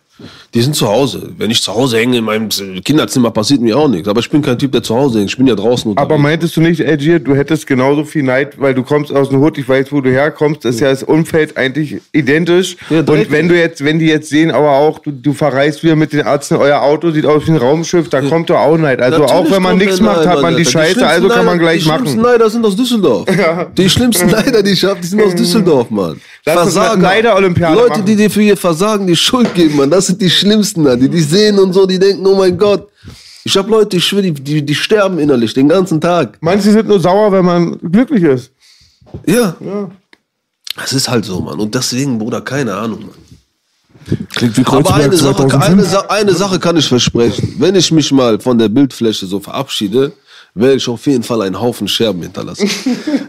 Die 0.54 0.62
sind 0.62 0.76
zu 0.76 0.88
Hause. 0.88 1.30
Wenn 1.38 1.52
ich 1.52 1.62
zu 1.62 1.74
Hause 1.74 1.98
hänge 1.98 2.18
in 2.18 2.24
meinem 2.24 2.50
Kinderzimmer, 2.50 3.30
passiert 3.30 3.62
mir 3.62 3.78
auch 3.78 3.88
nichts. 3.88 4.08
Aber 4.08 4.20
ich 4.20 4.30
bin 4.30 4.42
kein 4.42 4.58
Typ, 4.58 4.72
der 4.72 4.82
zu 4.82 4.96
Hause 4.96 5.20
hängt. 5.20 5.30
Ich 5.30 5.38
bin 5.38 5.46
ja 5.46 5.54
draußen 5.54 5.92
unterwegs. 5.92 6.12
Aber 6.12 6.18
meintest 6.18 6.58
du 6.58 6.62
nicht, 6.62 6.80
Edgy, 6.80 7.20
du 7.20 7.36
hättest 7.36 7.68
genauso 7.68 8.04
viel 8.04 8.24
Neid, 8.24 8.60
weil 8.60 8.74
du 8.74 8.82
kommst 8.82 9.14
aus 9.14 9.30
dem 9.30 9.40
Hut, 9.42 9.58
ich 9.60 9.70
weiß, 9.70 9.92
wo 9.92 10.02
du 10.02 10.10
herkommst, 10.10 10.66
ist 10.66 10.80
ja 10.80 10.90
das 10.90 11.04
Umfeld 11.04 11.56
eigentlich 11.56 12.02
identisch. 12.14 12.78
Ja, 12.90 13.00
und 13.00 13.30
wenn 13.30 13.48
du 13.48 13.56
jetzt, 13.56 13.84
wenn 13.84 14.00
die 14.00 14.08
jetzt 14.08 14.30
sehen, 14.30 14.50
aber 14.50 14.72
auch, 14.72 15.00
du, 15.00 15.12
du 15.12 15.34
verreist 15.34 15.84
wieder 15.84 15.96
mit 15.96 16.14
den 16.14 16.22
Ärzten, 16.22 16.56
euer 16.56 16.82
Auto 16.82 17.12
sieht 17.12 17.26
aus 17.28 17.46
wie 17.46 17.52
ein 17.52 17.58
Raumschiff, 17.58 18.10
da 18.10 18.22
kommt 18.22 18.50
doch 18.50 18.58
auch 18.58 18.78
Neid. 18.78 19.02
Also 19.02 19.20
Natürlich 19.20 19.40
auch 19.40 19.52
wenn 19.52 19.62
man 19.62 19.78
nichts 19.78 20.02
macht, 20.02 20.17
Neider, 20.20 20.30
hat 20.32 20.42
man 20.42 20.54
die 20.56 20.60
Alter. 20.60 20.72
Scheiße, 20.72 20.92
schlimmsten 20.94 21.04
also 21.06 21.28
kann 21.30 21.38
man 21.46 21.46
Neider- 21.46 21.60
gleich 21.60 21.84
Die 21.84 21.90
schlimmsten 21.90 22.22
machen. 22.22 22.32
Neider 22.32 22.50
sind 22.50 22.66
aus 22.66 22.76
Düsseldorf. 22.76 23.26
Die 23.78 23.90
schlimmsten 23.90 24.28
Neider, 24.28 24.64
die 24.64 24.72
ich 24.72 24.84
habe, 24.86 25.00
die 25.02 25.08
sind 25.08 25.22
aus 25.22 25.36
Düsseldorf, 25.42 25.90
Mann. 25.90 26.20
Lass 26.46 26.66
uns 26.68 26.78
eine 26.78 27.02
Neider-Olympiade 27.02 27.76
Leute, 27.76 27.90
machen. 27.90 28.06
die 28.06 28.16
dir 28.16 28.30
für 28.30 28.42
ihr 28.42 28.58
Versagen 28.58 29.06
die 29.08 29.16
Schuld 29.16 29.54
geben, 29.54 29.78
Mann. 29.78 29.90
Das 29.92 30.08
sind 30.08 30.22
die 30.22 30.30
schlimmsten, 30.30 30.84
Mann. 30.84 31.00
Die 31.00 31.10
die 31.10 31.22
sehen 31.22 31.60
und 31.60 31.74
so, 31.74 31.86
die 31.86 32.00
denken, 32.00 32.26
oh 32.26 32.36
mein 32.36 32.58
Gott. 32.58 32.88
Ich 33.44 33.56
habe 33.58 33.70
Leute, 33.70 33.98
ich 33.98 34.06
schwöre, 34.06 34.24
die, 34.24 34.34
die, 34.34 34.66
die 34.66 34.76
sterben 34.76 35.20
innerlich 35.20 35.54
den 35.54 35.70
ganzen 35.70 36.02
Tag. 36.02 36.38
Manche 36.42 36.72
sind 36.72 36.88
nur 36.88 37.00
sauer, 37.00 37.32
wenn 37.32 37.46
man 37.46 37.78
glücklich 37.80 38.24
ist. 38.24 38.52
Ja. 39.26 39.56
Das 40.76 40.92
ist 40.94 41.10
halt 41.10 41.24
so, 41.26 41.40
Mann. 41.40 41.58
Und 41.60 41.74
deswegen, 41.74 42.18
Bruder, 42.20 42.42
keine 42.42 42.76
Ahnung, 42.76 43.00
Mann. 43.02 43.37
Klingt 44.36 44.58
wie 44.58 44.62
Aber 44.62 44.84
Kreuzberg 44.84 45.04
eine 45.04 45.18
Sache, 45.18 45.48
2005. 45.48 45.64
eine, 45.72 45.84
Sa 45.84 46.00
eine 46.10 46.34
Sache 46.34 46.60
kann 46.60 46.78
ich 46.78 46.88
versprechen. 46.88 47.56
Wenn 47.60 47.76
ich 47.76 47.92
mich 47.92 48.12
mal 48.12 48.40
von 48.40 48.58
der 48.58 48.70
Bildfläche 48.70 49.26
so 49.26 49.40
verabschiede, 49.40 50.12
werde 50.54 50.78
ich 50.78 50.88
auf 50.88 51.06
jeden 51.06 51.24
Fall 51.24 51.42
einen 51.44 51.60
Haufen 51.60 51.88
Scherben 51.88 52.22
hinterlassen. 52.22 52.70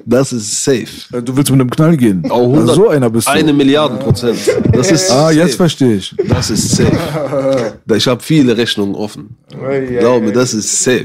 Das 0.06 0.32
ist 0.32 0.64
safe. 0.64 0.86
Äh, 1.12 1.20
Du 1.22 1.36
willst 1.36 1.50
mit 1.50 1.60
einem 1.60 1.68
Knall 1.70 1.94
gehen. 1.94 2.24
Auch 2.30 2.44
100, 2.44 2.74
so 2.74 2.88
einer 2.88 3.10
bist 3.10 3.28
du. 3.28 3.32
Eine 3.32 3.52
Milliarde 3.52 3.96
Prozent. 3.96 4.38
Das 4.72 4.90
ist 4.90 5.10
ah, 5.10 5.30
jetzt 5.30 5.48
safe. 5.48 5.56
verstehe 5.58 5.96
ich. 5.96 6.14
Das 6.26 6.48
ist 6.48 6.70
safe. 6.76 7.74
Ich 7.94 8.06
habe 8.08 8.22
viele 8.22 8.56
Rechnungen 8.56 8.94
offen. 8.94 9.36
Glaub 9.98 10.22
mir, 10.22 10.32
das 10.32 10.54
ist 10.54 10.82
safe. 10.82 11.04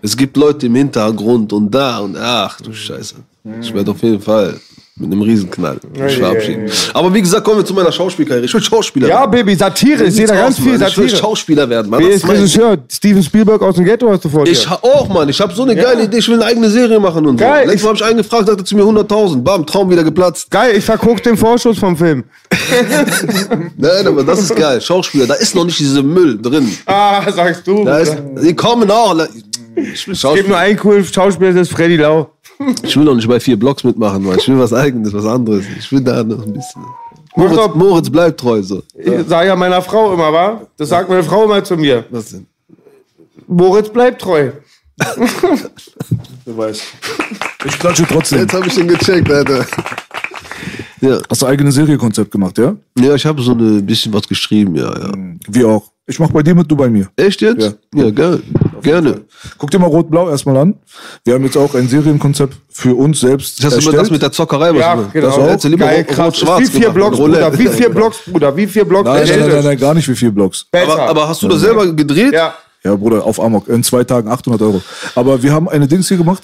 Es 0.00 0.16
gibt 0.16 0.38
Leute 0.38 0.66
im 0.66 0.74
Hintergrund 0.74 1.52
und 1.52 1.70
da 1.70 1.98
und 1.98 2.16
ach 2.16 2.58
du 2.62 2.72
Scheiße. 2.72 3.16
Ich 3.60 3.74
werde 3.74 3.90
auf 3.90 4.02
jeden 4.02 4.22
Fall 4.22 4.58
mit 4.96 5.10
einem 5.10 5.22
Riesenknall 5.22 5.80
mich 5.98 6.18
verabschieden. 6.18 6.70
Aber 6.92 7.12
wie 7.12 7.20
gesagt, 7.20 7.42
kommen 7.44 7.58
wir 7.58 7.64
zu 7.64 7.74
meiner 7.74 7.90
Schauspielkarriere. 7.90 8.46
Ich 8.46 8.54
will 8.54 8.62
Schauspieler 8.62 9.08
Ja, 9.08 9.20
werden. 9.22 9.30
Baby, 9.32 9.56
Satire. 9.56 10.04
Ich 10.04 10.14
sehe 10.14 10.24
da 10.26 10.36
ganz 10.36 10.56
viel 10.56 10.66
Ich 10.74 10.80
will 10.80 10.88
Satire. 10.88 11.08
Schauspieler 11.16 11.68
werden, 11.68 11.90
Mann. 11.90 11.98
Wer 12.00 12.10
Das 12.10 12.16
ist 12.18 12.26
mein 12.28 12.36
Regisseur? 12.36 12.76
Steven 12.88 13.22
Spielberg 13.24 13.60
aus 13.62 13.74
dem 13.74 13.84
Ghetto 13.84 14.08
hast 14.08 14.24
du 14.24 14.28
vor 14.28 14.44
dir. 14.44 14.52
ich 14.52 14.70
ha- 14.70 14.78
auch, 14.82 15.08
Mann. 15.08 15.28
Ich 15.28 15.40
habe 15.40 15.52
so 15.52 15.64
eine 15.64 15.74
geile 15.74 16.04
Idee. 16.04 16.18
Ich 16.18 16.28
will 16.28 16.36
eine 16.36 16.44
eigene 16.44 16.70
Serie 16.70 17.00
machen 17.00 17.26
und 17.26 17.36
Geil. 17.38 17.64
so. 17.64 17.70
Letztes 17.72 17.82
Mal 17.82 17.88
habe 17.88 17.98
ich 17.98 18.04
einen 18.04 18.16
gefragt, 18.18 18.46
sagte 18.46 18.62
zu 18.62 18.76
mir 18.76 18.84
100.000. 18.84 19.42
Bam, 19.42 19.66
Traum 19.66 19.90
wieder 19.90 20.04
geplatzt. 20.04 20.48
Geil, 20.50 20.76
ich 20.76 20.84
verguck 20.84 21.20
den 21.24 21.36
Vorschuss 21.36 21.76
vom 21.76 21.96
Film. 21.96 22.22
Nein, 23.76 24.06
aber 24.06 24.22
das 24.22 24.42
ist 24.42 24.54
geil. 24.54 24.80
Schauspieler, 24.80 25.26
da 25.26 25.34
ist 25.34 25.56
noch 25.56 25.64
nicht 25.64 25.78
diese 25.80 26.04
Müll 26.04 26.40
drin. 26.40 26.70
Ah, 26.86 27.20
sagst 27.32 27.66
du. 27.66 27.84
Da 27.84 27.98
ist, 27.98 28.16
die 28.42 28.54
kommen 28.54 28.88
auch. 28.90 29.16
Ich 29.16 29.26
will, 29.26 29.92
Es 29.92 30.04
gibt 30.04 30.06
nur 30.06 30.14
Schauspieler. 30.16 30.56
einen 30.58 30.76
coolen 30.78 31.04
Schauspieler, 31.04 31.52
das 31.52 31.62
ist 31.68 31.72
Freddy 31.74 31.96
Lau. 31.96 32.30
Ich 32.82 32.96
will 32.96 33.04
noch 33.04 33.14
nicht 33.14 33.28
bei 33.28 33.40
vier 33.40 33.58
Blocks 33.58 33.84
mitmachen, 33.84 34.22
Mann. 34.24 34.38
Ich 34.38 34.48
will 34.48 34.58
was 34.58 34.72
Eigenes, 34.72 35.12
was 35.12 35.24
anderes. 35.26 35.64
Ich 35.78 35.90
will 35.92 36.00
da 36.00 36.22
noch 36.22 36.44
ein 36.44 36.52
bisschen. 36.52 36.82
Moritz, 37.36 37.56
doch- 37.56 37.74
Moritz 37.74 38.10
bleibt 38.10 38.38
treu 38.40 38.62
so. 38.62 38.82
Ich 38.96 39.26
sage 39.28 39.48
ja 39.48 39.56
meiner 39.56 39.82
Frau 39.82 40.12
immer, 40.12 40.32
wa? 40.32 40.60
Das 40.76 40.88
sagt 40.88 41.08
meine 41.08 41.24
Frau 41.24 41.44
immer 41.44 41.62
zu 41.64 41.76
mir. 41.76 42.04
Was 42.10 42.30
denn? 42.30 42.46
Moritz 43.46 43.88
bleibt 43.88 44.22
treu. 44.22 44.52
Wer 46.44 46.56
weiß. 46.56 46.82
Ich 47.66 47.78
klatsche 47.78 48.06
trotzdem. 48.08 48.40
Jetzt 48.40 48.54
habe 48.54 48.66
ich 48.66 48.74
den 48.74 48.88
gecheckt, 48.88 49.30
Alter. 49.30 49.66
Ja, 51.00 51.18
Hast 51.28 51.42
du 51.42 51.46
eigene 51.46 51.70
Seriekonzept 51.72 52.30
gemacht, 52.30 52.56
ja? 52.58 52.76
ja 52.98 53.14
ich 53.14 53.26
habe 53.26 53.42
so 53.42 53.52
ein 53.52 53.84
bisschen 53.84 54.12
was 54.12 54.26
geschrieben, 54.28 54.74
ja, 54.76 54.90
ja. 54.98 55.12
Wir 55.48 55.68
auch. 55.68 55.90
Ich 56.06 56.18
mach 56.18 56.30
bei 56.30 56.42
dir 56.42 56.54
mit, 56.54 56.70
du 56.70 56.76
bei 56.76 56.88
mir. 56.88 57.08
Echt 57.16 57.40
jetzt? 57.40 57.76
Ja, 57.94 58.10
geil. 58.10 58.42
Gerne. 58.84 59.22
Guck 59.58 59.70
dir 59.70 59.78
mal 59.78 59.86
Rot-Blau 59.86 60.30
erstmal 60.30 60.56
an. 60.58 60.74
Wir 61.24 61.34
haben 61.34 61.44
jetzt 61.44 61.56
auch 61.56 61.74
ein 61.74 61.88
Serienkonzept 61.88 62.56
für 62.70 62.94
uns 62.94 63.20
selbst 63.20 63.58
Das, 63.62 63.72
ist 63.72 63.74
erstellt. 63.76 63.96
das 63.98 64.10
mit 64.10 64.22
der 64.22 64.30
Zockerei, 64.32 64.70
was 64.72 64.78
Ja, 64.80 64.94
genau. 65.12 65.26
Das 65.26 65.38
auch. 65.38 65.60
Du 65.60 65.68
lieber 65.68 65.86
Geil, 65.86 65.98
rot, 65.98 66.08
krass. 66.08 66.26
rot, 66.26 66.36
schwarz 66.36 66.60
wie 66.60 66.66
vier 66.66 66.80
gemacht, 66.80 66.94
Blocks. 66.94 67.16
Bruder. 67.18 67.58
Wie 67.58 67.68
vier 67.68 67.88
Blocks, 67.90 68.18
Bruder. 68.26 68.56
Wie 68.56 68.66
vier 68.66 68.84
Blocks. 68.84 69.08
nein, 69.08 69.24
nein, 69.26 69.38
nein, 69.40 69.48
nein, 69.50 69.64
nein, 69.64 69.78
gar 69.78 69.94
nicht 69.94 70.08
wie 70.08 70.14
vier 70.14 70.30
Blocks. 70.30 70.66
Aber, 70.72 70.98
aber 71.08 71.28
hast 71.28 71.42
du 71.42 71.48
das 71.48 71.60
selber 71.60 71.92
gedreht? 71.92 72.32
ja. 72.32 72.54
Ja, 72.86 72.94
Bruder, 72.96 73.24
auf 73.24 73.40
Amok. 73.40 73.66
In 73.68 73.82
zwei 73.82 74.04
Tagen 74.04 74.28
800 74.28 74.60
Euro. 74.60 74.82
Aber 75.14 75.42
wir 75.42 75.50
haben 75.54 75.70
eine 75.70 75.88
Dings 75.88 76.06
hier 76.08 76.18
gemacht. 76.18 76.42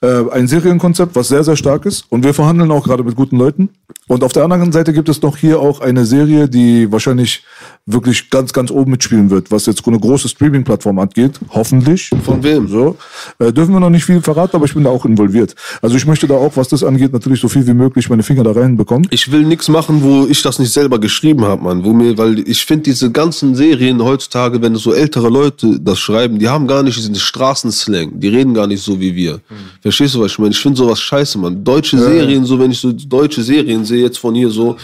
Äh, 0.00 0.30
ein 0.30 0.46
Serienkonzept, 0.46 1.16
was 1.16 1.26
sehr, 1.26 1.42
sehr 1.42 1.56
stark 1.56 1.84
ist. 1.84 2.04
Und 2.08 2.24
wir 2.24 2.32
verhandeln 2.32 2.70
auch 2.70 2.84
gerade 2.84 3.02
mit 3.02 3.16
guten 3.16 3.36
Leuten. 3.36 3.70
Und 4.06 4.22
auf 4.22 4.32
der 4.32 4.44
anderen 4.44 4.70
Seite 4.70 4.92
gibt 4.92 5.08
es 5.08 5.20
noch 5.22 5.36
hier 5.36 5.60
auch 5.60 5.80
eine 5.80 6.06
Serie, 6.06 6.48
die 6.48 6.90
wahrscheinlich 6.90 7.42
wirklich 7.84 8.30
ganz, 8.30 8.52
ganz 8.52 8.70
oben 8.70 8.92
mitspielen 8.92 9.30
wird, 9.30 9.50
was 9.50 9.66
jetzt 9.66 9.86
eine 9.86 9.98
große 9.98 10.28
Streaming-Plattform 10.28 10.98
angeht. 10.98 11.40
Hoffentlich. 11.50 12.10
Von 12.24 12.42
wem? 12.42 12.68
So. 12.68 12.96
Äh, 13.38 13.52
dürfen 13.52 13.72
wir 13.72 13.80
noch 13.80 13.90
nicht 13.90 14.04
viel 14.04 14.22
verraten, 14.22 14.56
aber 14.56 14.66
ich 14.66 14.74
bin 14.74 14.84
da 14.84 14.90
auch 14.90 15.04
involviert. 15.04 15.54
Also 15.82 15.96
ich 15.96 16.06
möchte 16.06 16.26
da 16.26 16.34
auch, 16.34 16.56
was 16.56 16.68
das 16.68 16.84
angeht, 16.84 17.12
natürlich 17.12 17.40
so 17.40 17.48
viel 17.48 17.66
wie 17.66 17.74
möglich 17.74 18.08
meine 18.08 18.22
Finger 18.22 18.44
da 18.44 18.52
reinbekommen. 18.52 19.08
Ich 19.10 19.32
will 19.32 19.42
nichts 19.42 19.68
machen, 19.68 20.02
wo 20.02 20.26
ich 20.26 20.42
das 20.42 20.58
nicht 20.58 20.72
selber 20.72 20.98
geschrieben 20.98 21.44
habe, 21.44 21.64
Mann. 21.64 21.84
Wo 21.84 21.92
mir, 21.92 22.16
weil 22.16 22.38
ich 22.40 22.64
finde 22.64 22.84
diese 22.84 23.10
ganzen 23.10 23.54
Serien 23.54 24.02
heutzutage, 24.02 24.62
wenn 24.62 24.76
so 24.76 24.92
ältere 24.92 25.28
Leute 25.28 25.80
das 25.80 25.98
schreiben, 25.98 26.38
die 26.38 26.48
haben 26.48 26.66
gar 26.66 26.82
nicht 26.82 26.96
diesen 26.96 27.14
Straßenslang. 27.14 28.20
Die 28.20 28.28
reden 28.28 28.54
gar 28.54 28.66
nicht 28.66 28.82
so 28.82 29.00
wie 29.00 29.14
wir. 29.16 29.40
Verstehst 29.88 30.14
du, 30.14 30.20
was 30.20 30.32
ich 30.32 30.38
meine? 30.38 30.50
Ich 30.50 30.58
finde 30.58 30.76
sowas 30.76 31.00
scheiße, 31.00 31.38
Mann. 31.38 31.64
Deutsche 31.64 31.98
Serien, 31.98 32.44
so 32.44 32.58
wenn 32.58 32.70
ich 32.70 32.78
so 32.78 32.92
deutsche 32.92 33.42
Serien 33.42 33.86
sehe, 33.86 34.02
jetzt 34.02 34.18
von 34.18 34.34
hier 34.34 34.50
so, 34.50 34.76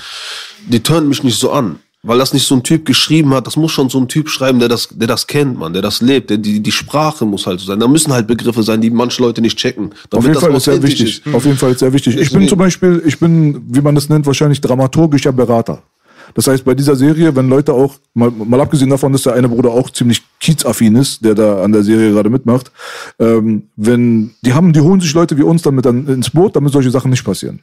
die 0.67 0.83
turnen 0.83 1.11
mich 1.11 1.23
nicht 1.23 1.39
so 1.39 1.53
an. 1.53 1.77
Weil 2.03 2.19
das 2.19 2.33
nicht 2.33 2.47
so 2.47 2.55
ein 2.55 2.63
Typ 2.63 2.87
geschrieben 2.87 3.35
hat, 3.35 3.47
das 3.47 3.57
muss 3.57 3.73
schon 3.73 3.91
so 3.91 3.99
ein 3.99 4.09
Typ 4.09 4.31
schreiben, 4.31 4.59
der 4.59 4.69
das, 4.69 4.89
der 4.91 5.07
das 5.07 5.27
kennt, 5.27 5.59
man, 5.59 5.75
der 5.75 5.83
das 5.83 6.01
lebt, 6.01 6.31
der, 6.31 6.39
die, 6.39 6.61
die 6.61 6.73
Sprache 6.73 7.27
muss 7.27 7.47
halt 7.47 7.61
so 7.61 7.67
sein. 7.67 7.81
Da 7.81 7.87
müssen 7.89 8.13
halt 8.15 8.27
Begriffe 8.27 8.63
sein, 8.63 8.81
die 8.81 8.91
manche 8.91 9.23
Leute 9.23 9.43
nicht 9.43 9.59
checken. 9.59 9.91
Auf 10.11 10.25
jeden 10.25 10.41
Fall 10.41 10.55
ist 10.55 10.65
sehr 10.65 10.83
wichtig. 10.83 11.23
Auf 11.33 11.45
jeden 11.45 11.59
Fall 11.59 11.73
ist 11.73 11.81
sehr 11.81 11.93
wichtig. 11.93 12.17
Ich 12.17 12.31
bin 12.33 12.49
zum 12.49 12.59
Beispiel, 12.59 13.03
ich 13.05 13.19
bin, 13.19 13.63
wie 13.69 13.83
man 13.83 13.95
das 13.95 14.09
nennt, 14.09 14.25
wahrscheinlich 14.25 14.61
dramaturgischer 14.63 15.33
Berater. 15.33 15.83
Das 16.35 16.47
heißt, 16.49 16.64
bei 16.64 16.74
dieser 16.74 16.97
Serie, 16.97 17.35
wenn 17.37 17.49
Leute 17.49 17.72
auch, 17.72 17.95
mal, 18.12 18.30
mal 18.30 18.61
abgesehen 18.61 18.91
davon, 18.91 19.12
dass 19.12 19.22
der 19.22 19.35
eine 19.35 19.49
Bruder 19.49 19.70
auch 19.70 19.89
ziemlich 19.91 20.22
kiezaffin 20.41 20.97
ist, 20.97 21.24
der 21.24 21.35
da 21.35 21.62
an 21.62 21.72
der 21.72 21.82
Serie 21.85 22.11
gerade 22.12 22.28
mitmacht, 22.28 22.70
ähm, 23.18 23.64
wenn, 23.76 24.32
die 24.43 24.53
haben, 24.53 24.72
die 24.72 24.80
holen 24.80 25.01
sich 25.01 25.14
Leute 25.14 25.37
wie 25.39 25.43
uns 25.43 25.62
dann 25.62 25.74
mit 25.76 25.85
dann 25.85 26.07
ins 26.09 26.30
Boot, 26.30 26.57
damit 26.57 26.72
solche 26.72 26.91
Sachen 26.91 27.11
nicht 27.11 27.24
passieren. 27.24 27.61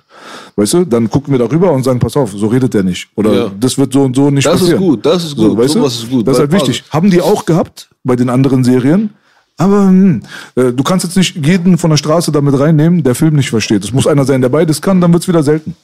Weißt 0.55 0.73
du? 0.73 0.85
Dann 0.85 1.09
gucken 1.09 1.33
wir 1.33 1.39
darüber 1.39 1.71
und 1.71 1.83
sagen, 1.83 1.99
pass 1.99 2.15
auf, 2.15 2.31
so 2.31 2.47
redet 2.47 2.73
der 2.73 2.83
nicht. 2.83 3.09
Oder 3.15 3.33
Ja. 3.33 3.51
das 3.59 3.77
wird 3.77 3.91
so 3.93 4.03
und 4.03 4.15
so 4.15 4.29
nicht 4.31 4.45
Das 4.47 4.55
ist 4.55 4.61
passieren. 4.61 4.79
gut, 4.81 5.05
das 5.05 5.23
ist 5.25 5.37
So, 5.37 5.49
gut. 5.49 5.57
weißt 5.57 5.75
du? 5.75 5.85
Ist 5.85 6.09
gut. 6.09 6.27
Das 6.27 6.35
ist 6.35 6.39
halt 6.39 6.51
wichtig. 6.51 6.83
Haben 6.89 7.09
die 7.11 7.21
auch 7.21 7.45
gehabt 7.45 7.89
bei 8.03 8.15
den 8.15 8.29
anderen 8.29 8.63
Serien. 8.63 9.09
Aber 9.57 9.87
hm, 9.89 10.21
äh, 10.55 10.71
du 10.71 10.81
kannst 10.81 11.05
jetzt 11.05 11.17
nicht 11.17 11.35
jeden 11.45 11.77
von 11.77 11.89
der 11.91 11.97
Straße 11.97 12.31
damit 12.31 12.57
reinnehmen, 12.57 13.03
der 13.03 13.13
Film 13.15 13.35
nicht 13.35 13.49
versteht. 13.49 13.83
Es 13.83 13.91
muss 13.91 14.07
einer 14.07 14.25
sein, 14.25 14.41
der 14.41 14.49
beides 14.49 14.81
kann, 14.81 15.01
dann 15.01 15.11
wird's 15.13 15.27
wieder 15.27 15.43
selten. 15.43 15.75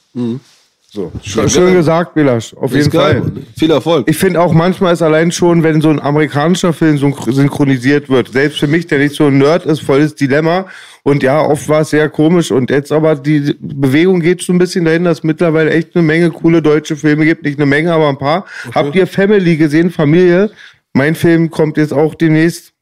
So. 0.90 1.12
Schön, 1.22 1.50
schön 1.50 1.74
gesagt, 1.74 2.14
Belasch. 2.14 2.54
Auf 2.54 2.72
jeden 2.72 2.88
geil, 2.88 3.20
Fall. 3.20 3.20
Mann. 3.20 3.46
Viel 3.58 3.70
Erfolg. 3.70 4.08
Ich 4.08 4.16
finde 4.16 4.40
auch 4.40 4.54
manchmal 4.54 4.94
ist 4.94 5.02
allein 5.02 5.30
schon, 5.30 5.62
wenn 5.62 5.82
so 5.82 5.90
ein 5.90 6.00
amerikanischer 6.00 6.72
Film 6.72 6.96
synch- 6.96 7.30
synchronisiert 7.30 8.08
wird, 8.08 8.32
selbst 8.32 8.58
für 8.58 8.68
mich, 8.68 8.86
der 8.86 8.98
nicht 9.00 9.14
so 9.14 9.26
ein 9.26 9.36
Nerd 9.36 9.66
ist, 9.66 9.80
volles 9.80 10.14
Dilemma. 10.14 10.66
Und 11.02 11.22
ja, 11.22 11.42
oft 11.42 11.68
war 11.68 11.82
es 11.82 11.90
sehr 11.90 12.08
komisch. 12.08 12.50
Und 12.50 12.70
jetzt 12.70 12.90
aber 12.90 13.16
die 13.16 13.54
Bewegung 13.60 14.20
geht 14.20 14.40
so 14.40 14.50
ein 14.52 14.58
bisschen 14.58 14.86
dahin, 14.86 15.04
dass 15.04 15.18
es 15.18 15.24
mittlerweile 15.24 15.70
echt 15.70 15.94
eine 15.94 16.02
Menge 16.02 16.30
coole 16.30 16.62
deutsche 16.62 16.96
Filme 16.96 17.26
gibt. 17.26 17.42
Nicht 17.44 17.58
eine 17.58 17.66
Menge, 17.66 17.92
aber 17.92 18.08
ein 18.08 18.18
paar. 18.18 18.46
Habt 18.74 18.94
ihr 18.96 19.06
Family 19.06 19.58
gesehen, 19.58 19.90
Familie? 19.90 20.50
Mein 20.94 21.14
Film 21.14 21.50
kommt 21.50 21.76
jetzt 21.76 21.92
auch 21.92 22.14
demnächst. 22.14 22.72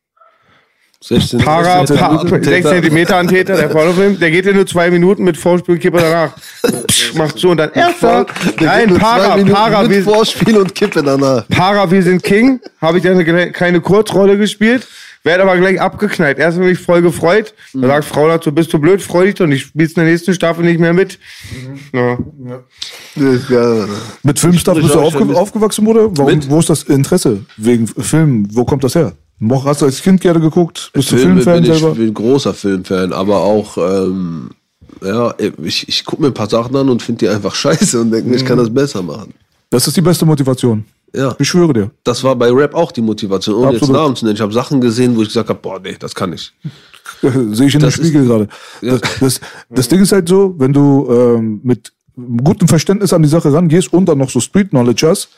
16 1.08 1.38
Para, 1.38 1.84
pa, 1.84 2.18
16 2.18 2.42
6 2.42 2.68
Zentimeter 2.68 3.16
Antäter, 3.16 3.54
der 3.56 3.68
Pornofilm, 3.68 4.18
der 4.18 4.30
geht 4.32 4.44
ja 4.44 4.52
nur 4.52 4.66
zwei 4.66 4.90
Minuten 4.90 5.22
mit 5.22 5.36
Vorspielkippe 5.36 5.98
danach. 5.98 6.32
Psch, 6.88 7.14
Macht 7.14 7.38
so 7.38 7.50
und 7.50 7.58
dann 7.58 7.70
erster. 7.72 8.26
Nein, 8.60 8.94
Para, 8.94 9.36
Para, 9.36 9.82
mit 9.82 9.90
wir, 9.90 10.02
Vorspiel 10.02 10.56
und 10.56 10.74
Kippe 10.74 11.04
danach. 11.04 11.46
Para, 11.48 11.88
wir 11.90 12.02
sind 12.02 12.24
King. 12.24 12.60
Habe 12.80 12.98
ich 12.98 13.04
dann 13.04 13.18
eine 13.18 13.52
kleine 13.52 13.80
Kurzrolle 13.80 14.36
gespielt. 14.36 14.86
Werde 15.22 15.42
aber 15.42 15.56
gleich 15.56 15.80
abgeknallt. 15.80 16.38
Erst 16.38 16.58
bin 16.58 16.68
ich 16.68 16.78
voll 16.78 17.02
gefreut. 17.02 17.54
Da 17.72 17.86
sagt 17.86 18.04
Frau 18.04 18.28
dazu, 18.28 18.52
bist 18.52 18.72
du 18.72 18.78
blöd, 18.78 19.02
freu 19.02 19.26
dich 19.26 19.34
doch 19.34 19.46
nicht. 19.46 19.66
Spielst 19.66 19.96
in 19.96 20.04
der 20.04 20.12
nächsten 20.12 20.34
Staffel 20.34 20.64
nicht 20.64 20.78
mehr 20.78 20.92
mit. 20.92 21.18
Ja. 21.92 22.16
Ist 23.16 23.48
geil, 23.48 23.80
Alter. 23.80 23.88
Mit 24.22 24.38
Filmstuff 24.38 24.74
bist 24.74 24.94
du 24.94 25.00
aufge 25.00 25.36
aufgewachsen, 25.36 25.84
Bruder? 25.84 26.08
Warum, 26.16 26.32
Mit? 26.32 26.48
wo 26.48 26.60
ist 26.60 26.70
das 26.70 26.84
Interesse 26.84 27.44
wegen 27.56 27.88
Film? 27.88 28.48
Wo 28.52 28.64
kommt 28.64 28.84
das 28.84 28.94
her? 28.94 29.14
Mo- 29.38 29.62
Hast 29.64 29.82
du 29.82 29.86
als 29.86 30.00
Kind 30.02 30.20
gerne 30.20 30.40
geguckt? 30.40 30.90
Bist 30.92 31.12
du 31.12 31.16
Filme 31.16 31.42
Filmfan 31.42 31.62
bin 31.62 31.72
ich 31.72 31.78
selber? 31.78 31.94
bin 31.94 32.14
großer 32.14 32.54
Filmfan, 32.54 33.12
aber 33.12 33.36
auch, 33.40 33.76
ähm, 33.76 34.50
ja, 35.04 35.34
ich, 35.62 35.88
ich 35.88 36.04
gucke 36.04 36.22
mir 36.22 36.28
ein 36.28 36.34
paar 36.34 36.48
Sachen 36.48 36.74
an 36.74 36.88
und 36.88 37.02
finde 37.02 37.18
die 37.20 37.28
einfach 37.28 37.54
scheiße 37.62 38.00
und 38.00 38.10
denke 38.10 38.28
mir, 38.30 38.36
ich 38.36 38.42
Mhm. 38.42 38.46
kann 38.46 38.58
das 38.58 38.72
besser 38.72 39.02
machen. 39.02 39.34
Das 39.70 39.86
ist 39.86 39.96
die 39.96 40.00
beste 40.00 40.24
Motivation. 40.24 40.84
Ja. 41.14 41.34
Ich 41.38 41.48
schwöre 41.48 41.72
dir. 41.72 41.90
Das 42.04 42.22
war 42.24 42.36
bei 42.36 42.50
Rap 42.50 42.74
auch 42.74 42.92
die 42.92 43.00
Motivation, 43.00 43.54
ohne 43.56 43.72
jetzt 43.72 43.82
Absolut. 43.82 44.00
Namen 44.02 44.16
zu 44.16 44.24
nennen. 44.24 44.36
Ich 44.36 44.40
habe 44.42 44.52
Sachen 44.52 44.80
gesehen, 44.80 45.16
wo 45.16 45.22
ich 45.22 45.28
gesagt 45.28 45.48
habe, 45.48 45.58
boah, 45.60 45.80
nee, 45.80 45.96
das 45.98 46.14
kann 46.14 46.32
ich. 46.32 46.52
Sehe 47.22 47.66
ich 47.66 47.74
in 47.74 47.80
dem 47.80 47.80
Das 47.80 47.94
ist- 47.98 48.06
Spiegel 48.06 48.26
gerade. 48.26 48.48
Ja. 48.82 48.98
Das, 48.98 49.10
das, 49.20 49.40
das 49.70 49.88
Ding 49.88 50.00
ist 50.02 50.12
halt 50.12 50.28
so, 50.28 50.54
wenn 50.58 50.72
du 50.72 51.06
ähm, 51.10 51.60
mit 51.62 51.92
gutem 52.42 52.68
Verständnis 52.68 53.12
an 53.12 53.22
die 53.22 53.28
Sache 53.28 53.52
rangehst 53.52 53.92
und 53.92 54.06
dann 54.06 54.18
noch 54.18 54.30
so 54.30 54.40
Street 54.40 54.70
Knowledge 54.70 55.08
hast, 55.08 55.28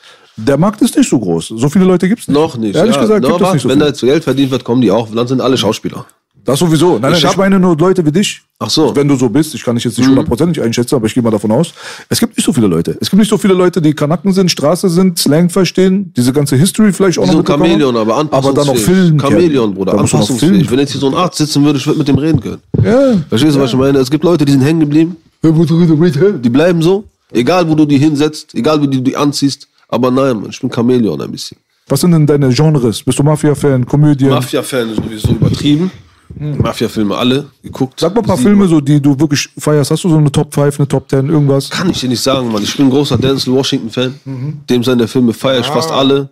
der 0.47 0.57
Markt 0.57 0.81
ist 0.81 0.95
nicht 0.97 1.09
so 1.09 1.19
groß. 1.19 1.53
So 1.55 1.69
viele 1.69 1.85
Leute 1.85 2.07
gibt's 2.07 2.27
nicht. 2.27 2.35
Noch 2.35 2.57
nicht. 2.57 2.75
Ehrlich 2.75 2.95
ja. 2.95 3.01
gesagt, 3.01 3.25
gibt 3.25 3.41
es 3.41 3.53
nicht 3.53 3.61
so 3.63 3.69
wenn 3.69 3.79
da 3.79 3.87
jetzt 3.87 4.01
Geld 4.01 4.23
verdient 4.23 4.51
wird, 4.51 4.63
kommen 4.63 4.81
die 4.81 4.91
auch. 4.91 5.07
Dann 5.13 5.27
sind 5.27 5.41
alle 5.41 5.57
Schauspieler. 5.57 6.05
Das 6.45 6.57
sowieso. 6.57 6.93
Nein, 6.93 7.01
nein, 7.01 7.13
Ich 7.13 7.19
ich, 7.19 7.25
hab- 7.25 7.37
meine 7.37 7.59
nur 7.59 7.77
Leute 7.77 8.03
wie 8.05 8.11
dich. 8.11 8.41
Ach 8.59 8.69
so. 8.69 8.89
Mhm. 8.89 8.95
Wenn 8.95 9.07
du 9.07 9.15
so 9.15 9.29
bist, 9.29 9.53
ich 9.53 9.63
kann 9.63 9.75
dich 9.75 9.83
jetzt 9.83 9.97
nicht 9.97 10.07
hundertprozentig 10.07 10.61
einschätzen, 10.63 10.95
aber 10.95 11.05
ich 11.05 11.13
gehe 11.13 11.21
mal 11.21 11.29
davon 11.31 11.51
aus. 11.51 11.73
Es 12.07 12.19
gibt 12.19 12.35
nicht 12.37 12.45
so 12.45 12.53
viele 12.53 12.67
Leute. 12.67 12.97
Es 12.99 13.09
gibt 13.09 13.19
nicht 13.19 13.29
so 13.29 13.37
viele 13.37 13.53
Leute, 13.53 13.81
die 13.81 13.93
Kanaken 13.93 14.31
sind, 14.33 14.49
Straße 14.49 14.89
sind, 14.89 15.19
Slang 15.19 15.49
verstehen, 15.49 16.11
diese 16.15 16.33
ganze 16.33 16.55
History 16.55 16.91
vielleicht 16.91 17.19
auch 17.19 17.23
Wie 17.23 17.27
noch 17.27 17.33
so 17.33 17.39
ein. 17.39 17.45
Chamäleon, 17.45 17.95
aber 17.95 18.15
Aber 18.15 18.23
dann 18.31 18.39
anpassungsfähig. 18.39 18.85
Film. 18.85 19.19
Chamäleon, 19.19 19.73
Bruder, 19.75 19.91
Da 19.91 19.97
anpassungsfähig. 19.99 20.71
Wenn 20.71 20.79
jetzt 20.79 20.91
hier 20.91 21.01
so 21.01 21.07
ein 21.07 21.13
Arzt 21.13 21.37
sitzen 21.37 21.63
würde, 21.63 21.77
ich 21.77 21.85
würde 21.85 21.99
mit 21.99 22.07
dem 22.07 22.17
reden 22.17 22.39
können. 22.39 22.61
Ja. 22.83 23.17
Verstehst 23.29 23.55
du, 23.55 23.59
was 23.59 23.71
ich 23.71 23.77
meine? 23.77 23.99
Es 23.99 24.09
gibt 24.09 24.23
Leute, 24.23 24.45
die 24.45 24.53
sind 24.53 24.61
hängen 24.61 24.79
geblieben. 24.79 25.17
Die 25.43 26.49
bleiben 26.49 26.81
so. 26.81 27.03
Egal, 27.31 27.69
wo 27.69 27.75
du 27.75 27.85
die 27.85 27.97
hinsetzt, 27.97 28.55
egal, 28.55 28.81
wie 28.81 28.87
du 28.87 29.01
die 29.01 29.15
anziehst. 29.15 29.67
Aber 29.89 30.11
nein, 30.11 30.39
Mann, 30.39 30.49
ich 30.51 30.59
bin 30.59 30.71
Chamäleon 30.71 31.19
ein 31.21 31.31
bisschen. 31.31 31.57
Was 31.87 32.01
sind 32.01 32.11
denn 32.11 32.25
deine 32.27 32.49
Genres? 32.49 33.03
Bist 33.03 33.17
du 33.17 33.23
Mafia-Fan, 33.23 33.85
Komödien? 33.85 34.29
Mafia-Fan 34.29 34.91
ist 34.91 34.97
sowieso 34.97 35.29
übertrieben. 35.31 35.91
Mafia-Filme 36.37 37.17
alle 37.17 37.47
geguckt. 37.63 37.99
Sag 37.99 38.13
mal 38.13 38.21
ein 38.21 38.27
paar. 38.27 38.37
Filme, 38.37 38.67
so, 38.67 38.79
die 38.79 39.01
du 39.01 39.19
wirklich 39.19 39.49
feierst. 39.57 39.89
Hast 39.89 40.03
du 40.03 40.09
so 40.09 40.17
eine 40.17 40.31
Top 40.31 40.53
5, 40.53 40.79
eine 40.79 40.87
Top 40.87 41.09
10, 41.09 41.27
irgendwas? 41.27 41.69
Kann 41.71 41.89
ich 41.89 41.99
dir 41.99 42.09
nicht 42.09 42.21
sagen, 42.21 42.51
Mann. 42.51 42.61
Ich 42.61 42.77
bin 42.77 42.85
ein 42.85 42.91
großer 42.91 43.17
Denzel 43.17 43.53
Washington-Fan. 43.53 44.61
Dem 44.69 44.83
seine 44.83 45.07
Filme 45.07 45.33
feiere 45.33 45.61
ich 45.61 45.65
fast 45.65 45.91
alle. 45.91 46.29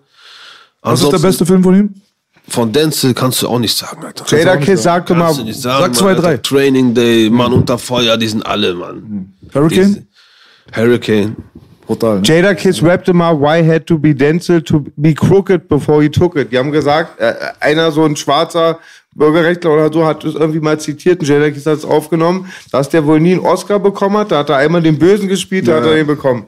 Was 0.82 1.02
ist 1.02 1.12
der 1.12 1.18
beste 1.18 1.46
Film 1.46 1.64
von 1.64 1.76
ihm? 1.76 1.94
Von 2.48 2.72
Denzel 2.72 3.14
kannst 3.14 3.42
du 3.42 3.48
auch 3.50 3.60
nicht 3.60 3.76
sagen, 3.76 4.06
Alter. 4.06 4.38
Jada 4.38 4.56
Kiss 4.58 4.84
sagte 4.84 5.14
mal, 5.16 5.34
sagen, 5.34 5.52
Sag 5.52 5.96
zwei, 5.96 6.14
Mann, 6.14 6.22
drei. 6.22 6.30
Alter. 6.30 6.44
Training 6.44 6.94
Day, 6.94 7.30
Mann 7.30 7.52
unter 7.52 7.78
Feuer, 7.78 8.16
die 8.16 8.28
sind 8.28 8.46
alle, 8.46 8.74
Mann. 8.74 9.34
Hurricane? 9.54 10.08
Hurricane. 10.74 11.36
Brutal. 11.88 12.18
Ne? 12.18 12.24
Jada 12.24 12.54
Kiss 12.54 12.84
rappte 12.84 13.14
mal, 13.14 13.40
why 13.40 13.66
had 13.66 13.88
to 13.88 13.98
be 13.98 14.14
Denzel 14.14 14.62
to 14.62 14.86
be 14.96 15.14
crooked 15.14 15.68
before 15.68 16.04
he 16.04 16.10
took 16.10 16.36
it. 16.36 16.52
Die 16.52 16.58
haben 16.58 16.72
gesagt, 16.72 17.20
äh, 17.20 17.34
einer 17.60 17.92
so 17.92 18.04
ein 18.04 18.16
schwarzer 18.16 18.80
Bürgerrechtler 19.16 19.72
oder 19.72 19.92
so 19.92 20.06
hat 20.06 20.24
es 20.24 20.36
irgendwie 20.36 20.60
mal 20.60 20.80
zitiert 20.80 21.22
und 21.22 21.28
Jada 21.28 21.50
Kiss 21.50 21.66
hat 21.66 21.78
es 21.80 21.86
aufgenommen, 21.86 22.52
dass 22.72 22.90
der 22.90 23.06
wohl 23.06 23.20
nie 23.20 23.32
einen 23.32 23.40
Oscar 23.40 23.80
bekommen 23.80 24.18
hat. 24.18 24.32
Da 24.32 24.40
hat 24.40 24.50
er 24.50 24.58
einmal 24.58 24.84
den 24.84 25.00
Bösen 25.00 25.28
gespielt, 25.28 25.68
da 25.68 25.78
hat 25.78 25.86
er 25.86 25.96
den 25.96 26.06
bekommen. 26.06 26.46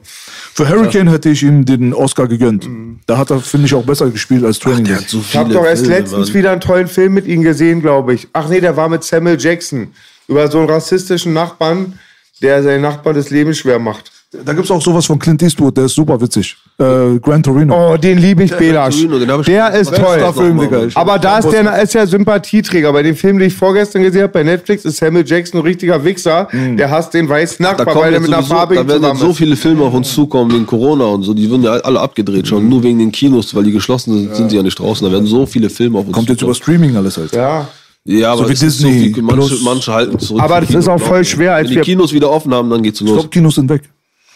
Für 0.54 0.68
Hurricane 0.68 1.08
hätte 1.08 1.30
ich 1.30 1.42
ihm 1.42 1.64
den 1.64 1.94
Oscar 1.94 2.28
gegönnt. 2.28 2.68
Da 3.06 3.16
hat 3.18 3.30
er, 3.30 3.40
finde 3.40 3.66
ich, 3.66 3.74
auch 3.74 3.82
besser 3.84 4.10
gespielt 4.10 4.44
als 4.44 4.58
Training 4.58 4.94
hat 4.94 5.08
so 5.08 5.18
Ich 5.18 5.36
habe 5.36 5.52
doch 5.52 5.64
erst 5.64 5.82
Filme, 5.86 5.98
letztens 5.98 6.28
Mann. 6.28 6.34
wieder 6.34 6.52
einen 6.52 6.60
tollen 6.60 6.86
Film 6.86 7.14
mit 7.14 7.26
ihm 7.26 7.42
gesehen, 7.42 7.80
glaube 7.80 8.14
ich. 8.14 8.28
Ach 8.32 8.48
nee, 8.48 8.60
der 8.60 8.76
war 8.76 8.88
mit 8.88 9.02
Samuel 9.02 9.40
Jackson. 9.40 9.92
Über 10.28 10.48
so 10.48 10.58
einen 10.58 10.70
rassistischen 10.70 11.32
Nachbarn, 11.32 11.98
der 12.42 12.62
seinen 12.62 12.82
Nachbarn 12.82 13.16
das 13.16 13.30
Leben 13.30 13.54
schwer 13.54 13.78
macht. 13.78 14.12
Da 14.32 14.52
gibt 14.52 14.64
es 14.64 14.70
auch 14.70 14.80
sowas 14.80 15.06
von 15.06 15.18
Clint 15.18 15.42
Eastwood, 15.42 15.76
der 15.76 15.86
ist 15.86 15.96
super 15.96 16.20
witzig. 16.20 16.56
Äh, 16.78 17.18
Gran 17.18 17.42
Torino. 17.42 17.74
Oh, 17.94 17.96
den 17.96 18.16
liebe 18.18 18.44
ich, 18.44 18.52
Belasch. 18.56 18.94
Torino, 18.94 19.18
den 19.18 19.28
hab 19.28 19.40
ich- 19.40 19.46
Der 19.46 19.72
ist 19.72 19.92
toll. 19.92 20.32
Film. 20.32 20.60
Digga. 20.60 20.86
Aber 20.94 21.18
da 21.18 21.38
ist 21.38 21.50
der 21.50 21.82
ist 21.82 21.94
ja 21.94 22.06
Sympathieträger. 22.06 22.92
Bei 22.92 23.02
dem 23.02 23.16
Film, 23.16 23.40
den 23.40 23.48
ich 23.48 23.54
vorgestern 23.56 24.02
gesehen 24.04 24.22
habe 24.22 24.32
bei 24.32 24.44
Netflix, 24.44 24.84
ist 24.84 24.98
Samuel 24.98 25.26
Jackson 25.26 25.58
ein 25.60 25.64
richtiger 25.66 26.04
Wichser. 26.04 26.46
Der 26.52 26.88
hasst 26.90 27.12
den 27.12 27.28
weißen 27.28 27.60
Nachbar, 27.60 27.92
weil 27.96 28.14
er 28.14 28.20
mit 28.20 28.32
einer 28.32 28.44
Farbe 28.44 28.76
da 28.76 28.86
werden 28.86 29.16
so 29.16 29.32
viele 29.32 29.56
Filme 29.56 29.82
auf 29.82 29.94
uns 29.94 30.14
zukommen 30.14 30.52
wegen 30.52 30.64
Corona 30.66 31.06
und 31.06 31.24
so. 31.24 31.34
Die 31.34 31.50
würden 31.50 31.64
ja 31.64 31.72
alle 31.72 31.98
abgedreht 31.98 32.46
schon. 32.46 32.68
Nur 32.68 32.84
wegen 32.84 33.00
den 33.00 33.10
Kinos, 33.10 33.52
weil 33.56 33.64
die 33.64 33.72
geschlossen 33.72 34.16
sind, 34.16 34.36
sind 34.36 34.52
die 34.52 34.56
ja 34.56 34.62
nicht 34.62 34.78
draußen. 34.78 35.04
Da 35.04 35.12
werden 35.12 35.26
so 35.26 35.44
viele 35.44 35.68
Filme 35.68 35.98
auf 35.98 36.06
uns 36.06 36.14
Kommt 36.14 36.28
jetzt 36.28 36.40
über 36.42 36.52
zukommen. 36.54 36.78
Streaming 36.78 36.96
alles 36.96 37.16
halt. 37.16 37.34
Ja. 37.34 37.66
Ja, 38.04 38.32
aber 38.32 38.48
wie 38.48 38.52
es 38.52 38.62
ist 38.62 38.78
Disney 38.78 39.08
so 39.10 39.14
viel, 39.16 39.22
manche, 39.22 39.54
manche 39.64 39.92
halten 39.92 40.18
zurück. 40.20 40.40
Aber 40.40 40.60
das 40.60 40.68
Kino, 40.68 40.78
ist 40.78 40.88
auch 40.88 41.00
voll 41.00 41.24
schwer, 41.24 41.54
als 41.56 41.64
Wenn 41.64 41.70
die 41.72 41.76
wir- 41.78 41.82
Kinos 41.82 42.12
wieder 42.12 42.30
offen 42.30 42.54
haben, 42.54 42.70
dann 42.70 42.80
geht's 42.82 43.00
los. 43.00 43.20
Top-Kinos 43.22 43.56
sind 43.56 43.68
weg. 43.68 43.82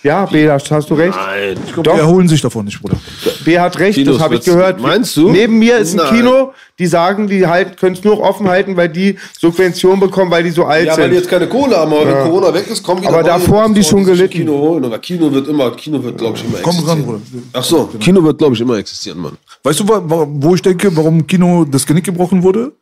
Ja, 0.05 0.27
Belasch, 0.27 0.71
hast 0.71 0.91
du 0.91 0.95
recht. 0.95 1.17
Nein. 1.17 1.57
Die 1.77 1.83
Doch, 1.83 1.97
erholen 1.97 2.29
sich 2.29 2.41
davon 2.43 2.67
nicht, 2.67 2.79
Bruder. 2.81 2.97
B 3.45 3.59
hat 3.59 3.79
recht, 3.79 3.95
Kinos 3.97 4.17
das 4.17 4.23
habe 4.23 4.35
ich 4.37 4.45
gehört. 4.45 4.79
Meinst 4.81 5.17
du? 5.17 5.31
Neben 5.31 5.59
mir 5.59 5.79
ist 5.79 5.95
ein 5.95 5.97
Nein. 5.97 6.15
Kino, 6.15 6.53
die 6.79 6.87
sagen, 6.87 7.27
die 7.27 7.47
halt, 7.47 7.79
können 7.79 7.97
es 7.97 8.05
nur 8.05 8.21
offen 8.21 8.47
halten, 8.47 8.77
weil 8.77 8.91
die 8.91 9.17
Subventionen 9.41 10.01
bekommen, 10.01 10.31
weil 10.31 10.43
die 10.45 10.51
so 10.51 10.65
alt 10.65 10.87
Ja, 10.87 10.97
weil 10.99 11.09
die 11.09 11.15
sind. 11.15 11.23
jetzt 11.25 11.31
keine 11.31 11.49
Kohle 11.49 11.77
haben, 11.79 11.91
aber 11.93 12.07
wenn 12.07 12.23
Corona 12.31 12.53
weg 12.53 12.67
ist, 12.71 12.83
kommen 12.83 13.01
wieder 13.01 13.09
Aber 13.15 13.23
neue 13.23 13.31
davor 13.31 13.63
haben 13.63 13.73
die 13.75 13.81
Investoren, 13.81 14.05
schon 14.05 14.15
sich 14.15 14.17
gelitten. 14.31 14.39
Kino 14.51 14.59
holen. 14.59 14.85
Aber 14.85 14.99
Kino 14.99 15.33
wird 15.33 15.49
immer, 15.49 15.71
Kino 15.71 16.03
wird, 16.05 16.19
glaube 16.19 16.37
ich, 16.37 16.45
immer 16.45 16.59
Komm 16.63 16.77
ran, 16.81 16.99
existieren. 16.99 17.05
Bruder. 17.33 17.43
Ach 17.55 17.65
so, 17.65 17.91
Kino 17.99 18.23
wird, 18.23 18.37
glaube 18.39 18.55
ich, 18.55 18.61
immer 18.61 18.77
existieren, 18.77 19.19
Mann. 19.21 19.39
Weißt 19.63 19.81
du, 19.81 19.89
wa- 19.89 20.03
wa- 20.05 20.27
wo 20.29 20.55
ich 20.55 20.61
denke, 20.61 20.95
warum 20.95 21.27
Kino 21.27 21.65
das 21.65 21.87
Genick 21.87 22.05
gebrochen 22.05 22.43
wurde? 22.43 22.73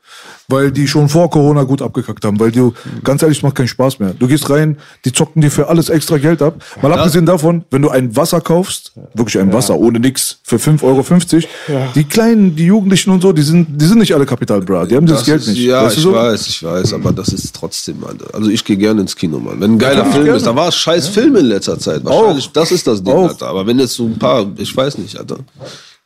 Weil 0.48 0.70
die 0.72 0.86
schon 0.88 1.08
vor 1.08 1.30
Corona 1.30 1.62
gut 1.62 1.82
abgekackt 1.82 2.24
haben. 2.24 2.38
Weil 2.40 2.52
du, 2.52 2.74
ganz 3.04 3.22
ehrlich, 3.22 3.38
es 3.38 3.42
macht 3.42 3.54
keinen 3.54 3.68
Spaß 3.68 3.98
mehr. 4.00 4.14
Du 4.18 4.26
gehst 4.26 4.50
rein, 4.50 4.76
die 5.04 5.12
zocken 5.12 5.40
dir 5.40 5.50
für 5.50 5.68
alles 5.68 5.88
extra 5.88 6.18
Geld 6.18 6.42
ab. 6.42 6.62
Mal 6.82 6.92
abgesehen 6.92 7.26
davon, 7.26 7.64
wenn 7.70 7.82
du 7.82 7.90
ein 7.90 8.14
Wasser 8.16 8.40
kaufst, 8.40 8.92
wirklich 9.14 9.38
ein 9.38 9.52
Wasser 9.52 9.76
ohne 9.76 10.00
nix, 10.00 10.38
für 10.42 10.56
5,50 10.56 10.82
Euro, 10.84 11.88
die 11.94 12.04
Kleinen, 12.04 12.56
die 12.56 12.66
Jugendlichen 12.66 13.10
und 13.10 13.22
so, 13.22 13.32
die 13.32 13.42
sind, 13.42 13.80
die 13.80 13.84
sind 13.84 13.98
nicht 13.98 14.14
alle 14.14 14.26
Kapital, 14.26 14.60
bra. 14.60 14.84
Die 14.84 14.96
haben 14.96 15.06
dieses 15.06 15.20
Das 15.20 15.26
Geld 15.26 15.40
ist, 15.42 15.48
nicht. 15.48 15.60
Ja, 15.60 15.84
Weißt 15.84 15.96
ich 15.96 16.02
so? 16.02 16.12
weiß, 16.12 16.46
ich 16.48 16.62
weiß, 16.62 16.92
aber 16.94 17.12
das 17.12 17.28
ist 17.28 17.54
trotzdem, 17.54 18.04
Alter. 18.04 18.34
Also 18.34 18.50
ich 18.50 18.64
gehe 18.64 18.76
gerne 18.76 19.00
ins 19.02 19.16
Kino, 19.16 19.38
Mann. 19.38 19.60
Wenn 19.60 19.72
ein 19.72 19.78
geiler 19.78 20.04
Film 20.06 20.24
gerne. 20.24 20.36
ist, 20.36 20.46
da 20.46 20.54
war 20.54 20.68
es 20.68 20.76
scheiß 20.76 21.08
Film 21.08 21.36
in 21.36 21.46
letzter 21.46 21.78
Zeit. 21.78 22.04
Wahrscheinlich, 22.04 22.50
das 22.52 22.72
ist 22.72 22.86
das 22.86 23.02
Ding, 23.02 23.12
Auch. 23.14 23.28
Alter. 23.28 23.46
Aber 23.48 23.66
wenn 23.66 23.78
jetzt 23.78 23.94
so 23.94 24.04
ein 24.06 24.18
paar, 24.18 24.46
ich 24.56 24.76
weiß 24.76 24.98
nicht, 24.98 25.16
Alter. 25.18 25.38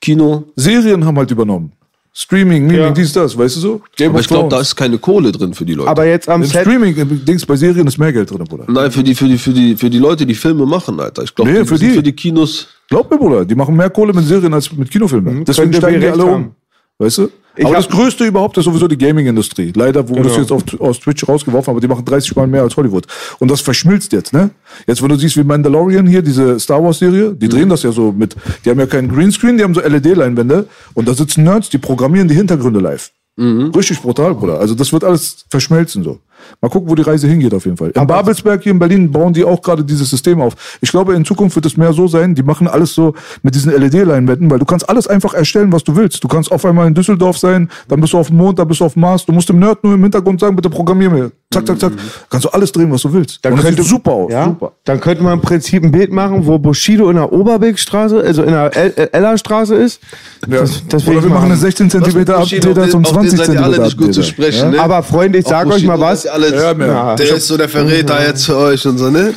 Kino. 0.01 0.45
Serien 0.57 1.05
haben 1.05 1.17
halt 1.17 1.31
übernommen. 1.31 1.73
Streaming, 2.19 2.67
Miming, 2.67 2.81
Ja. 2.81 2.91
dies, 2.93 3.13
das, 3.13 3.37
weißt 3.37 3.57
du 3.57 3.61
so? 3.61 3.83
Game 3.95 4.11
Aber 4.13 4.21
ich 4.21 4.27
glaube, 4.27 4.49
da 4.49 4.59
ist 4.61 4.75
keine 4.75 4.97
Kohle 4.97 5.31
drin 5.33 5.53
für 5.53 5.67
die 5.67 5.75
Leute. 5.75 5.91
Aber 5.91 6.07
jetzt 6.07 6.31
am 6.31 6.41
Im 6.41 6.49
Set, 6.49 6.63
Streaming, 6.63 6.97
im 6.97 7.23
Dings, 7.27 7.45
bei 7.45 7.57
Serien 7.57 7.87
ist 7.87 7.99
mehr 7.99 8.11
Geld 8.11 8.31
drin, 8.31 8.43
Bruder. 8.49 8.65
Nein, 8.69 8.91
für 8.91 9.03
die, 9.03 9.15
für 9.15 9.27
die, 9.27 9.37
für 9.37 9.51
die, 9.53 9.77
für 9.77 9.91
die 9.91 9.99
Leute, 9.99 10.25
die 10.25 10.35
Filme 10.35 10.65
machen, 10.65 10.99
Alter. 10.99 11.25
Ich 11.25 11.35
glaube, 11.35 11.51
Nee, 11.51 11.59
die 11.61 11.67
für 11.67 11.79
die. 11.79 11.91
für 11.91 12.03
die 12.03 12.13
Kinos. 12.13 12.69
Glaub 12.89 13.11
mir, 13.11 13.19
Bruder, 13.19 13.45
die 13.45 13.55
machen 13.55 13.77
mehr 13.77 13.91
Kohle 13.91 14.15
mit 14.15 14.25
Serien 14.25 14.55
als 14.55 14.73
mit 14.73 14.91
Kinofilmen. 14.91 15.45
Deswegen 15.45 15.71
könnte 15.73 15.79
steigen 15.87 16.01
die 16.01 16.09
alle 16.09 16.25
um. 16.25 16.31
haben. 16.31 16.55
Weißt 16.99 17.19
du? 17.19 17.29
Ich 17.59 17.65
aber 17.65 17.77
das 17.77 17.89
Größte 17.89 18.25
überhaupt 18.27 18.59
ist 18.59 18.65
sowieso 18.67 18.87
die 18.87 18.99
Gaming-Industrie. 18.99 19.73
Leider 19.75 20.07
wurde 20.09 20.23
Genau. 20.23 20.29
das 20.35 20.39
jetzt 20.39 20.53
auf, 20.53 20.63
aus 20.79 21.01
Twitch 21.01 21.27
rausgeworfen, 21.27 21.71
aber 21.71 21.81
die 21.81 21.89
machen 21.89 22.05
30 22.05 22.37
Mal 22.37 22.47
mehr 22.47 22.63
als 22.63 22.77
Hollywood. 22.77 23.07
Und 23.39 23.51
das 23.51 23.63
verschmilzt 23.63 24.13
jetzt, 24.13 24.33
ne? 24.35 24.51
Jetzt, 24.87 25.03
wenn 25.03 25.09
du 25.09 25.17
siehst, 25.17 25.37
wie 25.39 25.45
Mandalorian 25.45 26.07
hier, 26.07 26.21
diese 26.21 26.61
Star 26.61 26.83
Wars-Serie, 26.83 27.33
die 27.35 27.49
drehen 27.49 27.71
das 27.71 27.83
ja 27.83 27.93
so 27.93 28.13
mit, 28.13 28.37
die 28.65 28.71
haben 28.71 28.79
ja 28.79 28.87
keinen 28.87 29.09
Greenscreen, 29.09 29.57
die 29.57 29.65
haben 29.65 29.73
so 29.75 29.81
LED-Leinwände 29.81 30.67
und 30.93 31.09
da 31.09 31.15
sitzen 31.15 31.45
Nerds, 31.45 31.71
die 31.71 31.79
programmieren 31.79 32.29
die 32.29 32.35
Hintergründe 32.35 32.81
live. 32.81 33.11
Richtig 33.39 34.01
brutal, 34.01 34.35
Bruder. 34.35 34.59
Also 34.61 34.75
das 34.75 34.93
wird 34.95 35.05
alles 35.05 35.45
verschmelzen 35.51 36.03
so. 36.03 36.21
Mal 36.61 36.69
gucken, 36.69 36.89
wo 36.91 36.95
die 36.95 37.03
Reise 37.03 37.27
hingeht 37.29 37.53
auf 37.55 37.65
jeden 37.65 37.77
Fall. 37.77 37.91
In 37.91 38.07
Babelsberg 38.07 38.63
hier 38.63 38.73
in 38.73 38.79
Berlin 38.79 39.11
bauen 39.11 39.33
die 39.33 39.45
auch 39.45 39.61
gerade 39.63 39.85
dieses 39.85 40.11
System 40.11 40.41
auf. 40.41 40.55
Ich 40.81 40.91
glaube, 40.91 41.15
in 41.15 41.25
Zukunft 41.25 41.55
wird 41.57 41.67
es 41.67 41.77
mehr 41.77 41.93
so 41.93 42.09
sein, 42.09 42.35
die 42.35 42.43
machen 42.43 42.67
alles 42.69 42.95
so 42.95 43.15
mit 43.43 43.55
diesen 43.55 43.73
LED-Leinwänden, 43.73 44.51
weil 44.51 44.59
du 44.59 44.65
kannst 44.65 44.89
alles 44.89 45.07
einfach 45.07 45.35
erstellen, 45.35 45.73
was 45.73 45.85
du 45.85 45.97
willst. 45.97 46.23
Du 46.23 46.29
kannst 46.29 46.51
auf 46.53 46.65
einmal 46.65 46.87
in 46.87 46.95
Düsseldorf 46.95 47.39
sein, 47.39 47.69
dann 47.89 48.01
bist 48.01 48.13
du 48.13 48.19
auf 48.19 48.29
dem 48.29 48.37
Mond, 48.37 48.59
dann 48.59 48.69
bist 48.69 48.81
du 48.81 48.85
auf 48.85 48.93
dem 48.95 49.03
Mars. 49.03 49.25
Du 49.27 49.33
musst 49.33 49.49
dem 49.49 49.59
Nerd 49.59 49.83
nur 49.85 49.95
im 49.95 50.03
Hintergrund 50.03 50.41
sagen, 50.41 50.57
bitte 50.57 50.71
programmier 50.71 51.11
mir. 51.11 51.31
Zack, 51.53 51.67
zack, 51.67 51.79
zack. 51.81 51.93
Kannst 52.29 52.45
du 52.45 52.49
alles 52.51 52.73
drehen, 52.73 52.91
was 52.91 53.03
du 53.03 53.13
willst. 53.13 53.39
Dann 53.45 53.53
Und 53.53 53.59
das 53.59 53.67
könnte- 53.67 53.83
sieht 53.83 53.91
super 53.91 54.11
aus. 54.13 54.33
ja, 54.33 54.45
Super. 54.47 54.73
dann 54.85 55.01
könnte 55.01 55.23
man 55.23 55.35
im 55.35 55.41
Prinzip 55.41 55.83
ein 55.85 55.93
Bild 55.93 56.11
machen, 56.13 56.45
wo 56.47 56.59
Bushido 56.59 57.09
in 57.09 57.17
der 57.17 57.33
Oberbeckstraße, 57.33 58.21
also 58.21 58.43
in 58.43 58.51
der 58.51 58.77
El- 58.77 58.93
El- 58.97 59.09
Ellerstraße 59.13 59.75
ist. 59.77 60.01
Das, 60.49 60.83
das 60.89 61.07
will 61.07 61.15
Oder 61.19 61.25
wir 61.29 61.31
machen 61.35 61.47
eine 61.47 61.57
16 61.57 61.91
cm 61.91 62.19
Updater 62.31 62.89
zum 62.91 63.05
20 63.05 63.39
seid 63.39 63.49
ihr 63.55 63.63
alle 63.63 63.75
cm 63.77 63.85
nicht 63.85 63.97
gut 63.99 64.15
zu 64.15 64.23
sprechen, 64.23 64.71
ne? 64.73 64.81
Aber 64.81 65.03
Freunde, 65.03 65.39
ich 65.39 65.47
sag 65.47 65.67
euch 65.69 65.85
mal 65.85 65.99
was. 66.01 66.27
Ja, 66.55 66.75
Ja. 66.89 67.15
Der 67.17 67.35
ist 67.37 67.47
so 67.47 67.57
der 67.57 67.69
Verräter 67.69 68.27
jetzt 68.27 68.47
für 68.47 68.57
euch 68.57 68.87
und 68.87 68.99
so, 68.99 69.11
ne? 69.11 69.35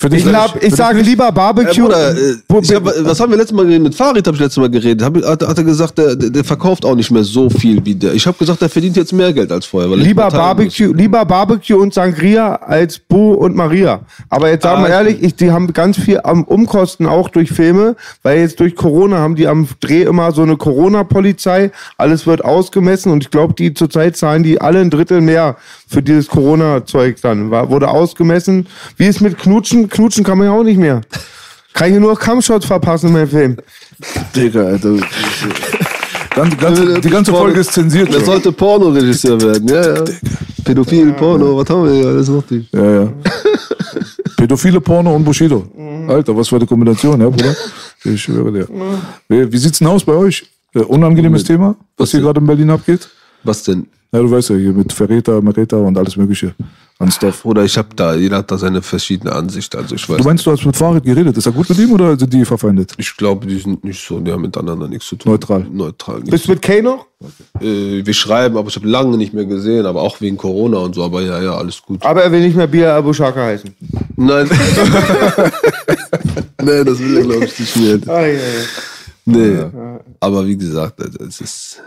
Für 0.00 0.08
dich 0.08 0.24
Ich, 0.24 0.30
glaub, 0.30 0.62
ich 0.62 0.72
sage 0.76 1.00
lieber 1.00 1.32
Barbecue. 1.32 1.82
Bruder, 1.82 2.12
äh, 2.16 2.36
Wo- 2.48 2.60
ich 2.60 2.72
hab, 2.72 2.84
was 2.84 3.18
haben 3.18 3.30
wir 3.32 3.36
letztes 3.36 3.56
Mal 3.56 3.64
geredet? 3.64 3.82
Mit 3.82 3.94
Farid 3.96 4.24
habe 4.28 4.36
ich 4.36 4.40
letztes 4.40 4.58
Mal 4.58 4.70
geredet. 4.70 5.02
Hab, 5.04 5.16
hat, 5.24 5.42
hat 5.48 5.58
er 5.58 5.64
gesagt, 5.64 5.98
der, 5.98 6.14
der 6.14 6.30
der 6.30 6.44
verkauft 6.44 6.84
auch 6.84 6.94
nicht 6.94 7.10
mehr 7.10 7.24
so 7.24 7.50
viel 7.50 7.84
wie 7.84 7.96
der. 7.96 8.14
Ich 8.14 8.24
habe 8.24 8.38
gesagt, 8.38 8.60
der 8.62 8.68
verdient 8.68 8.96
jetzt 8.96 9.12
mehr 9.12 9.32
Geld 9.32 9.50
als 9.50 9.66
vorher. 9.66 9.90
Weil 9.90 9.98
er 9.98 10.04
Lieber 10.04 10.28
Barbecue, 10.30 10.92
lieber 10.92 11.24
Barbecue 11.24 11.74
und 11.76 11.92
Sangria 11.92 12.54
als 12.54 12.96
Bo 13.00 13.32
und 13.32 13.56
Maria. 13.56 13.98
Aber 14.28 14.48
jetzt 14.48 14.62
sagen 14.62 14.84
wir 14.84 14.88
Ah, 14.90 14.98
ehrlich, 14.98 15.20
ich, 15.20 15.34
die 15.34 15.50
haben 15.50 15.72
ganz 15.72 15.96
viel 15.98 16.20
am 16.22 16.44
Umkosten 16.44 17.06
auch 17.06 17.28
durch 17.28 17.50
Filme, 17.50 17.96
weil 18.22 18.38
jetzt 18.38 18.60
durch 18.60 18.76
Corona 18.76 19.18
haben 19.18 19.34
die 19.34 19.48
am 19.48 19.66
Dreh 19.80 20.02
immer 20.02 20.30
so 20.30 20.42
eine 20.42 20.56
Corona-Polizei. 20.56 21.72
Alles 21.96 22.24
wird 22.24 22.44
ausgemessen 22.44 23.10
und 23.10 23.24
ich 23.24 23.30
glaube, 23.32 23.54
die 23.54 23.74
zurzeit 23.74 24.16
zahlen 24.16 24.44
die 24.44 24.60
alle 24.60 24.78
ein 24.78 24.90
Drittel 24.90 25.20
mehr 25.22 25.56
für 25.88 26.02
dieses 26.04 26.28
Corona-Zeug 26.28 27.16
dann. 27.20 27.50
War, 27.50 27.68
wurde 27.68 27.88
ausgemessen. 27.88 28.68
Wie 28.96 29.06
ist 29.06 29.20
mit 29.20 29.36
Knutschen? 29.38 29.87
Knutschen 29.88 30.24
kann 30.24 30.38
man 30.38 30.46
ja 30.46 30.52
auch 30.52 30.62
nicht 30.62 30.78
mehr. 30.78 31.00
Kann 31.72 31.92
ich 31.92 32.00
nur 32.00 32.18
Kampfshots 32.18 32.66
verpassen 32.66 33.08
in 33.08 33.12
meinem 33.12 33.28
Film. 33.28 33.56
Digga, 34.34 34.64
Alter. 34.64 34.96
Ganz, 36.34 36.56
ganz, 36.56 37.00
die 37.00 37.10
ganze 37.10 37.32
Folge 37.32 37.60
ist 37.60 37.72
zensiert. 37.72 38.12
Der 38.12 38.20
sollte 38.20 38.52
Pornoregisseur 38.52 39.40
werden, 39.40 39.68
ja, 39.68 39.96
ja. 39.96 40.04
Pädophil, 40.64 41.12
Porno, 41.12 41.56
was 41.56 41.68
haben 41.68 41.84
wir 41.84 41.94
hier 41.94 42.06
alles 42.06 42.28
noch? 42.28 42.44
Die? 42.44 42.68
Ja, 42.72 43.02
ja. 43.02 43.12
Pädophile 44.36 44.80
Porno 44.80 45.16
und 45.16 45.24
Bushido. 45.24 45.66
Alter, 46.06 46.36
was 46.36 46.48
für 46.48 46.56
eine 46.56 46.66
Kombination, 46.66 47.20
ja, 47.20 47.28
Bruder? 47.28 47.54
Ich 48.04 48.22
schwöre 48.22 48.52
dir. 48.52 48.68
Wie, 49.28 49.52
wie 49.52 49.58
sieht's 49.58 49.78
denn 49.78 49.88
aus 49.88 50.04
bei 50.04 50.12
euch? 50.12 50.44
Äh, 50.74 50.80
unangenehmes 50.80 51.44
Thema, 51.44 51.76
was 51.96 52.10
hier 52.10 52.20
gerade 52.20 52.40
in 52.40 52.46
Berlin 52.46 52.70
abgeht? 52.70 53.08
Was 53.42 53.62
denn? 53.62 53.86
Ja, 54.12 54.20
du 54.20 54.30
weißt 54.30 54.50
ja, 54.50 54.56
hier 54.56 54.72
mit 54.72 54.92
Verräter, 54.92 55.40
Mereta 55.42 55.76
und 55.76 55.96
alles 55.96 56.16
Mögliche 56.16 56.54
an 57.00 57.10
Stuff. 57.12 57.44
Oder 57.44 57.64
ich 57.64 57.78
habe 57.78 57.88
da, 57.94 58.14
jeder 58.14 58.38
hat 58.38 58.50
da 58.50 58.58
seine 58.58 58.82
verschiedene 58.82 59.32
Ansicht. 59.32 59.74
Also 59.76 59.94
ich 59.94 60.08
weiß, 60.08 60.16
Du 60.16 60.24
meinst, 60.24 60.44
du 60.44 60.50
hast 60.50 60.66
mit 60.66 60.76
Farid 60.76 61.04
geredet. 61.04 61.36
Ist 61.36 61.46
er 61.46 61.52
gut 61.52 61.68
mit 61.68 61.78
ihm 61.78 61.92
oder 61.92 62.18
sind 62.18 62.32
die 62.32 62.44
verfeindet? 62.44 62.92
ich 62.98 63.16
glaube, 63.16 63.46
die 63.46 63.58
sind 63.58 63.84
nicht 63.84 64.04
so, 64.04 64.18
die 64.18 64.32
haben 64.32 64.42
miteinander 64.42 64.88
nichts 64.88 65.06
zu 65.06 65.16
tun. 65.16 65.30
Neutral. 65.32 65.64
Neutral. 65.70 66.20
Bist 66.22 66.46
du 66.46 66.50
mit 66.52 66.62
Kay 66.62 66.82
noch? 66.82 67.06
Äh, 67.60 68.04
wir 68.04 68.14
schreiben, 68.14 68.56
aber 68.56 68.68
ich 68.68 68.76
habe 68.76 68.88
lange 68.88 69.16
nicht 69.16 69.32
mehr 69.32 69.44
gesehen, 69.44 69.86
aber 69.86 70.02
auch 70.02 70.20
wegen 70.20 70.36
Corona 70.36 70.78
und 70.78 70.94
so. 70.96 71.04
Aber 71.04 71.22
ja, 71.22 71.40
ja, 71.40 71.54
alles 71.56 71.80
gut. 71.82 72.04
Aber 72.04 72.22
er 72.24 72.32
will 72.32 72.40
nicht 72.40 72.56
mehr 72.56 72.66
Bia 72.66 72.96
Abu 72.96 73.12
Shaka 73.12 73.42
heißen. 73.42 73.74
Nein. 74.16 74.48
Nein, 76.60 76.84
das 76.84 76.98
will 76.98 77.16
er, 77.16 77.22
glaube 77.22 77.44
ich, 77.44 77.58
nicht 77.60 77.76
mehr. 77.76 77.98
Nee. 79.24 79.58
Aber 80.20 80.46
wie 80.46 80.56
gesagt, 80.56 81.00
Alter, 81.00 81.24
es 81.24 81.40
ist. 81.40 81.82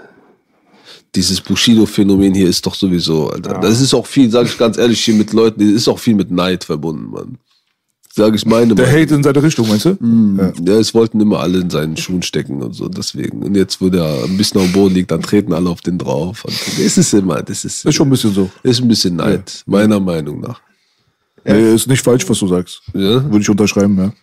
Dieses 1.14 1.42
Bushido-Phänomen 1.42 2.34
hier 2.34 2.48
ist 2.48 2.66
doch 2.66 2.76
sowieso, 2.76 3.30
Alter. 3.30 3.60
Das 3.60 3.82
ist 3.82 3.94
auch 3.94 4.08
viel, 4.08 4.32
sage 4.32 4.48
ich 4.48 4.58
ganz 4.58 4.78
ehrlich, 4.78 5.04
hier 5.04 5.16
mit 5.16 5.34
Leuten, 5.34 5.60
das 5.60 5.70
ist 5.70 5.88
auch 5.90 6.00
viel 6.00 6.16
mit 6.16 6.32
Neid 6.32 6.64
verbunden, 6.64 7.12
Mann. 7.12 7.38
Sage 8.14 8.36
ich 8.36 8.46
meine 8.46 8.76
Der. 8.76 8.88
Hate 8.88 9.16
in 9.16 9.24
seine 9.24 9.42
Richtung, 9.42 9.68
meinst 9.70 9.86
du? 9.86 9.98
Ja, 10.66 10.78
es 10.78 10.94
wollten 10.94 11.20
immer 11.22 11.40
alle 11.40 11.60
in 11.60 11.70
seinen 11.70 11.96
Schuhen 11.96 12.22
stecken 12.22 12.62
und 12.62 12.74
so, 12.74 12.90
deswegen. 12.90 13.42
Und 13.44 13.56
jetzt, 13.56 13.80
wo 13.82 13.90
der 13.90 14.24
ein 14.26 14.38
bisschen 14.38 14.60
am 14.62 14.72
Boden 14.72 14.96
liegt, 14.96 15.12
dann 15.12 15.22
treten 15.22 15.54
alle 15.54 15.70
auf 15.70 15.82
den 15.82 15.98
drauf. 15.98 16.44
Und 16.44 16.54
das 16.78 16.98
ist 16.98 17.14
immer, 17.14 17.42
das 17.42 17.64
ist, 17.64 17.86
Ist 17.86 17.96
schon 17.96 18.08
ein 18.08 18.12
bisschen 18.12 18.34
so. 18.34 18.50
ist 18.64 18.82
ein 18.82 18.88
bisschen 18.88 19.16
Neid, 19.16 19.64
meiner 19.66 20.00
Meinung 20.00 20.42
nach. 20.42 20.60
Nee, 21.46 21.74
ist 21.74 21.88
nicht 21.88 22.04
falsch, 22.04 22.28
was 22.30 22.40
du 22.40 22.48
sagst. 22.48 22.82
Ja? 22.94 23.24
Würde 23.24 23.40
ich 23.40 23.50
unterschreiben, 23.50 23.98
ja. 23.98 24.14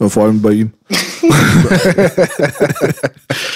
ja 0.00 0.08
vor 0.08 0.24
allem 0.24 0.42
bei 0.42 0.52
ihm. 0.52 0.72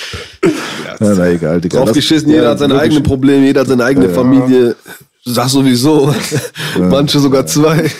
ja, 1.00 1.14
na 1.14 1.28
egal, 1.30 1.60
Digga. 1.60 1.78
Drauf 1.78 1.88
Das- 1.88 1.96
geschissen, 1.96 2.28
jeder 2.30 2.44
ja, 2.44 2.50
hat 2.50 2.58
seine 2.58 2.74
wirklich. 2.74 2.90
eigenen 2.92 3.02
Probleme, 3.04 3.46
jeder 3.46 3.60
hat 3.62 3.68
seine 3.68 3.84
eigene 3.84 4.08
Familie. 4.08 4.76
Sag 5.30 5.48
sowieso. 5.50 6.14
Manche 6.78 7.18
sogar 7.18 7.44
zwei. 7.44 7.90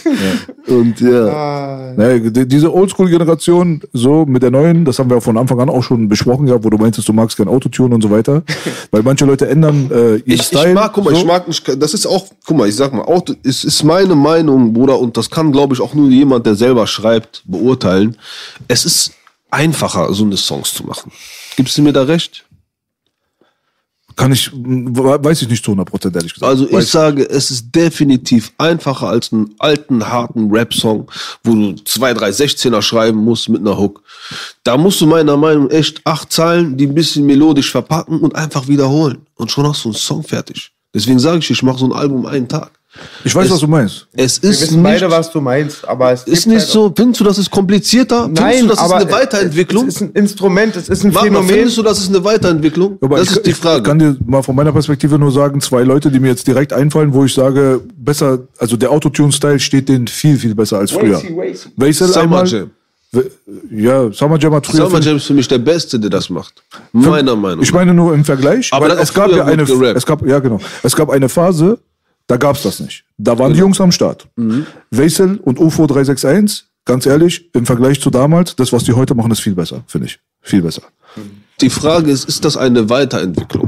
Und 0.67 0.99
ja. 1.01 1.93
Nee, 1.95 2.21
die- 2.31 2.49
diese 2.49 2.73
Oldschool-Generation, 2.73 3.83
so 3.93 4.25
mit 4.25 4.43
der 4.43 4.51
neuen, 4.51 4.87
das 4.87 4.99
haben 4.99 5.11
wir 5.11 5.21
von 5.21 5.37
Anfang 5.37 5.61
an 5.61 5.69
auch 5.69 5.83
schon 5.83 6.09
besprochen 6.09 6.47
gehabt, 6.47 6.65
wo 6.65 6.71
du 6.71 6.79
meintest, 6.79 7.07
du 7.07 7.13
magst 7.13 7.37
kein 7.37 7.49
Autotune 7.49 7.95
und 7.95 8.01
so 8.03 8.11
weiter. 8.11 8.43
Weil 8.93 9.03
manche 9.03 9.27
Leute 9.27 9.47
ändern 9.47 9.91
äh, 9.93 10.17
ihren 10.17 10.23
Ich, 10.25 10.43
Style. 10.43 10.69
ich 10.69 10.75
mag, 10.75 10.93
guck 10.95 11.05
mal, 11.05 11.13
so. 11.15 11.21
ich 11.21 11.27
mag 11.27 11.47
nicht, 11.49 11.83
das 11.83 11.93
ist 11.93 12.07
auch, 12.07 12.27
guck 12.47 12.57
mal, 12.57 12.69
ich 12.69 12.77
sag 12.77 12.95
mal, 12.95 13.03
auch, 13.03 13.23
es 13.45 13.63
ist 13.65 13.83
meine 13.83 14.15
Meinung, 14.15 14.73
Bruder, 14.73 14.99
und 14.99 15.17
das 15.19 15.29
kann, 15.29 15.53
glaube 15.53 15.75
ich, 15.75 15.83
auch 15.83 15.93
nur 15.93 16.09
jemand, 16.09 16.47
der 16.47 16.55
selber 16.55 16.87
schreibt, 16.87 17.43
beurteilen. 17.45 18.17
Es 18.69 18.87
ist 18.87 19.11
einfacher, 19.51 20.15
so 20.15 20.25
eine 20.25 20.37
Songs 20.39 20.73
zu 20.73 20.85
machen. 20.85 21.13
Gibst 21.57 21.77
du 21.77 21.83
mir 21.83 21.93
da 21.93 22.05
recht? 22.05 22.45
Kann 24.19 24.33
ich, 24.33 24.51
we- 24.53 25.25
weiß 25.25 25.43
ich 25.43 25.49
nicht 25.49 25.65
zu 25.65 25.71
100% 25.71 26.13
ehrlich 26.15 26.35
gesagt. 26.35 26.51
Also 26.51 26.67
ich 26.67 26.73
Weiß 26.73 26.91
sage, 26.91 27.23
es 27.31 27.53
ist 27.53 27.73
definitiv 27.73 28.53
einfacher 28.59 29.07
als 29.09 29.33
einen 29.33 29.55
alten, 29.61 30.07
harten 30.09 30.51
Rap-Song, 30.51 31.09
wo 31.45 31.55
du 31.55 31.73
zwei, 31.85 32.13
drei 32.15 32.31
16er 32.31 32.83
schreiben 32.83 33.19
musst 33.25 33.49
mit 33.49 33.61
einer 33.61 33.79
Hook. 33.79 34.03
Da 34.65 34.77
musst 34.77 35.01
du 35.01 35.07
meiner 35.07 35.37
Meinung 35.37 35.69
nach 35.69 35.73
echt 35.73 36.01
acht 36.05 36.33
Zeilen, 36.33 36.77
die 36.77 36.89
ein 36.89 36.95
bisschen 36.95 37.27
melodisch 37.27 37.71
verpacken 37.71 38.19
und 38.19 38.35
einfach 38.35 38.67
wiederholen. 38.67 39.19
Und 39.37 39.53
schon 39.53 39.67
hast 39.69 39.85
du 39.85 39.91
einen 39.91 39.97
Song 39.97 40.25
fertig. 40.25 40.73
Deswegen 40.93 41.21
sage 41.21 41.39
ich, 41.39 41.51
ich 41.51 41.63
mache 41.63 41.79
so 41.79 41.85
ein 41.87 41.93
Album 41.93 42.27
einen 42.27 42.49
Tag. 42.49 42.73
Ich 43.25 43.35
weiß, 43.35 43.47
es- 43.47 43.53
was 43.53 43.61
du 43.61 43.67
meinst. 43.69 44.07
Es 44.13 44.43
Wir 44.43 44.51
ist 44.51 44.63
wissen 44.63 44.83
nicht, 44.83 45.01
beide, 45.01 45.11
was 45.11 45.31
du 45.31 45.41
meinst, 45.41 45.87
aber 45.89 46.13
es 46.13 46.25
ist 46.25 46.47
nicht 46.47 46.61
halt 46.61 46.69
so, 46.69 46.93
findest 46.97 47.21
du, 47.21 47.25
das 47.25 47.39
ist 47.39 47.51
komplizierter? 47.51 48.29
Nein, 48.29 48.35
findest 48.35 48.63
du, 48.63 48.69
das 48.69 48.79
aber 48.79 48.99
ist 48.99 49.07
eine 49.07 49.13
Weiterentwicklung? 49.13 49.87
Es 49.89 49.95
ist 49.97 50.01
ein 50.03 50.11
Instrument, 50.13 50.77
es 50.77 50.89
ist 50.89 51.05
ein 51.05 51.15
Warte 51.15 51.31
mal, 51.31 51.37
Phänomen. 51.39 51.55
findest 51.57 51.79
du, 51.79 51.83
das 51.83 51.99
ist 52.01 52.09
eine 52.09 52.25
Weiterentwicklung? 52.25 52.99
Aber 53.01 53.19
das 53.19 53.31
ich, 53.31 53.37
ist 53.37 53.47
die 53.47 53.51
Ich 53.51 53.57
Frage. 53.57 53.83
kann 53.83 53.99
dir 53.99 54.17
mal 54.27 54.43
von 54.43 54.55
meiner 54.57 54.73
Perspektive 54.73 55.19
nur 55.19 55.33
sagen, 55.33 55.61
zwei 55.61 55.83
Leute, 55.83 56.11
die 56.11 56.21
mir 56.21 56.29
jetzt 56.29 56.47
direkt 56.47 56.73
einfallen, 56.73 57.13
wo 57.13 57.25
ich 57.25 57.35
sage, 57.35 57.81
besser, 57.97 58.41
also 58.59 58.77
der 58.77 58.91
Autotune-Style 58.91 59.59
steht 59.61 59.89
denen 59.89 60.07
viel, 60.09 60.37
viel 60.39 60.55
besser 60.55 60.79
als 60.79 60.91
früher. 60.93 61.17
Wacy, 61.17 61.37
Wacy. 61.37 61.69
Welcher 61.77 62.07
Summer 62.09 62.23
einmal? 62.23 62.47
Jam. 62.47 62.71
Ja, 63.71 64.13
Summer 64.13 64.39
Jam 64.39 64.55
hat 64.55 64.67
früher. 64.67 64.85
Summer 64.87 65.01
Jam 65.01 65.17
ist 65.17 65.25
für 65.25 65.33
mich 65.35 65.49
der 65.49 65.59
Beste, 65.59 65.99
der 65.99 66.11
das 66.11 66.29
macht. 66.29 66.63
Meiner 66.93 67.35
Meinung 67.37 67.63
Ich 67.63 67.71
nach. 67.73 67.79
meine 67.81 67.95
nur 67.95 68.13
im 68.15 68.25
Vergleich, 68.25 68.69
Aber 68.73 68.99
es 69.01 69.15
gab 69.15 69.31
ja 69.31 69.45
eine, 69.47 69.65
gerappt. 69.65 69.97
es 69.97 70.05
gab, 70.05 70.27
ja 70.27 70.39
genau, 70.41 70.61
es 70.83 70.95
gab 70.95 71.09
eine 71.11 71.29
Phase, 71.31 71.79
da 72.29 72.37
gab's 72.37 72.63
das 72.63 72.79
nicht. 72.79 73.05
Da 73.19 73.37
waren 73.39 73.53
die 73.53 73.59
Jungs 73.59 73.81
am 73.81 73.91
Start. 73.91 74.29
Mhm. 74.37 74.67
Wesel 74.91 75.39
und 75.43 75.59
UFO 75.59 75.87
361, 75.87 76.67
ganz 76.85 77.05
ehrlich, 77.07 77.51
im 77.55 77.67
Vergleich 77.67 78.01
zu 78.01 78.11
damals, 78.11 78.55
das, 78.55 78.73
was 78.73 78.85
die 78.85 78.93
heute 78.93 79.15
machen, 79.17 79.33
ist 79.33 79.41
viel 79.41 79.55
besser, 79.55 79.83
finde 79.89 80.07
ich. 80.07 80.21
Viel 80.43 80.63
besser. 80.63 80.83
Die 81.61 81.71
Frage 81.71 82.11
ist, 82.13 82.29
ist 82.29 82.45
das 82.45 82.57
eine 82.57 82.89
Weiterentwicklung? 82.89 83.67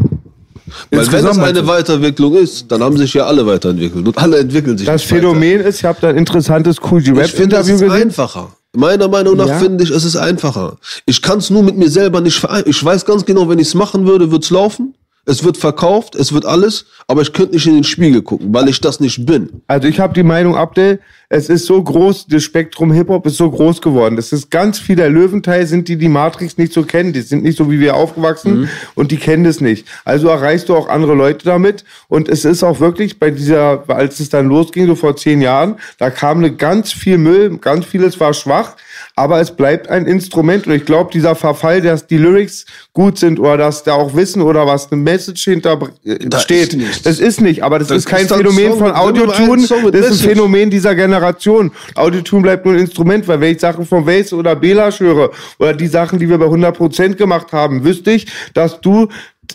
Weil 0.90 0.90
wenn 0.90 0.98
Insgesamt 1.00 1.30
das 1.30 1.36
meinst 1.38 1.58
eine? 1.58 1.66
Weiterentwicklung 1.66 2.34
ist, 2.36 2.70
dann 2.70 2.80
haben 2.82 2.96
sich 2.96 3.12
ja 3.14 3.26
alle 3.26 3.44
weiterentwickelt. 3.44 4.06
Und 4.06 4.16
alle 4.18 4.38
entwickeln 4.38 4.78
sich 4.78 4.86
Das 4.86 5.02
nicht 5.02 5.10
weiter. 5.10 5.22
Phänomen 5.22 5.60
ist, 5.62 5.78
ich 5.80 5.84
habe 5.84 5.98
da 6.00 6.08
ein 6.10 6.16
interessantes 6.16 6.76
Cool 6.80 7.02
G 7.02 7.10
Ich 7.10 7.16
Rap 7.18 7.28
finde, 7.30 7.56
es 7.56 7.66
Interview 7.68 7.74
ist 7.74 7.80
gesehen. 7.80 8.02
einfacher. 8.08 8.52
Meiner 8.72 9.08
Meinung 9.08 9.36
nach 9.36 9.48
Ja. 9.48 9.58
finde 9.58 9.82
ich, 9.82 9.90
es 9.90 10.04
ist 10.04 10.14
einfacher. 10.14 10.76
Ich 11.06 11.20
kann 11.22 11.38
es 11.38 11.50
nur 11.50 11.64
mit 11.64 11.76
mir 11.76 11.90
selber 11.90 12.20
nicht 12.20 12.38
vereinbaren. 12.38 12.70
Ich 12.70 12.84
weiß 12.84 13.04
ganz 13.04 13.24
genau, 13.24 13.48
wenn 13.48 13.58
ich 13.58 13.66
es 13.66 13.74
machen 13.74 14.06
würde, 14.06 14.30
wird 14.30 14.44
es 14.44 14.50
laufen. 14.50 14.94
Es 15.30 15.44
wird 15.44 15.56
verkauft, 15.56 16.16
es 16.16 16.32
wird 16.32 16.44
alles, 16.44 16.86
aber 17.06 17.22
ich 17.22 17.32
könnte 17.32 17.54
nicht 17.54 17.68
in 17.68 17.74
den 17.74 17.84
Spiegel 17.84 18.20
gucken, 18.20 18.52
weil 18.52 18.68
ich 18.68 18.80
das 18.80 18.98
nicht 18.98 19.26
bin. 19.26 19.62
Also 19.68 19.86
ich 19.86 20.00
habe 20.00 20.12
die 20.12 20.24
Meinung, 20.24 20.56
Abdel, 20.56 20.98
es 21.28 21.48
ist 21.48 21.66
so 21.66 21.80
groß, 21.80 22.26
das 22.26 22.42
Spektrum 22.42 22.90
Hip-Hop 22.90 23.24
ist 23.24 23.36
so 23.36 23.48
groß 23.48 23.80
geworden. 23.80 24.16
Das 24.16 24.32
ist 24.32 24.50
ganz 24.50 24.80
viel, 24.80 24.96
der 24.96 25.08
Löwenteil 25.08 25.68
sind 25.68 25.86
die, 25.86 25.96
die 25.96 26.08
Matrix 26.08 26.58
nicht 26.58 26.72
so 26.72 26.82
kennen. 26.82 27.12
Die 27.12 27.20
sind 27.20 27.44
nicht 27.44 27.56
so 27.56 27.70
wie 27.70 27.78
wir 27.78 27.94
aufgewachsen 27.94 28.68
und 28.96 29.12
die 29.12 29.18
kennen 29.18 29.44
das 29.44 29.60
nicht. 29.60 29.86
Also 30.04 30.26
erreichst 30.26 30.68
du 30.68 30.74
auch 30.74 30.88
andere 30.88 31.14
Leute 31.14 31.44
damit. 31.44 31.84
Und 32.08 32.28
es 32.28 32.44
ist 32.44 32.64
auch 32.64 32.80
wirklich 32.80 33.20
bei 33.20 33.30
dieser, 33.30 33.84
als 33.88 34.18
es 34.18 34.30
dann 34.30 34.48
losging, 34.48 34.88
so 34.88 34.96
vor 34.96 35.14
zehn 35.14 35.40
Jahren, 35.40 35.76
da 35.98 36.10
kam 36.10 36.38
eine 36.38 36.52
ganz 36.52 36.92
viel 36.92 37.18
Müll, 37.18 37.56
ganz 37.58 37.86
vieles 37.86 38.18
war 38.18 38.34
schwach. 38.34 38.74
Aber 39.20 39.38
es 39.38 39.50
bleibt 39.50 39.90
ein 39.90 40.06
Instrument 40.06 40.66
und 40.66 40.72
ich 40.72 40.86
glaube, 40.86 41.10
dieser 41.12 41.34
Verfall, 41.34 41.82
dass 41.82 42.06
die 42.06 42.16
Lyrics 42.16 42.64
gut 42.94 43.18
sind 43.18 43.38
oder 43.38 43.58
dass 43.58 43.84
da 43.84 43.92
auch 43.92 44.14
Wissen 44.16 44.40
oder 44.40 44.66
was 44.66 44.90
eine 44.90 44.98
Message 45.02 45.44
hinter 45.44 45.78
äh, 46.06 46.16
Da 46.20 46.40
steht, 46.40 46.72
ist 46.72 47.04
das 47.04 47.20
ist 47.20 47.42
nicht. 47.42 47.62
Aber 47.62 47.78
das, 47.78 47.88
Das 47.88 47.98
ist 47.98 48.06
kein 48.06 48.24
ist 48.24 48.32
Phänomen 48.32 48.70
Song- 48.70 48.78
von 48.78 48.92
Audiotune, 48.92 49.60
das 49.92 50.06
ist 50.06 50.22
ein. 50.22 50.30
Phänomen 50.30 50.70
dieser 50.70 50.94
Generation. 50.94 51.70
Autotune 51.96 52.40
bleibt 52.42 52.64
nur 52.64 52.72
ein 52.72 52.80
Instrument, 52.80 53.28
weil 53.28 53.38
wenn 53.42 53.52
ich 53.52 53.60
Sachen 53.60 53.84
von 53.84 54.06
Waze 54.06 54.34
oder 54.36 54.56
Bela 54.56 54.90
höre 54.90 55.30
oder 55.58 55.74
die 55.74 55.86
Sachen, 55.86 56.18
die 56.18 56.26
wir 56.26 56.38
bei 56.38 56.46
100% 56.46 57.16
gemacht 57.16 57.52
haben, 57.52 57.84
wüsste 57.84 58.12
ich, 58.12 58.26
dass 58.54 58.80
du 58.80 59.08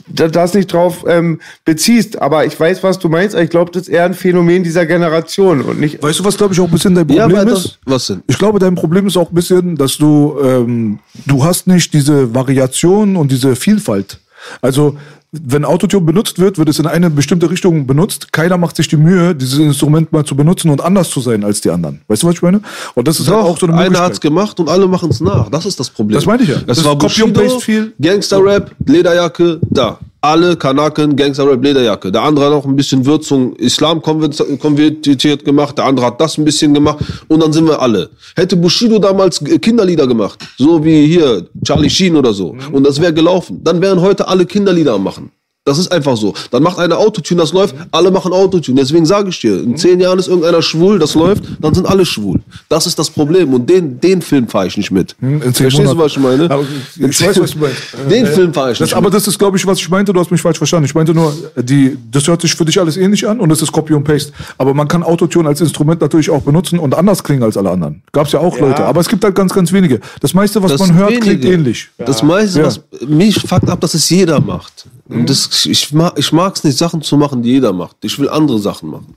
das 0.08 0.54
nicht 0.54 0.72
drauf 0.72 1.06
ähm, 1.08 1.40
beziehst. 1.66 2.22
Aber 2.22 2.46
ich 2.46 2.60
weiß, 2.60 2.84
was 2.84 3.00
du 3.00 3.10
meinst. 3.10 3.36
aber 3.36 3.44
Ich 3.44 3.50
glaube, 3.50 3.72
das 3.72 3.84
ist 3.84 3.88
eher 3.90 4.06
ein 4.06 4.14
Phänomen 4.14 4.64
dieser 4.64 4.86
Generation 4.86 5.62
und 5.62 5.80
nicht. 5.80 6.02
Weißt 6.02 6.20
du, 6.20 6.26
was 6.26 6.38
glaube 6.38 6.54
ich 6.54 6.60
auch 6.60 6.66
ein 6.66 6.72
bisschen 6.72 6.96
dein 6.96 7.08
Ja, 7.10 7.24
Problem 7.24 7.42
aber 7.42 7.52
ist? 7.54 7.66
das- 7.66 7.78
was 7.86 8.08
denn? 8.08 8.24
Ich 8.28 8.38
glaube, 8.38 8.60
dein 8.60 8.76
Problem 8.76 9.08
ist 9.08 9.18
auch 9.18 9.30
ein 9.30 9.36
bisschen, 9.36 9.76
dass 9.76 9.98
du, 9.98 10.38
ähm, 10.44 11.00
du 11.26 11.44
hast 11.44 11.68
nicht 11.68 11.94
diese 11.94 12.34
Variation 12.34 13.16
und 13.16 13.32
diese 13.32 13.56
Vielfalt. 13.56 14.20
Also, 14.62 14.96
wenn 15.44 15.66
Autotune 15.66 16.06
benutzt 16.06 16.40
wird, 16.40 16.58
wird 16.58 16.70
es 16.70 16.80
in 16.80 16.88
eine 16.88 17.10
bestimmte 17.10 17.50
Richtung 17.50 17.88
benutzt. 17.88 18.32
Keiner 18.32 18.58
macht 18.58 18.76
sich 18.76 18.88
die 18.88 18.98
Mühe, 18.98 19.36
dieses 19.36 19.60
Instrument 19.60 20.12
mal 20.12 20.24
zu 20.26 20.36
benutzen 20.36 20.70
und 20.70 20.82
anders 20.82 21.10
zu 21.10 21.20
sein 21.20 21.44
als 21.44 21.62
die 21.62 21.70
anderen. 21.70 22.02
Weißt 22.08 22.24
du, 22.24 22.28
was 22.28 22.36
ich 22.36 22.42
meine? 22.42 22.62
Und 22.94 23.08
das 23.08 23.20
ist 23.20 23.28
halt 23.30 23.40
auch 23.40 23.58
so 23.58 23.66
eine 23.66 23.74
einer 23.76 23.84
Möglichkeit. 23.84 24.10
hat's 24.10 24.22
gemacht 24.22 24.60
und 24.60 24.70
alle 24.70 24.88
machen 24.88 25.10
es 25.10 25.22
nach. 25.22 25.50
Das 25.50 25.66
ist 25.66 25.80
das 25.80 25.90
Problem. 25.90 26.16
Das 26.16 26.26
meinte 26.26 26.44
ich 26.44 26.50
ja. 26.50 26.58
Das, 26.66 26.78
Das 26.78 26.86
war 26.86 26.96
Bushido. 26.96 27.60
Gangster-Rap, 28.00 28.72
Lederjacke, 28.86 29.60
da. 29.70 30.00
Alle 30.28 30.56
Kanaken, 30.58 31.16
Gangster-Rap, 31.16 31.64
Lederjacke. 31.64 32.12
Der 32.12 32.24
andere 32.24 32.46
hat 32.46 32.52
noch 32.52 32.66
ein 32.66 32.76
bisschen 32.76 33.06
Würzung, 33.06 33.56
Islam 33.58 34.00
konvert- 34.02 34.42
konvertiert 34.60 35.46
gemacht, 35.46 35.78
der 35.78 35.86
andere 35.86 36.08
hat 36.08 36.20
das 36.20 36.38
ein 36.40 36.46
bisschen 36.46 36.74
gemacht 36.74 36.98
und 37.28 37.44
dann 37.44 37.54
sind 37.54 37.66
wir 37.68 37.80
alle. 37.80 38.10
Hätte 38.36 38.56
Bushido 38.56 38.98
damals 38.98 39.40
äh, 39.44 39.60
Kinderlieder 39.60 40.08
gemacht, 40.08 40.40
so 40.58 40.84
wie 40.84 41.06
hier 41.06 41.46
Charlie 41.64 41.92
Sheen 41.92 42.16
oder 42.16 42.34
so, 42.34 42.54
Mhm. 42.54 42.74
und 42.74 42.88
das 42.88 43.00
wäre 43.00 43.14
gelaufen, 43.14 43.62
dann 43.64 43.80
wären 43.82 44.02
heute 44.02 44.28
alle 44.28 44.48
Kinderlieder 44.48 44.94
am 44.94 45.04
machen. 45.04 45.30
Das 45.68 45.80
ist 45.80 45.92
einfach 45.92 46.16
so. 46.16 46.34
Dann 46.52 46.62
macht 46.62 46.78
einer 46.78 47.00
Autotune, 47.00 47.42
das 47.42 47.52
läuft, 47.52 47.74
alle 47.92 48.12
machen 48.12 48.32
Autotune. 48.34 48.80
Deswegen 48.80 49.04
sage 49.06 49.30
ich 49.30 49.40
dir, 49.42 49.60
in 49.64 49.76
zehn 49.76 50.00
Jahren 50.00 50.20
ist 50.20 50.28
irgendeiner 50.28 50.62
schwul, 50.62 51.00
das 51.00 51.16
läuft, 51.16 51.44
dann 51.60 51.74
sind 51.74 51.88
alle 51.88 52.06
schwul. 52.06 52.40
Das 52.70 52.86
ist 52.86 53.00
das 53.00 53.10
Problem. 53.10 53.52
Und 53.52 53.68
den, 53.68 54.00
den 54.00 54.22
Film 54.22 54.48
fahre 54.48 54.68
ich 54.68 54.78
nicht 54.78 54.92
mit. 54.92 55.16
in 55.22 55.42
zehn 55.42 55.54
Verstehst 55.54 55.92
du, 55.92 55.98
was 55.98 56.12
ich 56.12 56.20
meine? 56.20 56.52
Aber 56.52 56.64
ich 57.00 57.20
weiß, 57.20 57.40
was 57.42 57.52
du 57.52 57.58
meinst. 57.60 57.78
Den 58.12 58.28
Film 58.28 58.54
fahre 58.54 58.74
ich 58.74 58.78
Das, 58.78 58.90
nicht 58.90 58.96
aber 58.96 59.06
mit. 59.08 59.16
das 59.16 59.28
ist, 59.28 59.40
glaube 59.40 59.58
ich, 59.58 59.66
was 59.66 59.80
ich 59.80 59.90
meinte. 59.90 60.14
Du 60.14 60.20
hast 60.20 60.30
mich 60.30 60.40
falsch 60.42 60.60
verstanden. 60.60 60.86
Ich 60.86 60.94
meinte 60.94 61.16
nur, 61.16 61.34
die, 61.58 61.98
das 62.12 62.28
hört 62.28 62.42
sich 62.44 62.54
für 62.54 62.64
dich 62.66 62.80
alles 62.80 62.96
ähnlich 62.96 63.28
an 63.28 63.40
und 63.40 63.50
das 63.50 63.64
ist 63.64 63.72
Copy 63.72 63.94
und 63.96 64.04
Paste. 64.04 64.34
Aber 64.60 64.76
man 64.76 64.88
kann 64.88 65.02
Autotune 65.02 65.50
als 65.50 65.62
Instrument 65.62 66.00
natürlich 66.00 66.30
auch 66.30 66.44
benutzen 66.44 66.78
und 66.78 66.94
anders 66.94 67.24
klingen 67.24 67.42
als 67.42 67.58
alle 67.58 67.72
anderen. 67.72 68.04
Gab's 68.12 68.32
ja 68.34 68.40
auch 68.40 68.60
Leute. 68.60 68.86
Aber 68.86 69.02
es 69.02 69.10
gibt 69.10 69.24
halt 69.24 69.34
ganz, 69.34 69.52
ganz 69.52 69.74
wenige. 69.74 70.00
Das 70.22 70.36
meiste, 70.36 70.62
was 70.62 70.74
Das 70.74 70.80
man 70.82 70.94
hört, 70.94 71.10
wenige. 71.10 71.26
klingt 71.40 71.46
ähnlich. 71.46 71.90
Das 71.98 72.22
meiste, 72.22 72.60
Ja. 72.60 72.66
was 72.68 72.82
mich 73.08 73.40
fuckt 73.42 73.68
ab, 73.68 73.82
dass 73.82 73.96
es 73.96 74.08
jeder 74.12 74.40
macht. 74.40 74.86
Und 75.08 75.30
das, 75.30 75.66
ich 75.66 75.94
mag 75.94 76.14
ich 76.18 76.32
mag's 76.32 76.64
nicht, 76.64 76.78
Sachen 76.78 77.02
zu 77.02 77.16
machen, 77.16 77.44
die 77.44 77.52
jeder 77.52 77.74
macht. 77.74 77.98
Ich 78.02 78.18
will 78.18 78.28
andere 78.30 78.60
Sachen 78.60 78.90
machen. 78.90 79.16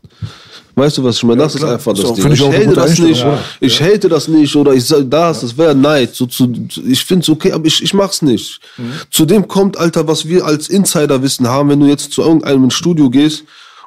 Weißt 0.74 0.98
du, 0.98 1.02
was 1.04 1.16
ich 1.16 1.24
meine? 1.24 1.42
Das 1.42 1.54
ist 1.54 1.64
einfach 1.64 1.92
das 1.92 2.04
auch- 2.04 2.14
Ding. 2.14 2.30
ich 2.30 2.40
Ich 2.40 2.64
gute 2.64 2.74
das 2.74 2.98
nicht. 2.98 3.20
Ja. 3.20 3.38
Ich 3.58 3.80
hate 3.82 4.08
das 4.08 4.28
nicht 4.28 4.54
oder 4.54 4.74
ich 4.74 4.84
sag 4.84 5.10
das, 5.10 5.40
das 5.40 5.56
wäre 5.56 5.74
Neid. 5.74 6.14
So 6.14 6.26
zu, 6.26 6.52
ich 6.86 7.04
finde 7.04 7.22
es 7.24 7.28
okay, 7.28 7.52
aber 7.52 7.66
ich, 7.66 7.82
ich 7.82 7.94
mach's 7.94 8.22
nicht. 8.22 8.60
Mhm. 8.76 8.92
Zudem 9.10 9.48
kommt, 9.48 9.76
Alter, 9.76 10.06
was 10.06 10.28
wir 10.28 10.44
als 10.44 10.68
Insiderwissen 10.68 11.48
haben, 11.48 11.70
wenn 11.70 11.80
du 11.80 11.86
jetzt 11.86 12.12
zu 12.12 12.22
irgendeinem 12.22 12.70
Studio 12.70 13.10
gehst 13.10 13.44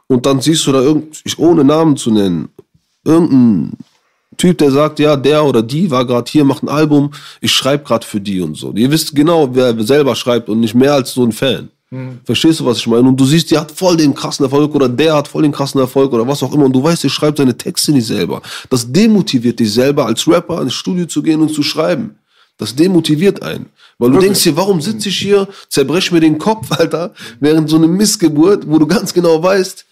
und 0.07 0.25
dann 0.25 0.41
siehst 0.41 0.65
du 0.67 0.71
da 0.73 0.81
irgend, 0.81 1.21
ich, 1.23 1.39
ohne 1.39 1.63
Namen 1.63 1.95
zu 1.95 2.11
nennen, 2.11 2.49
irgendein 3.05 3.77
Typ, 4.37 4.57
der 4.57 4.71
sagt, 4.71 4.99
ja, 4.99 5.15
der 5.15 5.45
oder 5.45 5.61
die 5.61 5.91
war 5.91 6.05
gerade 6.05 6.29
hier, 6.29 6.43
macht 6.43 6.63
ein 6.63 6.69
Album, 6.69 7.11
ich 7.41 7.53
schreibe 7.53 7.83
gerade 7.83 8.05
für 8.05 8.19
die 8.19 8.41
und 8.41 8.57
so. 8.57 8.73
Ihr 8.73 8.91
wisst 8.91 9.15
genau, 9.15 9.49
wer 9.53 9.81
selber 9.83 10.15
schreibt 10.15 10.49
und 10.49 10.59
nicht 10.59 10.73
mehr 10.75 10.93
als 10.93 11.13
so 11.13 11.23
ein 11.23 11.31
Fan. 11.31 11.69
Verstehst 12.23 12.61
du, 12.61 12.65
was 12.65 12.77
ich 12.77 12.87
meine? 12.87 13.09
Und 13.09 13.19
du 13.19 13.25
siehst, 13.25 13.51
die 13.51 13.57
hat 13.57 13.69
voll 13.69 13.97
den 13.97 14.13
krassen 14.13 14.45
Erfolg 14.45 14.73
oder 14.73 14.87
der 14.87 15.13
hat 15.13 15.27
voll 15.27 15.41
den 15.41 15.51
krassen 15.51 15.81
Erfolg 15.81 16.13
oder 16.13 16.25
was 16.25 16.41
auch 16.41 16.53
immer. 16.53 16.65
Und 16.65 16.73
du 16.73 16.81
weißt, 16.81 17.03
der 17.03 17.09
schreibt 17.09 17.37
seine 17.37 17.57
Texte 17.57 17.91
nicht 17.91 18.07
selber. 18.07 18.41
Das 18.69 18.89
demotiviert 18.89 19.59
dich 19.59 19.73
selber 19.73 20.05
als 20.05 20.25
Rapper 20.25 20.61
ins 20.61 20.73
Studio 20.73 21.05
zu 21.05 21.21
gehen 21.21 21.41
und 21.41 21.53
zu 21.53 21.63
schreiben. 21.63 22.15
Das 22.57 22.73
demotiviert 22.73 23.43
einen. 23.43 23.65
Weil 23.97 24.11
du 24.11 24.19
denkst 24.19 24.43
dir, 24.43 24.55
warum 24.55 24.79
sitze 24.79 25.09
ich 25.09 25.17
hier, 25.17 25.47
zerbrech 25.67 26.11
mir 26.13 26.21
den 26.21 26.37
Kopf, 26.37 26.71
Alter, 26.79 27.13
während 27.41 27.69
so 27.69 27.75
eine 27.75 27.87
Missgeburt, 27.87 28.67
wo 28.67 28.79
du 28.79 28.87
ganz 28.87 29.13
genau 29.13 29.43
weißt, 29.43 29.85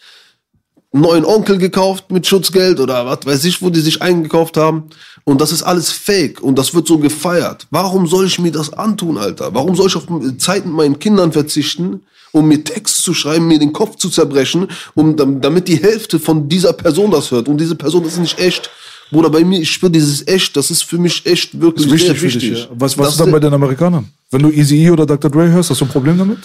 einen 0.92 1.04
neuen 1.04 1.26
Onkel 1.26 1.58
gekauft 1.58 2.12
mit 2.12 2.26
Schutzgeld 2.26 2.80
oder 2.80 3.06
was 3.06 3.20
weiß 3.26 3.46
ich, 3.46 3.62
wo 3.62 3.70
die 3.70 3.80
sich 3.82 4.02
eingekauft 4.02 4.58
haben. 4.58 4.86
Und 5.24 5.40
das 5.42 5.52
ist 5.52 5.62
alles 5.64 5.92
fake 5.92 6.42
und 6.42 6.58
das 6.58 6.74
wird 6.74 6.88
so 6.88 6.98
gefeiert. 6.98 7.68
Warum 7.70 8.08
soll 8.08 8.26
ich 8.26 8.40
mir 8.40 8.52
das 8.52 8.74
antun, 8.74 9.18
Alter? 9.18 9.54
Warum 9.54 9.76
soll 9.76 9.88
ich 9.88 9.96
auf 9.96 10.06
Zeit 10.38 10.66
mit 10.66 10.74
meinen 10.74 10.98
Kindern 10.98 11.32
verzichten, 11.32 12.02
um 12.32 12.48
mir 12.48 12.64
Text 12.64 13.04
zu 13.04 13.14
schreiben, 13.14 13.48
mir 13.48 13.60
den 13.60 13.74
Kopf 13.74 13.98
zu 13.98 14.10
zerbrechen, 14.10 14.68
um, 14.96 15.16
dam- 15.16 15.42
damit 15.42 15.68
die 15.68 15.78
Hälfte 15.82 16.20
von 16.20 16.50
dieser 16.50 16.74
Person 16.74 17.12
das 17.12 17.30
hört? 17.30 17.48
Und 17.48 17.60
diese 17.60 17.76
Person 17.76 18.04
das 18.04 18.14
ist 18.14 18.20
nicht 18.20 18.40
echt. 18.40 18.72
Bruder, 19.12 19.30
bei 19.30 19.44
mir, 19.44 19.60
ich 19.60 19.72
spüre 19.72 19.92
dieses 19.92 20.26
echt, 20.28 20.56
das 20.56 20.70
ist 20.72 20.84
für 20.84 20.98
mich 21.00 21.26
echt 21.26 21.60
wirklich 21.60 21.86
Das 21.88 21.94
ist 21.96 22.02
wichtig 22.08 22.20
für 22.20 22.28
dich. 22.28 22.36
wichtig. 22.52 22.60
Ja. 22.64 22.68
Was, 22.78 22.98
was 22.98 23.06
Das 23.08 23.14
ist 23.16 23.20
dann 23.22 23.32
bei 23.32 23.40
den 23.40 23.54
Amerikanern? 23.54 24.08
Wenn 24.32 24.42
du 24.44 24.50
Easy 24.52 24.84
E 24.86 24.90
oder 24.92 25.06
Dr. 25.08 25.30
Dre 25.32 25.50
hörst, 25.50 25.70
hast 25.72 25.82
du 25.82 25.86
ein 25.86 25.90
Problem 25.92 26.18
damit? 26.18 26.38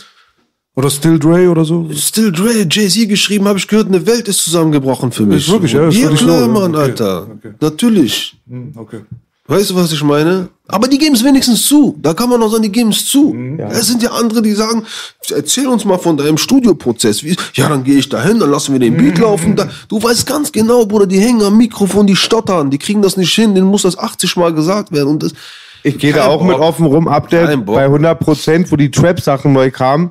Oder 0.77 0.91
Still 0.91 1.19
Dre 1.21 1.49
oder 1.49 1.65
so? 1.65 1.89
Still 1.93 2.33
Dre, 2.33 2.67
Jay-Z 2.69 3.09
geschrieben, 3.09 3.47
habe 3.47 3.59
ich 3.59 3.69
gehört, 3.69 3.87
eine 3.89 4.05
Welt 4.07 4.27
ist 4.27 4.39
zusammengebrochen 4.45 5.13
für 5.13 5.25
mich. 5.25 5.47
Ist 5.47 5.53
wirklich, 5.53 5.73
ja, 5.73 5.87
ist 5.89 5.95
ja 5.97 6.03
wirklich 6.03 6.21
klar, 6.23 6.41
ja. 6.43 6.49
Mann, 6.49 6.75
Okay, 6.75 6.83
Alter. 6.85 7.27
okay. 7.33 7.51
Natürlich. 7.61 8.37
Hm, 8.49 8.73
Okay. 8.77 9.01
Weißt 9.47 9.69
du, 9.71 9.75
was 9.77 9.93
ich 9.93 10.03
meine? 10.03 10.49
Aber 10.69 10.89
die 10.89 10.97
geben 10.97 11.15
es 11.15 11.23
wenigstens 11.23 11.67
zu. 11.67 11.99
Da 12.01 12.15
kann 12.15 12.31
man 12.31 12.43
auch 12.43 12.49
sagen, 12.49 12.63
die 12.63 12.73
geben 12.73 12.89
es 12.89 13.05
zu. 13.05 13.35
Mhm. 13.35 13.61
Es 13.61 13.89
sind 13.89 14.03
ja 14.03 14.11
andere, 14.13 14.41
die 14.41 14.53
sagen, 14.53 14.85
erzähl 15.29 15.67
uns 15.67 15.85
mal 15.85 15.99
von 15.99 16.17
deinem 16.17 16.39
Studioprozess. 16.39 17.23
Wie, 17.23 17.37
ja, 17.53 17.69
dann 17.69 17.85
gehe 17.85 17.99
ich 17.99 18.09
dahin, 18.09 18.39
dann 18.41 18.51
lassen 18.51 18.73
wir 18.73 18.81
den 18.81 18.95
Mhm. 18.95 18.97
Beat 18.97 19.19
laufen. 19.19 19.55
Da, 19.55 19.69
du 19.89 20.03
weißt 20.03 20.27
ganz 20.27 20.51
genau, 20.51 20.87
Bruder, 20.87 21.07
die 21.07 21.21
hängen 21.21 21.43
am 21.43 21.59
Mikrofon, 21.59 22.07
die 22.07 22.17
stottern, 22.17 22.71
die 22.71 22.79
kriegen 22.79 23.03
das 23.03 23.19
nicht 23.19 23.35
hin, 23.35 23.55
denen 23.55 23.67
muss 23.67 23.83
das 23.83 23.99
80 23.99 24.35
Mal 24.39 24.55
gesagt 24.55 24.93
werden. 24.93 25.11
Und 25.11 25.23
das, 25.23 25.35
Ich 25.83 25.99
gehe 25.99 26.15
da 26.15 26.25
auch 26.29 26.43
mit 26.43 26.57
Bock. 26.57 26.63
offen 26.65 26.87
rum. 26.87 27.07
Update 27.07 27.67
bei 27.67 27.85
100 27.85 28.19
Prozent, 28.19 28.73
wo 28.73 28.77
die 28.77 28.91
Trap-Sachen 28.91 29.53
neu 29.53 29.71
kamen. 29.71 30.11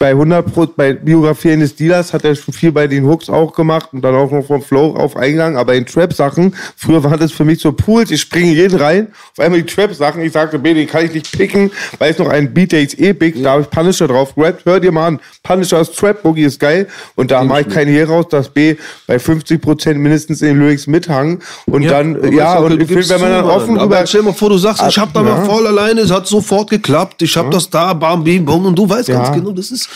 Bei 0.00 0.10
100 0.10 0.52
Prozent, 0.54 0.76
bei 0.76 0.92
Biografien 0.92 1.58
des 1.58 1.74
Dealers 1.74 2.12
hat 2.12 2.24
er 2.24 2.36
schon 2.36 2.54
viel 2.54 2.70
bei 2.70 2.86
den 2.86 3.04
Hooks 3.04 3.28
auch 3.28 3.52
gemacht 3.52 3.88
und 3.92 4.02
dann 4.02 4.14
auch 4.14 4.30
noch 4.30 4.46
vom 4.46 4.62
Flow 4.62 4.94
auf 4.94 5.16
Eingang. 5.16 5.56
Aber 5.56 5.74
in 5.74 5.86
Trap-Sachen, 5.86 6.54
früher 6.76 7.02
waren 7.02 7.18
das 7.18 7.32
für 7.32 7.44
mich 7.44 7.60
so 7.60 7.72
Pools, 7.72 8.12
ich 8.12 8.20
springe 8.20 8.52
jeden 8.52 8.78
rein. 8.78 9.08
Auf 9.36 9.44
einmal 9.44 9.60
die 9.60 9.66
Trap-Sachen, 9.66 10.22
ich 10.22 10.32
sagte, 10.32 10.58
B, 10.60 10.72
den 10.72 10.86
kann 10.86 11.04
ich 11.06 11.12
nicht 11.14 11.32
picken, 11.36 11.72
weil 11.98 12.12
es 12.12 12.18
noch 12.18 12.28
ein 12.28 12.54
Beat, 12.54 12.70
der 12.72 12.82
ist 12.82 12.96
epic, 13.00 13.42
da 13.42 13.52
habe 13.52 13.62
ich 13.62 13.70
Punisher 13.70 14.06
drauf 14.06 14.36
gerappt. 14.36 14.64
Hör 14.66 14.78
dir 14.78 14.92
mal 14.92 15.06
an, 15.08 15.20
Punishers 15.42 15.90
Trap 15.92 16.22
Boogie 16.22 16.44
ist 16.44 16.60
geil. 16.60 16.86
Und 17.16 17.32
da 17.32 17.42
mache 17.42 17.62
ich 17.62 17.68
keinen 17.68 17.88
Hehl 17.88 18.04
raus, 18.04 18.26
dass 18.30 18.48
B 18.50 18.76
bei 19.08 19.18
50 19.18 19.60
Prozent 19.60 19.98
mindestens 19.98 20.42
in 20.42 20.48
den 20.48 20.60
Lyrics 20.60 20.86
mithangen. 20.86 21.40
Und 21.66 21.84
dann, 21.90 22.22
äh, 22.22 22.34
ja, 22.36 22.58
und 22.58 22.80
ich 22.80 22.86
finde, 22.86 23.08
wenn 23.08 23.20
man 23.20 23.30
dann 23.32 23.44
offen 23.46 23.76
aber 23.78 23.96
über... 23.98 24.06
stell 24.06 24.20
dir 24.20 24.26
mal 24.28 24.32
vor, 24.34 24.50
du 24.50 24.58
sagst, 24.58 24.82
ich 24.88 24.96
hab 24.98 25.12
da 25.12 25.22
mal 25.22 25.30
Ja. 25.30 25.44
voll 25.44 25.66
alleine, 25.66 26.02
es 26.02 26.10
hat 26.12 26.28
sofort 26.28 26.70
geklappt, 26.70 27.20
ich 27.22 27.36
hab 27.36 27.50
das 27.50 27.68
da, 27.68 27.92
bam, 27.94 28.22
bim, 28.22 28.44
bom, 28.44 28.64
und 28.66 28.78
du 28.78 28.88
weißt 28.88 29.08
Ja. 29.08 29.22
ganz 29.24 29.34
genau, 29.34 29.50
das 29.50 29.72
ist, 29.72 29.87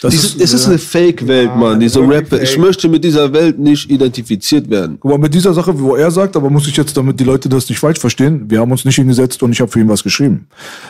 Das 0.00 0.14
ist- 0.14 0.40
es 0.40 0.52
ist 0.52 0.66
eine 0.66 0.78
Fake-Welt, 0.78 1.54
Mann, 1.56 1.78
diese 1.78 2.00
Rap. 2.00 2.32
Ich 2.32 2.50
fake. 2.50 2.58
möchte 2.58 2.88
mit 2.88 3.04
dieser 3.04 3.32
Welt 3.32 3.58
nicht 3.58 3.88
identifiziert 3.88 4.68
werden. 4.68 4.96
Guck 4.98 5.12
mal, 5.12 5.18
mit 5.18 5.32
dieser 5.32 5.54
Sache, 5.54 5.78
wo 5.78 5.94
er 5.94 6.10
sagt, 6.10 6.34
aber 6.36 6.50
muss 6.50 6.66
ich 6.66 6.76
jetzt, 6.76 6.96
damit 6.96 7.20
die 7.20 7.24
Leute 7.24 7.48
das 7.48 7.68
nicht 7.68 7.78
falsch 7.78 8.00
verstehen, 8.00 8.44
wir 8.48 8.58
haben 8.60 8.72
uns 8.72 8.84
nicht 8.84 8.96
hingesetzt 8.96 9.42
und 9.44 9.52
ich 9.52 9.60
habe 9.60 9.70
für 9.70 9.78
ihn 9.80 9.88
was 9.88 10.02
geschrieben. 10.02 10.48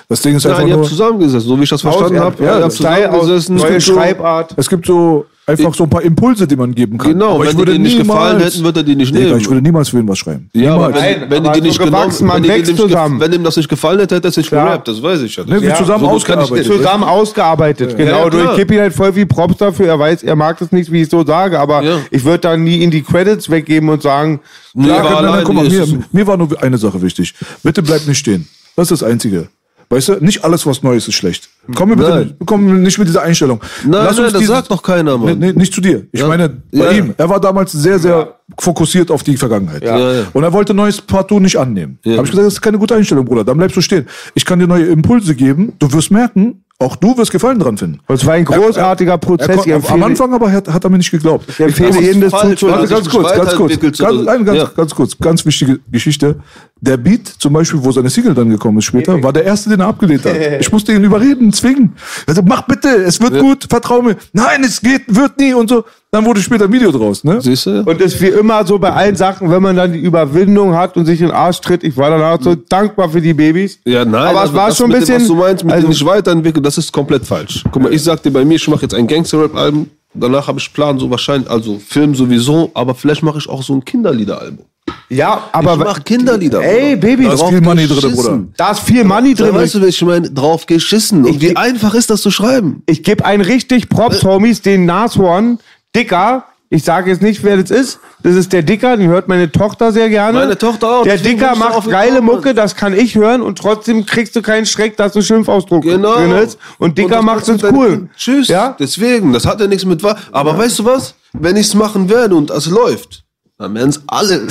Das 0.08 0.22
Ding 0.22 0.34
ist 0.34 0.46
einfach 0.46 0.60
Nein, 0.60 0.68
ihr 0.68 0.74
nur, 0.76 0.84
habt 0.84 0.90
zusammengesessen, 0.90 1.46
so 1.48 1.58
wie 1.58 1.64
ich 1.64 1.68
das 1.70 1.82
verstanden 1.82 2.14
ja, 2.14 2.20
habe. 2.24 2.42
ja, 2.42 2.58
ihr 2.58 2.64
habt 2.64 2.72
zusammengesessen. 2.72 3.56
neue 3.56 3.70
gibt 3.72 3.82
so- 3.82 3.92
Schreibart. 3.94 4.54
es 4.56 4.68
gibt 4.68 4.86
so 4.86 5.26
einfach 5.46 5.74
so 5.74 5.84
ein 5.84 5.90
paar 5.90 6.02
Impulse, 6.02 6.46
die 6.46 6.54
man 6.56 6.74
geben 6.74 6.98
kann. 6.98 7.12
Genau, 7.12 7.34
aber 7.34 7.40
wenn 7.40 7.46
ich 7.46 7.50
die 7.52 7.58
würde 7.58 7.72
dir 7.72 7.78
nicht 7.80 7.98
gefallen 7.98 8.40
hätten, 8.40 8.62
wird 8.64 8.76
er 8.76 8.82
die 8.84 8.94
nicht 8.96 9.14
Digga, 9.14 9.26
nehmen. 9.26 9.40
ich 9.40 9.48
würde 9.48 9.60
niemals 9.62 9.88
für 9.88 9.98
ihn 9.98 10.06
was 10.08 10.18
schreiben. 10.18 10.48
Ja, 10.52 10.74
aber 10.74 10.86
niemals. 10.88 11.02
wenn, 11.04 11.20
Nein, 11.20 11.30
wenn 11.30 11.42
die 11.42 11.48
aber 11.48 11.60
dir 11.60 11.62
nicht 11.66 11.78
genommen, 11.78 12.12
wenn 12.20 12.42
die 12.64 12.74
zusammen. 12.76 13.20
wenn 13.20 13.32
ihm 13.32 13.42
das 13.44 13.56
nicht 13.56 13.68
gefallen 13.68 13.98
hätte, 13.98 14.14
hätte 14.16 14.28
er 14.28 14.42
Klar. 14.44 14.66
gerappt, 14.66 14.88
das 14.88 15.02
weiß 15.02 15.22
ich 15.22 15.34
ja. 15.36 15.44
Ne, 15.44 15.60
wir 15.60 15.68
Ja, 15.70 15.74
zusammen 15.76 16.00
so 16.04 16.06
ich 16.10 16.12
ausgearbeitet. 16.16 16.56
nicht. 16.56 16.66
zusammen 16.72 17.04
ausgearbeitet, 17.04 17.96
genau. 17.96 18.24
Ja, 18.24 18.30
du, 18.30 18.38
klar. 18.38 18.50
ich 18.52 18.56
gebe 18.58 18.74
ihm 18.74 18.80
halt 18.80 18.92
voll 18.94 19.12
viel 19.12 19.26
Props 19.26 19.56
dafür. 19.56 19.86
Er 19.88 19.98
weiß, 19.98 20.22
er 20.22 20.36
mag 20.36 20.58
das 20.58 20.70
nicht, 20.72 20.92
wie 20.92 21.02
ich 21.02 21.08
so 21.10 21.24
sage, 21.24 21.58
aber 21.58 21.82
Ja. 21.82 21.98
ich 22.10 22.24
würde 22.24 22.38
dann 22.38 22.62
nie 22.64 22.82
in 22.82 22.90
die 22.90 23.02
Credits 23.02 23.50
weggeben 23.50 23.88
und 23.88 24.02
sagen, 24.02 24.40
Nee, 24.74 24.88
Ja, 24.88 25.04
war 25.04 25.22
nein, 25.22 25.44
guck 25.44 25.54
mal, 25.54 25.68
mir, 25.68 25.86
mir 26.12 26.26
war 26.26 26.36
nur 26.38 26.62
eine 26.62 26.78
Sache 26.78 27.02
wichtig. 27.02 27.34
Bitte 27.62 27.82
bleib 27.82 28.06
nicht 28.06 28.18
stehen. 28.18 28.48
Das 28.74 28.90
ist 28.90 29.02
das 29.02 29.08
Einzige. 29.10 29.48
Weißt 29.90 30.08
du, 30.08 30.12
nicht 30.24 30.44
alles, 30.44 30.64
was 30.64 30.82
neu 30.82 30.94
ist, 30.96 31.08
ist 31.08 31.14
schlecht. 31.14 31.50
Komm 31.76 31.90
mir 31.90 31.96
bitte 31.96 32.10
Nein. 32.10 32.22
nicht, 32.24 32.36
komm 32.44 32.82
nicht 32.82 32.98
mit 32.98 33.06
dieser 33.08 33.22
Einstellung. 33.22 33.60
Nein, 33.84 33.92
Lass 34.04 34.16
nein, 34.16 34.24
das 34.24 34.32
dieses- 34.40 34.48
sagt 34.48 34.70
doch 34.70 34.82
keiner, 34.82 35.16
Mann. 35.16 35.38
Nee, 35.38 35.46
nee, 35.46 35.58
nicht 35.58 35.72
zu 35.72 35.80
dir. 35.80 36.06
Ich 36.10 36.20
Ja. 36.20 36.26
meine, 36.26 36.48
bei 36.48 36.78
Ja. 36.86 36.90
ihm. 36.90 37.14
Er 37.16 37.28
war 37.28 37.38
damals 37.40 37.70
sehr, 37.72 37.98
sehr 38.00 38.34
fokussiert 38.58 39.10
auf 39.10 39.22
die 39.22 39.36
Vergangenheit. 39.36 39.82
Ja, 39.82 39.98
ja. 39.98 40.22
Und 40.32 40.42
er 40.42 40.52
wollte 40.52 40.74
neues 40.74 41.00
Partout 41.00 41.40
nicht 41.40 41.56
annehmen. 41.56 41.98
Ja. 42.04 42.16
Habe 42.18 42.24
ich 42.26 42.30
gesagt, 42.30 42.46
das 42.46 42.54
ist 42.54 42.60
keine 42.60 42.78
gute 42.78 42.94
Einstellung, 42.94 43.24
Bruder. 43.24 43.44
Dann 43.44 43.56
bleibst 43.56 43.76
du 43.76 43.80
stehen. 43.80 44.06
Ich 44.34 44.44
kann 44.44 44.58
dir 44.58 44.66
neue 44.66 44.84
Impulse 44.86 45.34
geben. 45.34 45.72
Du 45.78 45.92
wirst 45.92 46.10
merken, 46.10 46.64
auch 46.78 46.96
du 46.96 47.16
wirst 47.16 47.30
Gefallen 47.30 47.60
dran 47.60 47.78
finden. 47.78 48.00
es 48.08 48.26
war 48.26 48.34
ein 48.34 48.44
großartiger 48.44 49.12
Er, 49.12 49.18
Prozess. 49.18 49.56
kon- 49.56 49.68
Ich 49.78 49.90
am 49.90 50.02
Anfang 50.02 50.34
aber 50.34 50.50
hat, 50.50 50.66
hat 50.68 50.82
er 50.82 50.90
mir 50.90 50.98
nicht 50.98 51.12
geglaubt. 51.12 51.44
Ich 51.48 51.60
empfehle 51.60 52.00
jedem 52.00 52.22
das 52.22 52.32
er 52.32 52.40
ganz 52.40 52.60
sich 53.04 53.08
kurz, 53.12 53.32
ganz 53.34 53.54
kurz. 53.54 53.78
Ganz, 53.78 53.98
nein, 54.24 54.44
ganz, 54.44 54.58
Ja. 54.58 54.70
ganz 54.76 54.94
kurz. 54.94 55.16
Ganz 55.18 55.46
wichtige 55.46 55.78
Geschichte. 55.90 56.36
Der 56.80 56.96
Beat, 56.96 57.28
zum 57.28 57.52
Beispiel, 57.52 57.82
wo 57.84 57.92
seine 57.92 58.10
Single 58.10 58.34
dann 58.34 58.50
gekommen 58.50 58.78
ist 58.78 58.86
später, 58.86 59.22
war 59.22 59.32
der 59.32 59.44
erste, 59.44 59.70
den 59.70 59.78
er 59.80 59.86
abgelehnt 59.86 60.24
hat. 60.24 60.32
Ich 60.60 60.72
musste 60.72 60.92
ihn 60.92 61.04
überreden, 61.04 61.52
zwingen. 61.52 61.92
Er 62.26 62.34
sagt, 62.34 62.48
mach 62.48 62.62
bitte, 62.62 62.88
es 62.88 63.20
wird 63.20 63.38
gut, 63.38 63.66
vertrau 63.70 64.02
mir. 64.02 64.16
Nein, 64.32 64.64
es 64.64 64.80
geht, 64.80 65.02
wird 65.06 65.38
nie 65.38 65.54
und 65.54 65.68
so. 65.70 65.84
Dann 66.14 66.26
wurde 66.26 66.42
später 66.42 66.66
ein 66.66 66.72
Video 66.74 66.92
draus, 66.92 67.24
ne? 67.24 67.40
Siehst 67.40 67.64
du? 67.64 67.84
Und 67.84 67.98
es 68.02 68.12
ist 68.16 68.20
wie 68.20 68.26
immer 68.26 68.66
so 68.66 68.78
bei 68.78 68.92
allen 68.92 69.16
Sachen, 69.16 69.50
wenn 69.50 69.62
man 69.62 69.74
dann 69.74 69.94
die 69.94 69.98
Überwindung 69.98 70.74
hat 70.74 70.94
und 70.98 71.06
sich 71.06 71.22
in 71.22 71.28
den 71.28 71.34
Arsch 71.34 71.58
tritt. 71.62 71.82
Ich 71.84 71.96
war 71.96 72.10
danach 72.10 72.36
so 72.38 72.54
dankbar 72.54 73.08
für 73.08 73.22
die 73.22 73.32
Babys. 73.32 73.78
Ja, 73.86 74.04
nein, 74.04 74.26
aber 74.26 74.32
es 74.34 74.40
also 74.42 74.54
war 74.54 74.68
das 74.68 74.76
schon 74.76 74.92
ein 74.92 74.98
mit 75.00 75.08
dem, 75.08 75.14
bisschen. 75.16 75.20
was 75.20 75.26
du 75.28 75.34
meinst, 75.36 75.64
mit 75.64 75.72
also, 75.72 75.86
dem 75.86 75.90
nicht 75.90 76.04
weiterentwickeln, 76.04 76.62
das 76.62 76.76
ist 76.76 76.92
komplett 76.92 77.24
falsch. 77.24 77.64
Guck 77.72 77.82
mal, 77.84 77.94
ich 77.94 78.02
sag 78.02 78.22
dir 78.22 78.30
bei 78.30 78.44
mir, 78.44 78.56
ich 78.56 78.68
mache 78.68 78.82
jetzt 78.82 78.92
ein 78.92 79.06
Gangster-Rap-Album. 79.06 79.88
Danach 80.12 80.46
habe 80.48 80.58
ich 80.58 80.70
Plan, 80.70 80.98
so 80.98 81.08
wahrscheinlich, 81.10 81.50
also 81.50 81.78
Film 81.78 82.14
sowieso, 82.14 82.70
aber 82.74 82.94
vielleicht 82.94 83.22
mache 83.22 83.38
ich 83.38 83.48
auch 83.48 83.62
so 83.62 83.72
ein 83.72 83.82
Kinderlieder-Album. 83.82 84.66
ja, 85.08 85.44
aber 85.52 85.72
ich 85.72 85.78
mach 85.78 86.04
Kinderlieder. 86.04 86.60
Ey. 86.62 86.94
Baby, 86.96 87.24
Da 87.24 87.32
ist 87.32 87.40
Drauf 87.40 87.48
viel 87.48 87.60
Money 87.62 87.86
drin, 87.86 87.96
geschissen. 87.96 88.16
Bruder. 88.16 88.44
da 88.58 88.70
ist 88.72 88.80
viel 88.80 89.04
Money 89.04 89.32
Da 89.34 89.44
drin. 89.46 89.54
weißt 89.54 89.76
du, 89.76 89.80
was 89.80 89.88
ich 89.88 90.02
meine? 90.02 90.30
Drauf 90.30 90.66
geschissen. 90.66 91.24
Und 91.24 91.30
Ich- 91.36 91.40
wie 91.40 91.56
einfach 91.56 91.94
ist 91.94 92.10
das 92.10 92.20
zu 92.20 92.30
schreiben? 92.30 92.82
Ich 92.84 93.02
gebe 93.02 93.24
einen 93.24 93.42
richtig 93.42 93.88
Props, 93.88 94.22
Homies, 94.24 94.60
den 94.60 94.84
Nashorn, 94.84 95.58
Dicker. 95.94 96.44
Ich 96.74 96.84
sage 96.84 97.10
jetzt 97.10 97.20
nicht, 97.20 97.44
wer 97.44 97.58
das 97.58 97.70
ist. 97.70 97.98
Das 98.22 98.34
ist 98.34 98.50
der 98.50 98.62
Dicker, 98.62 98.96
den 98.96 99.10
hört 99.10 99.28
meine 99.28 99.52
Tochter 99.52 99.92
sehr 99.92 100.08
gerne. 100.08 100.38
Meine 100.38 100.56
Tochter 100.56 100.88
auch, 101.00 101.02
Der 101.02 101.18
Dicker 101.18 101.54
macht 101.54 101.86
geile. 101.90 102.22
Mucke, 102.22 102.54
das 102.54 102.74
kann 102.76 102.94
ich 102.94 103.14
hören 103.14 103.42
und 103.42 103.58
trotzdem 103.58 104.06
kriegst 104.06 104.34
du 104.36 104.40
keinen 104.40 104.64
Schreck, 104.64 104.96
dass 104.96 105.14
ein 105.14 105.22
Schimpfausdruck 105.22 105.82
Genau. 105.82 106.14
drin 106.14 106.30
ist. 106.32 106.58
Und 106.78 106.96
Dicker 106.96 107.16
das 107.16 107.24
macht 107.24 107.46
du 107.46 107.56
deine 107.58 107.76
cool. 107.76 108.08
Tschüss. 108.16 108.48
Ja? 108.48 108.74
Deswegen, 108.78 109.34
das 109.34 109.44
hat 109.44 109.60
ja 109.60 109.66
nichts 109.66 109.84
mit 109.84 110.02
wahr. 110.02 110.16
Aber 110.30 110.56
weißt 110.56 110.78
du 110.78 110.86
was? 110.86 111.14
Wenn 111.34 111.56
ich 111.56 111.66
es 111.66 111.74
machen 111.74 112.08
werde 112.08 112.34
und 112.36 112.50
es 112.50 112.64
läuft, 112.66 113.22
dann 113.58 113.74
werden 113.74 113.90
es 113.90 114.00
alle. 114.06 114.46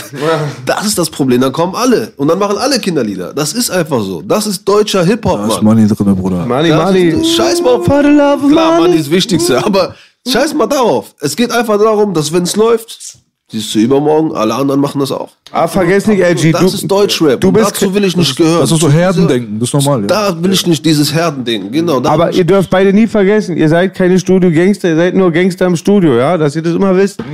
Das 0.68 0.85
ist 0.85 0.99
das 0.99 1.09
Problem. 1.09 1.41
Dann 1.41 1.51
kommen 1.51 1.73
alle. 1.73 2.13
Und 2.18 2.27
dann 2.27 2.38
machen 2.38 2.57
alle 2.59 2.77
Kinderlieder. 2.80 3.34
Das 3.34 3.53
ist 3.53 3.72
einfach 3.72 3.99
so. 4.01 4.22
Das 4.22 4.45
ist 4.45 4.63
deutscher 4.63 5.03
Hip-Hop, 5.03 5.39
Da 5.47 5.55
ist. 5.55 5.61
Money 5.63 5.88
drin, 5.88 6.15
Bruder. 6.15 6.45
Money, 6.45 6.69
Das 6.69 6.85
Money. 6.85 7.03
ist, 7.09 7.34
scheiß 7.35 7.61
mal 7.63 7.80
Klar, 7.81 8.38
money. 8.38 8.53
Money 8.81 8.95
ist 8.97 9.07
das 9.07 9.11
Wichtigste. 9.11 9.65
Aber 9.65 9.95
scheiß 10.27 10.53
mal 10.53 10.68
darauf. 10.68 11.14
Es 11.19 11.35
geht 11.35 11.52
einfach 11.52 11.77
darum, 11.77 12.14
dass 12.14 12.31
wenn 12.31 12.43
es 12.43 12.56
läuft, 12.56 13.18
siehst 13.52 13.76
du 13.76 13.80
übermorgen, 13.80 14.34
alle 14.34 14.56
anderen 14.56 14.80
machen 14.80 14.99
das 14.99 15.11
auch. 15.11 15.30
Ah, 15.52 15.68
vergiss 15.68 16.07
nicht, 16.07 16.22
LG. 16.22 16.52
Das 16.53 16.61
du, 16.61 16.68
ist 16.68 16.88
Deutschrap. 16.88 17.41
Du 17.41 17.52
bist, 17.52 17.72
dazu 17.72 17.93
will 17.93 18.06
ich 18.06 18.15
nicht 18.15 18.35
gehören. 18.38 18.61
Das 18.61 18.72
ist 18.72 18.80
so 18.80 18.89
Herdendenken, 18.89 19.60
das 19.60 19.69
ist 19.69 19.73
normal. 19.73 20.02
Ja. 20.02 20.07
Da 20.07 20.43
will 20.43 20.53
ich 20.53 20.65
nicht 20.65 20.85
dieses 20.85 21.14
Herdending. 21.14 21.72
Genau. 21.72 22.03
Aber 22.03 22.31
ihr 22.31 22.45
dürft 22.45 22.69
beide 22.69 22.93
nie 22.93 23.07
vergessen, 23.07 23.57
ihr 23.57 23.68
seid 23.68 23.93
keine 23.93 24.18
Studio-Gangster, 24.18 24.89
ihr 24.89 24.95
seid 24.95 25.15
nur 25.15 25.31
Gangster 25.31 25.65
im 25.65 25.76
Studio, 25.76 26.18
ja? 26.18 26.38
Dass 26.38 26.56
ihr 26.56 26.61
das 26.61 26.76
immer 26.76 26.95
wisst. 26.95 27.22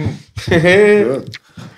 Ja, 0.49 0.57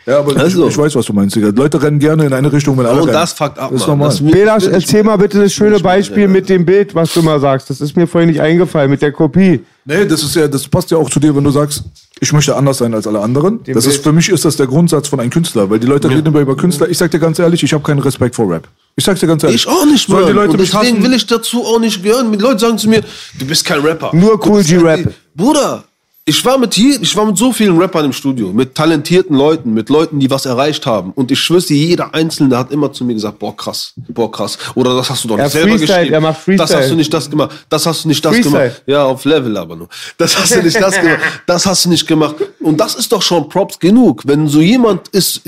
aber 0.06 0.35
Also. 0.38 0.65
ich, 0.65 0.72
ich 0.72 0.77
weiß, 0.77 0.95
was 0.95 1.06
du 1.06 1.14
meinst, 1.14 1.35
Digga. 1.35 1.49
Leute 1.49 1.81
rennen 1.81 1.99
gerne 1.99 2.26
in 2.26 2.34
eine 2.34 2.51
Richtung, 2.51 2.77
wenn 2.77 2.85
alle 2.85 3.01
und 3.01 3.07
rennen. 3.10 3.14
das 3.19 3.34
fuckt 3.34 3.60
ab, 3.60 3.69
Das 3.72 3.81
ist 3.81 3.88
normal. 3.88 4.10
Das 4.10 4.22
Belasch, 4.22 4.65
erzähl 4.68 5.03
mal 5.03 5.18
bitte 5.18 5.41
das 5.41 5.53
schöne 5.53 5.80
Beispiel 5.80 6.27
mit 6.27 6.49
dem 6.49 6.65
Bild, 6.65 6.95
was 6.95 7.14
du 7.14 7.22
mal 7.22 7.39
sagst. 7.39 7.69
Das 7.69 7.80
ist 7.81 7.95
mir 7.95 8.07
vorhin 8.07 8.30
nicht 8.30 8.41
eingefallen, 8.41 8.89
mit 8.89 9.01
der 9.01 9.11
Kopie. 9.11 9.61
Nee, 9.85 10.06
das 10.06 10.23
ist 10.23 10.35
ja, 10.35 10.47
das 10.47 10.68
passt 10.68 10.91
ja 10.91 10.97
auch 10.97 11.10
zu 11.10 11.19
dir, 11.19 11.35
wenn 11.35 11.43
du 11.43 11.51
sagst, 11.51 11.84
ich 12.19 12.34
möchte 12.34 12.56
anders 12.56 12.77
sein 12.80 12.93
als 12.93 13.07
alle 13.07 13.19
anderen. 13.19 13.61
Das 13.65 13.85
ist, 13.85 14.03
für 14.03 14.11
mich 14.11 14.30
ist 14.30 14.45
das 14.45 14.56
der 14.57 14.68
Grundsatz 14.68 15.07
von 15.07 15.19
einem 15.19 15.30
Künstler, 15.30 15.69
weil 15.69 15.80
die 15.80 15.88
Leute 15.88 16.10
reden 16.10 16.27
immer 16.27 16.41
über 16.41 16.56
Künstler. 16.56 16.89
Ich 16.89 16.97
sag 16.97 17.11
dir 17.11 17.19
ganz 17.19 17.39
ehrlich, 17.39 17.64
ich 17.64 17.72
habe 17.73 17.84
keinen 17.84 17.99
Respekt 17.99 18.35
vor 18.35 18.51
Rap. 18.51 18.68
Ich 18.95 19.06
sag's 19.06 19.22
dir 19.22 19.27
ganz 19.27 19.43
ehrlich. 19.43 19.61
Ich 19.65 19.68
auch 19.68 19.85
nicht, 19.85 20.10
Mann. 20.10 20.26
die 20.27 20.34
Leute 20.34 20.51
und 20.51 20.60
mich 20.60 20.72
deswegen 20.72 20.97
hassen? 20.97 21.03
will 21.03 21.14
ich 21.14 21.26
dazu 21.26 21.64
auch 21.64 21.80
nicht 21.80 22.03
gehören. 22.03 22.31
Die 22.31 22.38
Leute 22.38 22.60
sagen 22.60 22.77
zu 22.77 22.89
mir, 22.89 23.01
du 23.39 23.45
bist 23.45 23.64
kein 23.64 23.80
Rapper. 23.80 24.11
Nur 24.14 24.45
Cool 24.45 24.61
G-Rap. 24.64 25.14
Bruder, 25.34 25.85
ich 26.30 26.45
war 26.45 26.60
mit 26.60 26.76
hier, 26.76 27.01
ich 27.01 27.15
war 27.15 27.26
mit 27.26 27.38
so 27.38 27.51
vielen 27.51 27.76
Rappern 27.80 28.06
im 28.06 28.14
Studio, 28.14 28.53
mit 28.53 28.76
talentierten 28.76 29.35
Leuten, 29.35 29.73
mit 29.73 29.89
Leuten, 29.89 30.19
die 30.19 30.30
was 30.30 30.45
erreicht 30.45 30.85
haben. 30.85 31.11
Und 31.14 31.31
ich 31.31 31.39
schwör's 31.39 31.65
dir, 31.65 31.76
jeder 31.76 32.14
Einzelne 32.14 32.56
hat 32.56 32.72
immer 32.72 32.93
zu 32.93 33.03
mir 33.03 33.15
gesagt, 33.15 33.39
boah, 33.39 33.57
krass, 33.57 33.93
boah, 33.95 34.31
krass. 34.31 34.56
Oder 34.76 34.95
das 34.95 35.10
hast 35.10 35.23
du 35.23 35.30
doch 35.30 35.38
nicht 35.38 35.49
selber 35.49 35.69
freestylt, 35.72 35.89
geschrieben. 35.89 36.14
er 36.14 36.22
macht 36.22 36.41
Freestyle. 36.41 36.68
Das 36.69 36.76
hast 36.77 36.91
du 36.91 36.95
nicht 36.95 37.11
das 37.11 37.30
gemacht. 37.31 37.65
Das 37.68 37.85
hast 37.88 38.03
du 38.03 38.07
nicht 38.10 38.23
das 38.23 38.34
Freestyle. 38.35 38.64
gemacht. 38.64 38.84
Ja, 38.85 39.06
auf 39.06 39.26
Level 39.26 39.57
aber 39.57 39.76
nur. 39.76 39.89
Das 40.18 40.38
hast 40.39 40.56
du 40.56 40.61
nicht 40.61 40.80
das 40.80 41.01
gemacht. 41.01 41.19
Das 41.47 41.65
hast 41.65 41.85
du 41.85 41.89
nicht 41.89 42.06
gemacht. 42.06 42.35
Und 42.60 42.80
das 42.80 42.93
ist 42.93 43.11
doch 43.11 43.23
schon 43.23 43.49
Props 43.49 43.80
genug. 43.80 44.22
Wenn 44.26 44.47
so 44.47 44.61
jemand 44.61 45.07
ist, 45.07 45.41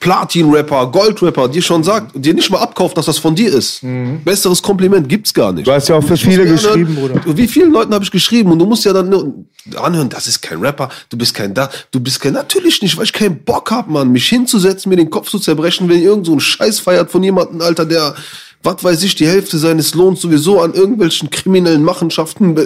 Platin-Rapper, 0.00 0.90
Gold-Rapper, 0.90 1.48
dir 1.48 1.62
schon 1.62 1.84
sagt, 1.84 2.12
dir 2.14 2.34
nicht 2.34 2.50
mal 2.50 2.58
abkauft, 2.58 2.96
dass 2.96 3.06
das 3.06 3.18
von 3.18 3.34
dir 3.34 3.52
ist. 3.52 3.80
Besseres 4.24 4.60
Kompliment 4.60 5.08
gibt's 5.08 5.32
gar 5.32 5.52
nicht. 5.52 5.68
Du 5.68 5.72
hast 5.72 5.88
ja 5.88 5.94
auch 5.94 6.02
für 6.02 6.16
viele 6.16 6.46
geschrieben, 6.46 6.96
Bruder. 6.96 7.20
Wie 7.26 7.46
vielen 7.46 7.70
Leuten 7.70 7.94
habe 7.94 8.02
ich 8.02 8.10
geschrieben? 8.10 8.50
Und 8.50 8.58
du 8.58 8.66
musst 8.66 8.84
ja 8.84 8.92
dann 8.92 9.08
nur 9.08 9.34
anhören, 9.80 10.08
das 10.16 10.26
ist 10.26 10.40
kein 10.40 10.60
Rapper, 10.60 10.88
du 11.10 11.16
bist 11.16 11.34
kein 11.34 11.54
da, 11.54 11.70
du 11.90 12.00
bist 12.00 12.20
kein, 12.20 12.32
natürlich 12.32 12.82
nicht, 12.82 12.96
weil 12.96 13.04
ich 13.04 13.12
keinen 13.12 13.44
Bock 13.44 13.70
hab, 13.70 13.88
Mann, 13.88 14.10
mich 14.10 14.28
hinzusetzen, 14.28 14.88
mir 14.88 14.96
den 14.96 15.10
Kopf 15.10 15.28
zu 15.30 15.38
zerbrechen, 15.38 15.88
wenn 15.88 16.02
irgend 16.02 16.26
so 16.26 16.32
ein 16.32 16.40
Scheiß 16.40 16.80
feiert 16.80 17.10
von 17.10 17.22
jemandem, 17.22 17.60
Alter, 17.60 17.84
der, 17.84 18.14
was 18.62 18.82
weiß 18.82 19.02
ich, 19.04 19.14
die 19.14 19.26
Hälfte 19.26 19.58
seines 19.58 19.94
Lohns 19.94 20.22
sowieso 20.22 20.60
an 20.60 20.72
irgendwelchen 20.72 21.30
kriminellen 21.30 21.84
Machenschaften 21.84 22.56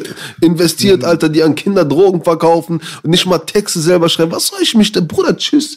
investiert, 0.41 1.05
Alter, 1.05 1.29
die 1.29 1.43
an 1.43 1.57
Kinder 1.57 1.85
Drogen 1.85 2.23
verkaufen 2.23 2.81
und 3.03 3.11
nicht 3.11 3.27
mal 3.27 3.39
Texte 3.39 3.81
selber 3.81 4.09
schreiben. 4.09 4.33
Was 4.33 4.47
soll 4.47 4.63
ich 4.63 4.75
mich 4.75 4.93
denn, 4.93 5.09
Bruder, 5.09 5.37
tschüss. 5.37 5.77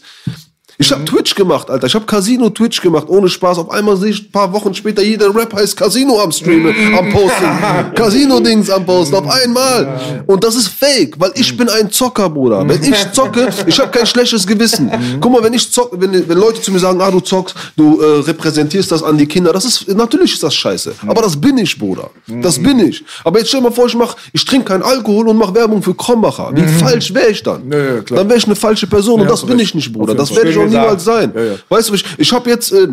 Ich 0.77 0.91
habe 0.91 1.05
Twitch 1.05 1.35
gemacht, 1.35 1.69
Alter. 1.69 1.87
Ich 1.87 1.95
habe 1.95 2.05
Casino 2.05 2.49
Twitch 2.49 2.81
gemacht, 2.81 3.05
ohne 3.07 3.29
Spaß. 3.29 3.59
Auf 3.59 3.69
einmal 3.69 3.95
sehe 3.97 4.09
ich 4.09 4.23
ein 4.23 4.31
paar 4.31 4.51
Wochen 4.53 4.73
später, 4.73 5.03
jeder 5.03 5.33
Rapper 5.33 5.61
ist 5.61 5.75
Casino 5.75 6.19
am 6.19 6.31
Streamen, 6.31 6.73
am 6.97 7.09
Posten. 7.09 7.45
Casino-Dings 7.95 8.69
am 8.69 8.85
Posten, 8.85 9.15
auf 9.15 9.29
einmal. 9.29 10.23
Und 10.25 10.43
das 10.43 10.55
ist 10.55 10.69
fake, 10.69 11.15
weil 11.19 11.31
ich 11.35 11.55
bin 11.55 11.69
ein 11.69 11.91
Zocker, 11.91 12.29
Bruder. 12.29 12.67
Wenn 12.67 12.83
ich 12.83 13.11
zocke, 13.13 13.49
ich 13.67 13.79
habe 13.79 13.91
kein 13.91 14.05
schlechtes 14.05 14.47
Gewissen. 14.47 14.91
Guck 15.21 15.31
mal, 15.31 15.43
wenn 15.43 15.53
ich 15.53 15.71
zocke, 15.71 15.99
wenn, 15.99 16.27
wenn 16.27 16.37
Leute 16.37 16.61
zu 16.61 16.71
mir 16.71 16.79
sagen, 16.79 16.99
ah, 17.01 17.11
du 17.11 17.19
zockst, 17.19 17.55
du 17.77 18.01
äh, 18.01 18.19
repräsentierst 18.21 18.91
das 18.91 19.03
an 19.03 19.17
die 19.17 19.27
Kinder, 19.27 19.53
das 19.53 19.65
ist, 19.65 19.87
natürlich 19.95 20.33
ist 20.33 20.43
das 20.43 20.55
scheiße. 20.55 20.93
Aber 21.07 21.21
das 21.21 21.39
bin 21.39 21.57
ich, 21.59 21.77
Bruder. 21.77 22.09
Das 22.41 22.61
bin 22.61 22.79
ich. 22.79 23.03
Aber 23.23 23.39
jetzt 23.39 23.49
stell 23.49 23.59
dir 23.61 23.69
mal 23.69 23.73
vor, 23.73 23.85
ich 23.87 23.95
mach, 23.95 24.15
ich 24.31 24.43
trinke 24.43 24.65
keinen 24.65 24.83
Alkohol 24.83 25.27
und 25.27 25.37
mache 25.37 25.53
Werbung 25.53 25.81
für 25.83 25.93
Krombacher. 25.93 26.51
Wie 26.53 26.67
falsch 26.67 27.13
wäre 27.13 27.29
ich 27.29 27.43
dann? 27.43 27.71
Ja, 27.71 27.77
ja. 27.77 28.01
Dann 28.01 28.27
wäre 28.27 28.37
ich 28.37 28.45
eine 28.45 28.55
falsche 28.55 28.87
Person 28.87 29.21
und 29.21 29.29
das 29.29 29.45
bin 29.45 29.59
ich 29.59 29.75
nicht, 29.75 29.91
Bruder. 29.93 30.15
Das 30.15 30.35
werde 30.35 30.49
ich 30.49 30.57
auch 30.57 30.62
Schön 30.71 30.79
niemals 30.81 31.03
sein. 31.03 31.33
gesagt. 31.33 31.65
Weißt 31.69 31.89
du, 31.89 31.93
ich, 31.95 32.05
ich 32.17 32.31
habe 32.33 32.49
jetzt 32.49 32.71
äh, 32.71 32.87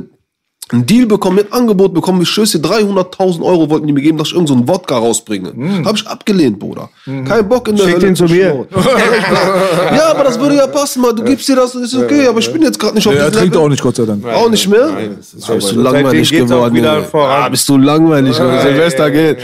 einen 0.73 0.87
Deal 0.87 1.07
bekommen, 1.07 1.41
ein 1.41 1.53
Angebot 1.53 1.93
bekommen, 1.95 2.23
ich 2.23 2.29
schwöre 2.29 2.47
dir, 2.47 2.59
300.000 2.61 3.43
Euro 3.43 3.69
wollten 3.71 3.87
die 3.89 3.93
mir 3.93 4.03
geben, 4.03 4.19
dass 4.19 4.29
ich 4.29 4.35
irgendeinen 4.35 4.67
so 4.67 4.73
einen 4.73 4.77
Wodka 4.79 4.99
rausbringe. 4.99 5.49
Habe 5.85 5.97
ich 5.97 6.07
abgelehnt, 6.07 6.59
Bruder. 6.61 6.89
Kein 7.05 7.49
Bock 7.49 7.67
in 7.69 7.77
der 7.77 7.85
Schick 7.85 7.95
Hölle 7.95 8.07
den 8.07 8.17
zu 8.17 8.25
mir. 8.27 8.67
ja, 9.97 10.11
aber 10.11 10.25
das 10.25 10.39
würde 10.39 10.57
ja 10.57 10.69
passen, 10.69 11.03
mal. 11.03 11.13
Du 11.13 11.25
gibst 11.25 11.49
dir 11.49 11.57
das, 11.57 11.75
ist 11.75 11.95
okay, 11.97 12.27
aber 12.29 12.39
ich 12.39 12.53
bin 12.53 12.63
jetzt 12.63 12.79
gerade 12.79 12.95
nicht 12.95 13.07
auf 13.07 13.15
Er 13.15 13.27
diesem 13.27 13.33
trinkt 13.41 13.55
Level. 13.55 13.67
auch 13.67 13.69
nicht, 13.71 13.83
Gott 13.83 13.97
sei 13.97 14.05
Dank. 14.05 14.25
Auch 14.25 14.49
nicht 14.49 14.69
mehr? 14.69 14.87
Ah, 14.87 15.53
bist 15.55 15.73
du 15.73 15.81
langweilig 15.81 16.29
Seitdem 16.29 16.47
geht's 16.47 16.53
auch 16.53 16.71
geworden. 16.71 17.05
Ah, 17.15 17.49
bist 17.49 17.69
du 17.69 17.77
langweilig. 17.77 18.37
Silvester 18.37 19.11
geht. 19.11 19.39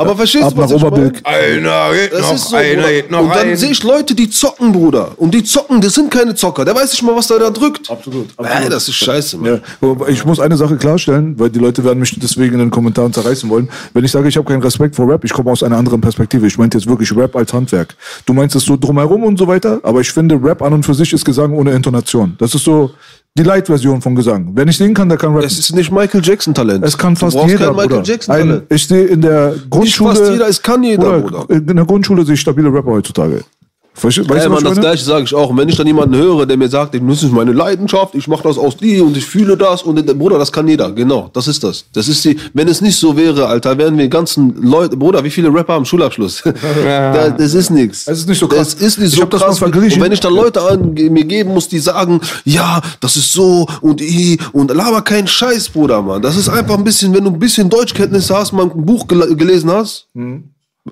Aber 0.00 0.16
verstehst 0.16 0.44
Ab 0.44 0.54
du, 0.54 0.60
was 0.62 0.70
nach 0.70 0.76
ich 0.76 0.82
meine? 0.82 0.94
Oberbilk. 0.94 1.20
Einer 1.24 1.92
geht 1.92 2.12
Das 2.12 2.20
noch, 2.22 2.34
ist 2.34 2.48
so, 2.48 2.56
einer 2.56 2.88
geht 2.88 3.10
noch 3.10 3.20
Und 3.20 3.34
dann 3.34 3.56
sehe 3.56 3.70
ich 3.70 3.82
Leute, 3.82 4.14
die 4.14 4.30
zocken, 4.30 4.72
Bruder. 4.72 5.12
Und 5.16 5.34
die 5.34 5.44
zocken, 5.44 5.80
das 5.80 5.94
sind 5.94 6.10
keine 6.10 6.34
Zocker. 6.34 6.64
Der 6.64 6.74
weiß 6.74 6.92
nicht 6.92 7.02
mal, 7.02 7.14
was 7.14 7.26
da, 7.26 7.38
da 7.38 7.50
drückt. 7.50 7.90
Absolut, 7.90 8.28
Ey, 8.38 8.68
das 8.68 8.88
ist 8.88 8.94
scheiße, 8.94 9.36
Mann. 9.38 9.60
Ja, 9.80 10.06
ich 10.08 10.24
muss 10.24 10.40
eine 10.40 10.56
Sache 10.56 10.76
klarstellen, 10.76 11.38
weil 11.38 11.50
die 11.50 11.58
Leute 11.58 11.84
werden 11.84 11.98
mich 11.98 12.18
deswegen 12.18 12.54
in 12.54 12.60
den 12.60 12.70
Kommentaren 12.70 13.12
zerreißen 13.12 13.48
wollen. 13.50 13.68
Wenn 13.92 14.04
ich 14.04 14.10
sage, 14.10 14.28
ich 14.28 14.36
habe 14.36 14.50
keinen 14.50 14.62
Respekt 14.62 14.96
vor 14.96 15.08
Rap, 15.08 15.24
ich 15.24 15.32
komme 15.32 15.50
aus 15.50 15.62
einer 15.62 15.76
anderen 15.76 16.00
Perspektive. 16.00 16.46
Ich 16.46 16.56
meinte 16.56 16.78
jetzt 16.78 16.86
wirklich 16.88 17.14
Rap 17.14 17.36
als 17.36 17.52
Handwerk. 17.52 17.94
Du 18.26 18.32
meinst 18.32 18.56
es 18.56 18.64
so 18.64 18.76
drumherum 18.76 19.22
und 19.24 19.38
so 19.38 19.46
weiter, 19.46 19.80
aber 19.82 20.00
ich 20.00 20.10
finde, 20.10 20.40
Rap 20.42 20.62
an 20.62 20.72
und 20.72 20.84
für 20.84 20.94
sich 20.94 21.12
ist 21.12 21.24
Gesang 21.24 21.52
ohne 21.52 21.72
Intonation. 21.72 22.36
Das 22.38 22.54
ist 22.54 22.64
so 22.64 22.90
die 23.38 23.42
Light-Version 23.42 24.00
von 24.02 24.14
Gesang. 24.14 24.50
Wer 24.54 24.64
nicht 24.64 24.76
singen 24.76 24.94
kann, 24.94 25.08
der 25.08 25.18
kann 25.18 25.32
rappen. 25.32 25.46
Es 25.46 25.58
ist 25.58 25.74
nicht 25.74 25.90
Michael 25.92 26.20
Jackson 26.22 26.52
Talent. 26.52 26.84
Es 26.84 26.98
kann 26.98 27.16
fast 27.16 27.36
jeder, 27.46 27.72
Michael 27.72 27.88
Bruder. 27.88 28.02
Jackson 28.02 28.34
Ein, 28.34 28.48
Talent. 28.48 28.64
ich 28.70 28.86
sehe 28.86 29.04
in 29.04 29.20
der 29.20 29.54
Grundschule... 29.70 30.14
fast 30.14 30.32
jeder, 30.32 30.48
es 30.48 30.60
kann 30.60 30.82
jeder, 30.82 31.20
Bruder. 31.20 31.46
In 31.48 31.76
der 31.76 31.84
Grundschule 31.84 32.24
sehe 32.24 32.34
ich 32.34 32.40
stabile 32.40 32.72
Rapper 32.72 32.90
heutzutage. 32.90 33.44
Verste- 33.92 34.26
Weißt 34.28 34.42
Ey, 34.42 34.44
du, 34.44 34.50
Mann, 34.50 34.58
ich 34.62 34.68
das 34.68 34.78
gleiche 34.80 35.04
sage 35.04 35.24
ich 35.24 35.34
auch. 35.34 35.50
Und 35.50 35.58
wenn 35.58 35.68
ich 35.68 35.76
dann 35.76 35.86
jemanden 35.86 36.14
höre, 36.16 36.46
der 36.46 36.56
mir 36.56 36.68
sagt, 36.68 36.94
das 36.94 37.22
ist 37.22 37.32
meine 37.32 37.52
Leidenschaft, 37.52 38.14
ich 38.14 38.28
mache 38.28 38.44
das 38.44 38.56
aus 38.56 38.76
dir 38.76 39.04
und 39.04 39.16
ich 39.16 39.24
fühle 39.26 39.56
das 39.56 39.82
und 39.82 39.96
der 40.06 40.14
Bruder, 40.14 40.38
das 40.38 40.50
kann 40.52 40.66
jeder. 40.68 40.90
Genau, 40.92 41.28
das 41.32 41.48
ist 41.48 41.62
das. 41.64 41.84
Das 41.92 42.08
ist 42.08 42.24
die. 42.24 42.36
Wenn 42.54 42.68
es 42.68 42.80
nicht 42.80 42.96
so 42.96 43.16
wäre, 43.16 43.46
Alter, 43.46 43.76
wären 43.76 43.98
wir 43.98 44.08
ganzen 44.08 44.54
Leute. 44.62 44.96
Bruder, 44.96 45.22
wie 45.24 45.30
viele 45.30 45.52
Rapper 45.52 45.74
haben 45.74 45.84
Schulabschluss? 45.84 46.42
da, 46.84 47.30
das 47.30 47.52
ist 47.54 47.70
nichts. 47.70 48.06
Es 48.06 48.20
ist 48.20 48.28
nicht 48.28 48.38
so 48.38 48.46
krass. 48.48 48.74
Das 48.76 48.80
ist 48.80 48.98
nicht 48.98 49.12
Ich 49.12 49.18
so 49.18 49.26
das 49.26 49.42
krass. 49.42 49.58
verglichen. 49.58 49.98
Und 50.00 50.04
wenn 50.06 50.12
ich 50.12 50.20
dann 50.20 50.34
Leute 50.34 50.62
an, 50.62 50.94
mir 50.94 51.24
geben 51.24 51.52
muss, 51.52 51.68
die 51.68 51.78
sagen, 51.80 52.20
ja, 52.44 52.80
das 53.00 53.16
ist 53.16 53.32
so 53.32 53.66
und 53.82 54.00
i 54.00 54.38
und 54.52 54.72
laber 54.72 55.02
keinen 55.02 55.26
Scheiß, 55.26 55.68
Bruder, 55.68 56.00
Mann. 56.00 56.22
Das 56.22 56.36
ist 56.36 56.48
einfach 56.48 56.78
ein 56.78 56.84
bisschen, 56.84 57.12
wenn 57.12 57.24
du 57.24 57.30
ein 57.30 57.38
bisschen 57.38 57.68
Deutschkenntnisse 57.68 58.36
hast, 58.36 58.52
mal 58.52 58.70
ein 58.70 58.86
Buch 58.86 59.06
gel 59.08 59.34
gelesen 59.36 59.70
hast 59.70 60.06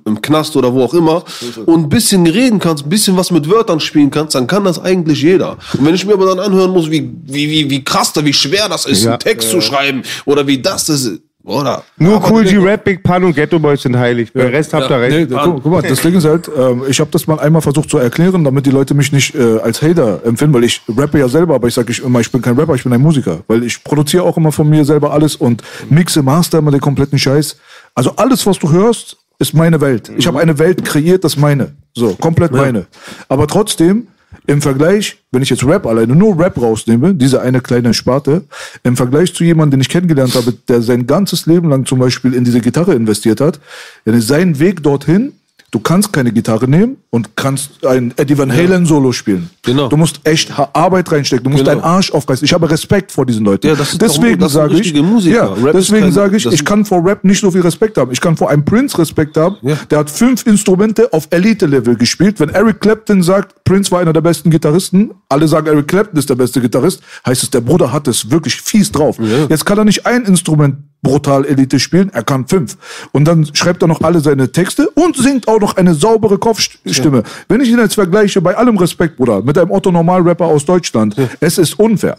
im 0.04 0.20
Knast 0.20 0.56
oder 0.56 0.72
wo 0.72 0.82
auch 0.84 0.94
immer 0.94 1.24
und 1.66 1.84
ein 1.84 1.88
bisschen 1.88 2.26
reden 2.26 2.58
kannst, 2.58 2.84
ein 2.86 2.88
bisschen 2.88 3.16
was 3.16 3.30
mit 3.30 3.48
Wörtern 3.50 3.80
spielen 3.80 4.10
kannst, 4.10 4.34
dann 4.34 4.46
kann 4.46 4.64
das 4.64 4.78
eigentlich 4.78 5.22
jeder. 5.22 5.56
Und 5.78 5.86
wenn 5.86 5.94
ich 5.94 6.04
mir 6.06 6.14
aber 6.14 6.26
dann 6.26 6.38
anhören 6.40 6.70
muss, 6.70 6.90
wie, 6.90 7.10
wie, 7.24 7.50
wie, 7.50 7.70
wie 7.70 7.84
krass 7.84 8.12
da, 8.12 8.24
wie 8.24 8.32
schwer 8.32 8.68
das 8.68 8.86
ist, 8.86 9.04
Ja. 9.04 9.10
einen 9.12 9.20
Text 9.20 9.50
zu 9.50 9.60
schreiben 9.60 10.02
oder 10.24 10.46
wie 10.46 10.60
das 10.60 10.86
das 10.86 11.04
ist, 11.04 11.20
oder? 11.44 11.82
Nur 11.96 12.22
Cool 12.30 12.44
G-Rap, 12.44 12.84
Big 12.84 13.02
Pun 13.02 13.24
und 13.24 13.34
Ghetto 13.34 13.58
Boys 13.58 13.80
sind 13.82 13.96
heilig. 13.96 14.30
Bei 14.34 14.48
Rest 14.48 14.74
habt 14.74 14.90
ihr 14.90 14.98
Nee, 14.98 15.06
recht. 15.22 15.30
guck, 15.30 15.62
guck 15.62 15.72
mal, 15.72 15.80
das 15.82 16.00
Ding 16.02 16.14
ist 16.14 16.24
halt, 16.26 16.50
ähm, 16.54 16.82
ich 16.88 17.00
habe 17.00 17.10
das 17.10 17.26
mal 17.26 17.38
einmal 17.40 17.62
versucht 17.62 17.88
zu 17.88 17.96
erklären, 17.96 18.44
damit 18.44 18.66
die 18.66 18.70
Leute 18.70 18.92
mich 18.92 19.12
nicht 19.12 19.34
äh, 19.34 19.58
als 19.60 19.80
Hater 19.80 20.20
empfinden, 20.26 20.52
weil 20.54 20.64
ich 20.64 20.82
rappe 20.94 21.18
ja 21.18 21.26
selber, 21.28 21.54
aber 21.54 21.68
ich 21.68 21.74
sage 21.74 21.90
ich 21.90 22.02
immer, 22.02 22.20
ich 22.20 22.30
bin 22.30 22.42
kein 22.42 22.54
Rapper, 22.58 22.74
ich 22.74 22.82
bin 22.84 22.92
ein 22.92 23.00
Musiker, 23.00 23.40
weil 23.48 23.64
ich 23.64 23.82
produziere 23.82 24.24
auch 24.24 24.36
immer 24.36 24.52
von 24.52 24.68
mir 24.68 24.84
selber 24.84 25.10
alles 25.12 25.36
und 25.36 25.62
mixe, 25.88 26.22
master 26.22 26.58
immer 26.58 26.70
den 26.70 26.80
kompletten 26.82 27.18
Scheiß. 27.18 27.56
Also 27.94 28.12
alles, 28.16 28.44
was 28.46 28.58
du 28.58 28.70
hörst, 28.70 29.16
ist 29.38 29.54
meine 29.54 29.80
Welt. 29.80 30.10
Ich 30.16 30.26
habe 30.26 30.40
eine 30.40 30.58
Welt 30.58 30.84
kreiert, 30.84 31.24
das 31.24 31.34
ist 31.34 31.40
meine. 31.40 31.72
So, 31.94 32.14
komplett 32.14 32.52
meine. 32.52 32.86
Aber 33.28 33.46
trotzdem, 33.46 34.08
im 34.46 34.60
Vergleich, 34.60 35.18
wenn 35.30 35.42
ich 35.42 35.50
jetzt 35.50 35.64
Rap 35.64 35.86
alleine, 35.86 36.14
nur 36.14 36.38
Rap 36.38 36.60
rausnehme, 36.60 37.14
diese 37.14 37.40
eine 37.40 37.60
kleine 37.60 37.94
Sparte, 37.94 38.44
im 38.82 38.96
Vergleich 38.96 39.34
zu 39.34 39.44
jemandem, 39.44 39.78
den 39.78 39.80
ich 39.82 39.88
kennengelernt 39.88 40.34
habe, 40.34 40.52
der 40.68 40.82
sein 40.82 41.06
ganzes 41.06 41.46
Leben 41.46 41.68
lang 41.68 41.86
zum 41.86 41.98
Beispiel 41.98 42.34
in 42.34 42.44
diese 42.44 42.60
Gitarre 42.60 42.94
investiert 42.94 43.40
hat, 43.40 43.60
dann 44.04 44.14
ist 44.14 44.28
sein 44.28 44.58
Weg 44.58 44.82
dorthin, 44.82 45.32
du 45.70 45.80
kannst 45.80 46.12
keine 46.12 46.32
Gitarre 46.32 46.66
nehmen 46.68 46.96
und 47.10 47.36
kannst 47.36 47.84
ein 47.86 48.12
Eddie 48.16 48.38
Van 48.38 48.50
Halen 48.52 48.86
Solo 48.86 49.12
spielen. 49.12 49.50
Genau. 49.62 49.88
Du 49.88 49.96
musst 49.96 50.20
echt 50.24 50.50
Arbeit 50.72 51.10
reinstecken, 51.12 51.44
du 51.44 51.50
musst 51.50 51.64
Genau. 51.64 51.76
deinen 51.76 51.84
Arsch 51.84 52.10
aufreißen. 52.10 52.44
Ich 52.44 52.52
habe 52.52 52.70
Respekt 52.70 53.12
vor 53.12 53.26
diesen 53.26 53.44
Leuten. 53.44 53.66
Ja, 53.66 53.74
das 53.74 53.92
ist 53.92 54.00
doch- 54.02 54.06
deswegen 54.08 54.40
sind 54.40 54.50
sage 54.50 54.74
ich, 54.80 54.92
ja, 55.26 55.44
Rap 55.52 55.72
deswegen 55.72 56.02
kein- 56.04 56.12
sage 56.12 56.36
ich, 56.36 56.46
ich 56.46 56.64
kann 56.64 56.84
vor 56.84 57.04
Rap 57.04 57.22
nicht 57.24 57.40
so 57.40 57.50
viel 57.50 57.60
Respekt 57.60 57.98
haben. 57.98 58.10
Ich 58.12 58.20
kann 58.20 58.36
vor 58.36 58.48
einem 58.50 58.64
Prince 58.64 58.98
Respekt 58.98 59.36
haben. 59.36 59.56
Ja. 59.62 59.76
Der 59.90 59.98
hat 59.98 60.10
fünf 60.10 60.46
Instrumente 60.46 61.12
auf 61.12 61.28
Elite-Level 61.30 61.96
gespielt. 61.96 62.40
Wenn 62.40 62.48
Eric 62.50 62.80
Clapton 62.80 63.22
sagt, 63.22 63.62
Prince 63.64 63.90
war 63.90 64.00
einer 64.00 64.12
der 64.12 64.22
besten 64.22 64.50
Gitarristen, 64.50 65.10
alle 65.28 65.46
sagen, 65.48 65.66
Eric 65.66 65.88
Clapton 65.88 66.18
ist 66.18 66.30
der 66.30 66.34
beste 66.36 66.60
Gitarrist, 66.60 67.02
heißt 67.26 67.42
es, 67.42 67.50
der 67.50 67.60
Bruder 67.60 67.92
hat 67.92 68.08
es 68.08 68.30
wirklich 68.30 68.56
fies 68.62 68.90
drauf. 68.90 69.18
Jetzt 69.48 69.66
kann 69.66 69.76
er 69.78 69.84
nicht 69.84 70.06
ein 70.06 70.24
Instrument 70.24 70.76
brutal 71.02 71.44
Elite 71.44 71.78
spielen, 71.78 72.10
er 72.12 72.22
kann 72.22 72.46
fünf. 72.46 72.76
Und 73.12 73.24
dann 73.24 73.46
schreibt 73.54 73.82
er 73.82 73.88
noch 73.88 74.00
alle 74.00 74.20
seine 74.20 74.50
Texte 74.52 74.88
und 74.90 75.16
singt 75.16 75.48
auch 75.48 75.60
noch 75.60 75.76
eine 75.76 75.94
saubere 75.94 76.38
Kopfstimme. 76.38 77.22
Wenn 77.48 77.60
ich 77.60 77.68
ihn 77.70 77.78
jetzt 77.78 77.94
vergleiche, 77.94 78.40
bei 78.40 78.56
allem 78.56 78.76
Respekt, 78.76 79.16
Bruder, 79.16 79.42
mit 79.42 79.56
einem 79.56 79.70
Otto-Normal-Rapper 79.70 80.44
aus 80.44 80.64
Deutschland, 80.64 81.14
es 81.40 81.58
ist 81.58 81.78
unfair. 81.78 82.18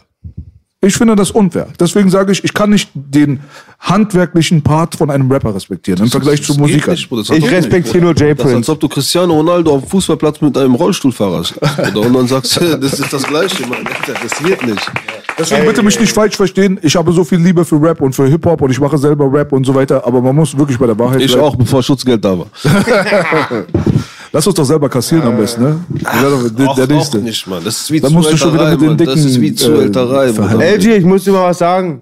Ich 0.82 0.96
finde 0.96 1.14
das 1.18 1.32
unfair. 1.32 1.68
Deswegen 1.78 2.10
sage 2.10 2.32
ich, 2.32 2.42
ich 2.42 2.54
kann 2.54 2.70
nicht 2.70 2.90
den 2.94 3.42
handwerklichen 3.80 4.62
Part 4.62 4.96
von 4.96 5.10
einem 5.12 5.30
Rapper 5.30 5.54
respektieren 5.54 6.04
im 6.04 6.10
Vergleich 6.10 6.42
zu 6.42 6.54
Musikern. 6.58 6.96
Ich 6.96 7.52
respektiere 7.52 8.02
nur. 8.06 8.14
Das 8.14 8.22
ist, 8.26 8.40
als 8.40 8.52
Prince. 8.54 8.72
ob 8.72 8.80
du 8.80 8.88
Cristiano 8.88 9.34
Ronaldo 9.34 9.72
auf 9.76 9.82
dem 9.84 9.90
Fußballplatz 9.90 10.40
mit 10.40 10.58
einem 10.58 10.76
Rollstuhlfahrer 10.76 11.40
hast. 11.40 11.56
Oder? 11.62 12.00
Und 12.08 12.14
dann 12.14 12.28
sagst 12.28 12.62
du, 12.62 12.78
das 12.78 12.94
ist 12.98 13.12
das 13.12 13.24
Gleiche, 13.24 13.68
Mann. 13.68 13.80
Alter, 13.86 14.14
Das 14.24 14.42
wird 14.42 14.66
nicht. 14.66 14.92
Deswegen 15.38 15.66
bitte 15.66 15.84
mich 15.84 16.00
nicht 16.00 16.14
falsch 16.14 16.38
verstehen. 16.38 16.80
Ich 16.82 16.96
habe 16.96 17.12
so 17.12 17.26
viel 17.26 17.40
Liebe 17.40 17.66
für 17.66 17.82
Rap 17.82 18.00
und 18.00 18.14
für 18.14 18.28
Hip-Hop 18.28 18.62
und 18.62 18.72
ich 18.72 18.80
mache 18.80 18.98
selber 18.98 19.30
Rap 19.32 19.52
und 19.52 19.66
so 19.66 19.76
weiter. 19.76 20.06
Aber 20.08 20.22
man 20.22 20.34
muss 20.36 20.58
wirklich 20.58 20.78
bei 20.80 20.86
der 20.88 20.98
Wahrheit 20.98 21.22
Ich 21.22 21.32
bleiben. 21.34 21.44
auch, 21.46 21.56
bevor 21.58 21.84
Schutzgeld 21.84 22.24
da 22.24 22.40
war. 22.40 22.48
Lass 24.32 24.46
uns 24.46 24.56
doch 24.56 24.64
selber 24.64 24.88
kassieren 24.90 25.24
am 25.28 25.38
besten, 25.38 25.64
ne? 25.64 25.80
Der, 25.90 26.50
der, 26.52 26.70
Auch, 26.70 26.76
der 26.76 26.84
auch 26.86 26.88
nächste. 26.90 27.18
nicht, 27.18 27.48
Mann. 27.48 27.64
Das 27.64 27.78
ist 27.82 27.90
wie 27.92 28.00
Dann 28.00 28.14
musst 28.14 28.32
du 28.32 28.38
schon 28.38 28.54
wieder 28.54 28.70
mit 28.70 28.80
den 28.82 28.88
Mann. 28.90 28.98
Das 28.98 29.26
ist 29.26 29.42
wie 29.42 29.50
dicken, 29.50 29.58
Zuhälterei, 29.58 30.28
äh, 30.28 30.34
LG, 30.76 30.86
ich 30.98 31.06
muss 31.06 31.24
dir 31.24 31.32
mal 31.32 31.50
was 31.50 31.58
sagen. 31.58 32.02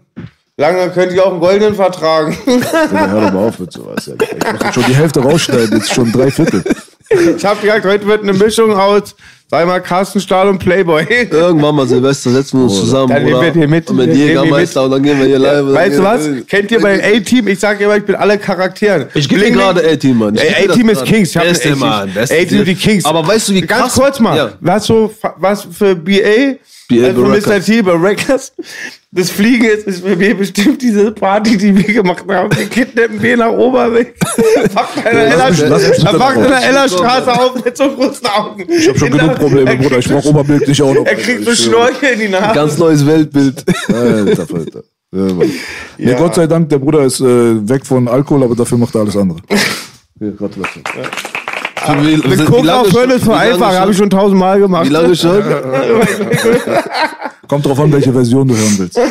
Lange 0.60 0.90
könnte 0.90 1.14
ich 1.14 1.22
auch 1.22 1.32
einen 1.32 1.40
goldenen 1.40 1.76
vertragen. 1.76 2.36
Ja, 2.48 3.08
hör 3.08 3.22
doch 3.22 3.34
mal 3.34 3.48
auf 3.48 3.60
mit 3.60 3.72
sowas. 3.72 4.08
Ich 4.08 4.16
mach 4.44 4.60
jetzt 4.60 4.74
schon 4.74 4.86
die 4.86 4.96
Hälfte 4.96 5.20
rausschneiden, 5.22 5.78
jetzt 5.78 5.94
schon 5.94 6.12
drei 6.12 6.32
Viertel. 6.32 6.64
Ich 7.10 7.46
habe 7.46 7.62
gesagt, 7.62 7.86
heute 7.86 8.08
wird 8.08 8.24
eine 8.24 8.34
Mischung 8.34 8.74
aus, 8.74 9.16
sag 9.50 9.68
mal, 9.68 9.80
Carsten 9.80 10.20
Stahl 10.20 10.50
und 10.50 10.58
Playboy. 10.58 11.06
Irgendwann 11.30 11.76
mal 11.76 11.88
Silvester 11.88 12.32
setzen 12.32 12.58
wir 12.60 12.64
uns 12.66 12.80
zusammen, 12.80 13.14
Dann 13.14 13.24
nehmen 13.24 13.40
wir 13.40 13.52
den 13.52 13.70
mit. 13.70 13.88
Und 13.90 13.98
mit 13.98 14.16
Jägermeister 14.16 14.84
und 14.84 14.92
dann 14.92 15.04
gehen 15.04 15.20
wir 15.20 15.28
hier 15.28 15.40
live. 15.40 15.74
Weißt 15.74 16.00
du 16.00 16.04
was? 16.04 16.28
Kennt 16.48 16.72
ihr 16.72 16.82
beim 16.82 17.00
A-Team? 17.00 17.48
Ich 17.48 17.60
sag 17.60 17.80
immer, 17.80 17.96
ich 17.96 18.04
bin 18.04 18.16
alle 18.16 18.40
Charakteren. 18.40 19.06
Ich 19.14 19.30
gebe 19.30 19.42
dir 19.42 19.52
Bling, 19.52 19.60
gerade 19.60 19.88
A-Team, 19.88 20.18
Mann. 20.18 20.38
A-Team 20.38 20.90
ist. 20.90 21.06
Kings. 21.06 21.30
Ich 21.30 21.38
hab 21.38 21.44
Beste. 21.44 21.76
Mann. 21.76 22.12
A-Team 22.18 22.66
die 22.66 22.76
Kings. 22.76 23.06
Aber 23.06 23.26
weißt 23.26 23.50
du, 23.50 23.54
wie 23.54 23.62
Ganz 23.62 23.94
kurz 23.94 24.20
mal. 24.20 24.36
Ja. 24.36 24.50
Was 24.60 24.86
so, 24.86 25.14
was 25.38 25.68
für 25.72 25.96
BA? 25.96 26.58
BA 26.90 27.08
also 27.08 27.22
Mr. 27.26 27.84
Bei 27.84 27.92
Records. 28.10 28.54
Das 29.12 29.30
Fliegen 29.30 29.66
ist, 29.66 29.88
ist 29.88 30.06
für 30.06 30.16
mich 30.16 30.38
bestimmt 30.38 30.82
diese 30.82 31.12
Party, 31.12 31.58
die 31.58 31.76
wir 31.76 31.94
gemacht 31.94 32.24
haben. 32.30 32.56
Wir 32.56 32.66
kidnappen 32.68 33.20
B 33.20 33.36
nach 33.36 33.52
Oberweg. 33.52 34.16
Fuckt 34.26 35.06
einer 35.06 35.20
Ella, 35.20 35.50
mich- 35.50 35.60
lass 35.68 35.88
mich 35.90 35.98
da 36.04 36.12
bitte 36.12 36.24
fuckt 36.24 36.36
drauf. 36.38 36.46
einer 36.46 36.64
Ella 36.64 36.88
Straße 36.90 37.34
auf 37.34 37.66
mit 37.66 37.76
so 37.78 37.90
großen 37.90 38.28
Augen. 38.28 38.66
Ich 38.70 38.88
hab 38.90 38.98
schon 38.98 39.12
genug 39.12 39.36
Probleme, 39.36 39.76
Bruder. 39.78 39.98
Ich 40.00 40.08
brauch 40.08 40.26
Oberbild 40.26 40.68
nicht 40.68 40.82
auch 40.82 40.94
noch. 40.94 41.06
Er 41.06 41.16
kriegt 41.16 41.44
so 41.46 41.56
Schnorchel 41.56 42.10
in 42.14 42.20
die 42.20 42.28
Nase. 42.30 42.54
Ganz 42.56 42.78
neues 42.78 43.06
Weltbild. 43.06 43.64
Alter, 43.88 44.48
Alter. 44.54 44.84
Ja, 45.12 45.28
Ja. 46.12 46.18
Gott 46.18 46.36
sei 46.36 46.48
Dank, 46.48 46.70
der 46.70 46.80
Bruder 46.80 47.04
ist 47.04 47.22
äh, 47.22 47.68
weg 47.70 47.86
von 47.86 48.08
Alkohol, 48.08 48.44
aber 48.44 48.56
dafür 48.56 48.78
macht 48.78 48.94
er 48.96 49.02
alles 49.02 49.16
andere. 49.16 49.40
Ja, 50.20 50.32
Gratulation. 50.32 50.84
Wie, 52.02 52.24
wie 52.24 52.66
lange 52.66 52.82
auf 52.82 52.94
Hölle 52.94 53.16
ist 53.16 53.30
einfach, 53.30 53.74
habe 53.74 53.92
ich 53.92 53.98
schon 53.98 54.10
tausendmal 54.10 54.60
gemacht. 54.60 54.86
Wie 54.86 54.94
lange 54.94 55.16
schon? 55.16 55.44
Kommt 57.48 57.66
drauf 57.66 57.80
an, 57.80 57.92
welche 57.92 58.12
Version 58.12 58.48
du 58.48 58.56
hören 58.56 58.76
willst. 58.78 59.00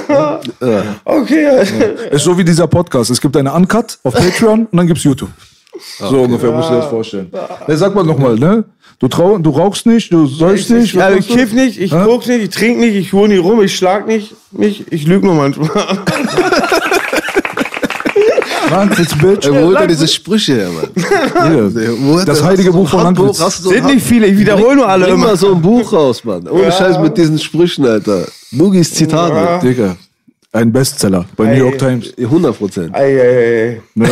Okay. 1.04 1.64
Ist 2.10 2.24
so 2.24 2.36
wie 2.36 2.44
dieser 2.44 2.66
Podcast. 2.66 3.10
Es 3.10 3.20
gibt 3.20 3.36
eine 3.36 3.52
Uncut 3.52 3.98
auf 4.02 4.14
Patreon 4.14 4.66
und 4.66 4.76
dann 4.76 4.86
gibt's 4.86 5.04
YouTube. 5.04 5.30
So 5.98 6.22
ungefähr 6.22 6.52
musst 6.52 6.68
du 6.68 6.74
dir 6.74 6.80
das 6.80 6.90
vorstellen. 6.90 7.32
Ja, 7.66 7.76
sag 7.76 7.94
mal 7.94 8.04
nochmal, 8.04 8.36
ne? 8.36 8.64
Du, 8.98 9.08
trau 9.08 9.36
du 9.36 9.50
rauchst 9.50 9.84
nicht, 9.84 10.10
du 10.10 10.26
sollst 10.26 10.70
nicht. 10.70 10.94
Ich, 10.94 10.96
was 10.96 11.04
also 11.04 11.18
ich 11.18 11.28
kiff 11.28 11.52
nicht, 11.52 11.78
ich 11.78 11.90
guck 11.90 12.26
nicht, 12.26 12.42
ich 12.42 12.50
trink 12.50 12.78
nicht, 12.78 12.94
ich 12.94 13.12
hole 13.12 13.28
nie 13.28 13.36
rum, 13.36 13.62
ich 13.62 13.76
schlag 13.76 14.06
nicht 14.06 14.34
mich, 14.52 14.90
ich 14.90 15.06
lüge 15.06 15.26
nur 15.26 15.34
manchmal. 15.34 15.70
Jetzt 18.98 19.18
Bitch. 19.18 19.46
Ey, 19.46 19.52
wo 19.52 19.66
holt 19.66 19.76
er 19.78 19.86
diese 19.86 20.08
Sprüche 20.08 20.54
her, 20.54 20.68
Mann? 20.70 22.18
Hat 22.18 22.28
Das 22.28 22.42
heilige 22.42 22.72
Buch 22.72 22.88
von? 22.88 23.02
Landwitz. 23.04 23.38
Sind 23.62 23.86
nicht 23.86 24.04
viele, 24.06 24.26
ich 24.26 24.38
wiederhole 24.38 24.76
nur 24.76 24.88
alle 24.88 25.06
Bring 25.06 25.14
immer. 25.14 25.36
so 25.36 25.54
ein 25.54 25.62
Buch 25.62 25.92
raus, 25.92 26.24
Mann. 26.24 26.46
Ohne 26.48 26.72
Scheiß 26.72 26.98
mit 26.98 27.16
diesen 27.16 27.38
Sprüchen, 27.38 27.86
Alter. 27.86 28.26
Boogies 28.52 28.92
Zitate. 28.94 29.66
Digga. 29.66 29.96
Ein 30.52 30.72
Bestseller 30.72 31.26
bei 31.36 31.44
New 31.54 31.64
York 31.64 31.78
Times. 31.78 32.12
100 32.18 32.58
Prozent. 32.58 32.92
Ne? 32.92 34.06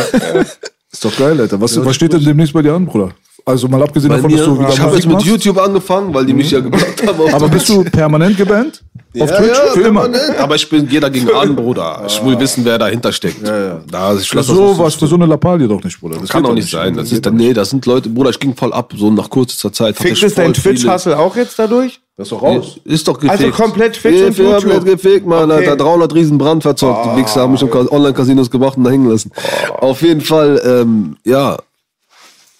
Ist 0.91 1.03
doch 1.03 1.17
geil, 1.17 1.39
Alter. 1.41 1.59
Was, 1.59 1.83
was 1.83 1.95
steht 1.95 2.13
denn 2.13 2.23
demnächst 2.23 2.53
bei 2.53 2.61
dir 2.61 2.73
an, 2.73 2.85
Bruder? 2.85 3.09
Also 3.47 3.67
mal 3.67 3.81
abgesehen 3.83 4.09
Bei 4.09 4.15
davon, 4.15 4.31
mir, 4.31 4.37
dass 4.37 4.45
du 4.47 4.59
wieder 4.59 4.69
ich 4.69 4.79
habe 4.79 4.95
jetzt 4.95 5.07
mit. 5.07 5.21
YouTube 5.21 5.57
angefangen, 5.59 6.13
weil 6.13 6.25
die 6.25 6.33
mich 6.33 6.49
ja 6.49 6.59
geblockt 6.61 7.05
haben. 7.05 7.19
auf 7.19 7.33
Aber 7.33 7.47
bist 7.49 7.69
du 7.69 7.83
permanent 7.83 8.37
gebannt? 8.37 8.83
Auf 9.19 9.29
Ja, 9.29 9.37
Twitch? 9.37 9.49
ja, 9.57 9.71
Für 9.73 9.81
immer? 9.81 10.01
permanent. 10.09 10.37
Aber 10.39 10.55
ich 10.55 10.69
bin 10.69 10.87
jeder 10.89 11.09
gegen 11.09 11.31
an, 11.31 11.55
Bruder. 11.55 12.03
Ich 12.07 12.23
will 12.23 12.39
wissen, 12.39 12.65
wer 12.65 12.77
dahinter 12.77 13.11
steckt. 13.11 13.47
Da, 13.47 14.15
ich 14.15 14.29
Für 14.29 14.43
so 14.43 14.77
was, 14.77 14.95
für 14.95 15.07
so 15.07 15.15
eine 15.15 15.25
Lappalie 15.25 15.67
doch 15.67 15.83
nicht, 15.83 15.99
Bruder. 15.99 16.17
Das 16.19 16.29
Kann 16.29 16.43
doch 16.43 16.53
nicht 16.53 16.69
sein. 16.69 16.95
Das 16.95 17.11
ist, 17.11 17.25
nee, 17.31 17.53
das 17.53 17.69
sind 17.69 17.85
Leute, 17.85 18.09
Bruder, 18.09 18.29
ich 18.29 18.39
ging 18.39 18.55
voll 18.55 18.73
ab, 18.73 18.93
so 18.95 19.09
nach 19.11 19.29
kurzer 19.29 19.71
Zeit. 19.71 20.03
ich 20.03 20.21
es 20.23 20.33
dein 20.35 20.53
Twitch-Hustle 20.53 21.17
auch 21.17 21.35
jetzt 21.35 21.57
dadurch? 21.59 21.99
Das 22.17 22.27
ist 22.27 22.31
doch 22.31 22.41
raus. 22.43 22.79
Ist 22.85 23.07
doch 23.09 23.19
gefickt. 23.19 23.41
Also 23.41 23.51
komplett 23.51 23.93
Twitch 23.95 24.21
und 24.21 24.37
Ja, 24.37 24.43
YouTube? 24.57 24.71
komplett 24.71 24.85
gefickt, 24.85 25.27
Mann. 25.27 25.51
Okay. 25.51 25.67
Alter, 25.67 25.83
300 25.83 26.13
riesen 26.13 26.37
Brand 26.37 26.63
verzockt. 26.63 27.05
Die 27.13 27.19
Wichser 27.21 27.41
haben 27.41 27.51
mich 27.51 27.61
im 27.61 27.69
Online-Casinos 27.71 28.49
gebracht 28.49 28.77
und 28.77 28.85
da 28.85 28.89
hängen 28.91 29.09
lassen. 29.09 29.31
Auf 29.79 30.01
jeden 30.01 30.21
Fall, 30.21 30.61
ähm, 30.65 31.17
ja. 31.25 31.57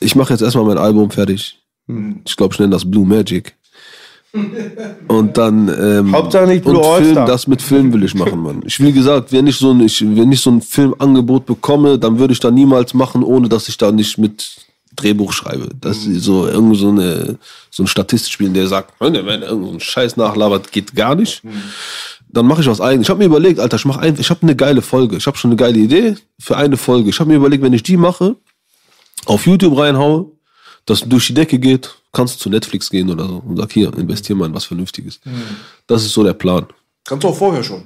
Ich 0.02 0.14
mache 0.15 0.34
jetzt 0.34 0.41
erstmal 0.41 0.65
mein 0.65 0.77
Album 0.77 1.10
fertig. 1.10 1.57
Ich 2.26 2.36
glaube, 2.36 2.53
ich 2.53 2.60
nenne 2.60 2.72
das 2.73 2.90
Blue 2.90 3.06
Magic. 3.07 3.56
Und 5.07 5.38
dann 5.38 5.68
ähm, 5.80 6.12
Hauptsache 6.12 6.48
nicht 6.48 6.64
Blue 6.64 6.80
und 6.80 7.03
Film, 7.03 7.16
das 7.16 7.48
mit 7.48 7.62
Film 7.62 7.94
will 7.94 8.03
ich 8.03 8.16
machen, 8.16 8.41
Mann. 8.41 8.64
Ich 8.66 8.80
wie 8.80 8.91
gesagt, 8.91 9.32
wenn 9.32 9.48
ich 9.48 9.57
so 9.57 9.72
ein, 9.72 9.82
ich, 9.82 10.02
wenn 10.02 10.32
ich 10.32 10.41
so 10.41 10.52
ein 10.52 10.62
Filmangebot 10.62 11.45
bekomme, 11.45 11.98
dann 11.98 12.20
würde 12.20 12.34
ich 12.34 12.40
da 12.40 12.52
niemals 12.52 12.94
machen, 12.94 13.24
ohne 13.24 13.48
dass 13.48 13.70
ich 13.70 13.78
da 13.78 13.91
nicht 13.91 14.18
mit 14.18 14.57
Drehbuch 14.95 15.34
schreibe. 15.34 15.70
Das 15.80 16.06
ist 16.06 16.24
so 16.24 16.48
irgend 16.48 16.78
so 16.78 16.90
eine 16.90 17.38
so 17.70 17.84
ein 17.84 17.88
Statist 17.88 18.32
spielen, 18.32 18.53
der 18.53 18.68
sagt, 18.68 18.94
wenn 18.99 19.16
irgendeinen 19.16 19.74
so 19.74 19.80
Scheiß 19.80 20.18
nachlabert, 20.18 20.72
geht 20.72 20.95
gar 20.95 21.16
nicht. 21.16 21.41
Dann 22.30 22.45
mache 22.48 22.62
ich 22.62 22.68
was 22.68 22.82
eigenes. 22.82 23.07
Ich 23.07 23.10
habe 23.10 23.20
mir 23.20 23.26
überlegt, 23.26 23.60
Alter, 23.60 23.78
ich 23.78 23.86
mache 23.86 24.02
ein, 24.02 24.18
ich 24.20 24.30
habe 24.30 24.41
eine 24.44 24.56
geile 24.56 24.82
Folge. 24.82 25.18
Ich 25.18 25.28
habe 25.28 25.38
schon 25.38 25.52
eine 25.52 25.57
geile 25.57 25.78
Idee 25.78 26.16
für 26.40 26.57
eine 26.57 26.78
Folge. 26.78 27.10
Ich 27.10 27.20
habe 27.20 27.30
mir 27.30 27.38
überlegt, 27.38 27.64
wenn 27.64 27.74
ich 27.74 27.84
die 27.84 27.98
mache, 27.98 28.36
auf 29.26 29.45
YouTube 29.45 29.78
reinhaue, 29.78 30.32
das 30.86 31.02
durch 31.02 31.28
die 31.28 31.34
Decke 31.34 31.60
geht, 31.60 31.95
kannst 32.14 32.36
du 32.36 32.40
zu 32.40 32.49
Netflix 32.49 32.90
gehen 32.90 33.10
oder 33.10 33.28
so 33.28 33.44
und 33.45 33.57
sag 33.57 33.72
hier, 33.72 33.94
investier 33.98 34.36
mal 34.36 34.45
in 34.45 34.53
was 34.53 34.66
Vernünftiges. 34.66 35.20
Das 35.88 36.03
ist 36.03 36.14
so 36.14 36.24
der 36.24 36.34
Plan. 36.34 36.68
Kannst 37.03 37.24
du 37.24 37.28
auch 37.28 37.38
vorher 37.38 37.64
schon. 37.64 37.84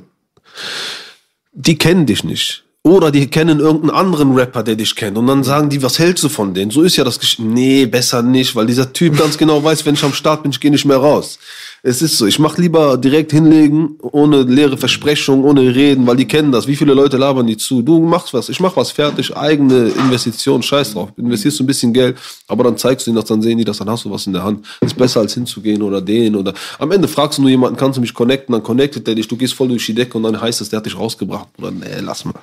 Die 1.52 1.78
kennen 1.78 2.06
dich 2.06 2.24
nicht. 2.24 2.64
Oder 2.84 3.12
die 3.12 3.28
kennen 3.28 3.60
irgendeinen 3.60 3.96
anderen 3.96 4.34
Rapper, 4.34 4.64
der 4.64 4.76
dich 4.76 4.96
kennt. 4.96 5.18
Und 5.18 5.28
dann 5.28 5.44
sagen 5.44 5.70
die, 5.70 5.84
was 5.84 6.00
hältst 6.00 6.24
du 6.24 6.30
von 6.30 6.54
denen? 6.54 6.72
So 6.72 6.82
ist 6.82 6.96
ja 6.96 7.04
das 7.04 7.20
Gesch 7.20 7.38
Nee, 7.38 7.86
besser 7.86 8.22
nicht, 8.22 8.56
weil 8.56 8.68
dieser 8.68 8.94
Typ 8.94 9.18
ganz 9.18 9.38
genau 9.38 9.62
weiß, 9.62 9.86
wenn 9.86 9.96
ich 9.96 10.04
am 10.04 10.14
Start 10.14 10.44
bin, 10.44 10.52
ich 10.52 10.60
gehe 10.62 10.72
nicht 10.72 10.86
mehr 10.86 10.98
raus. 10.98 11.40
Es 11.82 12.02
ist 12.02 12.18
so, 12.18 12.26
ich 12.26 12.40
mach 12.40 12.58
lieber 12.58 12.98
direkt 12.98 13.32
hinlegen, 13.32 13.98
ohne 14.02 14.44
leere 14.44 14.78
Versprechungen, 14.78 15.46
ohne 15.46 15.74
reden, 15.74 16.06
weil 16.06 16.18
die 16.18 16.28
kennen 16.28 16.52
das. 16.52 16.68
Wie 16.68 16.76
viele 16.76 16.94
Leute 16.94 17.16
labern 17.16 17.48
die 17.48 17.56
zu? 17.56 17.82
Du 17.82 18.00
machst 18.02 18.34
was, 18.34 18.50
ich 18.50 18.60
mach 18.60 18.76
was 18.76 18.92
fertig, 18.92 19.36
eigene 19.36 19.88
Investition, 19.88 20.62
scheiß 20.62 20.94
drauf. 20.94 21.10
Investierst 21.16 21.60
du 21.60 21.64
ein 21.64 21.68
bisschen 21.68 21.94
Geld, 21.94 22.18
aber 22.48 22.66
dann 22.66 22.78
zeigst 22.78 23.08
du 23.08 23.12
ihnen 23.12 23.16
das, 23.16 23.26
dann 23.26 23.42
sehen 23.42 23.58
die 23.58 23.64
das, 23.64 23.78
dann 23.78 23.90
hast 23.90 24.04
du 24.04 24.12
was 24.12 24.28
in 24.28 24.34
der 24.34 24.44
Hand. 24.44 24.66
Ist 24.82 24.98
besser 24.98 25.22
als 25.22 25.34
hinzugehen 25.34 25.82
oder 25.82 26.02
den 26.02 26.36
oder. 26.36 26.54
Am 26.80 26.92
Ende 26.92 27.08
fragst 27.08 27.38
du 27.38 27.44
nur 27.44 27.52
jemanden, 27.52 27.78
kannst 27.78 27.96
du 27.96 28.02
mich 28.02 28.14
connecten, 28.14 28.52
dann 28.52 28.64
connectet 28.64 29.08
der 29.08 29.16
dich, 29.16 29.28
du 29.30 29.38
gehst 29.38 29.54
voll 29.54 29.70
durch 29.70 29.86
die 29.86 29.94
Decke 29.94 30.18
und 30.18 30.24
dann 30.24 30.40
heißt 30.40 30.60
es, 30.60 30.70
der 30.70 30.78
hat 30.78 30.86
dich 30.86 30.98
rausgebracht. 30.98 31.48
Oder 31.58 31.72
nee, 31.72 31.86
lass 32.02 32.26
mal. 32.26 32.34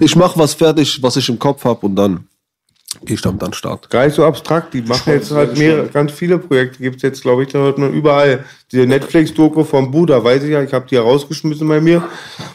Ich 0.00 0.16
mach 0.16 0.36
was 0.36 0.54
fertig, 0.54 1.00
was 1.02 1.16
ich 1.16 1.28
im 1.28 1.38
Kopf 1.38 1.64
hab 1.64 1.84
und 1.84 1.94
dann 1.94 2.26
geh 3.04 3.14
ich 3.14 3.22
damit 3.22 3.42
an 3.42 3.52
Start. 3.52 3.90
Gar 3.90 4.06
nicht 4.06 4.14
so 4.14 4.24
abstrakt. 4.24 4.74
Die 4.74 4.82
machen 4.82 5.12
jetzt 5.12 5.30
halt 5.30 5.56
mehrere, 5.58 5.86
ganz 5.88 6.12
viele 6.12 6.38
Projekte. 6.38 6.82
Gibt 6.82 6.96
es 6.96 7.02
jetzt, 7.02 7.22
glaube 7.22 7.42
ich, 7.42 7.50
da 7.50 7.58
hört 7.58 7.78
man 7.78 7.92
überall. 7.92 8.44
Diese 8.70 8.86
Netflix-Doku 8.86 9.64
vom 9.64 9.90
Buddha, 9.90 10.22
weiß 10.22 10.44
ich 10.44 10.50
ja, 10.50 10.62
ich 10.62 10.72
habe 10.72 10.86
die 10.88 10.94
ja 10.94 11.02
rausgeschmissen 11.02 11.66
bei 11.66 11.80
mir. 11.80 12.02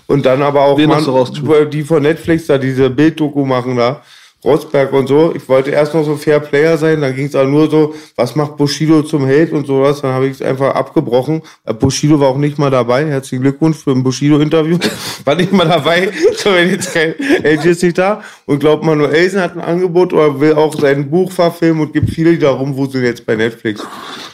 Und 0.07 0.25
dann 0.25 0.41
aber 0.41 0.61
auch 0.61 0.79
rausgeschmissen? 0.79 1.69
die 1.71 1.83
von 1.83 2.01
Netflix 2.03 2.47
da 2.47 2.57
diese 2.57 2.89
Bilddoku 2.89 3.45
machen 3.45 3.75
da. 3.75 4.01
Rosberg 4.43 4.93
und 4.93 5.07
so. 5.07 5.33
Ich 5.35 5.47
wollte 5.49 5.71
erst 5.71 5.93
noch 5.93 6.03
so 6.03 6.15
Fair 6.15 6.39
Player 6.39 6.77
sein, 6.77 7.01
dann 7.01 7.15
ging 7.15 7.25
es 7.25 7.35
aber 7.35 7.49
nur 7.49 7.69
so, 7.69 7.95
was 8.15 8.35
macht 8.35 8.55
Bushido 8.55 9.01
zum 9.01 9.25
Held 9.25 9.51
und 9.51 9.65
sowas. 9.65 10.01
Dann 10.01 10.13
habe 10.13 10.27
ich 10.27 10.33
es 10.33 10.41
einfach 10.41 10.75
abgebrochen. 10.75 11.41
Äh, 11.65 11.73
Bushido 11.73 12.19
war 12.19 12.29
auch 12.29 12.37
nicht 12.37 12.59
mal 12.59 12.69
dabei. 12.69 13.05
Herzlichen 13.07 13.41
Glückwunsch 13.41 13.77
für 13.77 13.91
ein 13.91 14.03
Bushido-Interview. 14.03 14.77
war 15.25 15.35
nicht 15.35 15.51
mal 15.51 15.67
dabei. 15.67 16.11
So, 16.37 16.53
wenn 16.53 16.69
jetzt 16.69 16.93
kein 16.93 17.15
LG 17.43 17.65
ist 17.65 17.81
nicht 17.81 17.97
da. 17.97 18.21
Und 18.45 18.59
glaubt 18.59 18.83
Manuelsen 18.83 19.41
hat 19.41 19.55
ein 19.55 19.61
Angebot 19.61 20.13
oder 20.13 20.39
will 20.39 20.53
auch 20.53 20.79
sein 20.79 21.09
Buch 21.09 21.31
verfilmen 21.31 21.81
und 21.81 21.93
gibt 21.93 22.11
viele, 22.11 22.31
die 22.31 22.39
da 22.39 22.51
rumwuseln 22.51 23.03
jetzt 23.03 23.25
bei 23.25 23.35
Netflix. 23.35 23.83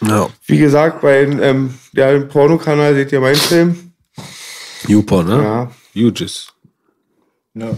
Ja. 0.05 0.27
Wie 0.45 0.57
gesagt, 0.57 1.01
bei 1.01 1.21
ähm, 1.21 1.75
ja, 1.93 2.11
dem 2.11 2.27
Pornokanal 2.27 2.93
seht 2.93 3.13
ihr 3.13 3.21
meinen 3.21 3.35
Film. 3.35 3.93
Jupa, 4.87 5.23
ne? 5.23 5.41
Ja. 5.41 5.71
Hughes. 5.95 6.53
Ja. 7.53 7.71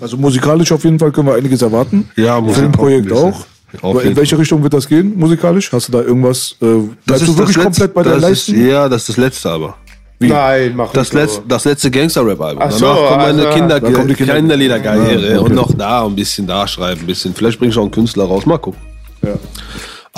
Also 0.00 0.16
musikalisch 0.16 0.72
auf 0.72 0.84
jeden 0.84 0.98
Fall 0.98 1.10
können 1.12 1.28
wir 1.28 1.34
einiges 1.34 1.62
erwarten. 1.62 2.08
Ja, 2.16 2.42
Filmprojekt 2.42 3.12
auch 3.12 3.24
auch. 3.24 3.46
Auf 3.82 4.04
in 4.04 4.14
welche 4.16 4.38
Richtung 4.38 4.62
wird 4.62 4.72
das 4.72 4.88
gehen, 4.88 5.18
musikalisch? 5.18 5.70
Hast 5.72 5.88
du 5.88 5.92
da 5.92 6.00
irgendwas? 6.00 6.54
Äh, 6.62 6.66
bleibst 7.04 7.26
du 7.28 7.36
wirklich 7.36 7.58
komplett 7.58 7.92
bei 7.92 8.02
das 8.02 8.16
ist, 8.16 8.22
Leisten? 8.22 8.66
Ja, 8.68 8.88
das 8.88 9.02
ist 9.02 9.08
das 9.10 9.16
letzte 9.16 9.50
aber. 9.50 9.74
Nein, 10.18 10.72
mach 10.74 10.92
Das, 10.92 11.12
nicht 11.12 11.20
letz, 11.20 11.34
so. 11.34 11.42
das 11.46 11.64
letzte 11.66 11.90
Gangster-Rap-Album. 11.90 12.62
Ach 12.62 12.70
Danach 12.72 12.78
so, 12.96 13.04
kommt 13.06 13.16
meine 13.18 13.42
also- 13.46 13.58
Kinder, 13.58 13.80
Da 13.80 13.90
kommt 13.90 14.08
die 14.10 14.14
Kinder- 14.14 14.34
Kinderliederkarriere 14.36 15.28
Ja, 15.32 15.40
okay. 15.40 15.44
und 15.50 15.54
noch 15.54 15.74
da 15.76 16.06
ein 16.06 16.14
bisschen 16.16 16.46
da 16.46 16.66
schreiben, 16.66 17.00
ein 17.02 17.06
bisschen. 17.06 17.34
Vielleicht 17.34 17.58
bringe 17.58 17.70
ich 17.72 17.76
auch 17.76 17.82
einen 17.82 17.90
Künstler 17.90 18.24
raus, 18.24 18.46
mal 18.46 18.56
gucken. 18.56 18.80
Ja. 19.22 19.34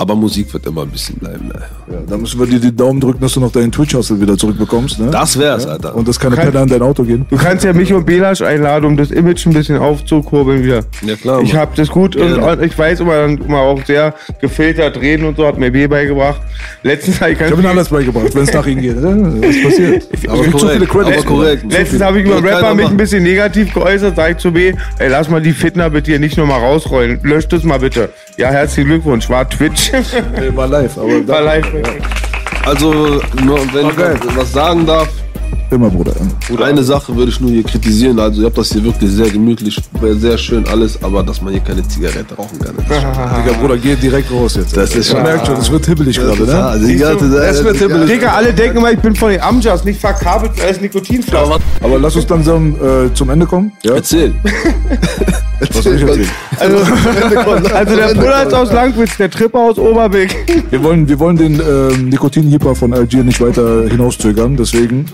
Aber 0.01 0.15
Musik 0.15 0.53
wird 0.53 0.65
immer 0.65 0.83
ein 0.83 0.91
bisschen 0.91 1.17
bleiben. 1.17 1.49
Ne? 1.49 1.55
Ja, 1.91 1.99
da 2.09 2.17
müssen 2.17 2.39
wir 2.39 2.47
dir 2.47 2.61
die 2.61 2.75
Daumen 2.75 3.01
drücken, 3.01 3.21
dass 3.21 3.33
du 3.33 3.41
noch 3.41 3.51
deinen 3.51 3.73
Twitch-Hustle 3.73 4.21
wieder 4.21 4.37
zurückbekommst. 4.39 5.01
Ne? 5.01 5.09
Das 5.11 5.37
wär's, 5.37 5.67
Alter. 5.67 5.97
Und 5.97 6.07
dass 6.07 6.21
keine 6.21 6.37
Penner 6.37 6.63
in 6.63 6.69
dein 6.69 6.83
Auto 6.83 7.03
gehen. 7.03 7.27
Du 7.29 7.37
kannst 7.37 7.65
ja 7.65 7.73
mich 7.73 7.93
und 7.93 8.07
Belasch 8.07 8.41
einladen, 8.41 8.85
um 8.85 8.97
das 8.97 9.11
Image 9.11 9.45
ein 9.47 9.55
bisschen 9.55 9.79
aufzukurbeln 9.79 10.63
wieder. 10.63 10.83
Ja, 11.05 11.17
klar, 11.17 11.41
Ich 11.43 11.53
hab 11.57 11.75
das 11.75 11.89
gut 11.89 12.15
und, 12.15 12.33
und 12.35 12.63
ich 12.63 12.79
weiß 12.79 13.01
immer, 13.01 13.15
dann 13.17 13.39
immer 13.39 13.59
auch 13.59 13.85
sehr 13.85 14.15
gefiltert 14.41 15.01
reden 15.01 15.25
und 15.27 15.37
so, 15.37 15.45
hat 15.45 15.59
mir 15.59 15.73
B 15.73 15.89
beigebracht. 15.89 16.43
Letztens 16.85 17.21
habe 17.21 17.33
ich 17.33 17.39
ganz 17.41 17.51
Ich 17.51 17.57
habe 17.57 17.63
ihnen 17.63 17.71
viel- 17.73 17.79
alles 17.79 17.89
beigebracht, 17.89 18.35
wenn 18.37 18.43
es 18.45 18.53
nach 18.53 18.67
ihnen 18.69 18.81
geht. 18.81 19.01
ne? 19.03 19.35
Was 19.43 19.63
passiert? 19.65 20.09
Aber 20.29 20.45
zu 20.45 20.51
korrekt, 20.53 20.73
viele 20.75 20.87
Credits. 20.87 21.19
aber 21.19 21.27
korrekt. 21.27 21.73
Letztens 21.73 22.03
habe 22.03 22.21
ich 22.21 22.27
über 22.27 22.41
Rapper 22.41 22.75
mich 22.77 22.87
ein 22.87 22.97
bisschen 22.97 23.25
negativ 23.25 23.75
geäußert, 23.75 24.15
sag 24.15 24.31
ich 24.31 24.37
zu 24.37 24.53
B, 24.53 24.75
ey, 25.01 25.09
lass 25.09 25.29
mal 25.29 25.43
die 25.43 25.53
Fitner 25.53 25.91
bitte 25.91 26.13
hier 26.13 26.21
nicht 26.21 26.37
nochmal 26.39 26.61
rausrollen. 26.61 27.19
Löscht 27.25 27.53
es 27.53 27.65
mal 27.65 27.81
bitte. 27.81 28.11
Ja, 28.39 28.51
herzlichen 28.51 28.91
Glückwunsch, 28.91 29.29
war 29.29 29.49
Twitch. 29.51 29.91
Nee, 30.39 30.55
War 30.55 30.69
live, 30.69 30.97
aber 30.97 31.27
war 31.27 31.41
live. 31.41 31.67
Also, 32.65 33.21
nur 33.45 33.59
wenn 33.75 33.89
ich 33.89 34.37
was 34.37 34.53
sagen 34.53 34.87
darf, 34.87 35.09
immer, 35.71 35.91
Bruder. 35.91 36.13
eine 36.65 36.83
Sache 36.83 37.15
würde 37.17 37.31
ich 37.31 37.41
nur 37.41 37.51
hier 37.51 37.63
kritisieren. 37.63 38.19
Also, 38.19 38.41
ihr 38.43 38.47
habt 38.47 38.59
das 38.59 38.73
hier 38.73 38.83
wirklich 38.85 39.11
sehr 39.11 39.29
gemütlich, 39.31 39.79
sehr 40.19 40.39
schön 40.39 40.67
alles, 40.69 41.03
aber 41.03 41.23
dass 41.23 41.41
man 41.43 41.53
hier 41.53 41.63
keine 41.63 41.87
Zigarette 41.87 42.35
rauchen 42.35 42.59
kann. 42.59 42.75
Digga, 42.79 43.59
Bruder, 43.61 43.77
geh 43.77 43.95
direkt 43.97 44.31
raus 44.31 44.57
jetzt. 44.57 44.77
Das 44.77 44.95
ist 44.95 45.11
schon- 45.11 45.23
merkt 45.23 45.47
schon, 45.47 45.57
es 45.57 45.71
wird 45.71 45.87
hibbelig 45.87 46.19
gerade, 46.19 46.43
ne? 46.45 46.81
Die 46.87 46.97
ganze 46.97 47.31
Zeit- 47.31 47.51
Es 47.51 47.65
wird 47.65 47.77
hibbelig. 47.79 48.09
Digga, 48.09 48.33
alle 48.33 48.53
denken 48.53 48.79
immer, 48.79 48.93
ich 48.93 48.99
bin 49.01 49.15
von 49.15 49.31
den 49.31 49.41
Amjas, 49.41 49.85
nicht 49.85 50.01
verkabelt 50.01 50.53
als 50.67 50.81
Nikotinflaschen. 50.81 51.63
Aber 51.83 51.99
lass 51.99 52.17
uns 52.17 52.29
langsam 52.29 52.75
äh, 52.75 53.13
zum 53.15 53.31
Ende 53.31 53.47
kommen. 53.47 53.73
Ja? 53.83 53.95
Erzähl. 53.95 54.35
Was 55.61 55.83
soll 55.85 55.97
ich 55.97 56.03
erzählen? 56.03 56.29
Also, 56.61 56.77
also 57.73 57.97
der 57.97 58.15
Bruder 58.15 58.43
ist 58.47 58.53
aus 58.55 58.73
Langwitz, 58.73 59.17
der 59.17 59.31
Tripper 59.31 59.61
aus 59.61 59.79
Oberbeck. 59.79 60.65
Wir 60.71 60.83
wollen, 60.83 61.09
wir 61.09 61.19
wollen 61.21 61.37
den 61.37 61.61
ähm, 61.61 62.09
Nikotin-Jipper 62.09 62.75
von 62.75 62.93
Algier 62.93 63.23
nicht 63.23 63.41
weiter 63.41 63.85
hinauszögern, 63.89 64.57
deswegen 64.57 65.07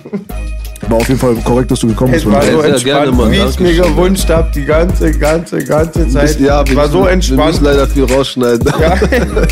war 0.88 0.98
auf 0.98 1.08
jeden 1.08 1.18
Fall 1.20 1.34
korrekt, 1.44 1.70
dass 1.70 1.80
du 1.80 1.86
gekommen 1.88 2.12
bist. 2.12 2.26
Es 2.26 2.32
war 2.32 2.44
Ja, 2.44 2.52
so 2.52 2.60
entspannt, 2.60 2.84
gerne, 2.84 3.12
Mann. 3.12 3.30
wie 3.32 3.36
ich 3.36 3.44
es 3.44 3.58
mir 3.58 3.72
gewünscht 3.74 4.28
habe, 4.28 4.50
die 4.54 4.64
ganze, 4.64 5.10
ganze, 5.12 5.64
ganze 5.64 6.08
Zeit. 6.08 6.38
Ja, 6.40 6.66
wir 6.66 6.76
war 6.76 6.88
so 6.88 7.04
Wir 7.04 7.10
entspannt. 7.12 7.46
müssen 7.46 7.64
leider 7.64 7.86
viel 7.86 8.04
rausschneiden. 8.04 8.70
Ja. 8.80 8.94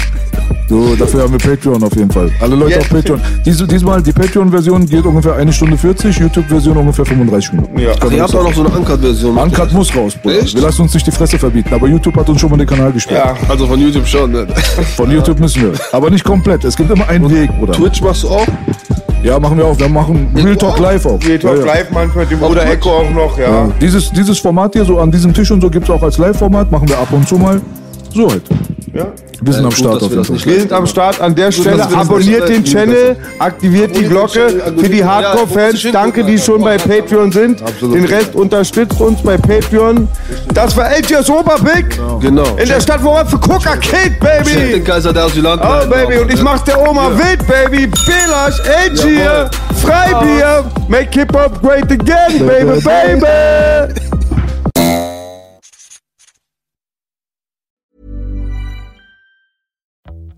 So, 0.68 0.94
dafür 0.96 1.22
haben 1.24 1.32
wir 1.32 1.38
Patreon 1.38 1.82
auf 1.82 1.94
jeden 1.96 2.10
Fall. 2.10 2.30
Alle 2.40 2.56
Leute 2.56 2.78
auf 2.78 2.88
Patreon. 2.88 3.20
Diese, 3.44 3.66
diesmal 3.66 4.00
die 4.00 4.12
Patreon-Version 4.12 4.86
geht 4.86 5.04
ungefähr 5.04 5.34
eine 5.34 5.52
Stunde 5.52 5.76
40, 5.76 6.16
YouTube-Version 6.18 6.74
ungefähr 6.78 7.04
35 7.04 7.52
Minuten. 7.52 7.78
Ja. 7.78 7.92
Kann 7.94 8.10
Ihr 8.10 8.22
habt 8.22 8.34
auch 8.34 8.42
noch 8.42 8.54
so 8.54 8.64
eine 8.64 8.70
Uncut-Version. 8.78 9.36
Uncut 9.36 9.70
muss 9.72 9.94
raus, 9.94 10.14
Bruder. 10.22 10.38
Echt? 10.38 10.54
Wir 10.54 10.62
lassen 10.62 10.82
uns 10.82 10.94
nicht 10.94 11.06
die 11.06 11.10
Fresse 11.10 11.38
verbieten. 11.38 11.74
Aber 11.74 11.86
YouTube 11.88 12.16
hat 12.16 12.26
uns 12.30 12.40
schon 12.40 12.50
mal 12.50 12.56
den 12.56 12.66
Kanal 12.66 12.90
gesperrt. 12.90 13.36
Ja. 13.42 13.50
Also 13.50 13.66
von 13.66 13.78
YouTube 13.80 14.06
schon, 14.06 14.32
ne? 14.32 14.46
Von 14.96 15.10
YouTube 15.10 15.40
müssen 15.40 15.60
wir. 15.62 15.72
Aber 15.92 16.08
nicht 16.08 16.24
komplett. 16.24 16.64
Es 16.64 16.74
gibt 16.74 16.90
immer 16.90 17.06
einen 17.06 17.28
Weg, 17.30 17.50
Bruder. 17.58 17.72
Twitch 17.74 18.00
machst 18.00 18.22
du 18.22 18.28
auch? 18.30 18.46
Ja, 19.22 19.38
machen 19.38 19.56
wir 19.56 19.66
auch. 19.66 19.78
Wir 19.78 19.88
machen 19.88 20.28
Real 20.34 20.56
Talk 20.56 20.78
Live 20.80 21.06
auch. 21.06 21.18
Real 21.24 21.38
Talk 21.38 21.58
ja, 21.58 21.64
ja. 21.64 21.74
Live 21.74 21.90
manchmal, 21.92 22.26
dem 22.26 22.40
Bruder 22.40 22.66
Echo 22.68 22.90
auch 22.90 23.10
noch, 23.10 23.38
ja. 23.38 23.44
Ja. 23.44 23.72
Dieses, 23.80 24.10
dieses 24.10 24.38
Format 24.38 24.72
hier, 24.74 24.84
so 24.84 24.98
an 24.98 25.10
diesem 25.12 25.32
Tisch 25.32 25.50
und 25.50 25.60
so, 25.60 25.70
gibt 25.70 25.88
es 25.88 25.90
auch 25.90 26.02
als 26.02 26.18
Live-Format. 26.18 26.70
Machen 26.72 26.88
wir 26.88 26.98
ab 26.98 27.08
und 27.12 27.28
zu 27.28 27.36
mal. 27.36 27.60
So 28.12 28.28
halt. 28.28 28.42
Ja. 28.94 29.06
Wir 29.44 29.52
sind 29.54 29.62
Ja, 29.62 29.68
am 29.68 29.70
gut, 29.70 29.78
Start 29.78 29.94
auf 29.96 30.00
wir 30.02 30.08
jeden 30.08 30.16
das 30.18 30.26
Fall. 30.42 30.52
Wir 30.52 30.60
sind 30.60 30.72
am 30.72 30.86
Start 30.86 31.20
an 31.20 31.34
der 31.34 31.50
Stelle. 31.50 31.82
Abonniert 31.96 32.48
den 32.48 32.64
Channel, 32.64 33.16
aktiviert 33.38 33.96
die 33.96 34.04
Glocke 34.04 34.48
für 34.78 34.88
die 34.88 35.04
Hardcore-Fans. 35.04 35.86
Danke, 35.92 36.22
die 36.24 36.38
schon 36.38 36.62
bei 36.62 36.76
Patreon 36.78 37.32
sind. 37.32 37.60
Den 37.80 38.04
Rest 38.04 38.34
unterstützt 38.36 39.00
uns 39.00 39.20
bei 39.22 39.36
Patreon. 39.36 40.06
Das 40.54 40.76
war 40.76 40.90
LGS 40.96 41.28
Oberbig 41.30 41.98
Genau. 42.20 42.44
in 42.56 42.68
der 42.68 42.80
Stadt, 42.80 43.02
wo 43.02 43.12
man 43.12 43.26
für 43.26 43.38
Coca 43.38 43.74
Den 43.76 44.16
Baby. 44.20 44.80
Kaiser 44.80 45.12
der 45.12 45.24
Asylant. 45.24 45.60
Oh, 45.64 45.88
Baby, 45.88 46.18
und 46.20 46.32
ich 46.32 46.42
mach's 46.42 46.62
der 46.64 46.80
Oma 46.80 47.10
wild, 47.16 47.44
Baby. 47.48 47.86
Belasch, 48.06 48.60
Algier, 48.84 49.50
Freibier. 49.82 50.64
Make 50.88 51.08
Hip-Hop 51.18 51.60
great 51.62 51.90
again, 51.90 52.46
baby, 52.46 52.80
baby. 52.80 54.21